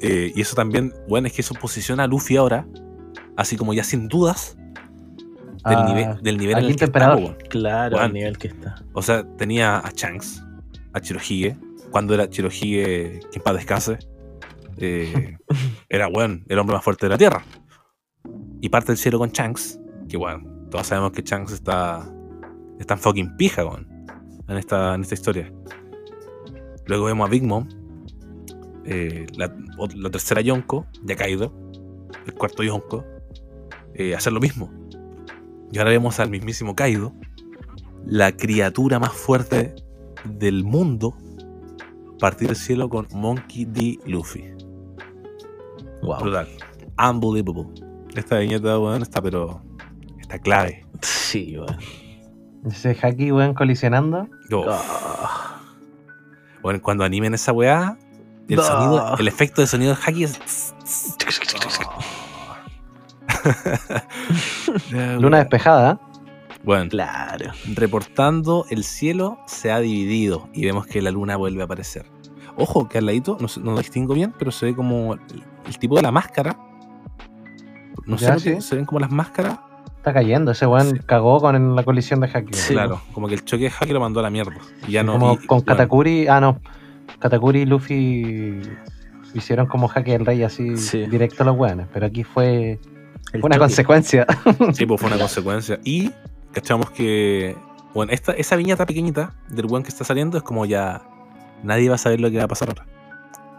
Eh, 0.00 0.32
y 0.34 0.40
eso 0.40 0.56
también, 0.56 0.92
bueno, 1.08 1.28
es 1.28 1.32
que 1.32 1.42
eso 1.42 1.54
posiciona 1.54 2.04
a 2.04 2.06
Luffy 2.08 2.36
ahora, 2.36 2.66
así 3.36 3.56
como 3.56 3.72
ya 3.72 3.84
sin 3.84 4.08
dudas, 4.08 4.56
del 5.64 5.76
Ah, 5.78 5.84
nivel, 5.86 6.22
del 6.22 6.38
nivel 6.38 6.58
en 6.58 6.64
el 6.64 6.76
que 6.76 6.84
emperador. 6.86 7.18
estamos, 7.18 7.36
weón. 7.38 7.48
Claro, 7.50 7.98
al 8.00 8.12
nivel 8.12 8.36
que 8.38 8.48
está. 8.48 8.82
O 8.94 9.02
sea, 9.02 9.22
tenía 9.36 9.78
a 9.78 9.90
Shanks, 9.94 10.42
a 10.92 11.00
Chirohige, 11.00 11.56
cuando 11.92 12.14
era 12.14 12.28
Chirohige, 12.28 13.20
que 13.30 13.36
en 13.36 13.42
paz 13.44 13.54
descanse, 13.54 13.98
eh, 14.78 15.36
era, 15.88 16.08
weón, 16.08 16.44
el 16.48 16.58
hombre 16.58 16.74
más 16.74 16.82
fuerte 16.84 17.06
de 17.06 17.10
la 17.10 17.18
Tierra. 17.18 17.42
Y 18.60 18.68
parte 18.68 18.88
del 18.92 18.96
cielo 18.96 19.18
con 19.18 19.30
Shanks, 19.30 19.80
que, 20.08 20.16
bueno, 20.16 20.46
todos 20.70 20.86
sabemos 20.86 21.12
que 21.12 21.22
Shanks 21.22 21.52
está, 21.52 22.08
está 22.78 22.94
en 22.94 23.00
fucking 23.00 23.36
pija, 23.36 23.62
en 23.62 24.56
esta, 24.56 24.94
en 24.94 25.02
esta 25.02 25.14
historia. 25.14 25.52
Luego 26.86 27.06
vemos 27.06 27.26
a 27.26 27.30
Big 27.30 27.42
Mom, 27.42 27.68
eh, 28.84 29.26
la, 29.36 29.52
tercera 30.10 30.40
Yonko, 30.40 30.86
ya 31.04 31.16
caído, 31.16 31.52
el 32.26 32.34
cuarto 32.34 32.62
Yonko, 32.62 33.04
eh, 33.94 34.14
hacer 34.14 34.32
lo 34.32 34.40
mismo. 34.40 34.70
Y 35.72 35.78
ahora 35.78 35.90
vemos 35.90 36.20
al 36.20 36.30
mismísimo 36.30 36.76
Kaido, 36.76 37.14
la 38.04 38.32
criatura 38.32 38.98
más 38.98 39.12
fuerte 39.12 39.74
del 40.24 40.64
mundo, 40.64 41.16
partir 42.18 42.48
del 42.48 42.56
cielo 42.56 42.88
con 42.88 43.06
Monkey 43.14 43.64
D. 43.64 43.98
Luffy. 44.06 44.44
Wow. 46.02 46.20
Brutal. 46.20 46.48
Unbelievable. 46.98 47.81
Esta 48.14 48.38
viñeta, 48.38 48.78
weón, 48.78 49.02
está 49.02 49.20
pero. 49.22 49.62
Está 50.20 50.38
clave. 50.38 50.86
Sí, 51.00 51.56
weón. 51.58 51.76
Ese 52.66 52.96
haki, 53.00 53.32
weón, 53.32 53.54
colisionando. 53.54 54.28
Ah, 54.68 55.60
Bueno, 56.62 56.80
cuando 56.82 57.04
animen 57.04 57.34
esa 57.34 57.52
weá, 57.52 57.96
el 58.48 58.60
sonido, 58.60 59.16
el 59.18 59.28
efecto 59.28 59.60
de 59.62 59.66
sonido 59.66 59.94
del 59.94 60.00
hacky 60.02 60.24
es. 60.24 60.74
Luna 65.18 65.38
despejada. 65.38 65.98
Bueno, 66.64 66.88
Claro. 66.90 67.50
reportando 67.74 68.64
el 68.70 68.84
cielo 68.84 69.38
se 69.46 69.72
ha 69.72 69.80
dividido 69.80 70.48
y 70.52 70.64
vemos 70.64 70.86
que 70.86 71.02
la 71.02 71.10
luna 71.10 71.36
vuelve 71.36 71.62
a 71.62 71.64
aparecer. 71.64 72.06
Ojo, 72.56 72.88
que 72.88 72.98
al 72.98 73.06
ladito, 73.06 73.36
no, 73.40 73.48
no 73.62 73.72
lo 73.72 73.78
distingo 73.78 74.14
bien, 74.14 74.32
pero 74.38 74.52
se 74.52 74.66
ve 74.66 74.76
como 74.76 75.14
el, 75.14 75.20
el 75.66 75.78
tipo 75.78 75.96
de 75.96 76.02
la 76.02 76.12
máscara. 76.12 76.56
No 78.06 78.18
sé, 78.18 78.38
sí. 78.40 78.60
se 78.60 78.76
ven 78.76 78.84
como 78.84 79.00
las 79.00 79.10
máscaras. 79.10 79.58
Está 79.96 80.12
cayendo. 80.12 80.50
Ese 80.50 80.66
weón 80.66 80.90
Sí. 80.90 80.98
cagó 81.06 81.40
con 81.40 81.76
la 81.76 81.82
colisión 81.84 82.20
de 82.20 82.26
haki. 82.32 82.52
Sí. 82.54 82.74
claro, 82.74 83.00
como 83.12 83.28
que 83.28 83.34
el 83.34 83.44
choque 83.44 83.64
de 83.64 83.70
Haki 83.70 83.92
lo 83.92 84.00
mandó 84.00 84.18
a 84.20 84.24
la 84.24 84.30
mierda. 84.30 84.54
Y 84.88 84.92
ya 84.92 85.02
no. 85.04 85.12
como 85.12 85.34
y- 85.34 85.46
con 85.46 85.58
bueno, 85.58 85.64
Katakuri. 85.66 86.26
Ah, 86.28 86.40
no. 86.40 86.60
Katakuri 87.20 87.60
y 87.60 87.66
Luffy 87.66 88.62
hicieron 89.34 89.66
como 89.66 89.86
jaque 89.88 90.12
del 90.12 90.26
rey 90.26 90.42
así 90.42 90.76
Sí. 90.76 91.06
directo 91.06 91.42
a 91.44 91.46
los 91.46 91.56
weones. 91.56 91.86
Pero 91.92 92.06
aquí 92.06 92.24
fue, 92.24 92.80
El 93.32 93.40
fue 93.40 93.46
una 93.46 93.54
choque. 93.56 93.58
consecuencia. 93.60 94.26
Sí, 94.74 94.86
pues 94.86 95.00
fue 95.00 95.08
una 95.08 95.18
consecuencia. 95.18 95.78
Y 95.84 96.10
cachamos 96.52 96.90
que. 96.90 97.56
Bueno, 97.94 98.10
esta, 98.12 98.32
esa 98.32 98.56
viñeta 98.56 98.86
pequeñita 98.86 99.34
del 99.50 99.66
weón 99.66 99.82
que 99.84 99.90
está 99.90 100.02
saliendo 100.04 100.36
es 100.38 100.42
como 100.42 100.66
ya. 100.66 101.02
Nadie 101.62 101.88
va 101.88 101.94
a 101.94 101.98
saber 101.98 102.20
lo 102.20 102.28
que 102.30 102.38
va 102.38 102.44
a 102.44 102.48
pasar 102.48 102.70
ahora. 102.70 102.86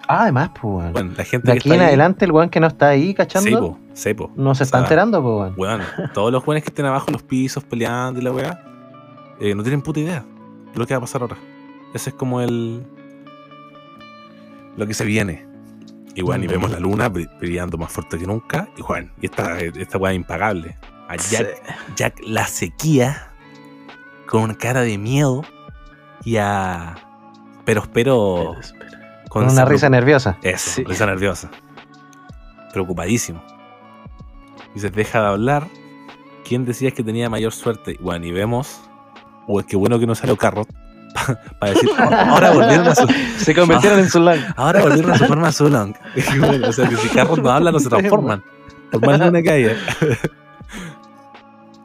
Ah, 0.07 0.23
además, 0.23 0.49
pues, 0.59 0.63
weón. 0.83 0.93
Bueno, 0.93 1.13
la 1.17 1.23
gente 1.23 1.47
de 1.47 1.53
que 1.53 1.59
aquí 1.59 1.69
está 1.69 1.75
en 1.75 1.81
ahí- 1.81 1.87
adelante, 1.87 2.25
el 2.25 2.31
weón 2.31 2.49
que 2.49 2.59
no 2.59 2.67
está 2.67 2.89
ahí 2.89 3.13
cachando, 3.13 3.49
Sí, 3.49 3.55
po, 3.55 3.79
sí, 3.93 4.13
po. 4.13 4.31
no 4.35 4.53
se 4.55 4.63
O 4.63 4.65
está 4.65 4.79
enterando, 4.79 5.21
pues, 5.21 5.33
weón. 5.33 5.55
Bueno, 5.55 5.83
todos 6.13 6.31
los 6.31 6.43
jóvenes 6.43 6.63
que 6.63 6.69
estén 6.69 6.85
abajo 6.85 7.05
en 7.07 7.13
los 7.13 7.23
pisos 7.23 7.63
peleando 7.63 8.19
y 8.19 8.23
la 8.23 8.31
weá, 8.31 8.63
eh, 9.39 9.55
no 9.55 9.63
tienen 9.63 9.81
puta 9.81 9.99
idea 10.01 10.25
de 10.73 10.79
lo 10.79 10.85
que 10.85 10.93
va 10.93 10.97
a 10.97 11.01
pasar 11.01 11.21
ahora. 11.21 11.37
Ese 11.93 12.09
es 12.09 12.15
como 12.15 12.41
el. 12.41 12.85
lo 14.77 14.87
que 14.87 14.93
se 14.93 15.05
viene. 15.05 15.45
Y 16.15 16.21
bueno, 16.21 16.43
y 16.43 16.47
vemos 16.47 16.69
la 16.69 16.79
luna 16.79 17.09
bri- 17.09 17.29
brillando 17.39 17.77
más 17.77 17.91
fuerte 17.91 18.17
que 18.19 18.27
nunca. 18.27 18.67
Y 18.77 18.81
bueno, 18.83 19.09
y 19.21 19.25
esta, 19.25 19.59
esta 19.59 19.97
weá 19.97 20.11
es 20.11 20.17
impagable. 20.17 20.77
A 21.07 21.15
Jack, 21.15 21.47
Jack 21.95 22.19
la 22.25 22.45
sequía 22.47 23.31
con 24.27 24.41
una 24.43 24.55
cara 24.55 24.81
de 24.81 24.97
miedo 24.97 25.43
y 26.23 26.37
a. 26.37 26.95
Pero 27.65 27.81
espero. 27.81 28.55
Con 29.33 29.49
una 29.49 29.65
risa 29.65 29.89
nerviosa. 29.89 30.37
eso, 30.43 30.69
Sí. 30.69 30.83
risa 30.83 31.07
nerviosa. 31.07 31.49
Preocupadísimo. 32.71 33.43
Y 34.75 34.79
se 34.79 34.91
deja 34.91 35.21
de 35.21 35.27
hablar. 35.27 35.67
¿Quién 36.47 36.65
decía 36.65 36.91
que 36.91 37.03
tenía 37.03 37.29
mayor 37.29 37.51
suerte? 37.51 37.97
Bueno, 37.99 38.25
y 38.27 38.31
vemos. 38.31 38.79
O 39.47 39.59
es 39.59 39.65
que 39.65 39.75
bueno 39.75 39.97
que 39.97 40.05
no 40.05 40.13
salió 40.13 40.37
Carrot. 40.37 40.67
Para 41.59 41.73
decir, 41.73 41.89
ahora 41.97 42.51
volvieron 42.51 42.87
a 42.87 42.95
su, 42.95 43.07
Se 43.37 43.55
convirtieron 43.55 43.99
en 43.99 44.09
su 44.09 44.19
lang. 44.19 44.39
ahora 44.55 44.81
volvieron 44.81 45.11
a 45.11 45.17
su 45.17 45.25
forma 45.25 45.51
Zulong. 45.51 45.93
O 46.67 46.71
sea, 46.71 46.87
que 46.87 46.95
si 46.97 47.09
Carrot 47.09 47.39
no 47.39 47.51
habla, 47.51 47.71
no 47.71 47.79
se 47.79 47.89
transforman. 47.89 48.43
Por 48.91 49.05
más 49.05 49.19
que 49.41 49.49
haya. 49.51 49.75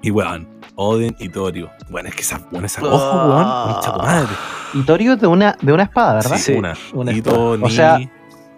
Y 0.02 0.10
weón, 0.10 0.48
Odin 0.74 1.16
y 1.18 1.28
Torio. 1.30 1.70
Bueno, 1.88 2.10
es 2.10 2.14
que 2.14 2.20
esa, 2.22 2.40
bueno, 2.50 2.66
esa 2.66 2.82
ojo, 2.82 3.28
weón, 3.28 3.80
tu 3.80 3.92
madre. 4.02 4.28
Y 4.74 4.82
Torio 4.82 5.16
de 5.16 5.26
una, 5.26 5.56
de 5.62 5.72
una 5.72 5.84
espada, 5.84 6.14
¿verdad? 6.14 6.36
Sí, 6.36 6.52
Sí, 6.52 6.58
una. 6.58 7.12
O 7.62 7.70
sea, 7.70 7.98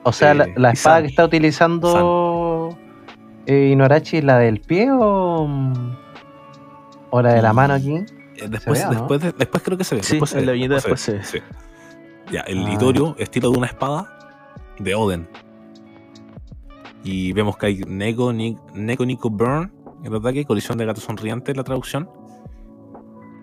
O 0.02 0.12
sea, 0.12 0.32
la, 0.34 0.44
Eh, 0.44 0.54
la 0.56 0.70
espada 0.70 0.96
San. 0.96 1.02
que 1.02 1.08
está 1.08 1.24
utilizando 1.24 2.76
eh, 3.46 3.70
Inuarashi 3.72 4.18
es 4.18 4.24
la 4.24 4.38
del 4.38 4.60
pie 4.60 4.88
o, 4.92 5.46
o 7.10 7.22
la 7.22 7.34
de 7.34 7.42
la 7.42 7.52
mano 7.52 7.74
aquí. 7.74 7.94
Eh, 8.36 8.48
Después, 8.48 8.88
ve, 8.88 8.94
después, 8.96 9.20
de- 9.20 9.32
después 9.32 9.62
creo 9.62 9.76
que 9.76 9.84
se 9.84 9.96
ve. 9.96 10.02
Sí, 10.02 10.12
después 10.12 10.30
se 10.30 10.38
en 10.38 10.42
ve, 10.42 10.46
la 10.46 10.52
viñeta 10.52 10.80
se 10.80 10.88
después 10.90 11.06
ve, 11.18 11.22
se 11.24 11.38
sí. 11.38 11.44
Ya, 12.32 12.40
el 12.42 12.64
Ah. 12.64 12.72
Itorio, 12.72 13.14
estilo 13.18 13.50
de 13.50 13.58
una 13.58 13.66
espada 13.66 14.08
de 14.78 14.94
Oden. 14.94 15.28
Y 17.04 17.32
vemos 17.32 17.56
que 17.56 17.66
hay 17.66 17.76
Neko, 17.86 18.32
Ni- 18.32 18.56
Neko 18.74 19.04
Nico 19.04 19.28
Burn 19.30 19.72
en 20.02 20.06
el 20.12 20.18
ataque, 20.18 20.44
colisión 20.44 20.78
de 20.78 20.86
gato 20.86 21.00
sonriente 21.00 21.50
en 21.50 21.56
la 21.58 21.64
traducción. 21.64 22.08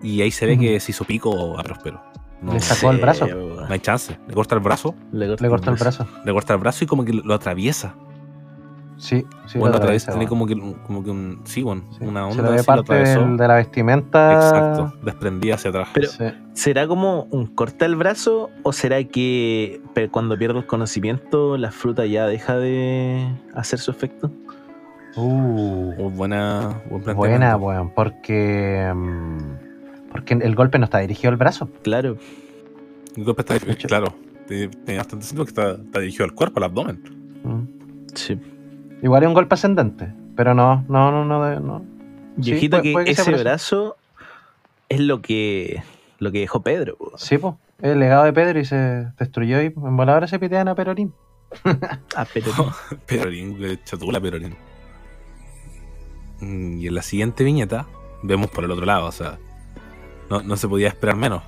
Y 0.02 0.22
ahí 0.22 0.30
se 0.30 0.46
ve 0.46 0.58
que 0.58 0.78
se 0.80 0.90
hizo 0.92 1.04
pico 1.04 1.58
a 1.58 1.62
Próspero. 1.62 2.00
No, 2.40 2.52
Le 2.52 2.60
sacó 2.60 2.90
el 2.92 2.98
brazo. 2.98 3.26
no 3.26 3.66
hay 3.68 3.80
chance. 3.80 4.16
Le 4.28 4.34
corta 4.34 4.54
el 4.54 4.60
brazo, 4.60 4.94
Le 5.12 5.26
corta, 5.26 5.42
Le 5.42 5.48
el 5.72 5.76
brazo. 5.76 6.06
le 6.24 6.32
corta 6.32 6.54
el 6.54 6.60
brazo 6.60 6.84
y 6.84 6.86
como 6.86 7.04
que 7.04 7.12
lo 7.12 7.34
atraviesa. 7.34 7.94
Sí, 8.96 9.24
sí. 9.46 9.58
bueno, 9.60 9.74
lo 9.74 9.78
atraviesa, 9.78 10.10
tiene 10.10 10.26
como 10.26 10.44
que, 10.44 10.56
como 10.84 11.04
que 11.04 11.10
un. 11.10 11.40
Sí, 11.44 11.62
bueno, 11.62 11.82
Sí. 11.92 11.98
una 12.04 12.24
Se 12.24 12.30
onda 12.32 12.42
le 12.42 12.50
ve 12.50 12.56
así 12.56 12.66
parte 12.66 12.94
del- 12.94 13.36
de 13.36 13.48
la 13.48 13.54
vestimenta. 13.54 14.32
Exacto, 14.34 14.92
desprendida 15.04 15.54
hacia 15.54 15.70
atrás. 15.70 15.88
Pero- 15.94 16.08
Sí. 16.08 16.24
¿Será 16.52 16.88
como 16.88 17.28
un 17.30 17.46
corta 17.46 17.86
el 17.86 17.94
brazo 17.94 18.50
o 18.64 18.72
será 18.72 19.02
que 19.04 19.80
cuando 20.10 20.36
pierde 20.36 20.58
el 20.58 20.66
conocimiento 20.66 21.56
la 21.56 21.70
fruta 21.70 22.06
ya 22.06 22.26
deja 22.26 22.56
de 22.56 23.24
hacer 23.54 23.78
su 23.78 23.92
efecto? 23.92 24.32
Uh, 25.16 25.92
Oh, 25.98 26.10
buena, 26.10 26.80
buen 26.90 27.16
buena, 27.16 27.56
weón. 27.56 27.90
Porque. 27.94 28.92
mm, 28.94 29.57
porque 30.10 30.34
el 30.34 30.54
golpe 30.54 30.78
no 30.78 30.84
está 30.84 30.98
dirigido 30.98 31.30
al 31.30 31.36
brazo. 31.36 31.68
Claro. 31.82 32.16
El 33.16 33.24
golpe 33.24 33.42
está, 33.42 33.56
hecho- 33.56 33.88
claro, 33.88 34.14
tiene 34.46 34.68
bastante 34.96 35.24
sentido 35.26 35.44
que 35.44 35.50
está, 35.50 35.70
está 35.72 36.00
dirigido 36.00 36.24
al 36.24 36.32
cuerpo, 36.34 36.58
al 36.58 36.64
abdomen. 36.64 37.02
Mm. 37.44 37.62
Sí. 38.14 38.38
Igual 39.02 39.22
es 39.22 39.28
un 39.28 39.34
golpe 39.34 39.54
ascendente. 39.54 40.12
Pero 40.36 40.54
no, 40.54 40.84
no, 40.88 41.10
no, 41.10 41.24
no. 41.24 41.60
no. 41.60 41.84
Y 42.38 42.58
Sí, 42.58 42.68
puede- 42.68 42.82
que 42.82 42.92
puede 42.92 43.06
que 43.06 43.14
sea 43.14 43.24
ese 43.34 43.42
brazo 43.42 43.96
es 44.88 45.00
lo 45.00 45.20
que 45.20 45.82
lo 46.20 46.30
que 46.32 46.40
dejó 46.40 46.62
Pedro. 46.62 46.96
po. 46.96 47.12
Sí, 47.18 47.38
pues. 47.38 47.54
El 47.80 48.00
legado 48.00 48.24
de 48.24 48.32
Pedro 48.32 48.58
y 48.58 48.64
se 48.64 49.06
destruyó 49.18 49.62
y 49.62 49.66
en 49.66 49.96
voladora 49.96 50.26
se 50.26 50.38
pitean 50.38 50.66
a 50.68 50.74
Perorín. 50.74 51.12
Pero 52.34 52.50
Perorín, 53.06 53.58
de 53.60 53.82
chatula 53.84 54.20
Perorín. 54.20 54.54
Mm, 56.40 56.78
Y 56.78 56.86
en 56.88 56.94
la 56.94 57.02
siguiente 57.02 57.44
viñeta 57.44 57.86
vemos 58.22 58.50
por 58.50 58.64
el 58.64 58.70
otro 58.70 58.84
lado, 58.86 59.06
o 59.06 59.12
sea, 59.12 59.38
no, 60.30 60.42
no 60.42 60.56
se 60.56 60.68
podía 60.68 60.88
esperar 60.88 61.16
menos. 61.16 61.42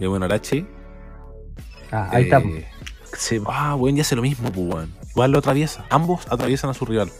Un 0.00 0.22
Arachi. 0.22 0.66
Ah, 1.90 2.08
ahí 2.12 2.24
está. 2.24 2.38
eh, 2.38 2.68
sí, 3.16 3.40
po. 3.40 3.50
Ah, 3.52 3.74
weón, 3.74 3.96
ya 3.96 4.02
hace 4.02 4.14
lo 4.16 4.22
mismo, 4.22 4.50
pues, 4.52 4.66
weón. 4.66 4.94
Igual 5.10 5.32
lo 5.32 5.38
atraviesa. 5.38 5.84
Ambos 5.90 6.26
atraviesan 6.30 6.70
a 6.70 6.74
su 6.74 6.84
rival. 6.84 7.10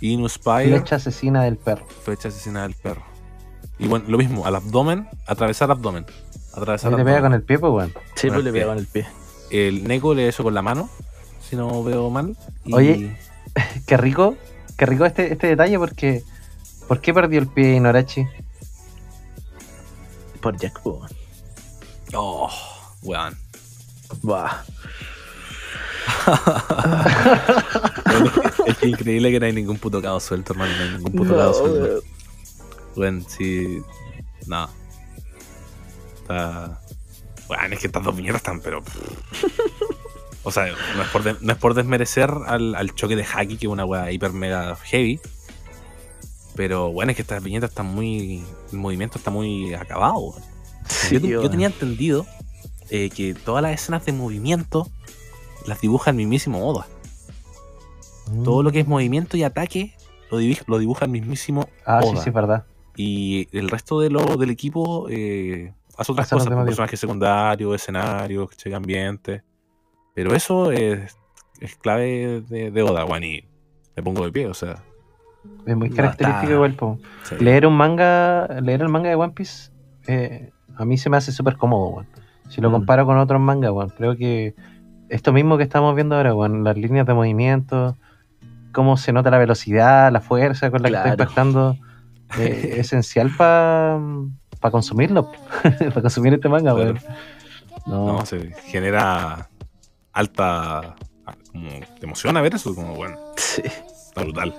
Inu 0.00 0.28
Spire, 0.28 0.68
Flecha 0.78 0.96
asesina 0.96 1.42
del 1.44 1.56
perro. 1.56 1.86
flecha 2.04 2.28
asesina 2.28 2.62
del 2.62 2.74
perro. 2.74 3.02
Y 3.78 3.86
bueno, 3.88 4.04
lo 4.08 4.18
mismo, 4.18 4.46
al 4.46 4.54
abdomen, 4.56 5.08
atravesar 5.26 5.70
abdomen. 5.70 6.06
Atravesar 6.54 6.90
le 6.92 6.98
pega 6.98 7.16
abdomen. 7.18 7.22
con 7.22 7.32
el 7.34 7.42
pie, 7.42 7.58
pues, 7.58 7.72
weón. 7.72 7.92
Sí, 8.14 8.28
pues 8.28 8.44
le 8.44 8.52
pega 8.52 8.66
con 8.66 8.78
el 8.78 8.86
pie. 8.86 9.06
el 9.50 9.84
Neko 9.86 10.14
le 10.14 10.28
hizo 10.28 10.42
con 10.42 10.54
la 10.54 10.62
mano, 10.62 10.88
si 11.48 11.56
no 11.56 11.82
veo 11.82 12.10
mal. 12.10 12.36
y- 12.64 12.74
Oye. 12.74 13.16
Qué 13.86 13.96
rico, 13.96 14.34
qué 14.76 14.84
rico 14.86 15.04
este, 15.06 15.32
este 15.32 15.46
detalle 15.46 15.78
porque. 15.78 16.22
¿Por 16.88 17.00
qué 17.00 17.14
perdió 17.14 17.38
el 17.38 17.46
pie 17.46 17.76
Inorachi? 17.76 18.26
Por 20.44 20.56
Jack. 20.58 20.80
Oh, 22.12 22.50
weón. 23.02 23.36
Buah. 24.22 24.62
Bueno, 28.04 28.32
es 28.66 28.76
que 28.78 28.86
increíble 28.88 29.30
que 29.30 29.40
no 29.40 29.46
hay 29.46 29.52
ningún 29.54 29.78
puto 29.78 30.02
cabo 30.02 30.20
suelto, 30.20 30.52
hermano. 30.52 30.76
No 30.76 30.82
hay 30.82 30.90
ningún 30.90 31.12
puto 31.12 31.34
cabo 31.36 31.54
suelto. 31.54 32.02
Bueno, 32.94 33.24
sí. 33.26 33.82
No. 34.46 34.68
Está. 36.20 36.78
Bueno, 37.48 37.74
es 37.74 37.80
que 37.80 37.86
estas 37.86 38.02
dos 38.04 38.14
viñetas 38.14 38.36
están, 38.36 38.60
pero. 38.60 38.82
O 40.46 40.50
sea, 40.52 40.66
no 40.94 41.02
es 41.02 41.08
por, 41.08 41.22
de- 41.22 41.38
no 41.40 41.52
es 41.54 41.58
por 41.58 41.72
desmerecer 41.72 42.30
al, 42.46 42.74
al 42.74 42.94
choque 42.94 43.16
de 43.16 43.24
Haki, 43.24 43.56
que 43.56 43.64
es 43.64 43.72
una 43.72 43.86
weá 43.86 44.12
hiper 44.12 44.34
mega 44.34 44.76
heavy. 44.76 45.18
Pero 46.56 46.92
bueno, 46.92 47.10
es 47.10 47.16
que 47.16 47.22
estas 47.22 47.42
viñetas 47.42 47.70
están 47.70 47.86
muy. 47.86 48.42
El 48.72 48.78
movimiento 48.78 49.18
está 49.18 49.30
muy 49.30 49.74
acabado. 49.74 50.34
Sí, 50.88 51.18
yo, 51.20 51.48
tenía 51.50 51.66
entendido 51.66 52.26
eh, 52.90 53.10
que 53.10 53.34
todas 53.34 53.62
las 53.62 53.72
escenas 53.72 54.04
de 54.04 54.12
movimiento 54.12 54.88
las 55.66 55.80
dibuja 55.80 56.10
el 56.10 56.16
mismísimo 56.16 56.66
Oda. 56.66 56.86
Todo 58.42 58.62
lo 58.62 58.72
que 58.72 58.80
es 58.80 58.86
movimiento 58.86 59.36
y 59.36 59.42
ataque 59.42 59.94
lo 60.30 60.38
dibuja, 60.38 60.64
lo 60.66 60.78
dibuja 60.78 61.04
el 61.04 61.10
mismísimo 61.10 61.68
Ah, 61.84 62.00
sí, 62.02 62.08
Oda. 62.08 62.22
sí, 62.22 62.30
verdad. 62.30 62.64
Y 62.96 63.48
el 63.56 63.68
resto 63.68 64.00
de 64.00 64.10
lo, 64.10 64.36
del 64.36 64.50
equipo 64.50 65.08
eh, 65.10 65.74
hace 65.96 66.12
otras 66.12 66.26
Hace 66.26 66.36
los 66.36 66.44
cosas, 66.44 66.64
personajes 66.64 67.00
secundarios, 67.00 67.74
escenarios, 67.74 68.50
ambiente. 68.72 69.42
Pero 70.14 70.34
eso 70.34 70.70
es, 70.70 71.16
es 71.60 71.76
clave 71.76 72.42
de, 72.48 72.70
de 72.70 72.82
Oda, 72.82 73.04
Juan, 73.04 73.24
y 73.24 73.44
me 73.96 74.02
pongo 74.02 74.24
de 74.24 74.32
pie, 74.32 74.46
o 74.46 74.54
sea. 74.54 74.82
Es 75.66 75.76
muy 75.76 75.88
No, 75.90 75.96
característico 75.96 76.42
está- 76.42 76.52
igual, 76.54 76.74
po. 76.74 76.98
sí. 77.22 77.36
Leer 77.40 77.66
un 77.66 77.76
manga, 77.76 78.46
leer 78.62 78.82
el 78.82 78.88
manga 78.88 79.08
de 79.08 79.14
One 79.14 79.32
Piece, 79.32 79.70
eh, 80.06 80.50
a 80.76 80.84
mí 80.84 80.98
se 80.98 81.08
me 81.10 81.16
hace 81.16 81.32
súper 81.32 81.56
cómodo, 81.56 81.88
weón. 81.88 82.06
Si 82.48 82.60
lo 82.60 82.68
Mm. 82.68 82.72
comparo 82.72 83.06
con 83.06 83.16
otros 83.18 83.40
mangas, 83.40 83.70
weón, 83.70 83.88
creo 83.96 84.16
que 84.16 84.54
esto 85.08 85.32
mismo 85.32 85.56
que 85.56 85.62
estamos 85.62 85.94
viendo 85.94 86.16
ahora, 86.16 86.34
weón, 86.34 86.64
las 86.64 86.76
líneas 86.76 87.06
de 87.06 87.14
movimiento, 87.14 87.96
cómo 88.72 88.96
se 88.96 89.12
nota 89.12 89.30
la 89.30 89.38
velocidad, 89.38 90.12
la 90.12 90.20
fuerza 90.20 90.70
con 90.70 90.82
la 90.82 90.90
que 90.90 90.96
está 90.96 91.08
impactando, 91.10 91.76
eh, 92.38 92.70
es 92.72 92.78
esencial 92.86 93.30
para 93.38 93.98
consumirlo, 94.70 95.30
para 95.62 96.02
consumir 96.02 96.34
este 96.34 96.48
manga, 96.48 96.74
Claro. 96.74 96.92
weón. 96.92 96.98
No, 97.86 98.06
No, 98.18 98.26
se 98.26 98.50
genera 98.66 99.48
alta. 100.12 100.94
Como, 101.52 101.68
te 101.98 102.04
emociona 102.06 102.40
ver 102.42 102.54
eso, 102.54 102.74
como, 102.74 102.94
bueno, 102.96 103.16
Sí. 103.36 103.62
está 103.64 104.22
brutal. 104.22 104.54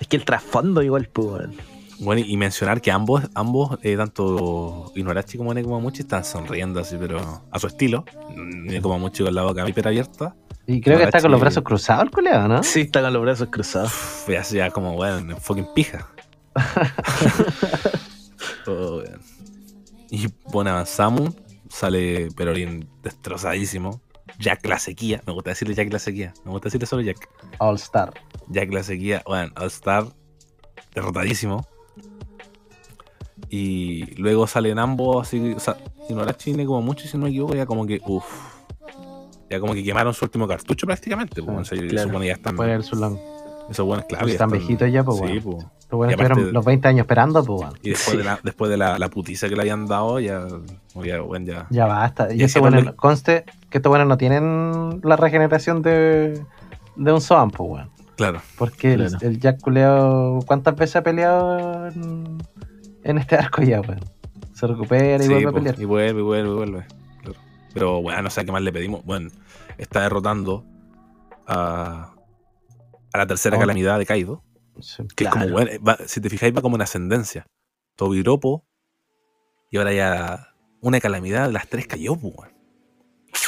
Es 0.00 0.08
que 0.08 0.16
el 0.16 0.24
trasfondo 0.24 0.82
igual, 0.82 1.08
pues, 1.12 1.28
weón. 1.28 1.54
Bueno, 2.00 2.22
y 2.26 2.36
mencionar 2.36 2.80
que 2.80 2.90
ambos, 2.90 3.22
ambos 3.34 3.78
eh, 3.82 3.96
tanto 3.96 4.90
Inuarashi 4.96 5.38
como 5.38 5.54
Nekomamuchi 5.54 6.02
están 6.02 6.24
sonriendo 6.24 6.80
así, 6.80 6.96
pero 6.98 7.44
a 7.50 7.58
su 7.58 7.66
estilo. 7.68 8.04
Nekomamuchi 8.34 9.22
con 9.22 9.34
la 9.34 9.42
boca 9.42 9.66
hiper 9.68 9.88
abierta. 9.88 10.34
y 10.66 10.80
creo 10.80 10.98
que 10.98 11.04
está 11.04 11.20
con 11.20 11.30
los 11.30 11.40
brazos 11.40 11.62
cruzados 11.62 12.04
el 12.04 12.10
culeado, 12.10 12.48
¿no? 12.48 12.62
Sí, 12.62 12.82
está 12.82 13.00
con 13.00 13.12
los 13.12 13.22
brazos 13.22 13.48
cruzados. 13.50 13.92
Uf, 13.92 14.28
y 14.28 14.34
así 14.34 14.56
ya 14.56 14.70
como, 14.70 14.94
bueno, 14.94 15.36
fucking 15.36 15.68
pija. 15.74 16.08
Todo 18.64 19.02
bien. 19.02 19.18
Y 20.10 20.28
bueno, 20.50 20.70
avanzamos. 20.70 21.34
Sale 21.68 22.28
Perorín 22.36 22.88
destrozadísimo. 23.02 24.00
Jack 24.38 24.66
la 24.66 24.78
sequía. 24.78 25.22
Me 25.26 25.32
gusta 25.32 25.50
decirle 25.50 25.74
Jack 25.74 25.92
la 25.92 25.98
sequía. 25.98 26.34
Me 26.44 26.50
gusta 26.50 26.66
decirle 26.66 26.86
solo 26.86 27.02
Jack. 27.02 27.28
All 27.58 27.76
Star. 27.76 28.12
Jack 28.48 28.72
la 28.72 28.82
sequía. 28.82 29.22
Bueno, 29.26 29.52
All 29.56 29.66
Star 29.68 30.06
derrotadísimo. 30.94 31.66
Y 33.50 34.14
luego 34.16 34.46
salen 34.46 34.78
ambos 34.78 35.26
así. 35.26 35.52
O 35.52 35.60
sea, 35.60 35.76
Inuarashi 36.08 36.50
y 36.52 36.64
como 36.64 36.82
mucho, 36.82 37.06
si 37.06 37.16
no 37.16 37.24
me 37.24 37.30
equivoco, 37.30 37.54
ya 37.54 37.66
como 37.66 37.86
que, 37.86 38.00
uff. 38.06 38.24
Ya 39.50 39.60
como 39.60 39.74
que 39.74 39.84
quemaron 39.84 40.14
su 40.14 40.24
último 40.24 40.48
cartucho 40.48 40.86
prácticamente. 40.86 41.42
pues, 41.42 41.72
Ah, 41.72 41.76
claro. 41.88 42.08
supone 42.08 42.26
ya 42.26 42.32
están. 42.34 42.58
El 42.60 42.82
Sulán. 42.82 43.18
Esos 43.70 43.86
buenos, 43.86 44.06
claro. 44.06 44.22
Pues 44.24 44.32
ya 44.32 44.34
están 44.44 44.50
viejitos 44.50 44.92
ya, 44.92 45.02
pues, 45.04 45.16
Sí, 45.18 45.22
bueno. 45.24 45.40
pues. 45.42 45.66
Los 45.90 45.98
buenos 45.98 46.12
Y 46.12 46.14
aparte- 46.14 46.32
estuvieron 46.32 46.54
los 46.54 46.64
20 46.64 46.88
años 46.88 47.00
esperando, 47.00 47.44
pues, 47.44 47.60
weón. 47.60 47.72
Y 47.82 47.90
después, 47.90 48.10
Sí. 48.12 48.16
de, 48.18 48.24
la, 48.24 48.40
después 48.42 48.70
de 48.70 48.76
la, 48.76 48.98
la 48.98 49.08
putiza 49.10 49.48
que 49.48 49.54
le 49.54 49.62
habían 49.62 49.86
dado, 49.86 50.18
ya, 50.20 50.46
ya, 51.04 51.20
bueno, 51.20 51.46
ya. 51.46 51.66
Ya 51.70 51.86
basta. 51.86 52.32
Y 52.32 52.36
eso, 52.42 52.58
hicieron 52.58 52.72
bueno, 52.74 52.96
conste 52.96 53.44
que 53.70 53.78
estos 53.78 53.90
buenos 53.90 54.08
no 54.08 54.16
tienen 54.16 55.00
la 55.02 55.16
regeneración 55.16 55.82
de, 55.82 56.42
de 56.96 57.12
un 57.12 57.20
Zoan, 57.20 57.50
pues, 57.50 57.70
weón. 57.70 57.90
Claro, 58.16 58.40
Porque 58.58 58.94
el- 58.94 59.08
Claro. 59.08 59.26
el, 59.26 59.40
Jack 59.40 59.60
Culeo, 59.60 60.38
¿cuántas 60.46 60.76
veces 60.76 60.96
ha 60.96 61.02
peleado 61.02 61.88
en, 61.88 62.38
en 63.02 63.18
este 63.18 63.36
arco 63.36 63.62
ya, 63.62 63.80
weón? 63.80 64.00
Se 64.52 64.66
recupera 64.68 65.16
y 65.16 65.26
sí, 65.26 65.28
vuelve 65.28 65.48
a 65.48 65.50
po, 65.50 65.54
pelear. 65.56 65.80
y 65.80 65.84
vuelve, 65.84 66.20
y 66.20 66.22
vuelve, 66.22 66.48
y 66.50 66.54
vuelve. 66.54 66.86
Claro. 67.22 67.38
Pero 67.72 68.02
bueno, 68.02 68.22
no 68.22 68.30
sé 68.30 68.44
qué 68.44 68.52
más 68.52 68.62
le 68.62 68.72
pedimos. 68.72 69.04
Bueno, 69.04 69.30
está 69.78 70.02
derrotando 70.02 70.64
a, 71.48 72.13
a 73.14 73.18
la 73.18 73.26
tercera 73.26 73.56
Oh. 73.56 73.60
calamidad 73.60 73.98
de 73.98 74.06
Kaido. 74.06 74.42
Sí. 74.80 75.04
Que 75.16 75.24
es 75.24 75.30
como, 75.30 75.48
bueno, 75.48 75.70
va- 75.86 75.98
si 76.06 76.20
te 76.20 76.28
fijáis, 76.28 76.54
va 76.54 76.60
como 76.62 76.74
en 76.76 76.82
ascendencia. 76.82 77.46
Tobiropo, 77.96 78.64
y 79.70 79.76
ahora 79.78 79.92
ya 79.92 80.48
una 80.80 80.98
calamidad, 81.00 81.48
las 81.50 81.68
tres 81.68 81.86
cayó, 81.86 82.16
pues, 82.16 82.34
weón. 82.36 82.52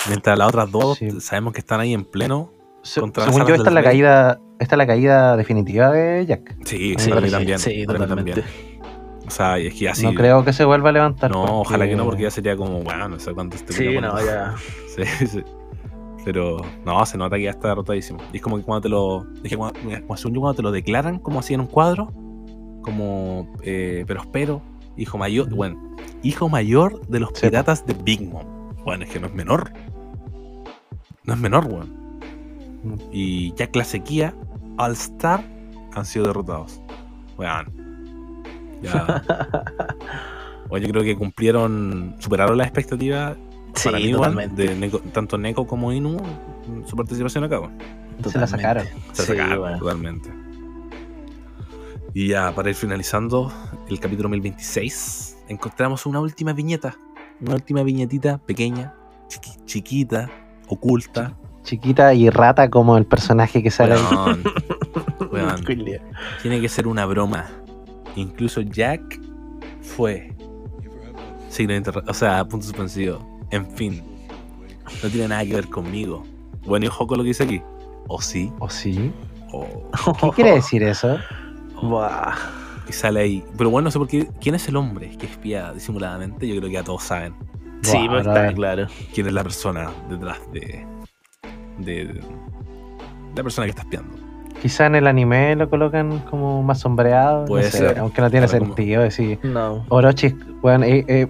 Mientras 0.08 0.38
las 0.38 0.48
otras 0.48 0.70
dos 0.70 0.98
Sí. 0.98 1.20
sabemos 1.20 1.52
que 1.52 1.58
están 1.60 1.80
ahí 1.80 1.92
en 1.94 2.04
pleno. 2.04 2.52
Se- 2.82 3.00
según 3.00 3.46
yo, 3.46 3.54
esta 3.56 3.68
es 3.70 3.74
la 3.74 3.82
caída, 3.82 4.40
esta 4.60 4.74
es 4.76 4.78
la 4.78 4.86
caída 4.86 5.36
definitiva 5.36 5.90
de 5.90 6.24
Jack. 6.26 6.56
Sí, 6.64 6.94
Sí, 6.96 7.08
para 7.08 7.20
mí 7.20 7.26
sí, 7.28 7.32
también. 7.32 7.58
Sí, 7.58 7.84
para 7.86 7.98
mí 7.98 8.06
también. 8.06 8.44
O 9.26 9.30
sea, 9.30 9.58
y 9.58 9.66
es 9.66 9.74
que 9.74 9.88
así. 9.88 10.04
no 10.04 10.14
creo 10.14 10.44
que 10.44 10.52
se 10.52 10.64
vuelva 10.64 10.90
a 10.90 10.92
levantar. 10.92 11.32
No, 11.32 11.42
ojalá 11.62 11.88
que 11.88 11.96
no, 11.96 12.04
porque 12.04 12.22
ya 12.22 12.30
sería 12.30 12.56
como, 12.56 12.82
bueno, 12.82 13.08
no 13.08 13.18
sé 13.18 13.32
cuánto 13.34 13.56
este 13.56 13.72
Sí, 13.72 13.98
no, 14.00 14.24
ya. 14.24 14.54
Sí, 14.96 15.26
sí. 15.26 15.44
Pero 16.26 16.56
no, 16.84 17.06
se 17.06 17.16
nota 17.16 17.36
que 17.36 17.44
ya 17.44 17.50
está 17.50 17.68
derrotadísimo. 17.68 18.18
Y 18.32 18.38
es 18.38 18.42
como 18.42 18.56
que 18.56 18.64
cuando 18.64 18.80
te 18.80 18.88
lo. 18.88 19.26
Es 19.44 19.48
que 19.48 19.56
cuando, 19.56 19.78
yo, 19.78 20.40
cuando 20.40 20.54
te 20.54 20.62
lo 20.62 20.72
declaran, 20.72 21.20
como 21.20 21.38
así 21.38 21.54
en 21.54 21.60
un 21.60 21.68
cuadro, 21.68 22.12
como. 22.82 23.54
Eh, 23.62 24.02
pero 24.08 24.22
espero, 24.22 24.60
hijo 24.96 25.18
mayor. 25.18 25.54
Bueno, 25.54 25.94
hijo 26.24 26.48
mayor 26.48 27.06
de 27.06 27.20
los 27.20 27.30
Sí, 27.32 27.46
piratas 27.46 27.86
de 27.86 27.94
Big 27.94 28.28
Mom. 28.28 28.74
Bueno, 28.84 29.04
es 29.04 29.10
que 29.10 29.20
no 29.20 29.28
es 29.28 29.34
menor. 29.34 29.72
No 31.22 31.34
es 31.34 31.38
menor, 31.38 31.66
weón. 31.66 32.18
Mm. 32.82 32.94
Y 33.12 33.54
Jack 33.54 33.76
la 33.76 33.84
sequía, 33.84 34.34
All 34.78 34.94
Star 34.94 35.44
han 35.94 36.04
sido 36.04 36.26
derrotados. 36.26 36.80
Weón. 37.38 38.42
Ya. 38.82 39.22
Bueno, 40.68 40.84
yo 40.84 40.92
creo 40.92 41.04
que 41.04 41.16
cumplieron, 41.16 42.16
superaron 42.18 42.58
las 42.58 42.66
expectativas 42.66 43.36
Sí, 43.76 43.88
para 43.88 43.98
mí, 43.98 44.04
igual, 44.04 44.32
totalmente. 44.32 44.62
de 44.68 44.76
Neko- 44.76 45.02
tanto 45.12 45.38
Neko 45.38 45.66
como 45.66 45.92
Inu, 45.92 46.16
su 46.86 46.96
participación 46.96 47.44
acá, 47.44 47.60
weón. 47.60 47.78
Se 48.30 48.38
la 48.38 48.46
sacaron. 48.46 48.86
Se 49.12 49.22
Sí, 49.22 49.28
sacaron 49.32 49.58
bueno. 49.58 49.78
totalmente. 49.78 50.30
Y 52.14 52.28
ya, 52.28 52.54
para 52.54 52.70
ir 52.70 52.74
finalizando 52.74 53.52
el 53.88 54.00
capítulo 54.00 54.28
1026, 54.30 55.38
encontramos 55.48 56.06
una 56.06 56.20
última 56.20 56.52
viñeta. 56.54 56.96
Una 57.40 57.54
última 57.54 57.82
viñetita 57.82 58.38
pequeña, 58.38 58.94
chiqui- 59.28 59.62
chiquita, 59.66 60.30
oculta. 60.68 61.36
Chiquita 61.62 62.14
y 62.14 62.30
rata 62.30 62.70
como 62.70 62.96
el 62.96 63.04
personaje 63.04 63.62
que 63.62 63.70
sale 63.70 63.94
ahí. 63.94 64.00
Weón, 64.10 64.42
weón, 65.32 65.64
Culia. 65.64 66.00
tiene 66.40 66.60
que 66.60 66.68
ser 66.70 66.86
una 66.86 67.04
broma. 67.04 67.44
Incluso 68.14 68.62
Jack 68.62 69.20
fue. 69.82 70.32
Signo 71.50 71.74
O 72.08 72.14
sea, 72.14 72.44
punto 72.46 72.64
suspensivo. 72.66 73.35
En 73.50 73.66
fin. 73.70 74.02
No 75.02 75.08
tiene 75.10 75.28
nada 75.28 75.44
que 75.44 75.54
ver 75.54 75.68
conmigo. 75.68 76.22
Bueno, 76.64 76.84
y 76.86 76.88
ojo 76.88 77.06
con 77.06 77.18
lo 77.18 77.24
que 77.24 77.28
dice 77.28 77.44
aquí. 77.44 77.62
O 78.08 78.20
sí, 78.20 78.52
¿O 78.60 78.68
sí? 78.70 79.12
o. 79.52 79.66
¿Qué 80.20 80.30
quiere 80.36 80.52
decir 80.54 80.82
eso? 80.82 81.18
Buah. 81.82 82.34
Y 82.88 82.92
sale 82.92 83.20
ahí. 83.20 83.44
Pero 83.58 83.70
bueno, 83.70 83.86
no 83.86 83.90
sé 83.90 83.98
por 83.98 84.06
qué. 84.08 84.28
¿Quién 84.40 84.54
es 84.54 84.68
el 84.68 84.76
hombre 84.76 85.10
que 85.18 85.26
espía 85.26 85.72
disimuladamente? 85.72 86.46
Yo 86.46 86.54
creo 86.56 86.68
que 86.68 86.74
ya 86.74 86.84
todos 86.84 87.02
saben 87.02 87.34
Sí, 87.82 87.98
pero 88.08 88.18
está 88.20 88.52
claro. 88.54 88.86
quién 89.14 89.26
es 89.26 89.32
la 89.32 89.42
persona 89.42 89.90
detrás 90.08 90.38
de. 90.52 90.86
de. 91.78 92.20
la 93.36 93.42
persona 93.42 93.66
que 93.66 93.70
está 93.70 93.82
espiando. 93.82 94.16
Quizá 94.62 94.86
en 94.86 94.94
el 94.94 95.06
anime 95.06 95.54
lo 95.56 95.68
colocan 95.68 96.20
como 96.30 96.62
más 96.62 96.80
sombreado. 96.80 97.40
no 97.42 97.46
Puede 97.46 97.70
sé, 97.70 97.78
ser. 97.78 97.98
Aunque 97.98 98.22
no 98.22 98.30
tiene 98.30 98.46
Claro, 98.46 98.60
como- 98.64 98.74
sentido 98.76 99.02
decir. 99.02 99.38
No. 99.42 99.84
Orochi, 99.88 100.34
weón, 100.62 100.82
eh, 100.84 101.04
eh, 101.08 101.26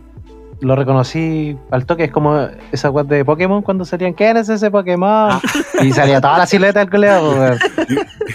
lo 0.61 0.75
reconocí 0.77 1.57
al 1.71 1.85
toque, 1.87 2.05
es 2.05 2.11
como 2.11 2.49
esa 2.73 2.91
web 2.91 3.07
de 3.07 3.25
Pokémon 3.25 3.63
cuando 3.63 3.85
salían, 3.85 4.13
¿quién 4.15 4.37
es 4.37 4.49
ese 4.49 4.71
Pokémon? 4.71 5.09
Ah. 5.33 5.41
Y 5.83 5.93
salía 5.93 6.21
toda 6.23 6.39
la 6.39 6.47
silueta 6.47 6.79
del 6.81 6.89
colega, 6.91 7.21
weón. 7.23 7.59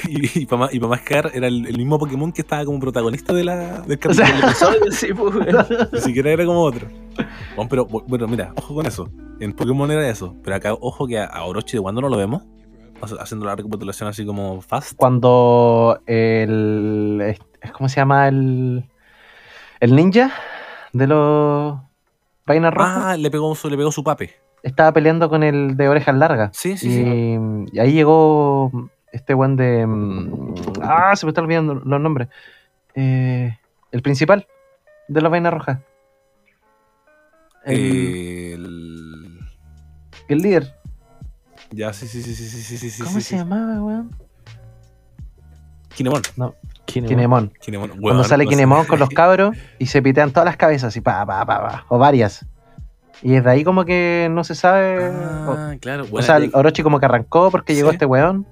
Y, 0.07 0.41
y, 0.41 0.45
para 0.45 0.60
más, 0.61 0.73
y 0.73 0.80
pa' 0.80 0.88
más 0.88 1.02
cagar, 1.02 1.31
era 1.34 1.48
el, 1.48 1.65
el 1.65 1.76
mismo 1.77 1.98
Pokémon 1.98 2.31
que 2.31 2.41
estaba 2.41 2.64
como 2.65 2.80
protagonista 2.80 3.34
de 3.34 3.43
la, 3.43 3.81
del 3.81 3.99
O 4.07 4.14
sea, 4.14 4.27
capítulo. 4.27 4.81
Sí, 4.91 5.07
pues. 5.14 5.34
Ni 5.91 5.99
siquiera 6.02 6.30
era 6.31 6.45
como 6.45 6.61
otro. 6.61 6.88
Bueno, 7.56 7.69
pero 7.69 7.85
bueno, 7.85 8.27
mira, 8.27 8.53
ojo 8.56 8.76
con 8.76 8.85
eso. 8.85 9.10
En 9.39 9.53
Pokémon 9.53 9.89
era 9.89 10.07
eso. 10.07 10.35
Pero 10.43 10.56
acá, 10.56 10.73
ojo 10.80 11.07
que 11.07 11.18
a, 11.18 11.26
a 11.26 11.43
Orochi 11.45 11.77
de 11.77 11.81
cuando 11.81 12.02
no 12.02 12.10
lo 12.10 12.18
vemos. 12.18 12.43
O 13.02 13.07
sea, 13.07 13.18
haciendo 13.23 13.48
la 13.48 13.56
recapitulación 13.56 14.07
así 14.07 14.23
como 14.26 14.61
fast. 14.61 14.93
Cuando 14.95 15.99
el. 16.06 17.19
es- 17.26 17.72
¿Cómo 17.72 17.89
se 17.89 17.95
llama 17.95 18.27
el. 18.27 18.85
El 19.80 19.95
ninja 19.95 20.31
de 20.93 21.07
los. 21.07 21.76
Vaina 22.52 22.69
Roja. 22.69 23.11
Ah, 23.11 23.18
le 23.18 23.32
pegó 23.32 23.56
su, 23.56 23.69
le 23.69 23.78
pegó 23.78 23.91
su 23.91 24.03
pape. 24.03 24.36
Estaba 24.64 24.91
peleando 24.91 25.30
con 25.30 25.44
el 25.44 25.78
de 25.78 25.88
orejas 25.88 26.15
largas. 26.15 26.52
Sí, 26.56 26.78
sí, 26.78 26.90
y, 26.90 26.91
sí. 26.91 27.69
Y 27.72 27.80
ahí 27.80 27.94
llegó 27.94 28.72
este 29.11 29.34
weón 29.34 29.56
de. 29.56 29.86
Mm, 29.86 30.53
ah, 30.82 31.15
se 31.15 31.26
me 31.26 31.32
están 31.32 31.45
olvidando 31.45 31.76
los 31.76 32.02
nombres. 32.02 32.28
Eh, 32.94 33.57
el 33.91 34.02
principal 34.02 34.48
de 35.07 35.22
la 35.22 35.30
vaina 35.30 35.49
roja. 35.49 35.82
El... 37.64 37.78
el. 37.78 39.40
El, 40.28 40.38
líder. 40.38 40.76
Ya, 41.72 41.94
sí, 41.94 42.07
sí, 42.07 42.22
sí, 42.22 42.34
sí, 42.34 42.48
sí, 42.48 42.90
sí, 42.90 43.03
¿Cómo 43.03 43.15
sí, 43.15 43.22
se 43.22 43.38
llamaba, 43.38 43.82
weón? 43.82 44.15
Kinemon. 45.95 46.22
No, 46.36 46.56
Kinemon. 46.86 47.53
Kinemon. 47.62 47.90
Cuando 47.99 48.24
sale 48.24 48.44
no 48.45 48.49
sé. 48.49 48.56
Kinemon 48.56 48.86
con 48.86 48.99
los 48.99 49.10
cabros 49.10 49.56
y 49.80 49.86
se 49.86 50.02
pitean 50.02 50.32
todas 50.32 50.45
las 50.45 50.58
cabezas 50.58 50.95
y 50.98 51.02
pa, 51.02 51.26
pa, 51.26 51.45
pa, 51.45 51.62
pa, 51.62 51.86
o 51.90 51.98
varias. 51.98 52.45
Y 53.24 53.32
desde 53.34 53.49
ahí 53.52 53.64
como 53.64 53.86
que 53.86 54.28
no 54.32 54.44
se 54.44 54.56
sabe. 54.56 55.10
o- 55.10 55.52
Ah, 55.58 55.76
claro. 55.80 56.03
o, 56.03 56.08
bueno, 56.08 56.26
sea, 56.26 56.36
habría, 56.36 56.49
Orochi 56.53 56.82
como 56.84 56.99
que 56.99 57.06
arrancó 57.06 57.52
porque 57.52 57.76
llegó 57.76 57.91
este 57.91 58.06
weón. 58.06 58.45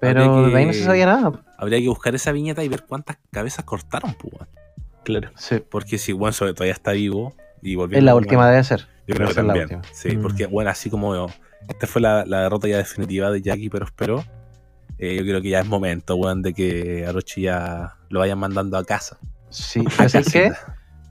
Pero 0.00 0.44
que- 0.46 0.50
de 0.52 0.58
ahí 0.58 0.66
no 0.66 0.72
se 0.72 0.82
sabía 0.84 1.04
nada. 1.06 1.32
habría 1.58 1.78
que 1.80 1.88
buscar 1.88 2.14
esa 2.14 2.32
viñeta 2.32 2.64
y 2.64 2.68
ver 2.68 2.84
cuántas 2.88 3.18
cabezas 3.30 3.64
cortaron, 3.66 4.14
pues. 4.14 4.48
Claro. 5.04 5.30
Sí. 5.36 5.62
Porque 5.70 5.98
si 5.98 6.12
Juan 6.12 6.32
todavía 6.32 6.72
está 6.72 6.92
vivo 6.92 7.34
y 7.62 7.74
volviendo 7.74 7.98
Es 7.98 8.04
la 8.04 8.14
última 8.14 8.48
debe 8.48 8.64
ser. 8.64 8.86
Yo 9.06 9.14
creo 9.16 9.28
Debe 9.28 9.28
que 9.28 9.34
también. 9.46 9.64
última. 9.64 9.82
Sí, 9.92 10.16
Mm. 10.16 10.22
porque, 10.22 10.46
bueno, 10.46 10.70
así 10.70 10.88
como 10.88 11.26
esta 11.68 11.86
fue 11.86 12.00
la, 12.00 12.24
la 12.24 12.40
derrota 12.42 12.68
ya 12.68 12.78
definitiva 12.78 13.30
de 13.30 13.42
Jackie, 13.42 13.68
pero 13.68 13.84
espero. 13.84 14.24
Eh, 14.98 15.16
yo 15.16 15.22
creo 15.22 15.40
que 15.40 15.50
ya 15.50 15.60
es 15.60 15.66
momento, 15.66 16.16
weón, 16.16 16.42
de 16.42 16.52
que 16.52 17.06
Orochi 17.08 17.42
ya 17.42 17.96
lo 18.08 18.20
vayan 18.20 18.38
mandando 18.38 18.76
a 18.76 18.84
casa. 18.84 19.18
Sí, 19.48 19.82
pero 19.96 20.08
¿sabes 20.08 20.32
qué? 20.32 20.52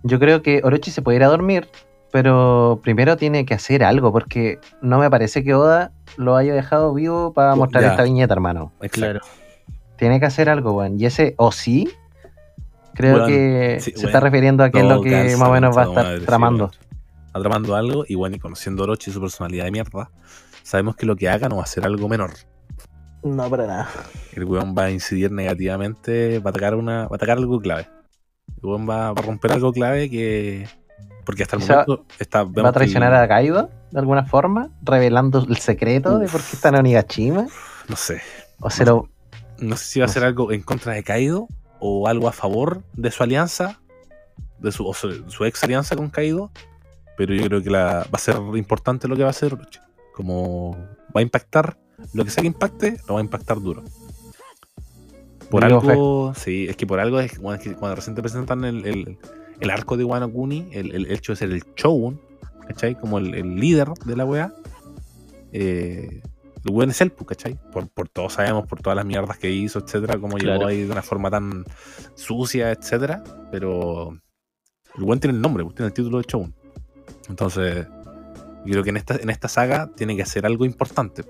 Yo 0.03 0.19
creo 0.19 0.41
que 0.41 0.61
Orochi 0.63 0.91
se 0.91 1.01
puede 1.01 1.17
ir 1.17 1.23
a 1.23 1.27
dormir, 1.27 1.67
pero 2.11 2.79
primero 2.83 3.17
tiene 3.17 3.45
que 3.45 3.53
hacer 3.53 3.83
algo, 3.83 4.11
porque 4.11 4.59
no 4.81 4.99
me 4.99 5.09
parece 5.09 5.43
que 5.43 5.53
Oda 5.53 5.91
lo 6.17 6.35
haya 6.35 6.53
dejado 6.53 6.93
vivo 6.93 7.33
para 7.33 7.55
mostrar 7.55 7.83
ya. 7.83 7.91
esta 7.91 8.03
viñeta, 8.03 8.33
hermano. 8.33 8.71
Exacto. 8.81 8.99
Claro. 8.99 9.19
Tiene 9.97 10.19
que 10.19 10.25
hacer 10.25 10.49
algo, 10.49 10.71
weón. 10.71 10.99
Y 10.99 11.05
ese 11.05 11.35
o 11.37 11.51
sí, 11.51 11.89
creo 12.93 13.25
que 13.25 13.77
sí, 13.81 13.91
se 13.95 14.05
está 14.05 14.19
refiriendo 14.19 14.63
a 14.63 14.69
qué 14.69 14.79
es 14.79 14.85
lo 14.85 15.01
que 15.01 15.35
más 15.37 15.49
o 15.49 15.51
menos 15.51 15.75
va 15.75 15.81
a 15.81 15.85
estar 15.85 16.03
madre, 16.05 16.19
sí, 16.19 16.25
tramando. 16.25 16.71
Está 17.27 17.39
tramando 17.41 17.75
algo 17.75 18.05
y 18.07 18.15
bueno, 18.15 18.35
y 18.35 18.39
conociendo 18.39 18.83
a 18.83 18.85
Orochi 18.85 19.11
y 19.11 19.13
su 19.13 19.21
personalidad 19.21 19.65
de 19.65 19.71
mierda, 19.71 20.09
sabemos 20.63 20.95
que 20.95 21.05
lo 21.05 21.15
que 21.15 21.29
haga 21.29 21.49
no 21.49 21.57
va 21.57 21.63
a 21.63 21.67
ser 21.67 21.85
algo 21.85 22.07
menor. 22.07 22.31
No, 23.23 23.49
para 23.49 23.67
nada. 23.67 23.89
El 24.33 24.45
weón 24.45 24.73
va 24.77 24.85
a 24.85 24.91
incidir 24.91 25.31
negativamente, 25.31 26.39
va 26.39 26.49
a 26.49 26.51
atacar 26.51 26.75
una, 26.75 27.07
va 27.07 27.09
a 27.11 27.15
atacar 27.15 27.37
algo 27.37 27.59
clave. 27.59 27.87
El 28.61 28.69
weón 28.69 28.89
va, 28.89 29.11
va 29.13 29.21
a 29.21 29.25
romper 29.25 29.51
algo 29.51 29.71
clave 29.73 30.09
que. 30.09 30.67
Porque 31.25 31.43
hasta 31.43 31.57
el 31.57 31.61
momento 31.61 32.05
está, 32.17 32.43
¿Va 32.43 32.69
a 32.69 32.71
traicionar 32.71 33.11
que- 33.11 33.17
a 33.17 33.27
Kaido 33.27 33.69
de 33.91 33.99
alguna 33.99 34.23
forma? 34.25 34.69
¿Revelando 34.81 35.45
el 35.47 35.57
secreto 35.57 36.17
de 36.17 36.27
por 36.27 36.41
qué 36.41 36.55
está 36.55 36.69
en 36.69 36.75
Onigashima? 36.75 37.45
No 37.87 37.95
sé. 37.95 38.21
¿O 38.59 38.69
se 38.69 38.83
lo, 38.85 39.09
No 39.59 39.75
sé 39.77 39.85
si 39.85 39.99
va 39.99 40.05
a 40.05 40.07
No 40.07 40.13
ser 40.13 40.21
sé. 40.21 40.27
algo 40.27 40.51
en 40.51 40.61
contra 40.63 40.93
de 40.93 41.03
Kaido 41.03 41.47
o 41.79 42.07
algo 42.07 42.27
a 42.27 42.31
favor 42.31 42.81
de 42.93 43.11
su 43.11 43.21
alianza, 43.21 43.79
de 44.59 44.71
su, 44.71 44.87
o 44.87 44.93
su, 44.93 45.29
su 45.29 45.45
ex 45.45 45.63
alianza 45.63 45.95
con 45.95 46.09
Kaido. 46.09 46.51
Pero 47.15 47.33
yo 47.35 47.43
creo 47.43 47.61
que 47.61 47.69
la, 47.69 47.99
va 48.05 48.09
a 48.13 48.17
ser 48.17 48.37
importante 48.55 49.07
lo 49.07 49.15
que 49.15 49.21
va 49.23 49.27
a 49.27 49.31
hacer. 49.31 49.55
Como 50.15 50.71
va 51.15 51.19
a 51.19 51.21
impactar, 51.21 51.77
lo 52.13 52.25
que 52.25 52.31
sea 52.31 52.41
que 52.41 52.47
impacte, 52.47 52.97
lo 53.07 53.15
va 53.15 53.19
a 53.19 53.23
impactar 53.23 53.59
duro. 53.61 53.83
Por 55.49 55.65
Digo, 55.65 55.81
algo, 55.81 56.33
sí, 56.35 56.67
es 56.69 56.75
que 56.75 56.85
por 56.85 56.99
algo 56.99 57.19
es 57.19 57.39
bueno, 57.39 57.59
es 57.59 57.67
que 57.67 57.75
cuando 57.75 57.95
recién 57.95 58.15
te 58.15 58.21
presentan 58.21 58.63
el, 58.65 58.85
el, 58.85 59.17
el 59.59 59.69
arco 59.69 59.97
de 59.97 60.03
Wano 60.03 60.31
Kuni, 60.31 60.69
el, 60.71 60.93
el 60.93 61.11
hecho 61.11 61.31
de 61.31 61.37
ser 61.37 61.51
el 61.51 61.63
Shogun, 61.75 62.21
¿cachai? 62.67 62.95
Como 62.95 63.17
el, 63.17 63.55
líder 63.55 63.89
de 64.05 64.15
la 64.15 64.25
wea, 64.25 64.53
eh, 65.51 66.21
el 66.65 66.71
weón 66.71 66.91
es 66.91 67.01
el, 67.01 67.11
pues, 67.11 67.29
¿cachai? 67.29 67.57
Por, 67.71 67.87
por 67.89 68.09
todos 68.09 68.33
sabemos, 68.33 68.67
por 68.67 68.81
todas 68.81 68.95
las 68.95 69.05
mierdas 69.05 69.37
que 69.39 69.49
hizo, 69.49 69.79
etcétera, 69.79 70.19
cómo 70.19 70.37
llegó 70.37 70.51
Claro. 70.51 70.67
ahí 70.67 70.83
de 70.83 70.91
una 70.91 71.01
forma 71.01 71.31
tan 71.31 71.65
sucia, 72.13 72.71
etcétera, 72.71 73.23
pero 73.51 74.19
el 74.95 75.03
weón 75.03 75.19
tiene 75.19 75.35
el 75.35 75.41
nombre, 75.41 75.65
tiene 75.75 75.87
el 75.87 75.93
título 75.93 76.19
de 76.19 76.25
Shogun. 76.27 76.53
Entonces, 77.27 77.87
yo 78.65 78.71
creo 78.71 78.83
que 78.83 78.89
en 78.91 78.97
esta, 78.97 79.15
en 79.15 79.29
esta 79.29 79.47
saga 79.47 79.89
tiene 79.95 80.15
que 80.15 80.21
hacer 80.21 80.45
algo 80.45 80.65
importante. 80.65 81.23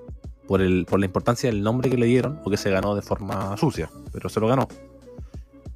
Por, 0.49 0.61
el, 0.61 0.85
por 0.85 0.99
la 0.99 1.05
importancia 1.05 1.49
del 1.49 1.61
nombre 1.63 1.89
que 1.91 1.95
le 1.97 2.07
dieron, 2.07 2.41
o 2.43 2.49
que 2.49 2.57
se 2.57 2.69
ganó 2.71 2.93
de 2.95 3.01
forma 3.03 3.55
sucia, 3.55 3.89
pero 4.11 4.27
se 4.29 4.39
lo 4.41 4.47
ganó. 4.47 4.67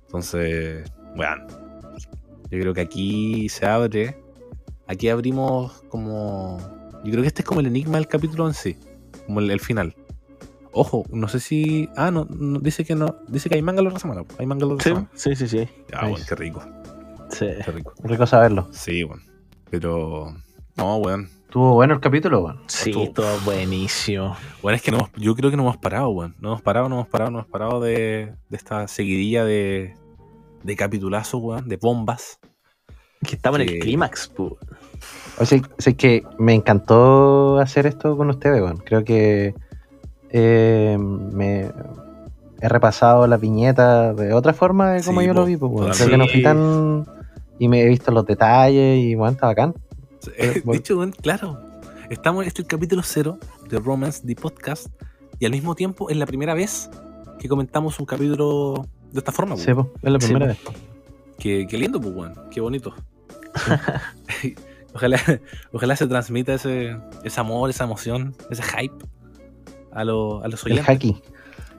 Entonces, 0.07 0.91
bueno, 1.15 1.45
yo 2.49 2.59
creo 2.59 2.73
que 2.73 2.81
aquí 2.81 3.49
se 3.49 3.65
abre. 3.65 4.17
Aquí 4.87 5.09
abrimos 5.09 5.83
como. 5.89 6.57
Yo 7.03 7.11
creo 7.11 7.21
que 7.21 7.27
este 7.27 7.41
es 7.41 7.47
como 7.47 7.59
el 7.59 7.67
enigma 7.67 7.97
del 7.97 8.07
capítulo 8.07 8.47
en 8.47 8.53
sí, 8.53 8.75
como 9.27 9.39
el, 9.39 9.51
el 9.51 9.59
final. 9.59 9.95
Ojo, 10.71 11.03
no 11.11 11.27
sé 11.27 11.39
si. 11.39 11.87
Ah, 11.95 12.09
no, 12.11 12.25
no, 12.25 12.59
dice 12.59 12.83
que 12.83 12.95
no. 12.95 13.15
Dice 13.27 13.49
que 13.49 13.55
hay 13.55 13.61
manga 13.61 13.81
la 13.83 13.89
otra 13.89 13.99
semana. 13.99 14.23
Hay 14.39 14.45
manga 14.47 14.65
la 14.65 14.73
otra 14.73 14.83
Sí, 14.83 14.89
semana. 14.89 15.09
sí, 15.13 15.35
sí, 15.35 15.57
Nice. 15.57 15.69
bueno, 16.01 16.15
qué 16.27 16.35
rico, 16.35 16.61
Sí. 17.29 17.45
qué 17.63 17.71
rico. 17.71 17.93
rico 18.03 18.25
saberlo? 18.25 18.67
Sí, 18.71 19.03
bueno. 19.03 19.21
Pero. 19.69 20.35
No, 20.77 20.97
weón. 20.97 21.29
Estuvo 21.53 21.75
bueno 21.75 21.93
el 21.93 21.99
capítulo, 21.99 22.39
weón. 22.41 22.61
Sí, 22.65 22.89
Estuvo- 22.89 23.11
todo 23.13 23.39
buenísimo. 23.45 24.35
Bueno, 24.63 24.75
es 24.75 24.81
que 24.81 24.89
no 24.89 24.97
hemos- 24.97 25.11
yo 25.17 25.35
creo 25.35 25.51
que 25.51 25.55
no 25.55 25.61
hemos 25.61 25.77
parado, 25.77 26.09
weón. 26.09 26.35
No 26.39 26.47
hemos 26.49 26.63
parado, 26.63 26.89
no 26.89 26.95
hemos 26.95 27.07
parado, 27.09 27.29
no 27.29 27.37
hemos 27.41 27.51
parado 27.51 27.79
de, 27.79 28.33
de 28.49 28.57
esta 28.57 28.87
seguidilla 28.87 29.45
de, 29.45 29.93
de 30.63 30.75
capitulazos, 30.75 31.39
weón, 31.39 31.69
de 31.69 31.77
bombas. 31.77 32.39
Que 33.23 33.35
estamos 33.35 33.59
en 33.59 33.69
el 33.69 33.77
clímax, 33.77 34.29
pu. 34.29 34.57
O 35.37 35.45
sea, 35.45 35.61
sé 35.77 35.95
que 35.95 36.23
me 36.39 36.55
encantó 36.55 37.59
hacer 37.59 37.85
esto 37.85 38.17
con 38.17 38.31
ustedes, 38.31 38.59
weón. 38.59 38.77
Creo 38.77 39.03
que 39.03 39.53
eh, 40.31 40.97
me 40.99 41.69
he 42.61 42.67
repasado 42.67 43.27
la 43.27 43.37
viñeta 43.37 44.15
de 44.15 44.33
otra 44.33 44.53
forma 44.55 44.93
de 44.93 45.03
como 45.03 45.21
Sí, 45.21 45.27
yo 45.27 45.33
po, 45.35 45.41
lo 45.41 45.45
vi, 45.45 45.57
pues, 45.57 45.71
weón. 45.71 45.91
Creo 45.91 46.09
que 46.09 46.17
no 46.17 46.25
fui 46.25 46.41
tan. 46.41 47.05
Y 47.59 47.67
me 47.67 47.83
he 47.83 47.87
visto 47.87 48.11
los 48.11 48.25
detalles 48.25 48.97
y 48.97 49.13
bueno, 49.13 49.33
está 49.33 49.45
bacán. 49.45 49.75
De 50.31 50.61
bueno. 50.63 50.79
hecho, 50.79 50.97
weón, 50.97 51.11
claro. 51.11 51.59
Estamos, 52.09 52.45
este 52.45 52.61
es 52.61 52.65
el 52.65 52.69
capítulo 52.69 53.01
cero 53.03 53.37
de 53.69 53.79
Romance, 53.79 54.25
the 54.25 54.35
podcast, 54.35 54.87
y 55.39 55.45
al 55.45 55.51
mismo 55.51 55.73
tiempo 55.75 56.09
es 56.09 56.17
la 56.17 56.25
primera 56.25 56.53
vez 56.53 56.89
que 57.39 57.47
comentamos 57.49 57.99
un 57.99 58.05
capítulo 58.05 58.87
de 59.11 59.19
esta 59.19 59.31
forma, 59.31 59.57
Sí, 59.57 59.73
po, 59.73 59.91
es 60.01 60.11
la 60.11 60.19
primera 60.19 60.47
vez. 60.47 60.57
Qué, 61.39 61.65
qué 61.69 61.77
lindo, 61.77 61.99
pues, 61.99 62.13
weón. 62.13 62.33
Qué 62.51 62.61
bonito. 62.61 62.93
ojalá, 64.93 65.19
ojalá 65.71 65.95
se 65.95 66.07
transmita 66.07 66.53
ese, 66.53 66.97
ese 67.23 67.39
amor, 67.39 67.69
esa 67.69 67.83
emoción, 67.85 68.35
ese 68.49 68.63
hype 68.63 69.05
a, 69.91 70.03
lo- 70.03 70.43
a 70.43 70.47
los 70.47 70.65
El 70.65 70.73
oyentes. 70.79 71.21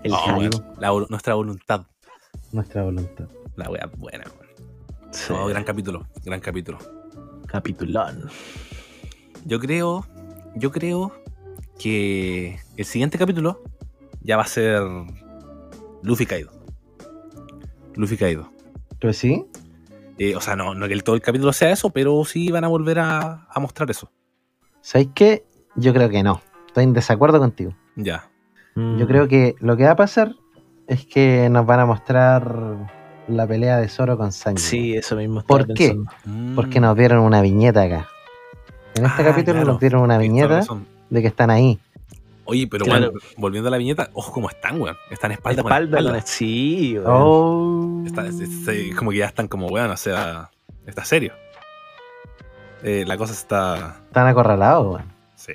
El 0.03 0.11
No, 0.13 0.17
Javi. 0.19 0.49
weón, 0.49 0.65
la 0.79 0.93
vol- 0.93 1.09
nuestra 1.09 1.35
voluntad. 1.35 1.87
nuestra 2.53 2.83
voluntad. 2.83 3.27
La 3.57 3.71
wea 3.71 3.89
buena, 3.97 4.25
weón. 4.25 5.13
Sí. 5.13 5.33
No, 5.33 5.47
gran 5.47 5.65
capítulo, 5.65 6.07
gran 6.25 6.41
capítulo. 6.41 6.79
Capitulón. 7.55 8.29
Yo 9.45 9.61
creo, 9.61 10.05
yo 10.57 10.73
creo 10.73 11.13
que 11.79 12.59
el 12.77 12.85
siguiente 12.85 13.17
capítulo 13.17 13.63
ya 14.23 14.37
va 14.37 14.43
a 14.43 14.47
ser 14.49 14.83
Luffy 16.03 16.27
caído. 16.27 16.51
Luffy 17.95 18.17
caído. 18.17 18.51
¿Pero 18.99 19.13
sí? 19.13 19.47
Eh, 20.19 20.35
o 20.35 20.41
sea, 20.41 20.57
no, 20.57 20.75
no 20.75 20.89
que 20.89 20.95
el, 20.95 21.05
todo 21.05 21.15
el 21.15 21.23
capítulo 21.23 21.53
sea 21.53 21.71
eso, 21.71 21.91
pero 21.91 22.25
sí 22.25 22.51
van 22.51 22.65
a 22.65 22.69
volver 22.69 22.99
a, 22.99 23.47
a 23.49 23.61
mostrar 23.61 23.89
eso. 23.89 24.11
¿Sabes 24.81 25.11
qué? 25.15 25.47
Yo 25.77 25.95
creo 25.95 26.09
que 26.09 26.25
no. 26.25 26.43
Estoy 26.67 26.83
en 26.83 26.93
desacuerdo 26.93 27.39
contigo. 27.39 27.73
Ya. 27.95 28.33
Mm. 28.75 28.99
Yo 28.99 29.07
creo 29.07 29.29
que 29.29 29.55
lo 29.61 29.77
que 29.77 29.85
va 29.85 29.93
a 29.93 29.97
pasar 29.97 30.35
es 30.89 31.07
que 31.07 31.49
nos 31.51 31.65
van 31.67 31.79
a 31.79 31.87
mostrar 31.87 33.04
la 33.29 33.47
pelea 33.47 33.79
de 33.79 33.89
Zoro 33.89 34.17
con 34.19 34.33
Sanji. 34.33 34.63
Sí, 34.63 34.95
eso 34.97 35.17
mismo. 35.17 35.43
¿Por 35.43 35.73
qué? 35.75 35.97
Porque 36.55 36.81
nos 36.81 36.97
dieron 36.97 37.21
una 37.21 37.41
viñeta 37.43 37.83
acá. 37.83 38.09
En 38.95 39.07
este 39.07 39.23
Mm. 39.23 39.27
Ah, 39.27 39.31
capítulo 39.31 39.55
claro. 39.57 39.73
nos 39.73 39.81
dieron 39.81 40.03
una 40.03 40.19
viñeta 40.19 40.61
de 41.11 41.21
que 41.23 41.29
están 41.29 41.51
ahí. 41.51 41.79
Oye, 42.47 42.67
pero 42.67 42.85
Claro. 42.85 43.11
bueno, 43.13 43.21
volviendo 43.39 43.69
a 43.69 43.71
la 43.71 43.79
viñeta, 43.79 44.11
ojo 44.13 44.31
cómo 44.33 44.51
están, 44.51 44.81
weón. 44.81 44.97
Están 45.11 45.33
espalda, 45.33 45.63
Espalda, 45.63 45.99
espalda. 45.99 46.21
Sí, 46.27 46.95
weón. 46.99 47.07
Oh. 47.09 48.03
Está- 48.07 48.27
es- 48.27 48.39
es- 48.41 48.69
es 48.69 48.95
como 48.95 49.11
que 49.11 49.17
ya 49.19 49.27
están 49.27 49.49
como, 49.49 49.67
weón, 49.69 49.91
o 49.91 49.97
sea, 49.97 50.51
está 50.87 51.05
serio. 51.05 51.33
Eh, 52.83 53.05
la 53.07 53.17
cosa 53.17 53.33
está. 53.33 53.97
Están 54.07 54.27
acorralados, 54.27 54.87
weón. 54.97 55.13
Sí. 55.37 55.55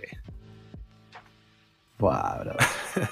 Buah, 2.00 2.40
bro. 2.44 2.54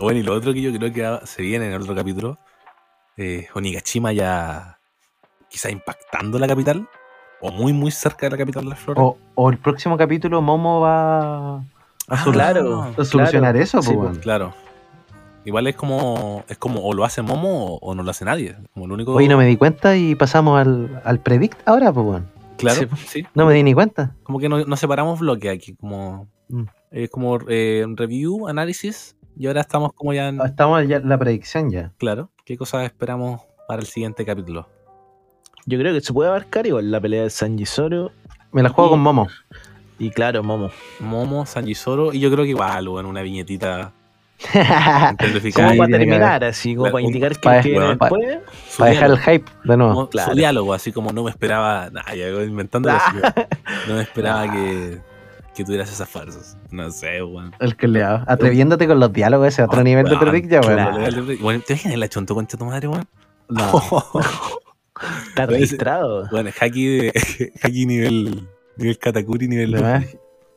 Bueno, 0.00 0.18
y 0.18 0.22
lo 0.22 0.32
otro 0.34 0.52
que 0.52 0.62
yo 0.62 0.72
creo 0.76 0.92
que 0.92 1.26
se 1.26 1.42
viene 1.42 1.66
en 1.66 1.72
el 1.74 1.82
otro 1.82 1.94
capítulo, 1.94 2.38
eh, 3.16 3.46
Onigashima 3.54 4.12
ya 4.12 4.78
quizá 5.48 5.70
impactando 5.70 6.38
la 6.38 6.46
capital. 6.46 6.88
o 7.40 7.50
muy, 7.52 7.72
muy 7.74 7.90
cerca 7.90 8.26
de 8.26 8.30
la 8.30 8.38
capital 8.38 8.64
de 8.64 8.70
las 8.70 8.78
flores. 8.80 9.02
O, 9.02 9.18
o 9.34 9.50
el 9.50 9.58
próximo 9.58 9.96
capítulo 9.98 10.40
Momo 10.40 10.80
va 10.80 11.56
Ah, 12.08 12.24
claro. 12.32 12.94
a 12.98 13.04
solucionar 13.04 13.56
eso, 13.56 13.82
Sí, 13.82 13.88
pues, 13.88 13.98
weón. 13.98 14.16
Claro. 14.20 14.54
Igual 15.44 15.66
es 15.68 15.76
como, 15.76 16.44
es 16.48 16.56
como 16.58 16.80
o 16.80 16.92
lo 16.94 17.04
hace 17.04 17.20
Momo 17.22 17.66
o, 17.74 17.78
o 17.80 17.94
no 17.94 18.02
lo 18.02 18.10
hace 18.10 18.24
nadie. 18.24 18.56
Como 18.72 18.86
el 18.86 18.92
único. 18.92 19.12
Oye, 19.12 19.28
no 19.28 19.36
me 19.36 19.44
di 19.46 19.56
cuenta 19.56 19.96
y 19.96 20.14
pasamos 20.14 20.58
al, 20.58 21.00
al 21.04 21.20
predict 21.20 21.60
ahora, 21.68 21.92
pues, 21.92 22.06
weón. 22.06 22.26
Claro, 22.56 22.80
Sí. 22.80 22.88
sí. 23.06 23.26
No 23.34 23.44
me 23.46 23.52
di 23.54 23.62
ni 23.62 23.74
cuenta. 23.74 24.14
Como 24.22 24.38
que 24.38 24.48
no, 24.48 24.64
no 24.64 24.76
separamos 24.76 25.20
bloques 25.20 25.50
aquí, 25.52 25.74
como 25.76 26.28
Mm. 26.48 26.62
es 26.92 27.10
como 27.10 27.38
eh, 27.48 27.84
review, 27.96 28.46
análisis, 28.48 29.15
y 29.36 29.46
ahora 29.46 29.60
estamos 29.60 29.92
como 29.92 30.12
ya 30.12 30.28
en, 30.28 30.40
Estamos 30.40 30.86
ya 30.88 30.96
en 30.96 31.08
la 31.08 31.18
predicción 31.18 31.70
ya. 31.70 31.92
claro, 31.98 32.30
qué 32.44 32.56
cosas 32.56 32.84
esperamos 32.84 33.42
para 33.68 33.80
el 33.80 33.86
siguiente 33.86 34.24
capítulo. 34.24 34.68
Yo 35.66 35.78
creo 35.78 35.92
que 35.92 36.00
se 36.00 36.12
puede 36.12 36.28
abarcar 36.28 36.66
igual 36.66 36.90
la 36.90 37.00
pelea 37.00 37.24
de 37.24 37.30
Sanji 37.30 37.66
Zoro 37.66 38.12
Me 38.52 38.62
la 38.62 38.68
juego 38.68 38.88
Y- 38.88 38.92
con 38.92 39.00
Momo. 39.00 39.28
y 39.98 40.10
claro, 40.10 40.42
Momo. 40.42 40.70
Momo, 41.00 41.44
Sanji 41.46 41.74
Zoro, 41.74 42.12
y 42.12 42.20
yo 42.20 42.30
creo 42.30 42.44
que 42.44 42.50
igual, 42.50 42.86
en 42.86 43.06
una 43.06 43.22
viñetita 43.22 43.92
Como 45.54 45.76
para 45.78 45.88
terminar, 45.90 46.44
así 46.44 46.74
como 46.76 46.90
Claro, 46.90 46.92
para 46.92 47.04
un- 47.04 47.08
indicar 47.08 47.32
que 47.32 47.40
pa- 47.40 47.56
el 47.56 47.62
que 47.62 47.68
viene 47.70 47.84
bueno, 47.86 47.98
después. 48.00 48.38
Para 48.78 48.90
dejar 48.90 49.10
el 49.10 49.18
hype 49.18 49.50
de 49.64 49.76
nuevo. 49.78 49.94
como 49.94 50.08
claro. 50.10 50.30
su 50.32 50.36
diálogo, 50.36 50.74
así 50.74 50.92
como 50.92 51.12
no 51.12 51.24
me 51.24 51.30
esperaba, 51.30 51.88
nada, 51.90 52.14
ya 52.14 52.28
inventando 52.44 52.90
no 53.88 53.94
me 53.94 54.02
esperaba 54.02 54.50
que, 54.52 55.00
que 55.56 55.64
tuvieras 55.64 55.90
esas 55.90 56.08
farsas. 56.08 56.56
No 56.70 56.90
sé, 56.90 57.22
weón. 57.22 57.52
El 57.58 57.76
que 57.76 57.88
le 57.88 58.02
ha- 58.04 58.24
Atreviéndote 58.28 58.86
con 58.86 59.00
los 59.00 59.12
diálogos, 59.12 59.48
ese 59.48 59.62
otro 59.64 59.80
Ah, 59.80 59.84
nivel 59.84 60.06
de 60.06 60.16
predict 60.16 60.50
ya, 60.50 60.60
weón. 60.60 60.74
claro. 60.74 61.24
Bueno, 61.40 61.62
¿te 61.66 61.72
imaginas 61.72 61.98
la 61.98 62.08
chonto 62.08 62.34
concha 62.34 62.56
tu 62.58 62.64
madre, 62.66 62.88
weón? 62.88 63.04
No. 63.48 63.72
Está 65.28 65.46
registrado. 65.46 66.28
Bueno, 66.30 66.50
haki 66.60 66.86
de 66.98 67.12
haki 67.62 67.86
nivel 67.86 68.48
nivel 68.76 68.98
Katakuri, 68.98 69.48
nivel 69.48 69.74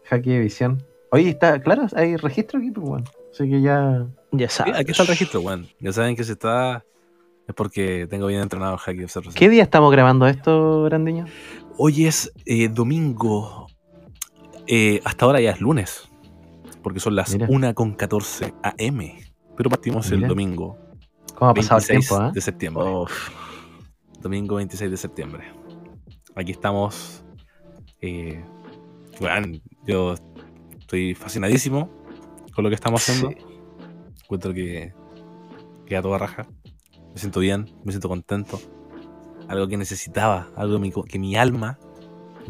Haki 0.09 0.30
de 0.30 0.39
visión. 0.39 0.84
Oye, 1.11 1.30
está, 1.30 1.59
claro, 1.61 1.88
hay 1.95 2.15
registro 2.17 2.59
aquí, 2.59 2.71
pues, 2.71 2.88
weón. 2.88 3.03
Así 3.34 3.49
que 3.49 3.61
ya. 3.61 4.05
Ya 4.31 4.47
Sí, 4.49 4.57
sabes. 4.57 4.76
aquí 4.76 4.91
está 4.91 5.03
el 5.03 5.09
registro, 5.09 5.41
weón. 5.41 5.67
Ya 5.80 5.91
saben 5.91 6.15
que 6.15 6.23
si 6.23 6.34
está 6.34 6.84
es 7.47 7.55
porque 7.55 8.05
tengo 8.09 8.27
bien 8.27 8.41
entrenado 8.41 8.73
el 8.76 8.80
haki 8.80 8.99
de 8.99 9.05
observación. 9.05 9.34
¿Qué 9.35 9.49
día 9.49 9.63
estamos 9.63 9.91
grabando 9.91 10.27
esto, 10.27 10.84
Grandiño? 10.84 11.26
Hoy 11.77 12.05
es 12.05 12.31
eh, 12.45 12.67
domingo. 12.69 13.67
Eh, 14.71 15.01
hasta 15.03 15.25
ahora 15.25 15.41
ya 15.41 15.49
es 15.49 15.61
lunes. 15.61 16.09
Porque 16.83 16.99
son 16.99 17.15
las 17.15 17.33
Mira. 17.33 17.47
1 17.49 17.73
con 17.73 17.95
14 17.95 18.53
AM. 18.61 18.99
Pero 19.57 19.69
partimos 19.69 20.09
el 20.11 20.17
Mira. 20.17 20.27
domingo 20.29 20.77
¿Cómo 21.35 21.51
ha 21.51 21.53
pasado 21.55 21.79
26 21.79 21.89
el 21.89 22.07
tiempo, 22.07 22.23
ah? 22.23 22.31
de 22.31 22.41
septiembre. 22.41 22.85
Domingo 24.21 24.55
26 24.55 24.91
de 24.91 24.97
septiembre. 24.97 25.43
Aquí 26.35 26.51
estamos. 26.51 27.23
Eh, 27.99 28.43
weón, 29.19 29.59
yo 29.87 30.13
estoy 30.77 31.15
fascinadísimo 31.15 31.89
con 32.53 32.63
lo 32.63 32.69
que 32.69 32.75
estamos 32.75 33.01
haciendo. 33.01 33.31
Sí. 33.31 33.45
Encuentro 34.23 34.53
que 34.53 34.93
queda 35.87 36.03
toda 36.03 36.19
raja. 36.19 36.47
Me 37.11 37.19
siento 37.19 37.39
bien, 37.39 37.65
me 37.83 37.91
siento 37.91 38.07
contento. 38.07 38.61
Algo 39.47 39.67
que 39.67 39.77
necesitaba, 39.77 40.47
algo 40.55 40.79
que 41.05 41.17
mi 41.17 41.35
alma 41.35 41.79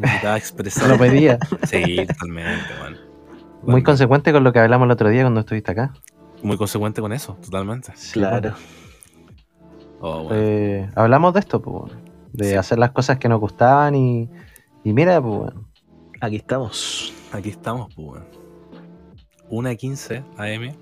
necesitaba 0.00 0.32
Lo 0.32 0.38
expresar. 0.38 0.98
pedía. 0.98 1.38
sí, 1.64 2.06
totalmente, 2.06 2.64
weón. 2.82 2.96
Muy 3.62 3.82
consecuente 3.82 4.32
con 4.32 4.42
lo 4.44 4.52
que 4.52 4.58
hablamos 4.58 4.86
el 4.86 4.92
otro 4.92 5.08
día 5.10 5.22
cuando 5.22 5.40
estuviste 5.40 5.70
acá. 5.72 5.92
muy 6.42 6.56
consecuente 6.56 7.00
con 7.02 7.12
eso, 7.12 7.34
totalmente. 7.42 7.92
Claro. 8.12 8.54
Oh, 10.00 10.22
weón. 10.22 10.28
Eh, 10.32 10.90
hablamos 10.94 11.34
de 11.34 11.40
esto, 11.40 11.60
pues, 11.60 11.74
weón. 11.92 12.10
De 12.32 12.50
Sí. 12.50 12.54
hacer 12.56 12.78
las 12.78 12.92
cosas 12.92 13.18
que 13.18 13.28
nos 13.28 13.40
gustaban 13.40 13.94
y. 13.94 14.30
Y 14.84 14.92
mira, 14.92 15.20
pues, 15.20 15.34
weón. 15.40 15.66
Aquí 16.20 16.36
estamos. 16.36 17.12
Aquí 17.32 17.50
estamos, 17.50 17.94
pues, 17.94 18.08
weón. 18.08 18.24
1.15 19.50 20.22
AM. 20.38 20.74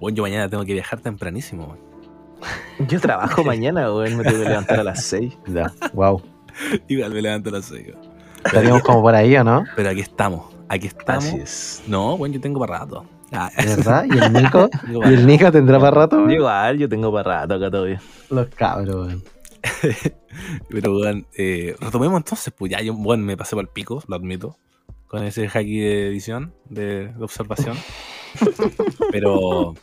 Bueno, 0.00 0.16
yo 0.16 0.22
mañana 0.22 0.48
tengo 0.48 0.64
que 0.64 0.72
viajar 0.72 1.00
tempranísimo, 1.00 1.64
weón. 1.66 2.88
Yo 2.88 3.00
trabajo 3.00 3.42
mañana, 3.44 3.92
weón. 3.92 4.16
Me 4.16 4.22
tengo 4.24 4.38
que 4.42 4.48
levantar 4.48 4.80
a 4.80 4.84
las 4.84 5.02
6. 5.04 5.36
Ya, 5.48 5.72
wow. 5.92 6.22
Igual 6.88 7.12
me 7.12 7.22
levanto 7.22 7.50
a 7.50 7.52
las 7.52 7.66
6. 7.66 7.88
weón. 7.88 8.08
Estaríamos 8.44 8.82
como 8.82 9.02
por 9.02 9.14
ahí, 9.14 9.36
¿o 9.36 9.44
no? 9.44 9.64
Pero 9.76 9.90
aquí 9.90 10.00
estamos, 10.00 10.54
aquí 10.68 10.86
estamos. 10.86 11.24
Así 11.24 11.36
es. 11.38 11.82
No, 11.86 12.16
bueno, 12.16 12.36
yo 12.36 12.40
tengo 12.40 12.60
para 12.60 12.78
rato. 12.78 13.04
Ah, 13.32 13.50
¿De 13.58 13.66
verdad? 13.66 14.04
¿Y 14.04 14.18
el 14.18 14.32
Nico? 14.32 14.70
¿Y 15.10 15.14
el 15.14 15.26
Nico 15.26 15.52
tendrá 15.52 15.78
para 15.78 15.90
rato, 15.90 16.16
weón? 16.16 16.30
Igual, 16.30 16.78
yo 16.78 16.88
tengo 16.88 17.12
para 17.12 17.40
rato 17.40 17.54
acá 17.54 17.70
todavía. 17.70 18.00
Los 18.30 18.48
cabros, 18.48 18.94
weón. 18.94 19.24
Pero, 20.70 20.96
weón, 20.96 21.26
eh, 21.36 21.74
retomemos 21.80 22.16
entonces, 22.16 22.52
pues 22.56 22.70
ya, 22.70 22.80
yo, 22.80 22.94
bueno, 22.94 23.24
me 23.24 23.36
pasé 23.36 23.56
por 23.56 23.64
el 23.64 23.70
pico, 23.70 24.02
lo 24.06 24.16
admito, 24.16 24.56
con 25.08 25.24
ese 25.24 25.48
haki 25.48 25.80
de 25.80 26.08
edición, 26.08 26.54
de, 26.70 27.08
de 27.08 27.24
observación. 27.24 27.76
Pero, 29.10 29.74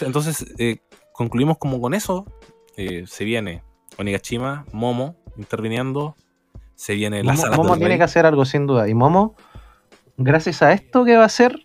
entonces, 0.00 0.44
eh, 0.58 0.78
concluimos 1.12 1.58
como 1.58 1.80
con 1.80 1.94
eso. 1.94 2.26
Eh, 2.76 3.04
se 3.06 3.24
viene 3.24 3.62
Onigashima, 3.98 4.66
Momo 4.72 5.16
interviniendo. 5.36 6.16
Se 6.74 6.94
viene 6.94 7.22
la 7.22 7.32
Momo, 7.32 7.42
sala 7.42 7.56
Momo 7.56 7.74
tiene 7.76 7.90
rey. 7.90 7.98
que 7.98 8.04
hacer 8.04 8.26
algo, 8.26 8.44
sin 8.44 8.66
duda. 8.66 8.88
Y 8.88 8.94
Momo, 8.94 9.36
gracias 10.16 10.62
a 10.62 10.72
esto 10.72 11.04
que 11.04 11.16
va 11.16 11.22
a 11.22 11.26
hacer, 11.26 11.60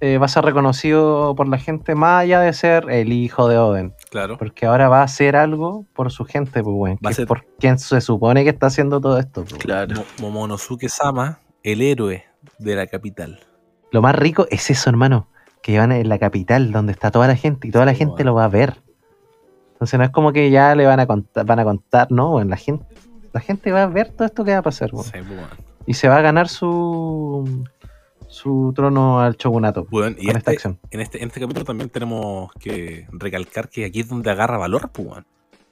eh, 0.00 0.18
va 0.18 0.26
a 0.26 0.28
ser 0.28 0.44
reconocido 0.44 1.34
por 1.34 1.48
la 1.48 1.58
gente 1.58 1.94
más 1.94 2.22
allá 2.22 2.40
de 2.40 2.52
ser 2.52 2.90
el 2.90 3.12
hijo 3.12 3.48
de 3.48 3.58
Oden. 3.58 3.94
Claro. 4.10 4.36
Porque 4.38 4.66
ahora 4.66 4.88
va 4.88 5.00
a 5.00 5.04
hacer 5.04 5.34
algo 5.34 5.86
por 5.94 6.12
su 6.12 6.24
gente, 6.24 6.62
pues, 6.62 6.74
weón. 6.76 6.98
Va 7.04 7.08
a 7.08 7.10
que 7.10 7.14
ser- 7.14 7.22
es 7.24 7.28
por 7.28 7.44
quien 7.58 7.78
se 7.78 8.00
supone 8.00 8.44
que 8.44 8.50
está 8.50 8.66
haciendo 8.66 9.00
todo 9.00 9.18
esto. 9.18 9.44
pues. 9.44 9.54
Claro. 9.62 9.96
Mo- 10.20 10.30
Momonosuke 10.30 10.88
Sama, 10.88 11.40
el 11.62 11.80
héroe 11.82 12.24
de 12.58 12.76
la 12.76 12.86
capital. 12.86 13.40
Lo 13.90 14.02
más 14.02 14.14
rico 14.14 14.46
es 14.50 14.70
eso, 14.70 14.90
hermano. 14.90 15.28
Que 15.62 15.78
van 15.78 15.90
en 15.92 16.08
la 16.08 16.18
capital, 16.18 16.70
donde 16.70 16.92
está 16.92 17.10
toda 17.10 17.26
la 17.26 17.34
gente, 17.34 17.66
y 17.66 17.70
toda 17.70 17.84
la 17.86 17.94
gente 17.94 18.22
lo 18.24 18.34
va 18.34 18.44
a 18.44 18.48
ver. 18.48 18.76
Entonces 19.78 19.98
no 19.98 20.04
es 20.04 20.10
como 20.10 20.32
que 20.32 20.50
ya 20.50 20.74
le 20.74 20.86
van 20.86 20.98
a 21.00 21.06
contar, 21.06 21.46
van 21.46 21.60
a 21.60 21.64
contar, 21.64 22.10
no, 22.10 22.32
weón, 22.34 22.50
la 22.50 22.56
gente, 22.56 22.84
la 23.32 23.40
gente 23.40 23.70
va 23.70 23.84
a 23.84 23.86
ver 23.86 24.10
todo 24.10 24.26
esto 24.26 24.44
que 24.44 24.50
va 24.52 24.58
a 24.58 24.62
pasar, 24.62 24.90
weón. 24.92 25.04
Sí, 25.04 25.12
pues, 25.12 25.28
weón. 25.30 25.48
Y 25.86 25.94
se 25.94 26.08
va 26.08 26.16
a 26.18 26.20
ganar 26.20 26.48
su 26.48 27.64
su 28.30 28.72
trono 28.76 29.20
al 29.20 29.36
shogunato 29.36 29.86
Weón, 29.90 30.14
y 30.18 30.26
con 30.26 30.36
esta 30.36 30.50
este- 30.50 30.68
acción. 30.68 30.78
en, 30.90 31.00
este, 31.00 31.22
en 31.22 31.28
este 31.28 31.40
capítulo 31.40 31.64
también 31.64 31.88
tenemos 31.88 32.52
que 32.60 33.06
recalcar 33.12 33.70
que 33.70 33.86
aquí 33.86 34.00
es 34.00 34.08
donde 34.08 34.30
agarra 34.30 34.58
valor, 34.58 34.90
pues, 34.92 35.08
weón. 35.08 35.26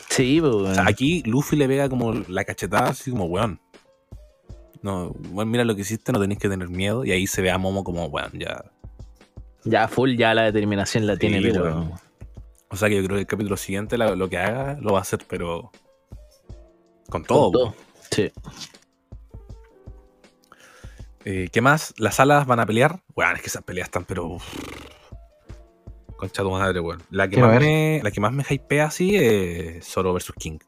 Sí, 0.09 0.39
pues, 0.41 0.55
O 0.55 0.63
weón. 0.63 0.75
sea, 0.75 0.85
aquí 0.89 1.23
Luffy 1.27 1.57
le 1.57 1.67
pega 1.69 1.89
como 1.89 2.15
la 2.15 2.45
cachetada, 2.45 2.91
así 2.91 3.11
como, 3.11 3.25
weón. 3.27 3.61
No, 4.83 5.09
weón, 5.33 5.51
mira 5.51 5.65
lo 5.65 5.75
que 5.75 5.83
hiciste, 5.83 6.13
no 6.13 6.21
tenéis 6.21 6.39
que 6.39 6.49
tener 6.49 6.69
miedo. 6.69 7.05
Y 7.05 7.11
ahí 7.11 7.27
se 7.27 7.43
ve 7.43 7.51
a 7.51 7.59
Momo 7.59 7.83
como, 7.85 8.07
weón, 8.07 8.31
ya. 8.39 8.65
Ya 9.65 9.89
full, 9.89 10.17
ya 10.17 10.33
la 10.33 10.43
determinación 10.43 11.07
la 11.07 11.17
tiene, 11.17 11.41
pero. 11.43 11.65
weón. 11.65 11.93
O 12.71 12.77
sea 12.77 12.89
que 12.89 12.97
yo 12.97 13.05
creo 13.05 13.17
que 13.17 13.21
el 13.23 13.27
capítulo 13.27 13.57
siguiente 13.57 13.97
la- 13.99 14.15
lo 14.17 14.29
que 14.29 14.39
haga 14.39 14.77
lo 14.81 14.93
va 14.93 14.99
a 14.99 15.03
hacer, 15.03 15.21
pero. 15.29 15.71
Con 17.09 17.25
todo. 17.25 17.43
Con 17.45 17.53
todo. 17.53 17.75
Sí. 18.11 18.33
Eh, 21.25 21.49
¿Qué 21.53 21.61
más? 21.61 21.95
Las 21.99 22.21
alas 22.21 22.47
van 22.47 22.61
a 22.61 22.67
pelear. 22.67 23.01
Weón, 23.17 23.37
es 23.37 23.43
que 23.43 23.49
esas 23.49 23.63
peleas 23.63 23.87
están, 23.89 24.05
pero. 24.05 24.27
uf. 24.27 24.45
Concha 26.17 26.43
tu 26.43 26.51
madre, 26.51 26.81
weón. 26.81 27.03
La 27.11 27.29
que, 27.29 27.37
más 27.39 27.61
me, 27.61 28.01
la 28.03 28.11
que 28.11 28.21
más 28.21 28.33
me 28.33 28.45
hypea 28.49 28.87
así 28.87 29.17
es 29.17 29.85
Zoro 29.87 30.15
vs 30.15 30.33
King. 30.39 30.59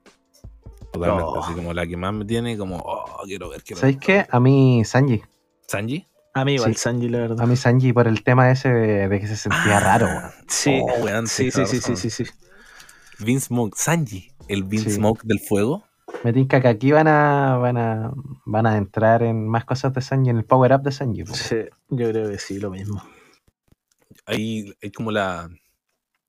Totalmente. 0.92 1.24
Oh. 1.24 1.42
Así 1.42 1.54
como 1.54 1.72
la 1.72 1.86
que 1.86 1.96
más 1.96 2.12
me 2.12 2.24
tiene 2.24 2.58
como. 2.58 2.76
Oh, 2.78 3.22
quiero 3.24 3.48
ver, 3.48 3.62
quiero 3.62 3.80
¿Sabéis 3.80 3.98
ver. 3.98 4.06
qué? 4.06 4.26
A 4.30 4.40
mí 4.40 4.84
Sanji. 4.84 5.22
¿Sanji? 5.66 6.06
A 6.40 6.44
mí 6.44 6.54
igual, 6.54 6.74
Sí. 6.74 6.80
Sanji, 6.82 7.08
la 7.08 7.18
verdad. 7.18 7.40
A 7.40 7.46
mí 7.46 7.56
Sanji 7.56 7.92
por 7.92 8.06
el 8.08 8.22
tema 8.22 8.50
ese 8.50 8.68
de, 8.70 9.08
de 9.08 9.20
que 9.20 9.26
se 9.26 9.36
sentía 9.36 9.76
Ah, 9.78 9.80
raro, 9.80 10.06
weón. 10.06 10.30
Sí. 10.48 10.80
Oh, 10.82 11.04
weón, 11.04 11.26
sí, 11.26 11.50
sí, 11.50 11.66
sí, 11.66 11.80
sí, 11.80 11.96
sí, 11.96 12.10
sí. 12.10 12.24
Vince 13.18 13.46
Smoke, 13.46 13.76
Sanji, 13.76 14.32
el 14.48 14.64
Vince 14.64 14.90
Sí. 14.90 14.96
Smoke 14.96 15.22
del 15.24 15.40
fuego. 15.40 15.84
Me 16.24 16.32
tinca 16.32 16.60
que 16.60 16.68
aquí 16.68 16.90
van 16.92 17.06
a, 17.08 17.56
van 17.58 17.76
a 17.76 18.12
van 18.46 18.66
a 18.66 18.76
entrar 18.76 19.22
en 19.22 19.46
más 19.46 19.64
cosas 19.64 19.92
de 19.94 20.00
Sanji, 20.00 20.30
en 20.30 20.38
el 20.38 20.44
power 20.44 20.72
up 20.72 20.82
de 20.82 20.92
Sanji. 20.92 21.24
Sí, 21.26 21.56
yo 21.90 22.08
creo 22.10 22.30
que 22.30 22.38
sí, 22.38 22.58
lo 22.58 22.70
mismo. 22.70 23.02
Ahí 24.26 24.74
hay 24.82 24.90
como 24.90 25.10
la. 25.10 25.48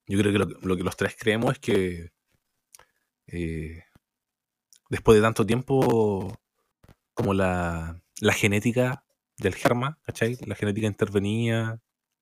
Yo 0.08 0.18
creo 0.20 0.32
que 0.32 0.40
lo, 0.40 0.46
lo 0.62 0.76
que 0.78 0.84
los 0.84 0.96
tres 0.98 1.16
creemos 1.20 1.54
es 1.54 1.60
que. 1.60 2.12
eh, 3.28 3.84
después 4.90 5.16
de 5.16 5.22
tanto 5.22 5.46
tiempo, 5.46 6.36
como 7.14 7.34
la, 7.34 8.02
la 8.22 8.34
genética 8.34 9.04
del 9.40 9.56
germa, 9.56 9.98
¿cachai? 10.04 10.38
La 10.46 10.56
genética 10.56 10.88
intervenía. 10.88 11.80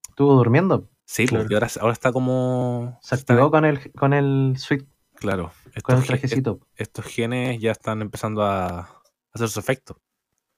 Estuvo 0.10 0.34
durmiendo. 0.36 0.90
Sí, 1.06 1.26
Claro. 1.26 1.44
porque 1.44 1.56
ahora, 1.56 1.68
ahora 1.82 1.94
está 1.94 2.12
como. 2.12 2.98
Se 3.02 3.16
está- 3.16 3.34
activó 3.34 3.52
con 3.52 3.66
el 3.66 3.92
con 3.94 4.14
el 4.14 4.56
suite, 4.58 4.86
Claro. 5.16 5.52
con 5.84 5.98
el 5.98 6.04
trajecito. 6.06 6.60
estos 6.76 7.06
genes 7.06 7.60
ya 7.62 7.72
están 7.72 8.02
empezando 8.02 8.42
a 8.44 8.90
hacer 9.34 9.48
su 9.50 9.60
efecto. 9.60 10.00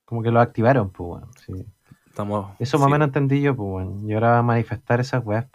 Como 0.05 0.23
que 0.23 0.31
lo 0.31 0.39
activaron, 0.39 0.89
pues, 0.91 1.07
weón. 1.21 1.29
Sí. 1.45 1.65
Estamos, 2.07 2.55
Eso 2.59 2.77
más 2.77 2.85
o 2.85 2.87
sí, 2.87 2.91
menos 2.93 3.07
entendí 3.09 3.41
yo, 3.41 3.55
pues, 3.55 3.67
weón. 3.85 4.09
Y 4.09 4.13
ahora 4.13 4.31
va 4.31 4.37
a 4.39 4.43
manifestar 4.43 4.99
esas 4.99 5.23
weas. 5.23 5.45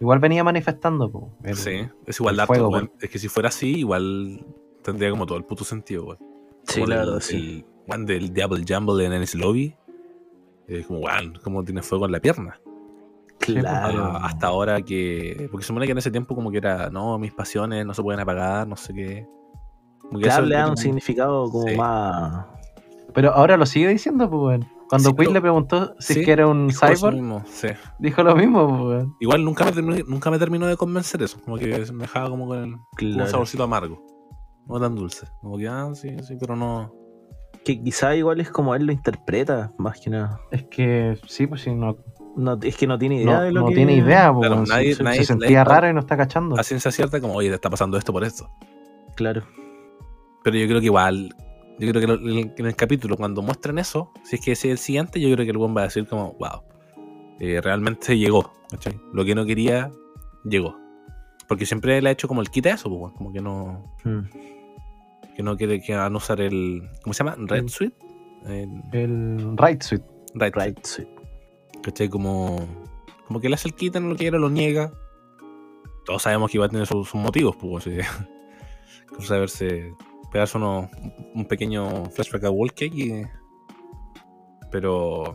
Igual 0.00 0.18
venía 0.18 0.42
manifestando, 0.42 1.10
pues. 1.10 1.24
el- 1.44 1.56
Sí, 1.56 1.88
es 2.06 2.18
igual 2.18 2.40
fuego, 2.46 2.68
weón. 2.70 2.92
Es 3.00 3.08
que 3.10 3.18
si 3.20 3.28
fuera 3.28 3.48
así, 3.50 3.78
igual 3.78 4.44
tendría 4.82 5.10
como 5.10 5.26
todo 5.26 5.38
el 5.38 5.44
puto 5.44 5.64
sentido, 5.64 6.04
weón. 6.06 6.18
Sí, 6.66 6.80
Como 6.80 6.86
la 6.88 6.94
el- 6.96 7.06
verdad, 7.06 7.20
sí. 7.20 7.36
el- 7.36 7.66
weón, 7.86 8.04
del 8.06 8.34
Double 8.34 8.64
Jumble 8.68 9.04
en 9.06 9.12
Ennis 9.12 9.34
Lobby. 9.36 9.76
Es 10.66 10.86
como, 10.86 11.00
weón, 11.00 11.34
como 11.42 11.62
tiene 11.64 11.82
fuego 11.82 12.06
en 12.06 12.12
la 12.12 12.20
pierna. 12.20 12.58
Claro. 13.38 14.04
Ah, 14.04 14.26
hasta 14.26 14.46
ahora 14.46 14.80
que. 14.82 15.48
Porque 15.50 15.64
se 15.64 15.68
supone 15.68 15.86
que 15.86 15.92
en 15.92 15.98
ese 15.98 16.10
tiempo, 16.10 16.34
como 16.34 16.50
que 16.50 16.58
era, 16.58 16.88
no, 16.90 17.18
mis 17.18 17.32
pasiones 17.34 17.84
no 17.84 17.92
se 17.92 18.02
pueden 18.02 18.20
apagar, 18.20 18.66
no 18.66 18.76
sé 18.76 18.94
qué. 18.94 19.26
Como 20.00 20.18
que 20.18 20.24
Claro, 20.24 20.42
eso 20.44 20.48
le 20.48 20.54
da 20.54 20.62
como- 20.62 20.70
un 20.72 20.76
significado 20.78 21.50
como 21.50 21.68
Sí. 21.68 21.76
más. 21.76 22.46
Pero 23.12 23.32
ahora 23.32 23.56
lo 23.56 23.66
sigue 23.66 23.88
diciendo, 23.88 24.28
pues, 24.30 24.40
weón. 24.42 24.68
Cuando 24.88 25.10
Sí, 25.10 25.14
pero- 25.16 25.32
le 25.32 25.40
preguntó 25.40 25.94
si 25.98 26.14
Sí, 26.14 26.20
es 26.20 26.26
que 26.26 26.32
era 26.32 26.46
un 26.46 26.70
cyborg, 26.70 27.14
mismo, 27.14 27.42
sí. 27.46 27.68
dijo 27.98 28.22
lo 28.22 28.36
mismo, 28.36 28.66
pues, 28.68 28.80
weón. 28.80 29.16
Igual 29.20 29.44
nunca 29.44 29.64
me, 29.64 29.72
terminó, 29.72 30.04
nunca 30.06 30.30
me 30.30 30.38
terminó 30.38 30.66
de 30.66 30.76
convencer 30.76 31.22
eso. 31.22 31.38
Como 31.44 31.56
que 31.58 31.66
me 31.92 32.02
dejaba 32.02 32.30
como 32.30 32.46
con 32.46 32.58
el, 32.58 32.72
con 32.72 32.80
un 33.08 33.14
Claro. 33.14 33.30
saborcito 33.30 33.62
amargo. 33.64 34.02
No 34.66 34.80
tan 34.80 34.94
dulce. 34.94 35.26
Como 35.40 35.58
que, 35.58 35.68
ah, 35.68 35.90
sí, 35.94 36.16
sí, 36.22 36.36
pero 36.40 36.56
no. 36.56 36.92
Que 37.64 37.82
quizá 37.82 38.14
igual 38.14 38.40
es 38.40 38.50
como 38.50 38.74
él 38.74 38.84
lo 38.86 38.92
interpreta, 38.92 39.72
más 39.78 40.00
que 40.00 40.10
nada. 40.10 40.40
Es 40.50 40.64
que 40.64 41.18
sí, 41.26 41.46
pues 41.46 41.62
sí, 41.62 41.74
no, 41.74 41.96
No, 42.36 42.58
es 42.62 42.76
que 42.76 42.86
no 42.88 42.98
tiene 42.98 43.22
idea 43.22 43.36
no, 43.36 43.42
de 43.42 43.52
lo 43.52 43.60
no 43.60 43.66
que. 43.68 43.74
tiene 43.76 43.94
idea, 43.94 44.32
Claro, 44.32 44.38
weón. 44.40 44.64
nadie- 44.64 44.94
se, 44.96 45.04
nadie- 45.04 45.18
se 45.20 45.24
sentía 45.26 45.62
nadie- 45.62 45.64
raro 45.64 45.88
y 45.88 45.94
no 45.94 46.00
está 46.00 46.16
cachando. 46.16 46.58
A 46.58 46.64
ciencia 46.64 46.90
cierta, 46.90 47.20
como, 47.20 47.34
oye, 47.34 47.48
te 47.48 47.54
está 47.54 47.70
pasando 47.70 47.96
esto 47.96 48.12
por 48.12 48.24
esto. 48.24 48.50
Claro. 49.14 49.44
Pero 50.42 50.56
yo 50.58 50.66
creo 50.66 50.80
que 50.80 50.86
igual. 50.86 51.34
Yo 51.78 51.90
creo 51.90 52.00
que 52.00 52.06
lo- 52.08 52.28
en 52.30 52.66
el 52.66 52.76
capítulo, 52.76 53.16
cuando 53.16 53.40
muestren 53.40 53.78
eso, 53.78 54.10
si 54.24 54.36
es 54.36 54.44
que 54.44 54.52
ese 54.52 54.68
es 54.68 54.72
el 54.72 54.78
siguiente, 54.78 55.20
yo 55.20 55.32
creo 55.34 55.44
que 55.44 55.50
el 55.52 55.58
buen 55.58 55.76
va 55.76 55.82
a 55.82 55.84
decir 55.84 56.06
como, 56.08 56.32
wow, 56.40 56.62
eh, 57.40 57.60
realmente 57.62 58.18
llegó. 58.18 58.52
¿cachai? 58.70 58.98
Lo 59.12 59.24
que 59.24 59.34
no 59.36 59.44
quería, 59.46 59.90
llegó. 60.44 60.76
Porque 61.46 61.66
siempre 61.66 62.02
le 62.02 62.08
ha 62.08 62.12
hecho 62.12 62.26
como 62.26 62.40
el 62.40 62.50
quita 62.50 62.70
eso, 62.70 62.88
pues, 62.90 63.12
como 63.16 63.32
que 63.32 63.40
no, 63.40 63.94
Mm. 64.04 64.20
Que 65.36 65.42
no 65.42 65.56
quiere 65.56 65.80
que 65.80 65.94
van 65.94 66.14
a 66.14 66.16
usar 66.16 66.40
el. 66.40 66.88
¿Cómo 67.02 67.12
se 67.14 67.24
llama? 67.24 67.36
Red. 67.38 67.68
Suite. 67.68 67.96
El 68.46 68.82
El 68.92 69.56
right 69.58 69.82
suite. 69.82 70.04
Suite. 70.34 70.50
Right, 70.54 70.78
sí. 70.84 71.06
¿Cachai? 71.82 72.08
Como, 72.08 72.66
como 73.26 73.40
que 73.40 73.48
le 73.48 73.54
hace 73.54 73.68
el 73.68 73.74
quita, 73.74 74.00
no 74.00 74.08
lo 74.08 74.16
quiere, 74.16 74.38
lo 74.38 74.50
niega. 74.50 74.92
Todos 76.04 76.22
sabemos 76.22 76.50
que 76.50 76.58
iba 76.58 76.66
a 76.66 76.68
tener 76.68 76.86
sus, 76.86 77.08
sus 77.08 77.20
motivos, 77.20 77.56
pues. 77.56 77.86
así. 77.86 77.90
De 79.28 79.38
verse. 79.38 79.92
Pegarse 80.32 80.58
uno, 80.58 80.90
un 81.34 81.44
pequeño 81.46 82.06
flashback 82.06 82.44
a 82.44 82.50
Wallcake 82.50 82.94
y. 82.94 83.22
Pero. 84.70 85.34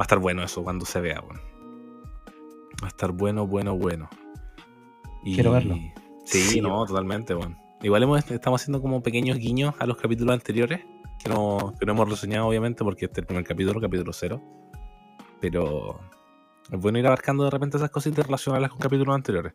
Va 0.00 0.02
a 0.02 0.02
estar 0.02 0.18
bueno 0.18 0.42
eso 0.44 0.62
cuando 0.62 0.84
se 0.84 1.00
vea, 1.00 1.20
bueno. 1.20 1.40
Va 2.82 2.86
a 2.86 2.88
estar 2.88 3.10
bueno, 3.12 3.46
bueno, 3.46 3.76
bueno. 3.76 4.08
Y- 5.24 5.34
Quiero 5.34 5.52
verlo. 5.52 5.76
Sí, 6.24 6.40
Sí, 6.40 6.60
no, 6.60 6.68
bueno. 6.70 6.86
totalmente, 6.86 7.34
bueno. 7.34 7.56
Igual 7.82 8.02
hemos, 8.02 8.30
estamos 8.30 8.60
haciendo 8.60 8.82
como 8.82 9.02
pequeños 9.02 9.38
guiños 9.38 9.74
a 9.78 9.86
los 9.86 9.96
capítulos 9.96 10.34
anteriores, 10.34 10.80
que 11.22 11.28
no, 11.28 11.74
que 11.78 11.86
no 11.86 11.92
hemos 11.92 12.08
reseñado, 12.10 12.46
obviamente, 12.48 12.82
porque 12.84 13.04
este 13.06 13.20
es 13.20 13.22
el 13.22 13.26
primer 13.26 13.44
capítulo, 13.44 13.80
capítulo 13.80 14.12
cero. 14.12 14.40
Pero 15.40 16.00
es 16.72 16.80
bueno 16.80 16.98
ir 16.98 17.06
abarcando 17.06 17.44
de 17.44 17.50
repente 17.50 17.76
esas 17.76 17.90
cositas 17.90 18.26
relacionadas 18.26 18.70
con 18.70 18.80
capítulos 18.80 19.14
anteriores. 19.14 19.52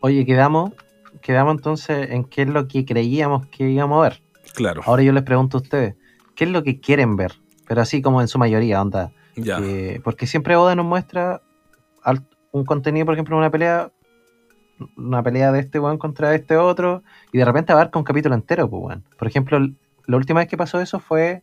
Oye, 0.00 0.26
quedamos, 0.26 0.72
quedamos 1.22 1.54
entonces 1.56 2.10
en 2.10 2.24
qué 2.24 2.42
es 2.42 2.48
lo 2.48 2.66
que 2.66 2.84
creíamos 2.84 3.46
que 3.46 3.68
íbamos 3.70 3.98
a 3.98 4.08
ver. 4.08 4.22
Claro. 4.54 4.82
Ahora 4.84 5.02
yo 5.04 5.12
les 5.12 5.22
pregunto 5.22 5.58
a 5.58 5.60
ustedes, 5.60 5.94
¿qué 6.34 6.44
es 6.44 6.50
lo 6.50 6.64
que 6.64 6.80
quieren 6.80 7.14
ver? 7.16 7.32
Pero 7.68 7.82
así 7.82 8.02
como 8.02 8.20
en 8.20 8.26
su 8.28 8.38
mayoría, 8.38 8.82
onda. 8.82 9.12
Ya. 9.36 9.58
que- 9.58 10.00
porque 10.02 10.26
siempre 10.26 10.56
Oda 10.56 10.74
nos 10.74 10.84
muestra 10.86 11.40
un 12.50 12.64
contenido, 12.64 13.06
por 13.06 13.14
ejemplo, 13.14 13.38
una 13.38 13.48
pelea, 13.50 13.92
una 14.96 15.22
pelea 15.22 15.52
de 15.52 15.60
este 15.60 15.78
weón 15.78 15.98
contra 15.98 16.34
este 16.34 16.56
otro, 16.56 17.02
y 17.32 17.38
de 17.38 17.44
repente 17.44 17.72
abarca 17.72 17.98
un 17.98 18.04
capítulo 18.04 18.34
entero, 18.34 18.68
pues 18.68 18.82
weón. 18.82 19.04
Por 19.18 19.28
ejemplo, 19.28 19.58
la 20.06 20.16
última 20.16 20.40
vez 20.40 20.48
que 20.48 20.56
pasó 20.56 20.80
eso 20.80 20.98
fue, 21.00 21.42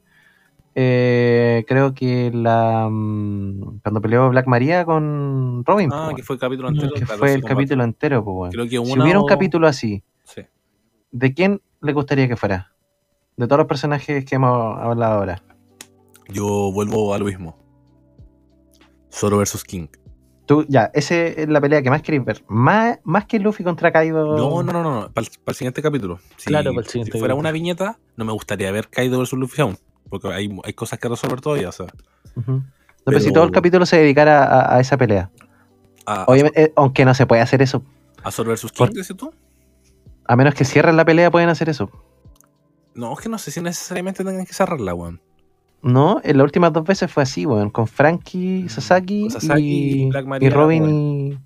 eh, 0.75 1.65
creo 1.67 1.93
que 1.93 2.31
la 2.33 2.87
mm, 2.89 3.79
cuando 3.81 4.01
peleó 4.01 4.29
Black 4.29 4.47
Maria 4.47 4.85
con 4.85 5.63
Robin, 5.65 5.89
Ah, 5.91 6.05
pues, 6.05 6.17
que 6.17 6.23
fue 6.23 6.35
el 6.35 6.39
capítulo 6.39 6.69
entero. 6.69 6.91
Que 6.93 7.01
claro, 7.01 7.19
fue 7.19 7.33
el 7.33 7.43
capítulo 7.43 7.83
entero, 7.83 8.23
pues 8.23 8.35
weón. 8.35 8.51
Creo 8.51 8.65
que 8.65 8.85
Si 8.85 8.99
hubiera 8.99 9.19
un 9.19 9.27
capítulo 9.27 9.67
así, 9.67 10.03
Sí. 10.23 10.41
¿de 11.11 11.33
quién 11.33 11.61
le 11.81 11.93
gustaría 11.93 12.27
que 12.27 12.35
fuera? 12.35 12.73
De 13.37 13.45
todos 13.47 13.59
los 13.59 13.67
personajes 13.67 14.25
que 14.25 14.35
hemos 14.35 14.77
hablado 14.79 15.19
ahora. 15.19 15.41
Yo 16.29 16.71
vuelvo 16.73 17.13
a 17.13 17.17
lo 17.19 17.25
mismo. 17.25 17.57
Zoro 19.11 19.37
versus 19.37 19.63
King. 19.63 19.87
Tú, 20.47 20.65
ya, 20.69 20.89
esa 20.93 21.13
es 21.13 21.49
la 21.49 21.59
pelea 21.59 21.81
que 21.81 21.89
más 21.89 22.01
queréis 22.01 22.23
ver. 22.23 22.41
Más, 22.47 22.99
más 23.03 23.25
que 23.25 23.37
Luffy 23.37 23.65
contra 23.65 23.91
Kaido. 23.91 24.37
No, 24.37 24.63
no, 24.63 24.71
no, 24.71 24.81
no, 24.81 25.01
no. 25.01 25.11
Para 25.11 25.27
el, 25.45 25.55
siguiente 25.55 25.81
capítulo. 25.81 26.19
Si, 26.37 26.45
Claro, 26.45 26.71
para 26.71 26.85
el 26.85 26.87
siguiente 26.87 27.11
si 27.11 27.19
fuera 27.19 27.33
capítulo. 27.33 27.39
una 27.41 27.51
viñeta, 27.51 27.99
no 28.15 28.23
me 28.23 28.31
gustaría 28.31 28.71
ver 28.71 28.87
Kaido 28.87 29.19
versus 29.19 29.37
Luffy 29.37 29.61
aún. 29.61 29.77
Porque 30.09 30.29
hay, 30.29 30.49
hay 30.63 30.73
cosas 30.73 30.99
que 30.99 31.09
resolver 31.09 31.41
todavía. 31.41 31.67
O 31.67 31.73
sea. 31.73 31.87
No, 32.37 32.63
pero 33.03 33.19
si 33.19 33.33
todo 33.33 33.43
el 33.43 33.51
capítulo 33.51 33.85
se 33.85 33.97
dedicara 33.97 34.45
a, 34.45 34.77
a 34.77 34.79
esa 34.79 34.95
pelea. 34.95 35.29
a, 36.05 36.23
Obviamente, 36.29 36.63
eh, 36.63 36.73
aunque 36.77 37.03
no 37.03 37.13
se 37.13 37.25
puede 37.25 37.41
hacer 37.41 37.61
eso. 37.61 37.83
a 38.23 38.31
Zoro 38.31 38.49
versus 38.49 38.71
King, 38.71 38.87
dices 38.93 39.17
tú. 39.17 39.33
A 40.25 40.35
menos 40.37 40.55
que 40.55 40.63
cierren 40.63 40.95
la 40.95 41.03
pelea, 41.03 41.29
pueden 41.29 41.49
hacer 41.49 41.67
eso. 41.67 41.91
No, 42.95 43.11
es 43.11 43.19
que 43.19 43.27
no 43.27 43.37
sé 43.37 43.51
si 43.51 43.59
necesariamente 43.59 44.23
tengan 44.23 44.45
que 44.45 44.53
cerrarla, 44.53 44.93
weón. 44.93 45.21
No, 45.81 46.19
en 46.23 46.37
las 46.37 46.43
últimas 46.43 46.73
dos 46.73 46.83
veces 46.83 47.11
fue 47.11 47.23
así, 47.23 47.45
weón. 47.45 47.69
Con 47.69 47.87
Frankie, 47.87 48.67
Sasaki, 48.67 49.21
Con 49.23 49.31
Sasaki 49.31 50.03
y, 50.03 50.09
Black 50.09 50.25
Maria, 50.25 50.47
y 50.47 50.49
Robin 50.49 50.83
weón. 50.83 50.95
y. 50.95 51.37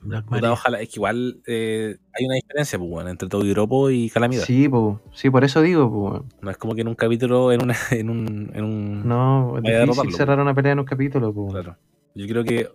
Black 0.00 0.26
Maria. 0.30 0.52
ojalá, 0.52 0.80
es 0.80 0.88
que 0.88 0.96
igual 0.96 1.42
eh, 1.46 1.96
hay 2.12 2.24
una 2.24 2.36
diferencia, 2.36 2.78
pues, 2.78 2.90
weón, 2.90 3.08
entre 3.08 3.28
todo 3.28 3.44
Europo 3.44 3.90
y 3.90 4.08
Calamidad. 4.10 4.44
Sí, 4.44 4.68
po, 4.68 5.00
sí, 5.12 5.28
por 5.28 5.44
eso 5.44 5.60
digo, 5.60 5.90
po, 5.90 5.98
weón. 5.98 6.28
No 6.40 6.50
es 6.50 6.56
como 6.56 6.74
que 6.74 6.82
en 6.82 6.88
un 6.88 6.94
capítulo, 6.94 7.52
en, 7.52 7.62
una, 7.62 7.74
en 7.90 8.10
un. 8.10 8.50
En 8.54 8.64
un 8.64 9.06
No, 9.06 9.56
es 9.56 9.62
difícil 9.62 9.80
derrotarlo, 9.80 10.12
cerrar 10.12 10.40
una 10.40 10.54
pelea 10.54 10.72
en 10.72 10.78
un 10.78 10.84
capítulo, 10.84 11.34
po. 11.34 11.48
Claro. 11.48 11.76
Yo 12.14 12.26
creo 12.26 12.44
que. 12.44 12.70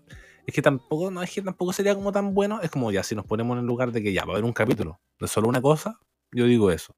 Es 0.46 0.54
que 0.54 0.62
tampoco, 0.62 1.10
no, 1.10 1.24
es 1.24 1.34
que 1.34 1.42
tampoco 1.42 1.72
sería 1.72 1.96
como 1.96 2.12
tan 2.12 2.34
bueno. 2.34 2.60
Es 2.62 2.70
como 2.70 2.92
ya, 2.92 3.02
si 3.04 3.16
nos 3.16 3.26
ponemos 3.26 3.56
en 3.56 3.62
el 3.62 3.66
lugar 3.66 3.94
de 3.94 4.04
que 4.04 4.12
ya 4.12 4.26
va 4.26 4.34
a 4.34 4.36
haber 4.36 4.44
un 4.44 4.52
capítulo 4.52 5.00
de 5.18 5.28
solo 5.28 5.48
una 5.48 5.62
cosa, 5.62 6.00
yo 6.34 6.46
digo 6.46 6.70
eso. 6.70 6.94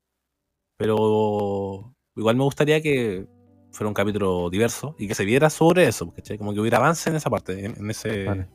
Pero 0.77 1.93
igual 2.15 2.35
me 2.35 2.43
gustaría 2.43 2.81
que 2.81 3.27
fuera 3.75 3.87
un 3.89 3.93
capítulo 3.93 4.49
diverso 4.49 4.95
y 4.97 5.07
que 5.07 5.15
se 5.15 5.25
viera 5.25 5.49
sobre 5.49 5.87
eso, 5.87 6.09
¿cachai? 6.11 6.37
Como 6.37 6.53
que 6.53 6.59
hubiera 6.59 6.77
avance 6.77 7.09
en 7.09 7.15
esa 7.17 7.29
parte, 7.29 7.65
en, 7.65 7.75
en 7.77 7.89
ese. 7.89 8.25
Vale. 8.25 8.47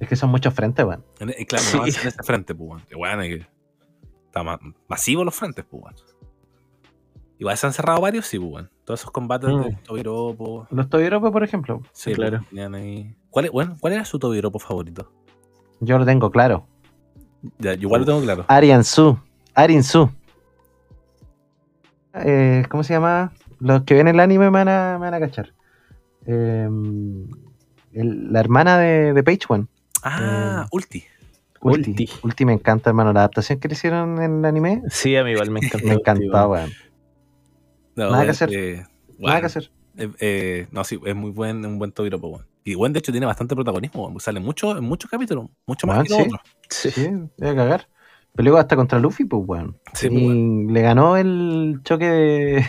Es 0.00 0.08
que 0.08 0.16
son 0.16 0.30
muchos 0.30 0.52
frentes, 0.54 0.84
weón. 0.84 1.04
en- 1.20 1.30
eh, 1.30 1.46
claro, 1.46 1.64
Sí. 1.64 1.76
avance 1.76 2.00
en 2.02 2.08
ese 2.08 2.22
frente, 2.22 2.54
pues, 2.54 2.68
weón. 2.70 2.82
Que 2.88 2.94
bueno, 2.96 3.22
que 3.22 3.46
está 4.26 4.42
ma- 4.42 4.58
masivo 4.88 5.22
los 5.24 5.34
frentes, 5.34 5.64
pues, 5.68 5.82
weón. 5.82 5.94
Igual 7.38 7.56
se 7.58 7.66
han 7.66 7.72
cerrado 7.72 8.00
varios, 8.00 8.26
sí, 8.26 8.38
pues, 8.38 8.52
weón. 8.52 8.70
Todos 8.84 9.00
esos 9.00 9.10
combates 9.10 9.50
Mm. 9.50 9.60
de 9.62 9.72
Tobiropo. 9.84 10.66
Los 10.70 10.88
Tobiropo, 10.88 11.30
por 11.30 11.44
ejemplo. 11.44 11.80
Sí, 11.92 12.12
claro. 12.14 12.40
pues, 12.50 12.74
ahí- 12.74 13.14
¿Cuál, 13.30 13.50
bueno, 13.50 13.76
¿Cuál 13.80 13.92
era 13.92 14.04
su 14.04 14.18
Tobiropo 14.18 14.58
favorito? 14.58 15.10
Yo 15.80 15.98
lo 15.98 16.04
tengo 16.06 16.30
claro. 16.30 16.66
Ya, 17.58 17.74
yo 17.74 17.82
igual 17.82 18.00
lo 18.02 18.06
tengo 18.06 18.20
claro. 18.22 18.44
Arian 18.48 18.82
Su. 18.84 19.18
Arin 19.54 19.82
Su. 19.84 20.10
Eh, 22.14 22.64
¿Cómo 22.70 22.82
se 22.84 22.94
llama? 22.94 23.32
Los 23.60 23.82
que 23.82 23.94
ven 23.94 24.08
el 24.08 24.20
anime 24.20 24.46
me 24.46 24.50
van 24.50 24.68
a, 24.68 24.98
me 24.98 25.06
van 25.10 25.14
a 25.14 25.20
cachar. 25.20 25.52
Eh, 26.26 26.68
el- 27.92 28.32
la 28.32 28.40
hermana 28.40 28.78
de, 28.78 29.12
de 29.12 29.22
Page 29.22 29.40
One. 29.48 29.66
Ah, 30.02 30.66
Ulti. 30.72 31.04
Ulti. 31.60 31.90
Ulti. 31.90 32.08
Ulti 32.22 32.44
me 32.44 32.52
encanta, 32.52 32.90
hermano. 32.90 33.12
La 33.12 33.20
adaptación 33.20 33.58
que 33.58 33.68
le 33.68 33.74
hicieron 33.74 34.20
en 34.22 34.38
el 34.40 34.44
anime 34.44 34.82
Sí, 34.90 35.16
a 35.16 35.24
mí 35.24 35.30
igual 35.32 35.50
me 35.50 35.60
encantó. 35.60 35.86
me 35.88 35.94
encantó, 35.94 36.48
weón. 36.50 36.70
No, 37.96 38.10
Nada 38.10 38.22
que 38.22 38.28
eh, 38.28 38.30
hacer. 38.30 38.50
eh, 38.54 38.86
Nada 39.18 39.40
que 39.40 39.46
hacer. 39.46 39.70
eh, 39.96 40.10
eh, 40.20 40.66
no, 40.72 40.84
sí, 40.84 41.00
es 41.06 41.14
muy 41.14 41.30
buen, 41.30 41.64
un 41.64 41.78
buen 41.78 41.92
Tobiropo, 41.92 42.28
weón. 42.28 42.46
Y 42.64 42.74
bueno, 42.74 42.92
de 42.94 42.98
hecho 42.98 43.12
tiene 43.12 43.26
bastante 43.26 43.54
protagonismo, 43.54 44.06
weón. 44.06 44.20
Sale 44.20 44.40
mucho, 44.40 44.76
en 44.76 44.84
muchos 44.84 45.10
capítulos, 45.10 45.46
mucho 45.66 45.86
más 45.86 46.02
que 46.02 46.08
los 46.10 46.18
sí. 46.18 46.24
otros. 46.24 46.40
Sí. 46.68 46.90
Sí, 46.90 47.08
voy 47.38 47.48
a 47.48 47.54
cagar. 47.54 47.88
Peleó 48.34 48.56
hasta 48.58 48.74
contra 48.74 48.98
Luffy, 48.98 49.24
pues, 49.24 49.42
weón. 49.46 49.78
Sí, 49.92 50.08
y 50.08 50.10
pues, 50.10 50.22
weón. 50.24 50.66
le 50.72 50.80
ganó 50.82 51.16
el 51.16 51.80
choque 51.84 52.06
de, 52.10 52.64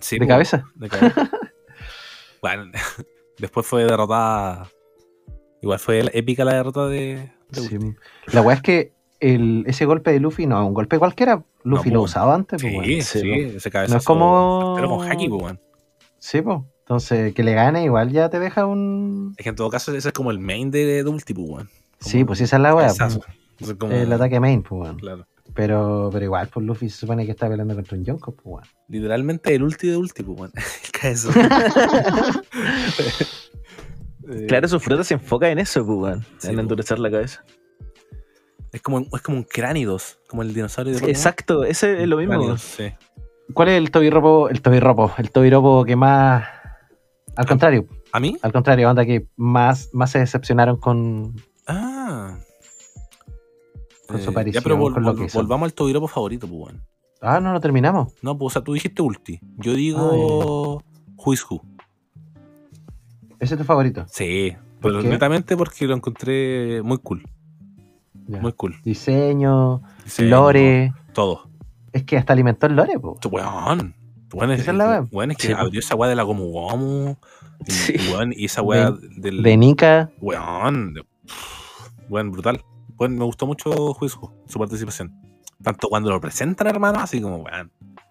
Sí, 0.00 0.18
de 0.18 0.26
cabeza. 0.26 0.64
de 0.74 0.88
cabeza. 0.88 1.30
bueno, 2.42 2.70
después 3.38 3.66
fue 3.66 3.84
derrotada. 3.84 4.68
Igual 5.62 5.78
fue 5.78 6.10
épica 6.12 6.44
la 6.44 6.54
derrota 6.54 6.86
de, 6.86 7.32
de 7.50 7.60
Sí. 7.60 7.78
La 8.32 8.42
weá 8.42 8.56
es 8.56 8.62
que 8.62 8.92
el, 9.20 9.64
ese 9.66 9.86
golpe 9.86 10.12
de 10.12 10.20
Luffy 10.20 10.46
no 10.46 10.60
es 10.62 10.66
un 10.68 10.74
golpe 10.74 10.98
cualquiera. 10.98 11.42
Luffy 11.64 11.88
No, 11.90 11.96
lo 11.96 12.02
usaba 12.02 12.34
antes, 12.34 12.62
pues, 12.62 12.86
Sí, 12.86 13.02
sí, 13.02 13.20
Sí, 13.20 13.30
ese 13.56 13.70
cabezazo. 13.70 13.94
No 13.94 13.98
es 13.98 14.04
como- 14.04 14.72
Pero 14.76 14.88
con 14.88 15.10
Haki, 15.10 15.28
pues. 15.28 15.54
Sí, 16.18 16.42
pues. 16.42 16.58
Entonces, 16.80 17.34
que 17.34 17.42
le 17.42 17.54
gane 17.54 17.82
igual 17.82 18.12
ya 18.12 18.28
te 18.30 18.38
deja 18.38 18.64
un. 18.66 19.34
Es 19.36 19.42
que 19.42 19.48
en 19.48 19.56
todo 19.56 19.70
caso 19.70 19.92
ese 19.92 20.08
es 20.08 20.14
como 20.14 20.30
el 20.30 20.38
main 20.38 20.70
de, 20.70 20.84
de 21.02 21.04
Ulti, 21.10 21.34
pues. 21.34 21.66
Sí, 21.98 22.24
pues 22.24 22.40
esa 22.40 22.56
es 22.56 22.62
la 22.62 22.74
weá. 22.74 22.92
Pues. 23.58 23.76
El 23.90 24.12
ataque 24.12 24.38
main, 24.38 24.62
pues, 24.62 24.82
weón. 24.82 24.96
Claro. 24.98 25.26
Pero, 25.56 26.10
pero 26.12 26.24
igual, 26.26 26.48
pues 26.48 26.66
Luffy 26.66 26.90
se 26.90 26.98
supone 26.98 27.24
que 27.24 27.32
está 27.32 27.48
peleando 27.48 27.74
contra 27.74 27.96
un 27.96 28.04
Yonko, 28.04 28.36
pues. 28.36 28.68
Literalmente 28.88 29.54
el 29.54 29.62
ulti 29.62 29.88
de 29.88 29.96
ulti, 29.96 30.22
pues, 30.22 30.52
cabezo. 30.92 31.30
Eh, 34.28 34.46
Claro, 34.48 34.66
su 34.66 34.80
fruta 34.80 35.04
se 35.04 35.14
enfoca 35.14 35.48
en 35.48 35.60
eso, 35.60 35.86
pues. 35.86 36.16
Sí, 36.38 36.48
en 36.48 36.54
pues. 36.54 36.58
endurecer 36.58 36.98
la 36.98 37.08
cabeza. 37.12 37.44
Es 38.72 38.82
como, 38.82 39.06
es 39.14 39.22
como 39.22 39.36
un 39.38 39.44
cránidos, 39.44 40.18
como 40.28 40.42
el 40.42 40.52
dinosaurio 40.52 40.98
de. 40.98 41.10
Exacto, 41.10 41.62
ese 41.62 42.02
es 42.02 42.08
lo 42.08 42.16
mismo. 42.16 42.32
Cránidos, 42.34 42.60
sí. 42.62 42.92
¿Cuál 43.54 43.68
es 43.68 43.78
el 43.78 43.92
tobiropo? 43.92 44.48
El 44.48 44.60
tobiropo, 44.62 45.12
el 45.18 45.30
tobiropo 45.30 45.84
que 45.84 45.94
más. 45.94 46.44
Al 47.36 47.46
contrario, 47.46 47.86
¿A 48.12 48.18
mí? 48.18 48.36
al 48.42 48.52
contrario, 48.52 48.90
onda 48.90 49.06
que 49.06 49.28
más, 49.36 49.90
más 49.92 50.10
se 50.10 50.18
decepcionaron 50.18 50.78
con. 50.78 51.36
Con 54.06 54.20
su 54.20 54.28
Eh, 54.28 54.30
aparición, 54.32 54.62
ya, 54.62 54.64
pero 54.64 54.76
vol- 54.78 54.94
con 54.94 55.02
lo 55.02 55.14
vol- 55.14 55.26
que 55.30 55.36
volvamos 55.36 55.66
al 55.66 55.74
Tobiropo 55.74 56.06
favorito, 56.08 56.46
pues, 56.46 56.60
weón. 56.60 56.82
Ah, 57.20 57.40
no 57.40 57.52
lo 57.52 57.60
terminamos. 57.60 58.12
No, 58.22 58.36
pues, 58.38 58.48
o 58.48 58.50
sea, 58.54 58.62
tú 58.64 58.72
dijiste 58.74 59.02
Ulti. 59.02 59.40
Yo 59.56 59.74
digo. 59.74 60.82
Who. 61.16 61.32
Ese 63.38 63.54
es 63.54 63.58
tu 63.58 63.64
favorito. 63.64 64.04
Sí, 64.08 64.54
¿Por 64.80 64.92
pero 64.92 65.02
qué? 65.02 65.08
netamente 65.08 65.56
porque 65.56 65.86
lo 65.86 65.94
encontré 65.94 66.82
muy 66.82 66.98
cool. 66.98 67.22
Ya. 68.28 68.40
Muy 68.40 68.52
cool. 68.52 68.76
Diseño, 68.84 69.82
Diseño, 70.04 70.30
lore. 70.30 70.92
Todo. 71.12 71.48
Es 71.92 72.04
que 72.04 72.16
hasta 72.16 72.32
alimentó 72.32 72.66
el 72.66 72.76
lore, 72.76 72.98
po. 72.98 73.18
Weón. 73.30 73.94
Weón 74.32 74.50
es, 74.50 74.66
weón, 75.12 75.30
que 75.30 75.46
Sí, 75.48 75.52
abrió 75.52 75.80
esa 75.80 75.94
weá 75.94 76.08
de 76.10 76.16
la 76.16 76.22
Gomu 76.24 76.50
Gomu. 76.50 77.16
Sí. 77.66 77.94
y 77.96 78.12
weón, 78.12 78.32
y 78.36 78.44
esa 78.46 78.62
weá 78.62 78.90
del. 79.16 79.42
De 79.42 79.56
Nika. 79.56 80.10
Weón. 80.20 80.94
de- 80.94 81.04
Weón, 82.08 82.30
brutal. 82.30 82.62
Weón, 82.98 83.18
me 83.18 83.24
gustó 83.24 83.46
mucho 83.46 83.70
Juicio, 83.94 84.32
su 84.46 84.58
participación. 84.58 85.12
Tanto 85.62 85.88
cuando 85.88 86.10
lo 86.10 86.20
presentan, 86.20 86.66
hermano, 86.66 87.00
así 87.00 87.20
como, 87.20 87.38
weón. 87.38 87.70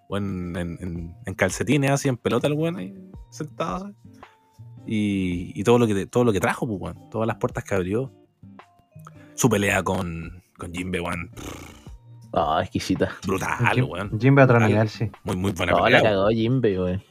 Weón, 0.10 0.56
en, 0.58 0.78
en- 0.82 1.16
en 1.26 1.34
calcetines, 1.34 1.92
así 1.92 2.08
en 2.10 2.18
pelota, 2.18 2.48
el 2.48 2.54
weón 2.54 2.78
ahí 2.78 2.94
sentado. 3.30 3.86
así. 3.88 3.96
Y, 4.88 5.60
y 5.60 5.64
todo 5.64 5.80
lo 5.80 5.88
que 5.88 6.06
todo 6.06 6.24
lo 6.24 6.32
que 6.32 6.40
trajo, 6.40 6.68
pues, 6.68 6.80
weón. 6.82 7.10
Todas 7.10 7.28
las 7.28 7.38
puertas 7.38 7.64
que 7.64 7.76
abrió. 7.76 8.12
Su 9.34 9.50
pelea 9.50 9.84
con, 9.84 10.44
con 10.58 10.72
Jimbe, 10.72 11.02
weón. 11.02 11.30
Ah, 12.34 12.60
exquisita. 12.62 13.12
Brutal, 13.26 13.84
weón. 13.84 14.20
Jimbe 14.20 14.42
a 14.42 14.46
otro 14.46 14.60
nivel, 14.60 14.90
sí. 14.90 15.10
Muy, 15.24 15.36
muy 15.36 15.52
buena 15.52 15.72
No, 15.74 15.84
pelea. 15.84 16.02
la 16.04 16.10
cagó 16.10 16.28
Jimbe, 16.30 16.80
weón. 16.80 17.04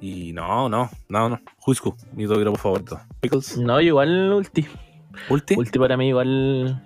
Y 0.00 0.32
no, 0.32 0.68
no, 0.68 0.90
no, 1.08 1.28
no. 1.28 1.40
Juisco, 1.58 1.96
mi 2.14 2.24
dos 2.24 2.58
favorito. 2.60 3.00
Pickles. 3.20 3.56
No, 3.58 3.80
igual 3.80 4.32
ulti. 4.32 4.66
Ulti. 5.30 5.54
Ulti 5.56 5.78
para 5.78 5.96
mí 5.96 6.08
igual 6.08 6.82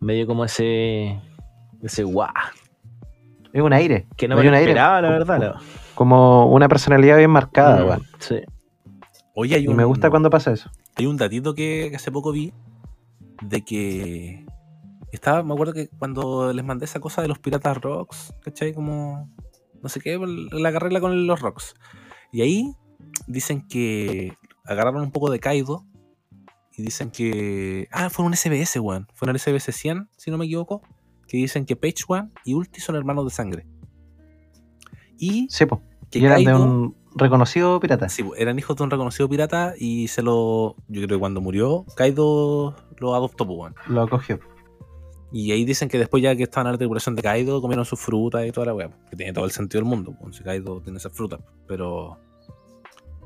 medio 0.00 0.26
como 0.26 0.44
ese 0.44 1.20
ese 1.82 2.04
guau. 2.04 2.28
Es 3.52 3.62
un 3.62 3.72
aire. 3.72 4.06
Que 4.16 4.28
no 4.28 4.36
Me 4.36 4.42
me 4.42 4.48
aire. 4.50 4.70
esperaba, 4.70 5.00
la 5.02 5.10
verdad. 5.10 5.38
la- 5.40 5.60
Como 5.94 6.46
una 6.52 6.68
personalidad 6.68 7.16
bien 7.18 7.30
marcada, 7.30 7.96
Mm. 7.98 8.02
Sí. 8.18 8.36
Oye, 9.34 9.56
hay 9.56 9.64
Y 9.64 9.68
un, 9.68 9.76
me 9.76 9.84
gusta 9.84 10.10
cuando 10.10 10.30
pasa 10.30 10.52
eso. 10.52 10.70
hay 10.96 11.06
un 11.06 11.16
datito 11.16 11.54
que, 11.54 11.88
que 11.90 11.96
hace 11.96 12.10
poco 12.12 12.32
vi 12.32 12.52
de 13.42 13.62
que 13.62 14.44
estaba, 15.12 15.42
me 15.42 15.52
acuerdo 15.54 15.72
que 15.72 15.88
cuando 15.88 16.52
les 16.52 16.64
mandé 16.64 16.84
esa 16.84 17.00
cosa 17.00 17.22
de 17.22 17.28
los 17.28 17.38
piratas 17.38 17.76
rocks, 17.78 18.34
¿cachai? 18.42 18.72
Como, 18.74 19.28
no 19.82 19.88
sé 19.88 20.00
qué, 20.00 20.18
la 20.52 20.72
carrera 20.72 21.00
con 21.00 21.26
los 21.26 21.40
rocks. 21.40 21.74
Y 22.32 22.42
ahí 22.42 22.74
dicen 23.26 23.66
que 23.66 24.34
agarraron 24.64 25.02
un 25.02 25.10
poco 25.10 25.30
de 25.30 25.40
Kaido 25.40 25.84
y 26.80 26.84
dicen 26.84 27.10
que, 27.10 27.88
ah, 27.92 28.08
fue 28.08 28.24
un 28.24 28.34
SBS, 28.34 28.80
weón. 28.80 29.06
Fue 29.14 29.28
un 29.28 29.38
SBS 29.38 29.72
100, 29.72 30.08
si 30.16 30.30
no 30.30 30.38
me 30.38 30.46
equivoco, 30.46 30.80
que 31.28 31.36
dicen 31.36 31.66
que 31.66 31.76
Page 31.76 32.04
One 32.08 32.30
y 32.44 32.54
Ulti 32.54 32.80
son 32.80 32.96
hermanos 32.96 33.26
de 33.26 33.30
sangre. 33.30 33.66
Y 35.18 35.46
Sí, 35.50 35.66
po. 35.66 35.82
que 36.10 36.18
Y 36.18 36.24
eran 36.24 36.42
de 36.42 36.54
un 36.54 36.96
reconocido 37.14 37.78
pirata. 37.80 38.08
Sí, 38.08 38.22
pues, 38.22 38.40
eran 38.40 38.58
hijos 38.58 38.76
de 38.76 38.84
un 38.84 38.90
reconocido 38.90 39.28
pirata 39.28 39.74
y 39.78 40.08
se 40.08 40.22
lo. 40.22 40.76
Yo 40.88 41.02
creo 41.02 41.08
que 41.08 41.18
cuando 41.18 41.42
murió, 41.42 41.84
Kaido 41.96 42.74
lo 42.98 43.14
adoptó, 43.14 43.44
weón. 43.44 43.74
Lo 43.86 44.02
acogió. 44.02 44.40
Y 45.32 45.52
ahí 45.52 45.64
dicen 45.64 45.88
que 45.88 45.98
después, 45.98 46.22
ya 46.22 46.34
que 46.34 46.44
estaban 46.44 46.66
en 46.68 46.72
la 46.72 46.78
tripulación 46.78 47.14
de 47.14 47.22
Kaido, 47.22 47.60
comieron 47.60 47.84
sus 47.84 48.00
frutas 48.00 48.46
y 48.46 48.52
toda 48.52 48.66
la 48.66 48.74
weá. 48.74 48.90
Que 49.10 49.16
tiene 49.16 49.32
todo 49.34 49.44
el 49.44 49.50
sentido 49.50 49.82
del 49.82 49.90
mundo, 49.90 50.16
pues. 50.18 50.36
Si 50.36 50.42
Kaido 50.42 50.80
tiene 50.80 50.96
esas 50.98 51.12
frutas. 51.12 51.40
Pero. 51.68 52.18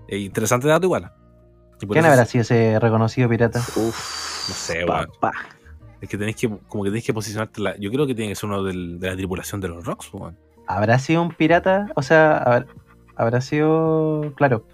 Es 0.08 0.20
interesante 0.20 0.66
dato 0.66 0.86
igual. 0.86 1.12
¿Quién 1.78 1.96
eso- 2.04 2.08
habrá 2.08 2.24
sido 2.26 2.42
ese 2.42 2.78
reconocido 2.80 3.28
pirata? 3.28 3.58
Uf. 3.60 4.48
No 4.48 4.54
sé, 4.54 4.84
weón. 4.84 5.08
Es 6.00 6.08
que 6.08 6.18
tenés 6.18 6.36
que. 6.36 6.48
Como 6.68 6.84
que 6.84 6.90
tenés 6.90 7.04
que 7.04 7.14
posicionarte. 7.14 7.60
la- 7.60 7.76
yo 7.78 7.90
creo 7.90 8.06
que 8.06 8.14
tiene 8.14 8.30
que 8.30 8.36
ser 8.36 8.48
uno 8.48 8.62
del- 8.62 8.98
de 9.00 9.08
la 9.10 9.16
tripulación 9.16 9.60
de 9.60 9.68
los 9.68 9.84
Rocks, 9.84 10.12
weón. 10.12 10.36
¿Habrá 10.66 10.98
sido 10.98 11.22
un 11.22 11.30
pirata? 11.30 11.88
O 11.94 12.02
sea, 12.02 12.42
ver, 12.48 12.66
habrá 13.16 13.40
sido, 13.40 14.32
claro, 14.36 14.66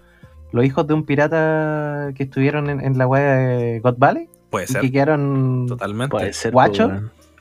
los 0.51 0.65
hijos 0.65 0.87
de 0.87 0.93
un 0.93 1.05
pirata 1.05 2.11
que 2.15 2.23
estuvieron 2.23 2.69
en, 2.69 2.81
en 2.81 2.97
la 2.97 3.07
wea 3.07 3.35
de 3.35 3.79
God 3.79 3.95
Valley 3.97 4.29
Puede 4.49 4.65
y 4.65 4.67
ser. 4.67 4.81
que 4.81 4.91
quedaron 4.91 5.65
Totalmente. 5.67 6.11
Puede 6.11 6.33
ser. 6.33 6.51
¿Guacho? 6.51 6.91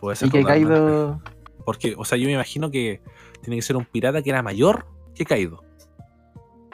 Puede 0.01 0.17
ser 0.17 0.29
y 0.29 0.31
que 0.31 0.41
totalmente. 0.43 0.75
Kaido 0.75 1.21
Porque, 1.65 1.95
o 1.97 2.05
sea, 2.05 2.17
yo 2.19 2.27
me 2.27 2.33
imagino 2.35 2.71
que 2.71 3.01
tiene 3.43 3.57
que 3.57 3.63
ser 3.63 3.77
un 3.77 3.85
pirata 3.85 4.23
que 4.23 4.31
era 4.31 4.43
mayor 4.43 4.87
que 5.15 5.25
Kaido. 5.25 5.63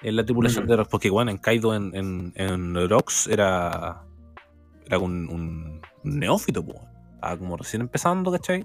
En 0.02 0.16
la 0.16 0.24
tripulación 0.24 0.64
Mm. 0.64 0.68
de 0.68 0.76
Rocks. 0.76 0.90
Porque, 0.90 1.10
bueno, 1.10 1.30
en 1.30 1.38
Kaido, 1.38 1.74
en, 1.74 1.94
en, 1.94 2.32
en 2.36 2.88
Rocks, 2.88 3.26
era. 3.28 4.02
Era 4.86 4.98
un, 4.98 5.28
un 5.28 5.80
neófito, 6.04 6.64
pues. 6.64 6.78
Estaba 7.14 7.36
como 7.38 7.56
recién 7.56 7.82
empezando, 7.82 8.30
¿cachai? 8.30 8.64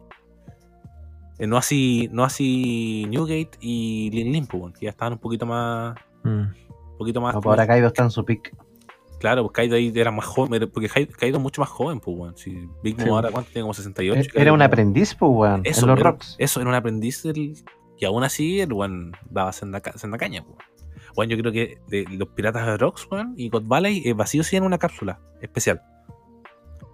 Eh, 1.40 1.48
no 1.48 1.58
así, 1.58 2.08
no 2.12 2.24
así 2.24 3.06
Newgate 3.10 3.52
y 3.60 4.10
Lin 4.12 4.32
Lin, 4.32 4.46
pues, 4.48 4.74
que 4.78 4.86
ya 4.86 4.92
estaban 4.92 5.14
un 5.14 5.20
poquito 5.20 5.46
más. 5.46 5.96
Mm. 6.24 6.30
Un 6.92 6.98
poquito 6.98 7.22
más. 7.22 7.34
no, 7.34 7.42
pues 7.42 7.52
ahora 7.52 7.66
Kaido 7.66 7.88
está 7.88 8.04
en 8.04 8.12
su 8.12 8.24
pick. 8.24 8.56
Claro, 9.20 9.44
pues 9.44 9.54
Kaido 9.54 9.76
ahí 9.76 9.92
era 9.96 10.12
más 10.12 10.26
joven. 10.26 10.54
era- 10.56 10.68
Porque 10.68 10.88
Kai- 10.90 11.08
Kaido 11.08 11.38
es 11.38 11.44
mucho 11.44 11.62
más 11.62 11.70
joven, 11.70 12.00
pues, 12.00 12.16
weón. 12.18 12.38
Si 12.38 12.52
Big 12.84 12.96
Mom 12.98 13.06
Sí. 13.06 13.10
ahora, 13.10 13.32
¿cuánto 13.32 13.50
tiene? 13.52 13.64
Como 13.64 13.74
68. 13.74 14.20
Era 14.20 14.34
Kaido 14.34 14.54
un 14.54 14.62
aprendiz, 14.62 15.16
pues, 15.16 15.32
weón, 15.34 15.62
eso, 15.64 15.82
en 15.82 15.88
los 15.92 16.00
era, 16.00 16.12
rocks. 16.12 16.36
eso 16.38 16.60
era 16.62 16.70
un 16.70 16.76
aprendiz 16.76 17.24
del- 17.24 17.56
y 17.98 18.06
aún 18.06 18.24
así 18.24 18.60
el 18.60 18.74
weón 18.74 19.14
daba 19.30 19.52
senda, 19.54 19.82
senda 19.96 20.18
caña. 20.20 20.44
po. 20.44 20.58
Bueno, 21.16 21.36
yo 21.36 21.38
creo 21.42 21.52
que 21.52 21.80
de 21.88 22.06
los 22.18 22.28
piratas 22.30 22.66
de 22.66 22.78
Rocks 22.78 23.08
weón, 23.12 23.34
y 23.38 23.50
God 23.50 23.64
Valley 23.66 24.02
eh, 24.06 24.14
vacío 24.14 24.44
sí 24.44 24.56
en 24.56 24.64
una 24.64 24.78
cápsula 24.78 25.20
especial. 25.42 25.82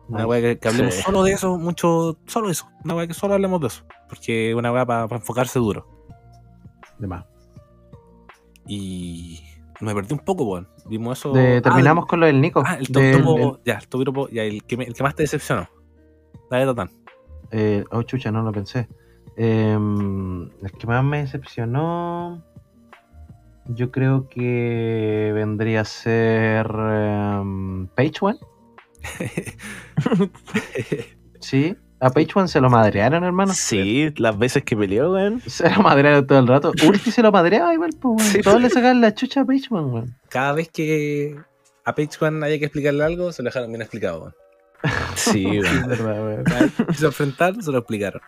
Una 0.10 0.26
weá 0.26 0.40
que, 0.42 0.58
que 0.60 0.68
hablemos 0.70 0.94
Sí. 0.96 1.02
solo 1.02 1.22
de 1.24 1.34
eso, 1.34 1.58
mucho, 1.58 2.18
solo 2.28 2.50
eso. 2.50 2.68
Una 2.86 2.96
weá 2.96 3.08
que 3.08 3.14
solo 3.14 3.34
hablemos 3.34 3.60
de 3.60 3.68
eso. 3.68 3.84
Porque 4.08 4.52
es 4.52 4.56
una 4.56 4.72
weá 4.72 4.86
para 4.86 5.04
enfocarse 5.16 5.60
duro. 5.60 5.86
De 6.98 7.08
más. 7.08 7.26
Y 8.68 9.42
me 9.80 9.94
perdí 9.94 10.14
un 10.14 10.20
poco, 10.20 10.44
weón. 10.46 10.68
Vimos 10.86 11.20
eso. 11.20 11.32
De- 11.34 11.58
Ah, 11.58 11.62
terminamos 11.62 12.06
con 12.06 12.20
lo 12.20 12.26
del 12.26 12.40
Nico. 12.42 12.64
Ah, 12.66 12.76
el 12.80 12.88
top 12.88 13.02
del- 13.04 13.22
topo- 13.24 13.38
el- 13.58 13.64
ya, 13.66 13.74
el 13.80 13.88
topo- 13.88 14.30
ya, 14.30 14.44
el 14.44 14.64
que, 14.64 14.78
me- 14.78 14.86
el 14.86 14.94
que 14.94 15.04
más 15.04 15.16
te 15.16 15.24
decepcionó. 15.24 15.68
Dale, 16.50 16.66
Tatán. 16.66 16.90
eh, 17.52 17.84
oh, 17.92 18.04
chucha, 18.04 18.32
no 18.32 18.42
lo 18.44 18.52
pensé. 18.52 18.88
Em, 19.36 20.44
el 20.64 20.72
que 20.78 20.88
más 20.88 21.04
me 21.04 21.20
decepcionó, 21.20 22.44
yo 23.70 23.92
creo 23.92 24.28
que 24.30 25.32
vendría 25.34 25.82
a 25.82 25.86
ser 25.86 26.68
em, 26.70 27.88
Page 27.88 28.14
One. 28.22 28.40
Sí, 31.40 31.76
a 32.00 32.10
Page 32.10 32.30
One 32.36 32.48
se 32.48 32.60
lo 32.60 32.70
madrearon, 32.70 33.24
hermano. 33.24 33.54
Sí, 33.54 34.12
las 34.18 34.38
veces 34.38 34.64
que 34.64 34.76
peleó, 34.76 35.14
weón. 35.14 35.42
Se 35.46 35.70
lo 35.70 35.82
madrearon 35.84 36.26
todo 36.28 36.40
el 36.40 36.48
rato. 36.48 36.72
Ulti 36.88 37.12
se 37.12 37.22
lo 37.22 37.32
madreaba 37.32 37.74
igual, 37.74 37.92
pues, 38.02 38.16
weón. 38.18 38.32
Sí, 38.34 38.42
Todos 38.42 38.62
le 38.62 38.70
sacaban 38.70 39.02
la 39.02 39.14
chucha 39.14 39.42
a 39.42 39.46
Page 39.46 39.68
One, 39.70 39.86
weón. 39.88 40.16
Cada 40.30 40.54
vez 40.54 40.70
que 40.70 41.36
a 41.86 41.96
Page 41.96 42.18
One 42.20 42.44
había 42.46 42.60
que 42.60 42.66
explicarle 42.66 43.04
algo, 43.04 43.32
se 43.32 43.44
lo 43.44 43.48
dejaron 43.48 43.70
bien 43.70 43.82
explicado, 43.82 44.20
weón. 44.22 44.36
Sí, 45.16 45.46
Es 45.58 45.72
weón. 45.72 45.88
verdad, 45.88 46.24
weón. 46.26 46.44
Cada 46.44 46.60
vez 46.62 46.74
que 46.74 46.86
quiso 46.88 47.06
enfrentar, 47.08 47.62
se 47.62 47.72
lo 47.72 47.78
explicaron. 47.80 48.22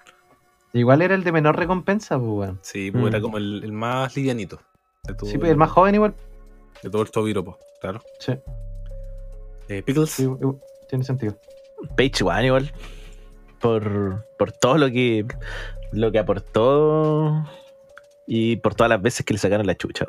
Igual 0.71 1.01
era 1.01 1.15
el 1.15 1.23
de 1.23 1.31
menor 1.31 1.57
recompensa, 1.57 2.17
pues, 2.19 2.29
weón. 2.31 2.59
Sí, 2.61 2.91
pues 2.91 3.03
Mm. 3.03 3.07
era 3.07 3.21
como 3.21 3.37
el, 3.37 3.61
el 3.63 3.71
más 3.71 4.15
livianito. 4.15 4.61
De 5.03 5.13
todo, 5.13 5.29
Sí, 5.29 5.37
pues, 5.37 5.51
el 5.51 5.57
más 5.57 5.71
joven 5.71 5.95
igual. 5.95 6.13
de 6.83 6.89
todo 6.89 7.01
el 7.01 7.11
Tobiropo, 7.11 7.57
claro. 7.81 8.01
Sí, 8.19 8.33
Eh, 9.69 9.83
Pickles, 9.83 10.09
sí, 10.11 10.27
tiene 10.89 11.03
sentido. 11.03 11.35
Page 11.95 12.23
One 12.23 12.45
igual. 12.47 12.71
Por, 13.61 14.25
por 14.37 14.51
todo 14.53 14.77
lo 14.77 14.87
que 14.89 15.25
lo 15.91 16.11
que 16.11 16.19
aportó 16.19 17.43
y 18.27 18.55
por 18.57 18.75
todas 18.75 18.89
las 18.89 19.01
veces 19.01 19.25
que 19.25 19.33
le 19.33 19.39
sacaron 19.39 19.65
la 19.67 19.75
chucha. 19.75 20.05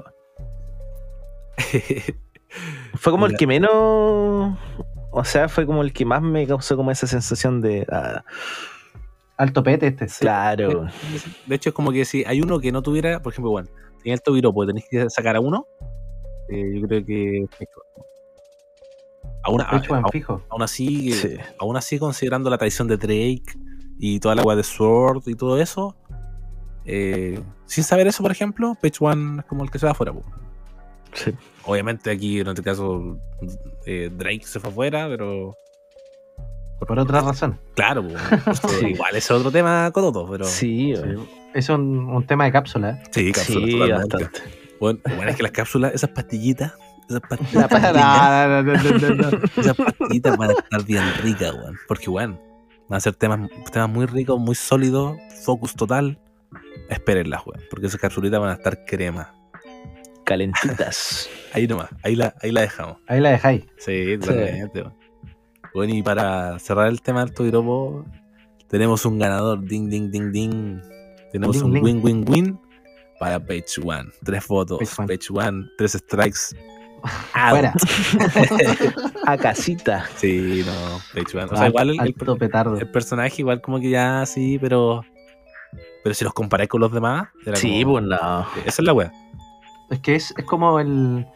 Fue 2.95 3.13
como 3.13 3.27
el 3.27 3.37
que 3.37 3.47
menos. 3.47 3.71
O 5.13 5.25
sea, 5.25 5.49
fue 5.49 5.67
como 5.67 5.83
el 5.83 5.93
que 5.93 6.05
más 6.05 6.23
me 6.23 6.47
causó 6.47 6.77
como 6.77 6.91
esa 6.91 7.07
sensación 7.07 7.61
de. 7.61 7.87
ah, 7.91 8.25
Alto 9.37 9.63
pete 9.63 9.87
este. 9.89 10.07
claro. 10.21 10.87
de 11.47 11.55
hecho, 11.55 11.71
es 11.71 11.75
como 11.75 11.93
que 11.93 12.05
si 12.05 12.25
hay 12.27 12.41
uno 12.43 12.61
que 12.61 12.71
no 12.73 12.83
tuviera, 12.83 13.21
por 13.23 13.33
ejemplo, 13.33 13.51
bueno, 13.51 13.69
tenía 14.03 14.15
el 14.15 14.23
Tobiropo, 14.23 14.67
tenéis 14.67 14.87
que 14.91 15.09
sacar 15.11 15.37
a 15.37 15.41
uno, 15.41 15.67
eh, 16.49 16.79
yo 16.81 16.87
creo 16.89 17.05
que. 17.05 17.47
Aún, 19.43 19.59
Page 19.59 19.91
One, 19.91 20.03
aún- 20.03 20.13
fijo. 20.13 20.43
aún 20.51 20.63
así, 20.63 21.13
Sí. 21.13 21.37
aún 21.59 21.77
así, 21.77 21.99
considerando 21.99 22.51
la 22.51 22.59
traición 22.59 22.89
de 22.89 22.97
Drake 22.99 23.43
y 23.99 24.21
toda 24.21 24.35
la 24.35 24.43
agua 24.43 24.55
de 24.57 24.63
Sword 24.63 25.23
y 25.27 25.35
todo 25.35 25.59
eso, 25.61 25.97
eh, 26.85 27.41
sin 27.67 27.85
saber 27.85 28.07
eso, 28.07 28.23
por 28.23 28.33
ejemplo, 28.33 28.77
Page 28.83 28.97
One 29.01 29.41
es 29.41 29.47
como 29.47 29.65
el 29.65 29.71
que 29.71 29.79
se 29.79 29.87
va 29.87 29.93
afuera. 29.93 30.13
po. 30.13 30.23
Sí. 31.15 31.33
Obviamente 31.65 32.11
aquí 32.11 32.41
en 32.41 32.49
este 32.49 32.63
caso 32.63 33.19
eh, 33.87 34.11
Drake 34.13 34.43
se 34.45 34.61
fue 34.61 34.71
afuera, 34.71 35.09
pero 35.09 35.55
Por 36.79 36.99
otras 36.99 37.25
razones. 37.25 37.59
Claro, 37.75 38.03
pues, 38.07 38.17
Sí. 38.81 38.87
igual 38.89 39.11
ese 39.11 39.19
es 39.19 39.31
otro 39.33 39.51
tema 39.51 39.91
cototo, 39.93 40.27
pero. 40.31 40.45
Sí, 40.45 40.95
Sí. 40.97 41.03
weón. 41.03 41.29
Es 41.55 41.69
un, 41.69 42.09
un 42.09 42.27
tema 42.27 42.45
de 42.45 42.53
cápsula. 42.53 42.91
¿eh? 42.91 43.03
Sí, 43.11 43.33
cápsulas 43.33 43.71
Sí, 43.71 43.79
bastante. 43.91 44.41
Bueno, 44.81 44.99
bueno, 45.05 45.31
es 45.31 45.37
que 45.37 45.43
las 45.43 45.53
cápsulas, 45.53 45.93
esas 45.95 46.11
pastillitas, 46.11 46.73
esas 47.09 47.21
La 47.53 47.69
pastillas, 47.69 47.69
pastilla. 47.69 48.49
No, 48.49 48.63
no, 48.63 48.73
no, 48.73 49.23
no, 49.23 49.31
no. 49.31 49.39
esas 49.57 49.77
pastillitas 49.77 50.37
van 50.37 50.51
a 50.51 50.53
estar 50.53 50.85
bien 50.85 51.05
ricas, 51.23 51.53
weón. 51.53 51.77
Porque, 51.89 52.09
weón, 52.09 52.41
van 52.89 52.97
a 52.97 53.01
ser 53.01 53.15
temas, 53.15 53.51
temas 53.73 53.91
muy 53.91 54.07
ricos, 54.07 54.39
muy 54.41 54.55
sólidos, 54.55 55.17
focus 55.45 55.75
total. 55.75 56.19
Espérenlas, 56.89 57.43
weón. 57.47 57.63
Porque 57.71 57.87
esas 57.87 58.01
capsulitas 58.01 58.41
van 58.41 58.51
a 58.51 58.55
estar 58.55 58.85
crema. 58.85 59.35
Calentitas. 60.25 61.29
Ahí 61.53 61.67
nomás, 61.67 61.89
ahí 62.05 62.15
la, 62.15 62.33
ahí 62.41 62.53
la 62.53 62.61
dejamos. 62.61 62.99
Ahí 63.09 63.19
la 63.19 63.31
dejáis. 63.31 63.65
Sí, 63.77 64.17
totalmente, 64.19 64.83
weón. 64.83 64.95
Bueno, 65.75 65.95
y 65.95 66.03
para 66.03 66.57
cerrar 66.61 66.87
el 66.87 67.03
tema 67.03 67.25
del 67.25 67.35
Togiropo, 67.35 68.05
tenemos 68.69 69.05
un 69.05 69.19
ganador. 69.19 69.65
Ding, 69.65 69.89
ding, 69.91 70.11
ding, 70.13 70.31
ding. 70.31 70.81
Tenemos 71.33 71.61
un 71.63 71.73
win-win-win 71.83 72.59
para 73.19 73.39
Page 73.39 73.81
One. 73.85 74.09
Tres 74.25 74.47
votos. 74.49 74.79
Page 74.79 74.93
One. 74.99 75.09
Page 75.09 75.27
One, 75.49 75.67
tres 75.79 75.93
strikes. 75.93 76.57
Fuera. 77.51 77.73
A 79.27 79.37
casita. 79.39 80.07
Sí, 80.17 80.63
no, 80.67 80.99
Page 81.15 81.37
One. 81.37 81.47
O 81.47 81.57
sea, 81.57 81.63
Al- 81.63 81.69
igual 81.71 81.91
el, 82.79 82.89
personaje, 82.89 83.37
igual 83.43 83.61
como 83.61 83.81
que 83.81 83.91
ya 83.91 84.25
sí, 84.27 84.59
pero. 84.61 85.03
Pero 86.03 86.15
si 86.15 86.25
los 86.25 86.33
comparáis 86.35 86.69
con 86.71 86.81
los 86.81 86.93
demás, 86.93 87.29
Sí, 87.55 87.83
como- 87.85 87.95
pues 87.95 88.05
no. 88.05 88.47
Esa 88.67 88.83
es 88.83 88.85
la 88.87 88.93
wea. 88.93 89.13
Es 89.91 89.99
que 90.01 90.15
es, 90.15 90.33
es 90.37 90.45
como 90.45 90.79
el, 90.81 91.27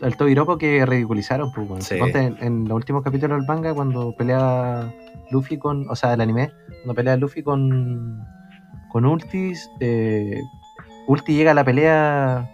el 0.00 0.16
Tobiropo 0.16 0.58
que 0.58 0.84
ridiculizaron, 0.84 1.52
pues. 1.52 1.84
Sí. 1.86 1.96
En, 1.98 2.36
en 2.40 2.68
los 2.68 2.76
últimos 2.76 3.02
capítulos 3.02 3.38
del 3.38 3.46
manga, 3.46 3.74
cuando 3.74 4.14
pelea 4.16 4.92
Luffy 5.30 5.58
con. 5.58 5.88
O 5.88 5.96
sea, 5.96 6.12
el 6.14 6.20
anime, 6.20 6.50
cuando 6.84 6.94
pelea 6.94 7.16
Luffy 7.16 7.42
con. 7.42 8.22
Con 8.92 9.06
Ultis, 9.06 9.70
eh, 9.80 10.42
Ulti 11.06 11.34
llega 11.34 11.52
a 11.52 11.54
la 11.54 11.64
pelea 11.64 12.52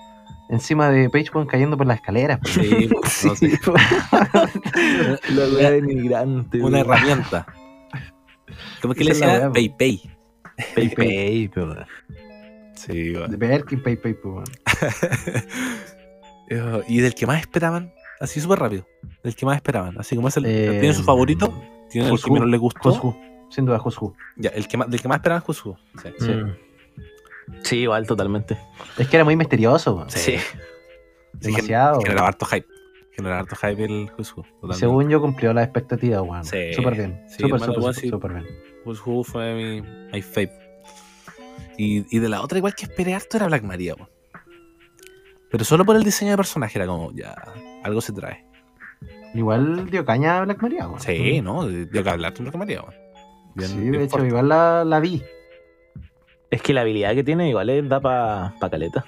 encima 0.48 0.88
de 0.88 1.10
Page 1.10 1.30
One 1.34 1.48
cayendo 1.48 1.76
por 1.76 1.86
las 1.86 1.96
escaleras. 1.96 2.38
pues. 2.42 3.12
Sí, 3.12 3.26
no 3.26 3.34
sé. 3.34 3.58
La 5.34 5.48
wea 5.54 5.70
denigrante. 5.72 6.58
Una 6.58 6.78
weón. 6.78 6.90
herramienta. 6.90 7.46
¿Cómo 8.80 8.92
es 8.92 8.98
que 8.98 9.04
le 9.04 9.10
decía? 9.10 9.26
wea, 9.26 9.52
Pay 9.52 9.68
Pay. 9.70 10.02
Sí. 12.74 13.12
De 13.12 13.36
Berkin, 13.36 13.82
Pay 13.82 13.96
Pay, 13.96 14.16
weón. 14.22 14.44
Eh, 16.50 16.82
y 16.88 17.00
del 17.00 17.14
que 17.14 17.26
más 17.26 17.40
esperaban, 17.40 17.92
así 18.20 18.40
súper 18.40 18.60
rápido. 18.60 18.86
Del 19.22 19.34
que 19.36 19.44
más 19.44 19.56
esperaban. 19.56 19.98
Así 19.98 20.16
como 20.16 20.28
es 20.28 20.36
el. 20.38 20.46
Eh, 20.46 20.78
¿Tiene 20.80 20.94
su 20.94 21.02
favorito? 21.02 21.52
¿Tiene 21.90 22.08
el 22.08 22.22
que 22.22 22.30
menos 22.30 22.48
le 22.48 22.56
gustó? 22.56 22.92
Josuo, 22.92 23.16
sin 23.50 23.64
duda, 23.64 23.78
Josuo. 23.78 24.14
Ya, 24.36 24.50
el 24.50 24.68
que 24.68 24.76
más, 24.76 24.90
del 24.90 25.00
que 25.00 25.08
más 25.08 25.16
esperaban 25.16 25.42
Josuo. 25.42 25.78
Sí. 26.02 26.08
Sí. 26.18 26.30
Mm. 26.30 26.56
Sí, 27.62 27.76
igual, 27.78 28.06
totalmente. 28.06 28.58
Es 28.98 29.08
que 29.08 29.16
era 29.16 29.24
muy 29.24 29.36
misterioso. 29.36 30.04
Sí. 30.08 30.36
Demasiado. 31.32 32.00
Generaba 32.00 32.28
harto 32.28 32.46
hype. 32.46 32.66
Generaba 33.12 33.40
harto 33.40 33.56
hype 33.56 33.84
el 33.84 34.10
totalmente. 34.10 34.74
Según 34.74 35.08
yo 35.08 35.20
cumplió 35.20 35.52
las 35.52 35.64
expectativas, 35.64 36.22
weón. 36.22 36.44
Sí. 36.44 36.72
Súper 36.74 36.94
bien. 36.94 37.24
Sí, 37.28 37.42
Súper, 37.42 37.60
súper, 37.94 38.32
bien. 38.32 38.46
Josuo 38.84 39.24
fue 39.24 39.54
mi, 39.54 39.82
mi 40.12 40.22
fave. 40.22 40.52
Y, 41.76 42.04
y 42.14 42.20
de 42.20 42.28
la 42.28 42.42
otra, 42.42 42.58
igual 42.58 42.74
que 42.74 42.84
esperé 42.84 43.14
harto, 43.14 43.36
era 43.36 43.46
Black 43.46 43.62
Maria, 43.62 43.94
weón. 43.94 44.10
Pero 45.50 45.64
solo 45.64 45.84
por 45.84 45.96
el 45.96 46.04
diseño 46.04 46.32
de 46.32 46.36
personaje 46.36 46.78
era 46.78 46.86
como, 46.86 47.12
ya, 47.12 47.34
algo 47.82 48.00
se 48.00 48.12
trae. 48.12 48.44
Igual 49.34 49.88
dio 49.90 50.04
caña 50.04 50.38
a 50.38 50.44
Black 50.44 50.62
Maria, 50.62 50.86
weón. 50.86 51.00
Sí, 51.00 51.40
¿no? 51.40 51.66
Dio 51.66 52.02
que 52.02 52.10
hablar 52.10 52.34
con 52.34 52.44
Black 52.44 52.56
Maria, 52.56 52.82
weón. 52.82 53.07
Bien- 53.58 53.70
sí, 53.70 53.78
bien 53.80 53.92
de 53.92 54.04
hecho, 54.04 54.10
fuerte. 54.10 54.28
igual 54.28 54.48
la, 54.48 54.84
la 54.84 55.00
vi. 55.00 55.22
Es 56.50 56.62
que 56.62 56.72
la 56.72 56.80
habilidad 56.80 57.14
que 57.14 57.22
tiene 57.24 57.48
igual 57.50 57.68
es, 57.70 57.86
da 57.88 58.00
pa, 58.00 58.54
pa 58.58 58.70
caleta. 58.70 59.04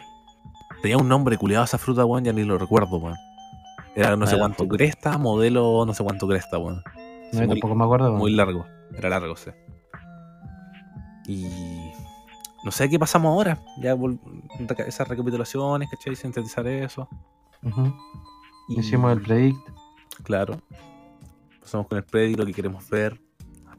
Tenía 0.83 0.97
un 0.99 1.09
nombre 1.09 1.37
culiado 1.39 1.65
esa 1.65 1.79
fruta, 1.79 2.05
weón, 2.05 2.25
ya 2.25 2.33
ni 2.33 2.45
lo 2.45 2.59
recuerdo, 2.59 2.99
weón. 2.99 3.17
Era 3.95 4.17
no 4.17 4.27
sé 4.27 4.37
Ah, 4.37 4.39
cuánto 4.41 4.69
cresta, 4.69 5.19
modelo 5.19 5.85
no 5.87 5.93
sé 5.95 6.03
cuánto 6.05 6.29
cresta, 6.29 6.59
weón. 6.59 6.83
No, 7.33 7.39
muy- 7.41 7.49
tampoco 7.49 7.75
me 7.75 7.85
acuerdo. 7.85 8.07
weón. 8.09 8.19
Muy 8.19 8.33
largo, 8.33 8.67
era 8.97 9.09
largo, 9.09 9.37
sí. 9.37 9.51
Y 11.27 11.93
no 12.65 12.71
sé 12.71 12.89
qué 12.89 12.99
pasamos 12.99 13.31
ahora. 13.33 13.59
Ya 13.79 13.97
esas 14.87 15.09
recapitulaciones, 15.09 15.89
¿cachai? 15.91 16.17
Sintetizar 16.17 16.67
eso. 16.67 17.09
Ujú. 17.63 17.95
Y- 18.69 18.81
Hicimos 18.81 19.13
el 19.13 19.23
predict. 19.23 19.59
Claro. 20.25 20.61
Pasamos 21.61 21.87
con 21.87 21.99
el 21.99 22.05
predict, 22.05 22.39
lo 22.39 22.47
que 22.47 22.53
queremos 22.53 22.89
ver. 22.89 23.21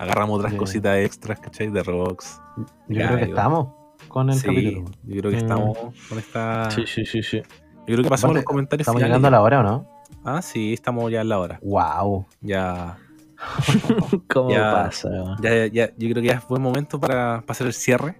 Agarramos 0.02 0.40
otras 0.40 0.54
cositas 0.56 0.98
extras, 0.98 1.40
¿cachai? 1.40 1.68
De 1.70 1.84
Rocks. 1.84 2.42
Yo 2.58 2.66
Ya, 3.00 3.08
creo 3.08 3.20
que 3.20 3.24
yo- 3.28 3.30
estamos 3.36 3.68
con 4.08 4.30
el 4.30 4.36
Sí, 4.36 4.48
capítulo. 4.48 4.86
yo 5.04 5.20
creo 5.22 5.32
que 5.32 5.38
Mm. 5.38 5.40
estamos 5.40 5.78
con 6.10 6.18
esta. 6.20 6.72
Sí, 6.72 6.84
sí, 6.88 7.06
sí, 7.06 7.22
sí. 7.22 7.38
Yo 7.42 7.86
creo 7.86 8.04
que 8.04 8.10
pasamos 8.10 8.36
los 8.36 8.44
comentarios 8.46 8.82
Estamos 8.88 9.00
finales 9.00 9.10
llegando 9.12 9.28
a 9.28 9.32
la 9.32 9.42
hora, 9.42 9.60
¿o 9.60 9.64
no? 9.64 9.88
Ah, 10.24 10.42
sí, 10.42 10.74
estamos 10.74 11.12
ya 11.12 11.22
en 11.22 11.30
la 11.30 11.40
hora. 11.40 11.60
Wow. 11.62 12.26
Ya, 12.42 12.98
¿Cómo 14.28 14.50
Ya. 14.52 14.72
pasa? 14.72 15.10
ya, 15.42 15.66
ya, 15.68 15.88
yo 15.98 16.10
creo 16.10 16.22
que 16.22 16.28
ya 16.30 16.42
fue 16.42 16.60
momento 16.60 17.00
para, 17.00 17.42
para 17.42 17.52
hacer 17.52 17.68
el 17.68 17.74
cierre. 17.74 18.20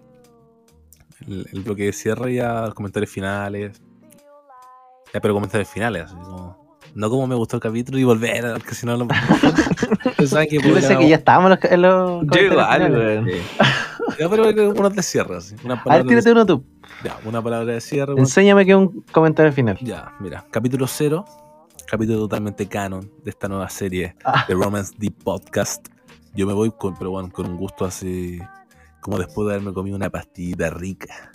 El, 1.28 1.48
el 1.52 1.62
bloque 1.62 1.86
de 1.86 1.94
cierre 1.94 2.34
ya, 2.36 2.62
los 2.66 2.74
comentarios 2.74 3.12
finales. 3.12 3.82
Ya, 5.14 5.20
pero 5.20 5.34
comentarios 5.34 5.70
finales, 5.70 6.04
así 6.06 6.16
como. 6.16 6.61
No 6.94 7.10
como 7.10 7.26
me 7.28 7.36
gustó 7.36 7.56
el 7.58 7.62
capítulo 7.62 7.98
y 7.98 8.04
volver, 8.04 8.54
porque 8.58 8.76
si 8.76 8.86
no 8.86 8.98
lo. 8.98 9.08
Pensaban 10.18 10.48
que 10.48 10.58
Yo 10.60 10.74
pensé 10.74 10.98
que 10.98 11.08
ya 11.10 11.16
estábamos 11.16 11.52
en 11.52 11.58
los, 11.62 11.72
en 11.72 11.82
los 12.28 12.36
Yo 12.36 12.42
igual, 12.42 12.92
weón. 12.92 13.28
Ya, 14.20 14.30
pero 14.30 14.72
unos 14.72 14.94
de 14.94 15.02
cierre, 15.04 15.38
así. 15.38 15.56
Una 15.64 15.82
A 15.86 15.98
ver, 15.98 16.06
tírate 16.06 16.26
de, 16.26 16.32
uno 16.34 16.46
tú. 16.46 16.64
ya, 17.04 17.18
una 17.26 17.42
palabra 17.42 17.74
de 17.74 17.82
cierre. 17.82 18.14
Enséñame 18.18 18.66
que 18.66 18.72
es 18.72 18.78
un 18.78 19.04
comentario 19.12 19.52
final. 19.54 19.78
Ya, 19.82 20.12
mira, 20.20 20.46
capítulo 20.52 20.86
cero, 20.86 21.26
capítulo 21.88 22.20
totalmente 22.20 22.68
canon 22.68 23.10
de 23.24 23.30
esta 23.30 23.48
nueva 23.48 23.70
serie 23.70 24.16
Ah. 24.26 24.46
de 24.48 24.54
Romance 24.54 24.94
Deep 24.98 25.24
Podcast. 25.24 25.88
Yo 26.36 26.46
me 26.46 26.54
voy 26.54 26.72
con, 26.72 26.96
pero 26.98 27.12
bueno, 27.12 27.30
con 27.32 27.46
un 27.46 27.58
gusto 27.58 27.86
así, 27.86 28.40
como 29.00 29.18
después 29.18 29.48
de 29.48 29.54
haberme 29.56 29.74
comido 29.74 29.96
una 29.96 30.10
pastillita 30.10 30.70
rica. 30.70 31.32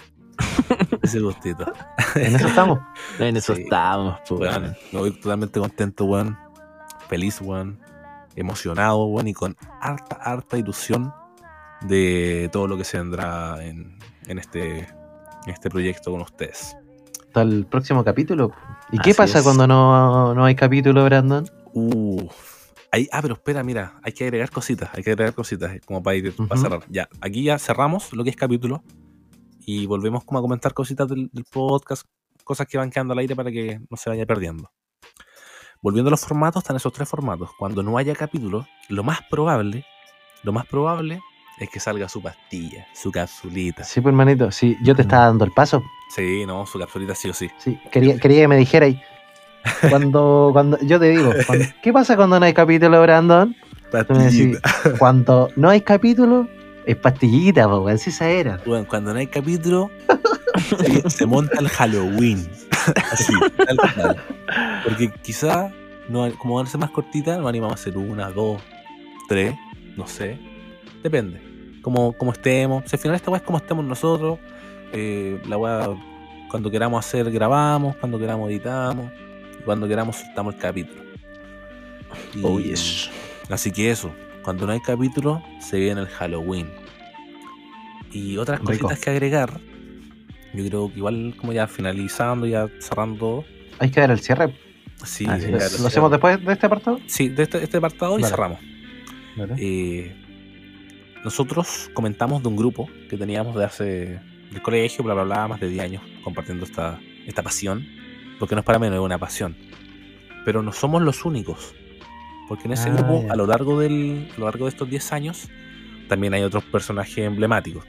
Ese 1.02 1.20
gustito. 1.20 1.64
En 2.16 2.34
eso 2.36 2.46
estamos. 2.48 2.78
En 3.18 3.36
eso 3.36 3.54
Sí. 3.54 3.62
estábamos, 3.62 4.18
pues, 4.28 4.40
weón. 4.40 4.76
me 4.92 4.98
voy 5.00 5.10
totalmente 5.12 5.60
contento, 5.60 6.04
weón. 6.06 6.38
Feliz, 7.08 7.40
weón. 7.40 7.78
Emocionado, 8.34 9.04
weón, 9.06 9.28
y 9.28 9.34
con 9.34 9.56
harta, 9.80 10.16
harta 10.16 10.56
ilusión 10.58 11.12
de 11.82 12.48
todo 12.52 12.66
lo 12.66 12.76
que 12.76 12.84
se 12.84 12.98
vendrá 12.98 13.62
en, 13.64 13.98
en 14.26 14.38
este, 14.38 14.78
en 14.80 14.86
este 15.52 15.68
proyecto 15.70 16.10
con 16.10 16.20
ustedes. 16.22 16.76
Hasta 17.26 17.42
el 17.42 17.66
próximo 17.66 18.02
capítulo. 18.02 18.52
¿Y 18.92 18.98
qué 18.98 19.14
pasa 19.14 19.38
es. 19.38 19.44
cuando 19.44 19.66
no, 19.66 20.34
no 20.34 20.44
hay 20.44 20.54
capítulo, 20.54 21.04
Brandon? 21.04 21.44
Uh, 21.74 22.26
ahí- 22.92 23.08
ah, 23.12 23.20
pero 23.20 23.34
espera, 23.34 23.62
mira, 23.62 24.00
hay 24.02 24.12
que 24.12 24.24
agregar 24.24 24.50
cositas, 24.50 24.88
hay 24.94 25.02
que 25.02 25.10
agregar 25.10 25.34
cositas 25.34 25.78
como 25.84 26.02
para 26.02 26.16
ir, 26.16 26.34
para 26.34 26.54
Ujú. 26.54 26.62
cerrar. 26.62 26.80
Ya, 26.88 27.08
aquí 27.20 27.42
ya 27.44 27.58
cerramos 27.58 28.12
lo 28.14 28.24
que 28.24 28.30
es 28.30 28.36
capítulo 28.36 28.82
y 29.66 29.84
volvemos 29.86 30.24
como 30.24 30.38
a 30.38 30.42
comentar 30.42 30.72
cositas 30.72 31.06
del, 31.08 31.28
del 31.32 31.44
podcast, 31.44 32.06
cosas 32.44 32.66
que 32.66 32.78
van 32.78 32.88
quedando 32.90 33.12
al 33.12 33.18
aire 33.18 33.36
para 33.36 33.50
que 33.50 33.80
no 33.90 33.96
se 33.98 34.08
vaya 34.08 34.24
perdiendo. 34.24 34.70
Volviendo 35.82 36.08
a 36.08 36.12
los 36.12 36.20
formatos, 36.22 36.62
están 36.62 36.76
esos 36.76 36.92
tres 36.92 37.08
formatos. 37.08 37.50
Cuando 37.58 37.82
no 37.82 37.98
haya 37.98 38.14
capítulo, 38.14 38.66
lo 38.88 39.04
más 39.04 39.20
probable, 39.28 39.84
lo 40.42 40.52
más 40.52 40.66
probable 40.66 41.20
es 41.58 41.68
que 41.68 41.80
salga 41.80 42.08
su 42.08 42.22
pastilla, 42.22 42.86
su 42.94 43.10
capsulita. 43.12 43.84
Sí, 43.84 44.00
pues, 44.00 44.12
hermanito. 44.12 44.50
Sí, 44.50 44.76
yo 44.82 44.94
te 44.94 45.02
Mm. 45.02 45.06
estaba 45.06 45.26
dando 45.26 45.44
el 45.44 45.52
paso. 45.52 45.82
Sí, 46.14 46.44
no, 46.46 46.64
su 46.66 46.78
capsulita 46.78 47.14
sí 47.14 47.28
o 47.28 47.34
sí. 47.34 47.50
Sí, 47.58 47.78
quería, 47.90 48.18
quería 48.18 48.42
que 48.42 48.48
me 48.48 48.56
dijerais. 48.56 48.96
Cuando, 49.90 50.50
cuando, 50.52 50.78
yo 50.82 51.00
te 51.00 51.06
digo, 51.10 51.32
cuando- 51.46 51.64
¿qué 51.82 51.92
pasa 51.92 52.14
cuando 52.16 52.38
no 52.38 52.46
hay 52.46 52.54
capítulo, 52.54 53.02
Brandon? 53.02 53.54
Tú 54.06 54.14
me 54.14 54.24
decís, 54.24 54.58
Pastillita. 54.60 54.98
cuando 54.98 55.48
no 55.56 55.68
hay 55.70 55.80
capítulo, 55.80 56.48
es 56.86 56.96
pastillita, 56.96 57.68
po, 57.68 57.80
weón, 57.80 57.98
si 57.98 58.10
esa 58.10 58.28
era. 58.30 58.60
Bueno, 58.64 58.86
cuando 58.88 59.12
no 59.12 59.18
hay 59.18 59.26
capítulo, 59.26 59.90
se, 61.08 61.26
monta 61.26 61.58
el 61.60 61.68
Halloween. 61.68 62.48
Así, 63.12 63.32
tal 63.66 63.76
cual. 63.94 64.16
Porque 64.84 65.10
quizá, 65.22 65.70
no, 66.08 66.30
como 66.38 66.54
van 66.56 66.66
a 66.66 66.70
ser 66.70 66.80
más 66.80 66.90
cortitas, 66.90 67.38
nos 67.38 67.48
animamos 67.48 67.72
a 67.72 67.74
hacer 67.74 67.98
una, 67.98 68.30
dos, 68.30 68.62
tres, 69.28 69.54
no 69.96 70.06
sé. 70.06 70.38
Depende. 71.02 71.42
Como, 71.82 72.12
como 72.14 72.32
estemos. 72.32 72.84
Si 72.86 72.96
al 72.96 73.00
final 73.00 73.16
esta 73.16 73.30
weá 73.30 73.38
es 73.38 73.44
como 73.44 73.58
estemos 73.58 73.84
nosotros. 73.84 74.38
eh, 74.92 75.40
la 75.48 75.56
weá, 75.56 75.88
cuando 76.50 76.70
queramos 76.70 77.04
hacer, 77.04 77.30
grabamos. 77.30 77.96
Cuando 77.96 78.18
queramos, 78.18 78.50
editamos. 78.50 79.10
Y 79.60 79.62
cuando 79.64 79.86
queramos, 79.88 80.16
soltamos 80.16 80.54
el 80.54 80.60
capítulo. 80.60 81.02
Y- 82.34 82.42
Oh, 82.44 82.58
yes. 82.60 83.10
Así 83.50 83.70
que 83.70 83.90
eso, 83.90 84.10
cuando 84.46 84.64
no 84.64 84.72
hay 84.74 84.78
capítulo, 84.78 85.42
se 85.58 85.76
viene 85.76 86.02
el 86.02 86.06
Halloween. 86.06 86.70
Y 88.12 88.36
otras 88.36 88.60
Rico. 88.60 88.70
cositas 88.70 89.00
que 89.00 89.10
agregar. 89.10 89.60
Yo 90.54 90.64
creo 90.68 90.88
que 90.88 90.98
igual 90.98 91.34
como 91.36 91.52
ya 91.52 91.66
finalizando, 91.66 92.46
ya 92.46 92.68
cerrando. 92.78 93.44
Hay 93.80 93.90
que 93.90 94.00
dar 94.00 94.12
el 94.12 94.20
cierre. 94.20 94.56
Sí, 95.04 95.26
sí, 95.40 95.50
¿Lo 95.80 95.88
hacemos 95.88 96.12
después 96.12 96.44
de 96.44 96.52
este 96.52 96.66
apartado? 96.66 97.00
Sí, 97.08 97.28
de 97.28 97.42
este, 97.42 97.60
este 97.60 97.78
apartado 97.78 98.20
y 98.20 98.22
cerramos. 98.22 98.60
¿Vale? 99.36 99.54
Eh, 99.58 100.14
nosotros 101.24 101.90
comentamos 101.92 102.40
de 102.40 102.48
un 102.48 102.54
grupo 102.54 102.88
que 103.10 103.18
teníamos 103.18 103.56
de 103.56 103.64
hace 103.64 104.20
del 104.52 104.62
colegio, 104.62 105.02
bla, 105.02 105.14
bla, 105.14 105.24
bla, 105.24 105.48
más 105.48 105.58
de 105.58 105.68
10 105.70 105.82
años 105.82 106.02
compartiendo 106.22 106.64
esta, 106.66 107.00
esta 107.26 107.42
pasión, 107.42 107.84
porque 108.38 108.54
no 108.54 108.60
es 108.60 108.64
para 108.64 108.78
menos, 108.78 108.94
es 108.96 109.04
una 109.04 109.18
pasión. 109.18 109.56
Pero 110.44 110.62
no 110.62 110.70
somos 110.70 111.02
los 111.02 111.24
únicos, 111.24 111.74
porque 112.48 112.64
en 112.66 112.72
ese 112.72 112.88
Ah, 112.90 112.92
grupo, 112.94 113.24
a 113.30 113.36
lo, 113.36 113.46
largo 113.46 113.80
del, 113.80 114.28
a 114.36 114.40
lo 114.40 114.46
largo 114.46 114.66
de 114.66 114.70
estos 114.70 114.88
10 114.88 115.12
años, 115.12 115.48
también 116.08 116.34
hay 116.34 116.42
otros 116.42 116.64
personajes 116.64 117.18
emblemáticos. 117.18 117.84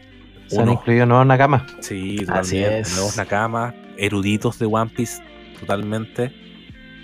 Se 0.47 0.61
han 0.61 0.69
incluido 0.69 1.05
nuevos 1.05 1.25
Nakamas. 1.27 1.63
sí, 1.81 2.17
Así 2.29 2.57
es. 2.59 2.93
nuevos 2.95 3.17
Nakama, 3.17 3.73
eruditos 3.97 4.57
de 4.59 4.65
One 4.65 4.89
Piece, 4.95 5.21
totalmente. 5.59 6.31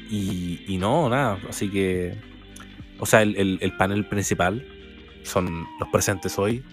Y, 0.09 0.61
y 0.67 0.77
no, 0.77 1.09
nada, 1.09 1.38
así 1.49 1.69
que. 1.69 2.15
O 2.99 3.05
sea, 3.05 3.21
el, 3.21 3.35
el- 3.35 3.57
el 3.61 3.75
panel 3.75 4.05
principal 4.05 4.65
son 5.23 5.65
los 5.80 5.89
presentes 5.89 6.38
hoy: 6.39 6.63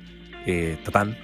eh, 0.46 0.78
Tatán 0.84 1.16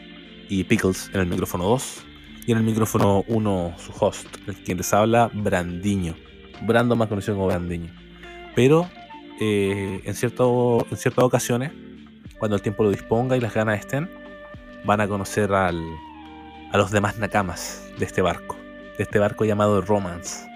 y 0.49 0.65
Pickles 0.65 1.11
en 1.15 1.20
el 1.20 1.27
micrófono 1.27 1.65
2. 1.65 2.05
Y 2.47 2.53
en 2.53 2.59
el 2.59 2.65
micrófono 2.65 3.24
1, 3.28 3.74
su 3.78 3.93
host, 4.05 4.27
el 4.47 4.55
quien 4.57 4.78
les 4.78 4.93
habla, 4.95 5.31
Brandiño. 5.33 6.15
Brando 6.62 6.95
más 6.97 7.09
conocido 7.09 7.35
como 7.37 7.49
Brandiño. 7.49 7.93
Pero 8.55 8.89
eh, 9.41 10.01
en, 10.05 10.15
cierto, 10.15 10.87
en 10.91 10.97
ciertas 10.97 11.25
ocasiones, 11.25 11.73
cuando 12.39 12.57
el 12.57 12.63
tiempo 12.63 12.83
lo 12.85 12.91
disponga 12.91 13.37
y 13.37 13.41
las 13.41 13.55
ganas 13.55 13.81
estén, 13.81 14.11
van 14.85 15.01
a 15.01 15.09
conocer 15.09 15.53
al, 15.53 15.83
a 16.73 16.77
los 16.77 16.91
demás 16.91 17.19
nakamas 17.19 17.83
de 17.99 18.05
este 18.05 18.23
barco, 18.23 18.57
de 18.97 19.05
este 19.05 19.19
barco 19.19 19.45
llamado 19.45 19.81
Romance. 19.83 20.47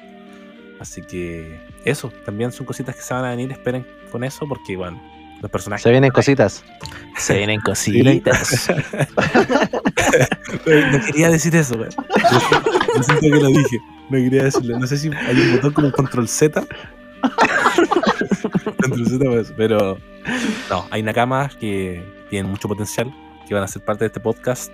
Así 0.78 1.02
que 1.02 1.60
eso, 1.84 2.12
también 2.24 2.52
son 2.52 2.66
cositas 2.66 2.96
que 2.96 3.02
se 3.02 3.12
van 3.12 3.24
a 3.24 3.30
venir, 3.30 3.52
esperen 3.52 3.86
con 4.10 4.24
eso, 4.24 4.46
porque 4.48 4.76
bueno, 4.76 5.00
los 5.40 5.50
personajes... 5.50 5.82
Se 5.82 5.90
vienen 5.90 6.10
cositas. 6.10 6.64
Se 7.16 7.36
vienen 7.36 7.60
cositas. 7.60 8.70
No 10.66 11.06
quería 11.06 11.30
decir 11.30 11.54
eso, 11.54 11.76
güey. 11.76 11.90
No 12.96 13.02
siento 13.02 13.20
que 13.20 13.28
lo 13.28 13.48
dije. 13.48 13.78
No 14.08 14.18
quería 14.18 14.44
decirlo. 14.44 14.78
No 14.78 14.86
sé 14.86 14.96
si 14.98 15.08
hay 15.08 15.36
un 15.36 15.56
botón 15.56 15.72
como 15.72 15.92
control 15.92 16.28
Z. 16.28 16.66
pues, 19.20 19.52
pero 19.56 19.98
no, 20.68 20.86
hay 20.90 21.02
nakamas 21.02 21.56
que 21.56 22.04
tienen 22.28 22.50
mucho 22.50 22.68
potencial, 22.68 23.14
que 23.46 23.54
van 23.54 23.62
a 23.62 23.68
ser 23.68 23.84
parte 23.84 24.04
de 24.04 24.08
este 24.08 24.20
podcast 24.20 24.72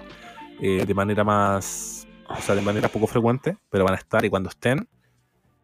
eh, 0.60 0.84
de 0.86 0.94
manera 0.94 1.24
más, 1.24 2.06
o 2.28 2.40
sea, 2.40 2.54
de 2.54 2.62
manera 2.62 2.88
poco 2.88 3.06
frecuente, 3.06 3.56
pero 3.70 3.84
van 3.84 3.94
a 3.94 3.98
estar 3.98 4.24
y 4.24 4.30
cuando 4.30 4.48
estén, 4.48 4.88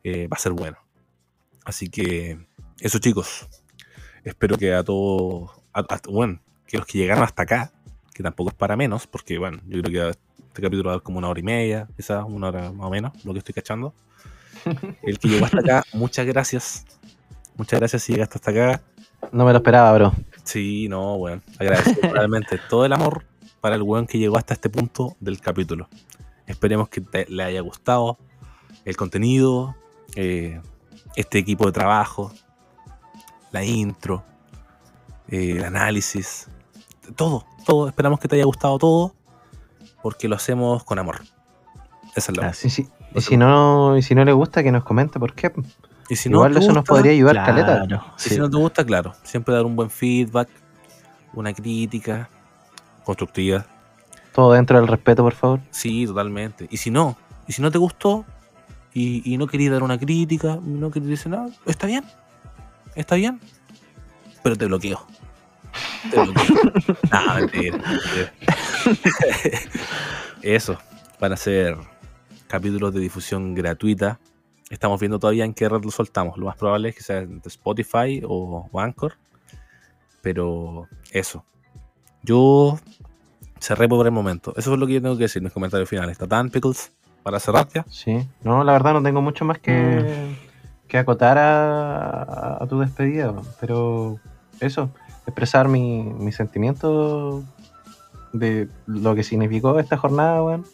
eh, 0.04 0.28
va 0.28 0.36
a 0.36 0.40
ser 0.40 0.52
bueno. 0.52 0.78
Así 1.64 1.88
que 1.88 2.46
eso, 2.80 2.98
chicos. 2.98 3.48
Espero 4.24 4.56
que 4.56 4.72
a 4.72 4.84
todos, 4.84 5.50
bueno, 6.08 6.40
que 6.66 6.78
los 6.78 6.86
que 6.86 6.98
llegaron 6.98 7.24
hasta 7.24 7.42
acá, 7.42 7.72
que 8.14 8.22
tampoco 8.22 8.50
es 8.50 8.56
para 8.56 8.76
menos, 8.76 9.06
porque 9.06 9.38
bueno, 9.38 9.60
yo 9.66 9.82
creo 9.82 10.12
que 10.12 10.18
este 10.48 10.62
capítulo 10.62 10.88
va 10.88 10.92
a 10.92 10.96
dar 10.96 11.02
como 11.02 11.18
una 11.18 11.28
hora 11.28 11.40
y 11.40 11.42
media, 11.42 11.88
quizás 11.96 12.24
una 12.26 12.48
hora 12.48 12.72
más 12.72 12.86
o 12.86 12.90
menos, 12.90 13.12
lo 13.24 13.32
que 13.32 13.38
estoy 13.38 13.54
cachando. 13.54 13.94
El 15.02 15.18
que 15.18 15.28
llegó 15.28 15.44
hasta 15.46 15.58
acá, 15.60 15.84
muchas 15.92 16.26
gracias. 16.26 16.84
Muchas 17.56 17.78
gracias 17.80 18.02
si 18.02 18.12
llegaste 18.12 18.36
hasta 18.38 18.50
acá. 18.50 18.82
No 19.30 19.44
me 19.44 19.52
lo 19.52 19.58
esperaba, 19.58 19.92
bro. 19.92 20.12
Sí, 20.44 20.88
no, 20.88 21.18
bueno, 21.18 21.42
agradezco 21.58 22.00
realmente 22.12 22.58
todo 22.68 22.84
el 22.84 22.92
amor 22.92 23.24
para 23.60 23.76
el 23.76 23.82
weón 23.82 24.06
que 24.06 24.18
llegó 24.18 24.36
hasta 24.38 24.54
este 24.54 24.68
punto 24.68 25.16
del 25.20 25.40
capítulo. 25.40 25.88
Esperemos 26.46 26.88
que 26.88 27.00
te- 27.00 27.26
le 27.28 27.42
haya 27.44 27.60
gustado 27.60 28.18
el 28.84 28.96
contenido, 28.96 29.76
eh, 30.16 30.60
este 31.14 31.38
equipo 31.38 31.66
de 31.66 31.72
trabajo, 31.72 32.32
la 33.52 33.64
intro, 33.64 34.24
eh, 35.28 35.52
el 35.58 35.64
análisis, 35.64 36.48
todo, 37.14 37.46
todo. 37.64 37.86
Esperamos 37.88 38.18
que 38.18 38.26
te 38.28 38.34
haya 38.36 38.44
gustado 38.44 38.78
todo, 38.78 39.14
porque 40.02 40.26
lo 40.28 40.34
hacemos 40.36 40.82
con 40.84 40.98
amor. 40.98 41.20
Esa 42.16 42.32
es 42.32 42.36
la 42.36 42.48
Así 42.48 42.66
Y 42.66 42.70
si, 42.70 42.88
y 43.14 43.20
si 43.20 43.36
no, 43.36 43.96
y 43.96 44.02
si 44.02 44.14
no 44.14 44.24
le 44.24 44.32
gusta, 44.32 44.62
que 44.62 44.72
nos 44.72 44.84
comente 44.84 45.18
por 45.18 45.34
qué. 45.34 45.52
Y 46.08 46.16
si 46.16 46.28
Igual 46.28 46.56
eso 46.56 46.72
nos 46.72 46.84
podría 46.84 47.12
ayudar, 47.12 47.36
caleta. 47.36 47.86
Claro, 47.86 48.04
Y 48.18 48.20
sí. 48.20 48.30
si 48.30 48.38
no 48.38 48.50
te 48.50 48.56
gusta, 48.56 48.84
claro, 48.84 49.14
siempre 49.22 49.54
dar 49.54 49.64
un 49.64 49.76
buen 49.76 49.90
feedback, 49.90 50.48
una 51.32 51.52
crítica 51.52 52.28
constructiva. 53.04 53.66
Todo 54.34 54.52
dentro 54.52 54.78
del 54.78 54.88
respeto, 54.88 55.22
por 55.22 55.34
favor. 55.34 55.60
Sí, 55.70 56.06
totalmente. 56.06 56.66
Y 56.70 56.76
si 56.78 56.90
no, 56.90 57.16
y 57.46 57.52
si 57.52 57.62
no 57.62 57.70
te 57.70 57.78
gustó 57.78 58.24
y, 58.94 59.22
y 59.32 59.36
no 59.38 59.46
querías 59.46 59.72
dar 59.72 59.82
una 59.82 59.98
crítica, 59.98 60.58
y 60.64 60.70
no 60.70 60.90
querías 60.90 61.10
decir 61.10 61.30
nada, 61.30 61.48
está 61.66 61.86
bien, 61.86 62.04
está 62.94 63.14
bien, 63.14 63.40
pero 64.42 64.56
te 64.56 64.66
bloqueo. 64.66 65.06
Te 66.10 66.20
bloqueo. 66.20 66.56
no, 67.12 67.34
mentira, 67.34 67.78
mentira. 67.78 68.32
Eso, 70.42 70.76
van 71.20 71.32
a 71.32 71.36
ser 71.36 71.76
capítulos 72.52 72.92
de 72.92 73.00
difusión 73.00 73.54
gratuita. 73.54 74.18
Estamos 74.68 75.00
viendo 75.00 75.18
todavía 75.18 75.46
en 75.46 75.54
qué 75.54 75.70
red 75.70 75.82
lo 75.82 75.90
soltamos. 75.90 76.36
Lo 76.36 76.44
más 76.44 76.56
probable 76.56 76.90
es 76.90 76.94
que 76.94 77.02
sea 77.02 77.22
de 77.22 77.40
Spotify 77.46 78.22
o, 78.28 78.68
Anchor. 78.74 79.14
Pero 80.20 80.86
eso. 81.12 81.46
Yo 82.22 82.78
cerré 83.58 83.88
por 83.88 84.04
el 84.04 84.12
momento. 84.12 84.52
Eso 84.54 84.74
es 84.74 84.78
lo 84.78 84.86
que 84.86 84.92
yo 84.92 85.00
tengo 85.00 85.16
que 85.16 85.22
decir 85.22 85.40
en 85.40 85.44
los 85.44 85.52
comentarios 85.54 85.88
finales. 85.88 86.18
Tatán, 86.18 86.50
Pickles, 86.50 86.92
para 87.22 87.40
cerrar 87.40 87.68
ya. 87.74 87.86
Sí. 87.88 88.28
No, 88.44 88.62
la 88.64 88.72
verdad 88.72 88.92
no 88.92 89.02
tengo 89.02 89.22
mucho 89.22 89.46
más 89.46 89.58
que, 89.58 90.36
que 90.88 90.98
acotar 90.98 91.38
a, 91.38 92.66
tu 92.68 92.80
despedida, 92.80 93.32
pero 93.60 94.20
eso, 94.60 94.90
expresar 95.26 95.68
mi, 95.68 96.02
mi 96.02 96.32
sentimiento 96.32 97.44
de 98.34 98.68
lo 98.86 99.14
que 99.14 99.22
significó 99.22 99.78
esta 99.78 99.96
jornada, 99.96 100.42
weón. 100.42 100.66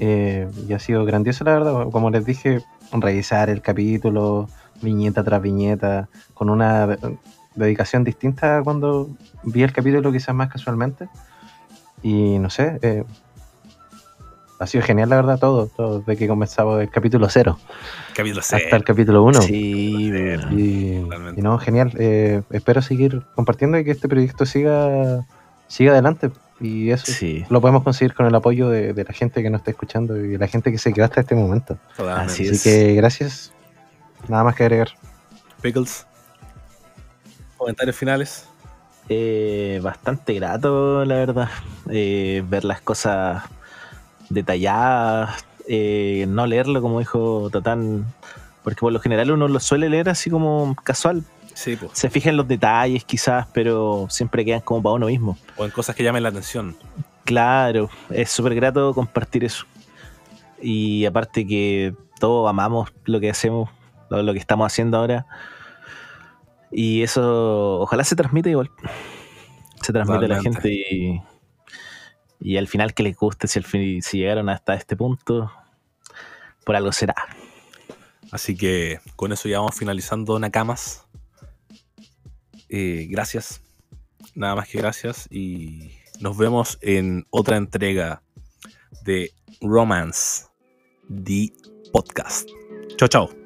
Eh, 0.00 0.48
y 0.68 0.72
ha 0.72 0.78
sido 0.78 1.04
grandioso, 1.04 1.44
la 1.44 1.52
verdad. 1.52 1.88
Como 1.90 2.10
les 2.10 2.24
dije, 2.24 2.62
revisar 2.92 3.48
el 3.50 3.62
capítulo, 3.62 4.48
viñeta 4.82 5.22
tras 5.24 5.40
viñeta, 5.40 6.08
con 6.34 6.50
una 6.50 6.86
de- 6.86 7.18
dedicación 7.54 8.02
distinta 8.04 8.58
a 8.58 8.62
cuando 8.62 9.08
vi 9.44 9.62
el 9.62 9.72
capítulo, 9.72 10.10
quizás 10.12 10.34
más 10.34 10.48
casualmente. 10.50 11.08
Y 12.02 12.38
no 12.38 12.50
sé, 12.50 12.78
eh, 12.82 13.04
ha 14.58 14.66
sido 14.66 14.84
genial, 14.84 15.08
la 15.10 15.16
verdad, 15.16 15.38
todo, 15.38 15.66
todo, 15.68 15.98
desde 16.00 16.16
que 16.16 16.28
comenzaba 16.28 16.80
el 16.82 16.88
capítulo 16.90 17.28
0 17.28 17.58
Capítulo 18.14 18.40
hasta 18.40 18.58
6. 18.58 18.72
el 18.72 18.84
capítulo 18.84 19.22
1. 19.24 19.42
Sí, 19.42 20.10
y 21.36 21.40
no, 21.42 21.58
genial. 21.58 21.92
Eh, 21.98 22.42
espero 22.50 22.80
seguir 22.82 23.22
compartiendo 23.34 23.78
y 23.78 23.84
que 23.84 23.90
este 23.90 24.08
proyecto 24.08 24.46
siga, 24.46 25.24
siga 25.66 25.92
adelante. 25.92 26.30
Y 26.60 26.90
eso 26.90 27.06
Sí. 27.06 27.44
lo 27.50 27.60
podemos 27.60 27.82
conseguir 27.82 28.14
con 28.14 28.26
el 28.26 28.34
apoyo 28.34 28.68
de, 28.68 28.92
de 28.92 29.04
la 29.04 29.12
gente 29.12 29.42
que 29.42 29.50
nos 29.50 29.60
está 29.60 29.72
escuchando 29.72 30.16
y 30.16 30.28
de 30.28 30.38
la 30.38 30.46
gente 30.46 30.70
que 30.70 30.78
se 30.78 30.92
quedó 30.92 31.04
hasta 31.06 31.20
este 31.20 31.34
momento. 31.34 31.76
Así 31.98 32.44
Así 32.44 32.46
es. 32.48 32.62
que 32.62 32.94
gracias. 32.94 33.52
Nada 34.28 34.44
más 34.44 34.54
que 34.54 34.62
agregar. 34.64 34.88
Pickles. 35.60 36.06
Comentarios 37.56 37.96
finales. 37.96 38.48
Eh, 39.08 39.80
bastante 39.82 40.32
grato, 40.34 41.04
la 41.04 41.16
verdad. 41.16 41.48
Eh, 41.90 42.42
ver 42.48 42.64
las 42.64 42.80
cosas 42.80 43.42
detalladas, 44.30 45.44
eh, 45.68 46.24
no 46.28 46.46
leerlo 46.46 46.80
como 46.80 46.98
dijo 47.00 47.50
Tatán, 47.52 48.06
porque 48.62 48.80
por 48.80 48.92
lo 48.92 49.00
general 49.00 49.30
uno 49.30 49.48
lo 49.48 49.60
suele 49.60 49.88
leer 49.88 50.08
así 50.08 50.30
como 50.30 50.74
casual. 50.82 51.22
Sí, 51.54 51.76
pues. 51.76 51.92
Se 51.94 52.10
fija 52.10 52.30
en 52.30 52.36
los 52.36 52.46
detalles 52.46 53.04
quizás, 53.04 53.46
pero 53.52 54.06
siempre 54.10 54.44
quedan 54.44 54.60
como 54.60 54.82
para 54.82 54.94
uno 54.94 55.06
mismo. 55.06 55.38
O 55.56 55.64
en 55.64 55.70
cosas 55.70 55.96
que 55.96 56.02
llamen 56.02 56.22
la 56.22 56.28
atención. 56.28 56.76
Claro, 57.24 57.88
es 58.10 58.30
súper 58.30 58.54
grato 58.54 58.92
compartir 58.92 59.44
eso. 59.44 59.64
Y 60.60 61.04
aparte 61.06 61.46
que 61.46 61.94
todos 62.20 62.48
amamos 62.48 62.92
lo 63.04 63.20
que 63.20 63.30
hacemos, 63.30 63.70
lo, 64.10 64.22
lo 64.22 64.32
que 64.32 64.38
estamos 64.38 64.66
haciendo 64.66 64.98
ahora. 64.98 65.26
Y 66.70 67.02
eso 67.02 67.80
ojalá 67.80 68.04
se 68.04 68.16
transmita 68.16 68.50
igual. 68.50 68.70
Se 69.80 69.92
transmite 69.92 70.24
a 70.24 70.28
la 70.28 70.42
gente 70.42 70.72
y, 70.72 71.22
y 72.40 72.56
al 72.56 72.66
final 72.66 72.94
que 72.94 73.04
les 73.04 73.16
guste, 73.16 73.46
si, 73.46 73.58
al 73.58 73.64
fin, 73.64 74.02
si 74.02 74.18
llegaron 74.18 74.48
hasta 74.48 74.74
este 74.74 74.96
punto, 74.96 75.52
por 76.64 76.74
algo 76.74 76.90
será. 76.90 77.14
Así 78.32 78.56
que 78.56 79.00
con 79.14 79.32
eso 79.32 79.48
ya 79.48 79.60
vamos 79.60 79.76
finalizando 79.76 80.38
Nakamas. 80.38 81.03
Eh, 82.76 83.06
gracias. 83.08 83.60
Nada 84.34 84.56
más 84.56 84.68
que 84.68 84.78
gracias. 84.78 85.28
Y 85.30 85.92
nos 86.18 86.36
vemos 86.36 86.76
en 86.80 87.24
otra 87.30 87.56
entrega 87.56 88.20
de 89.04 89.30
Romance, 89.60 90.46
The 91.08 91.52
Podcast. 91.92 92.48
Chao, 92.96 93.08
chao. 93.08 93.43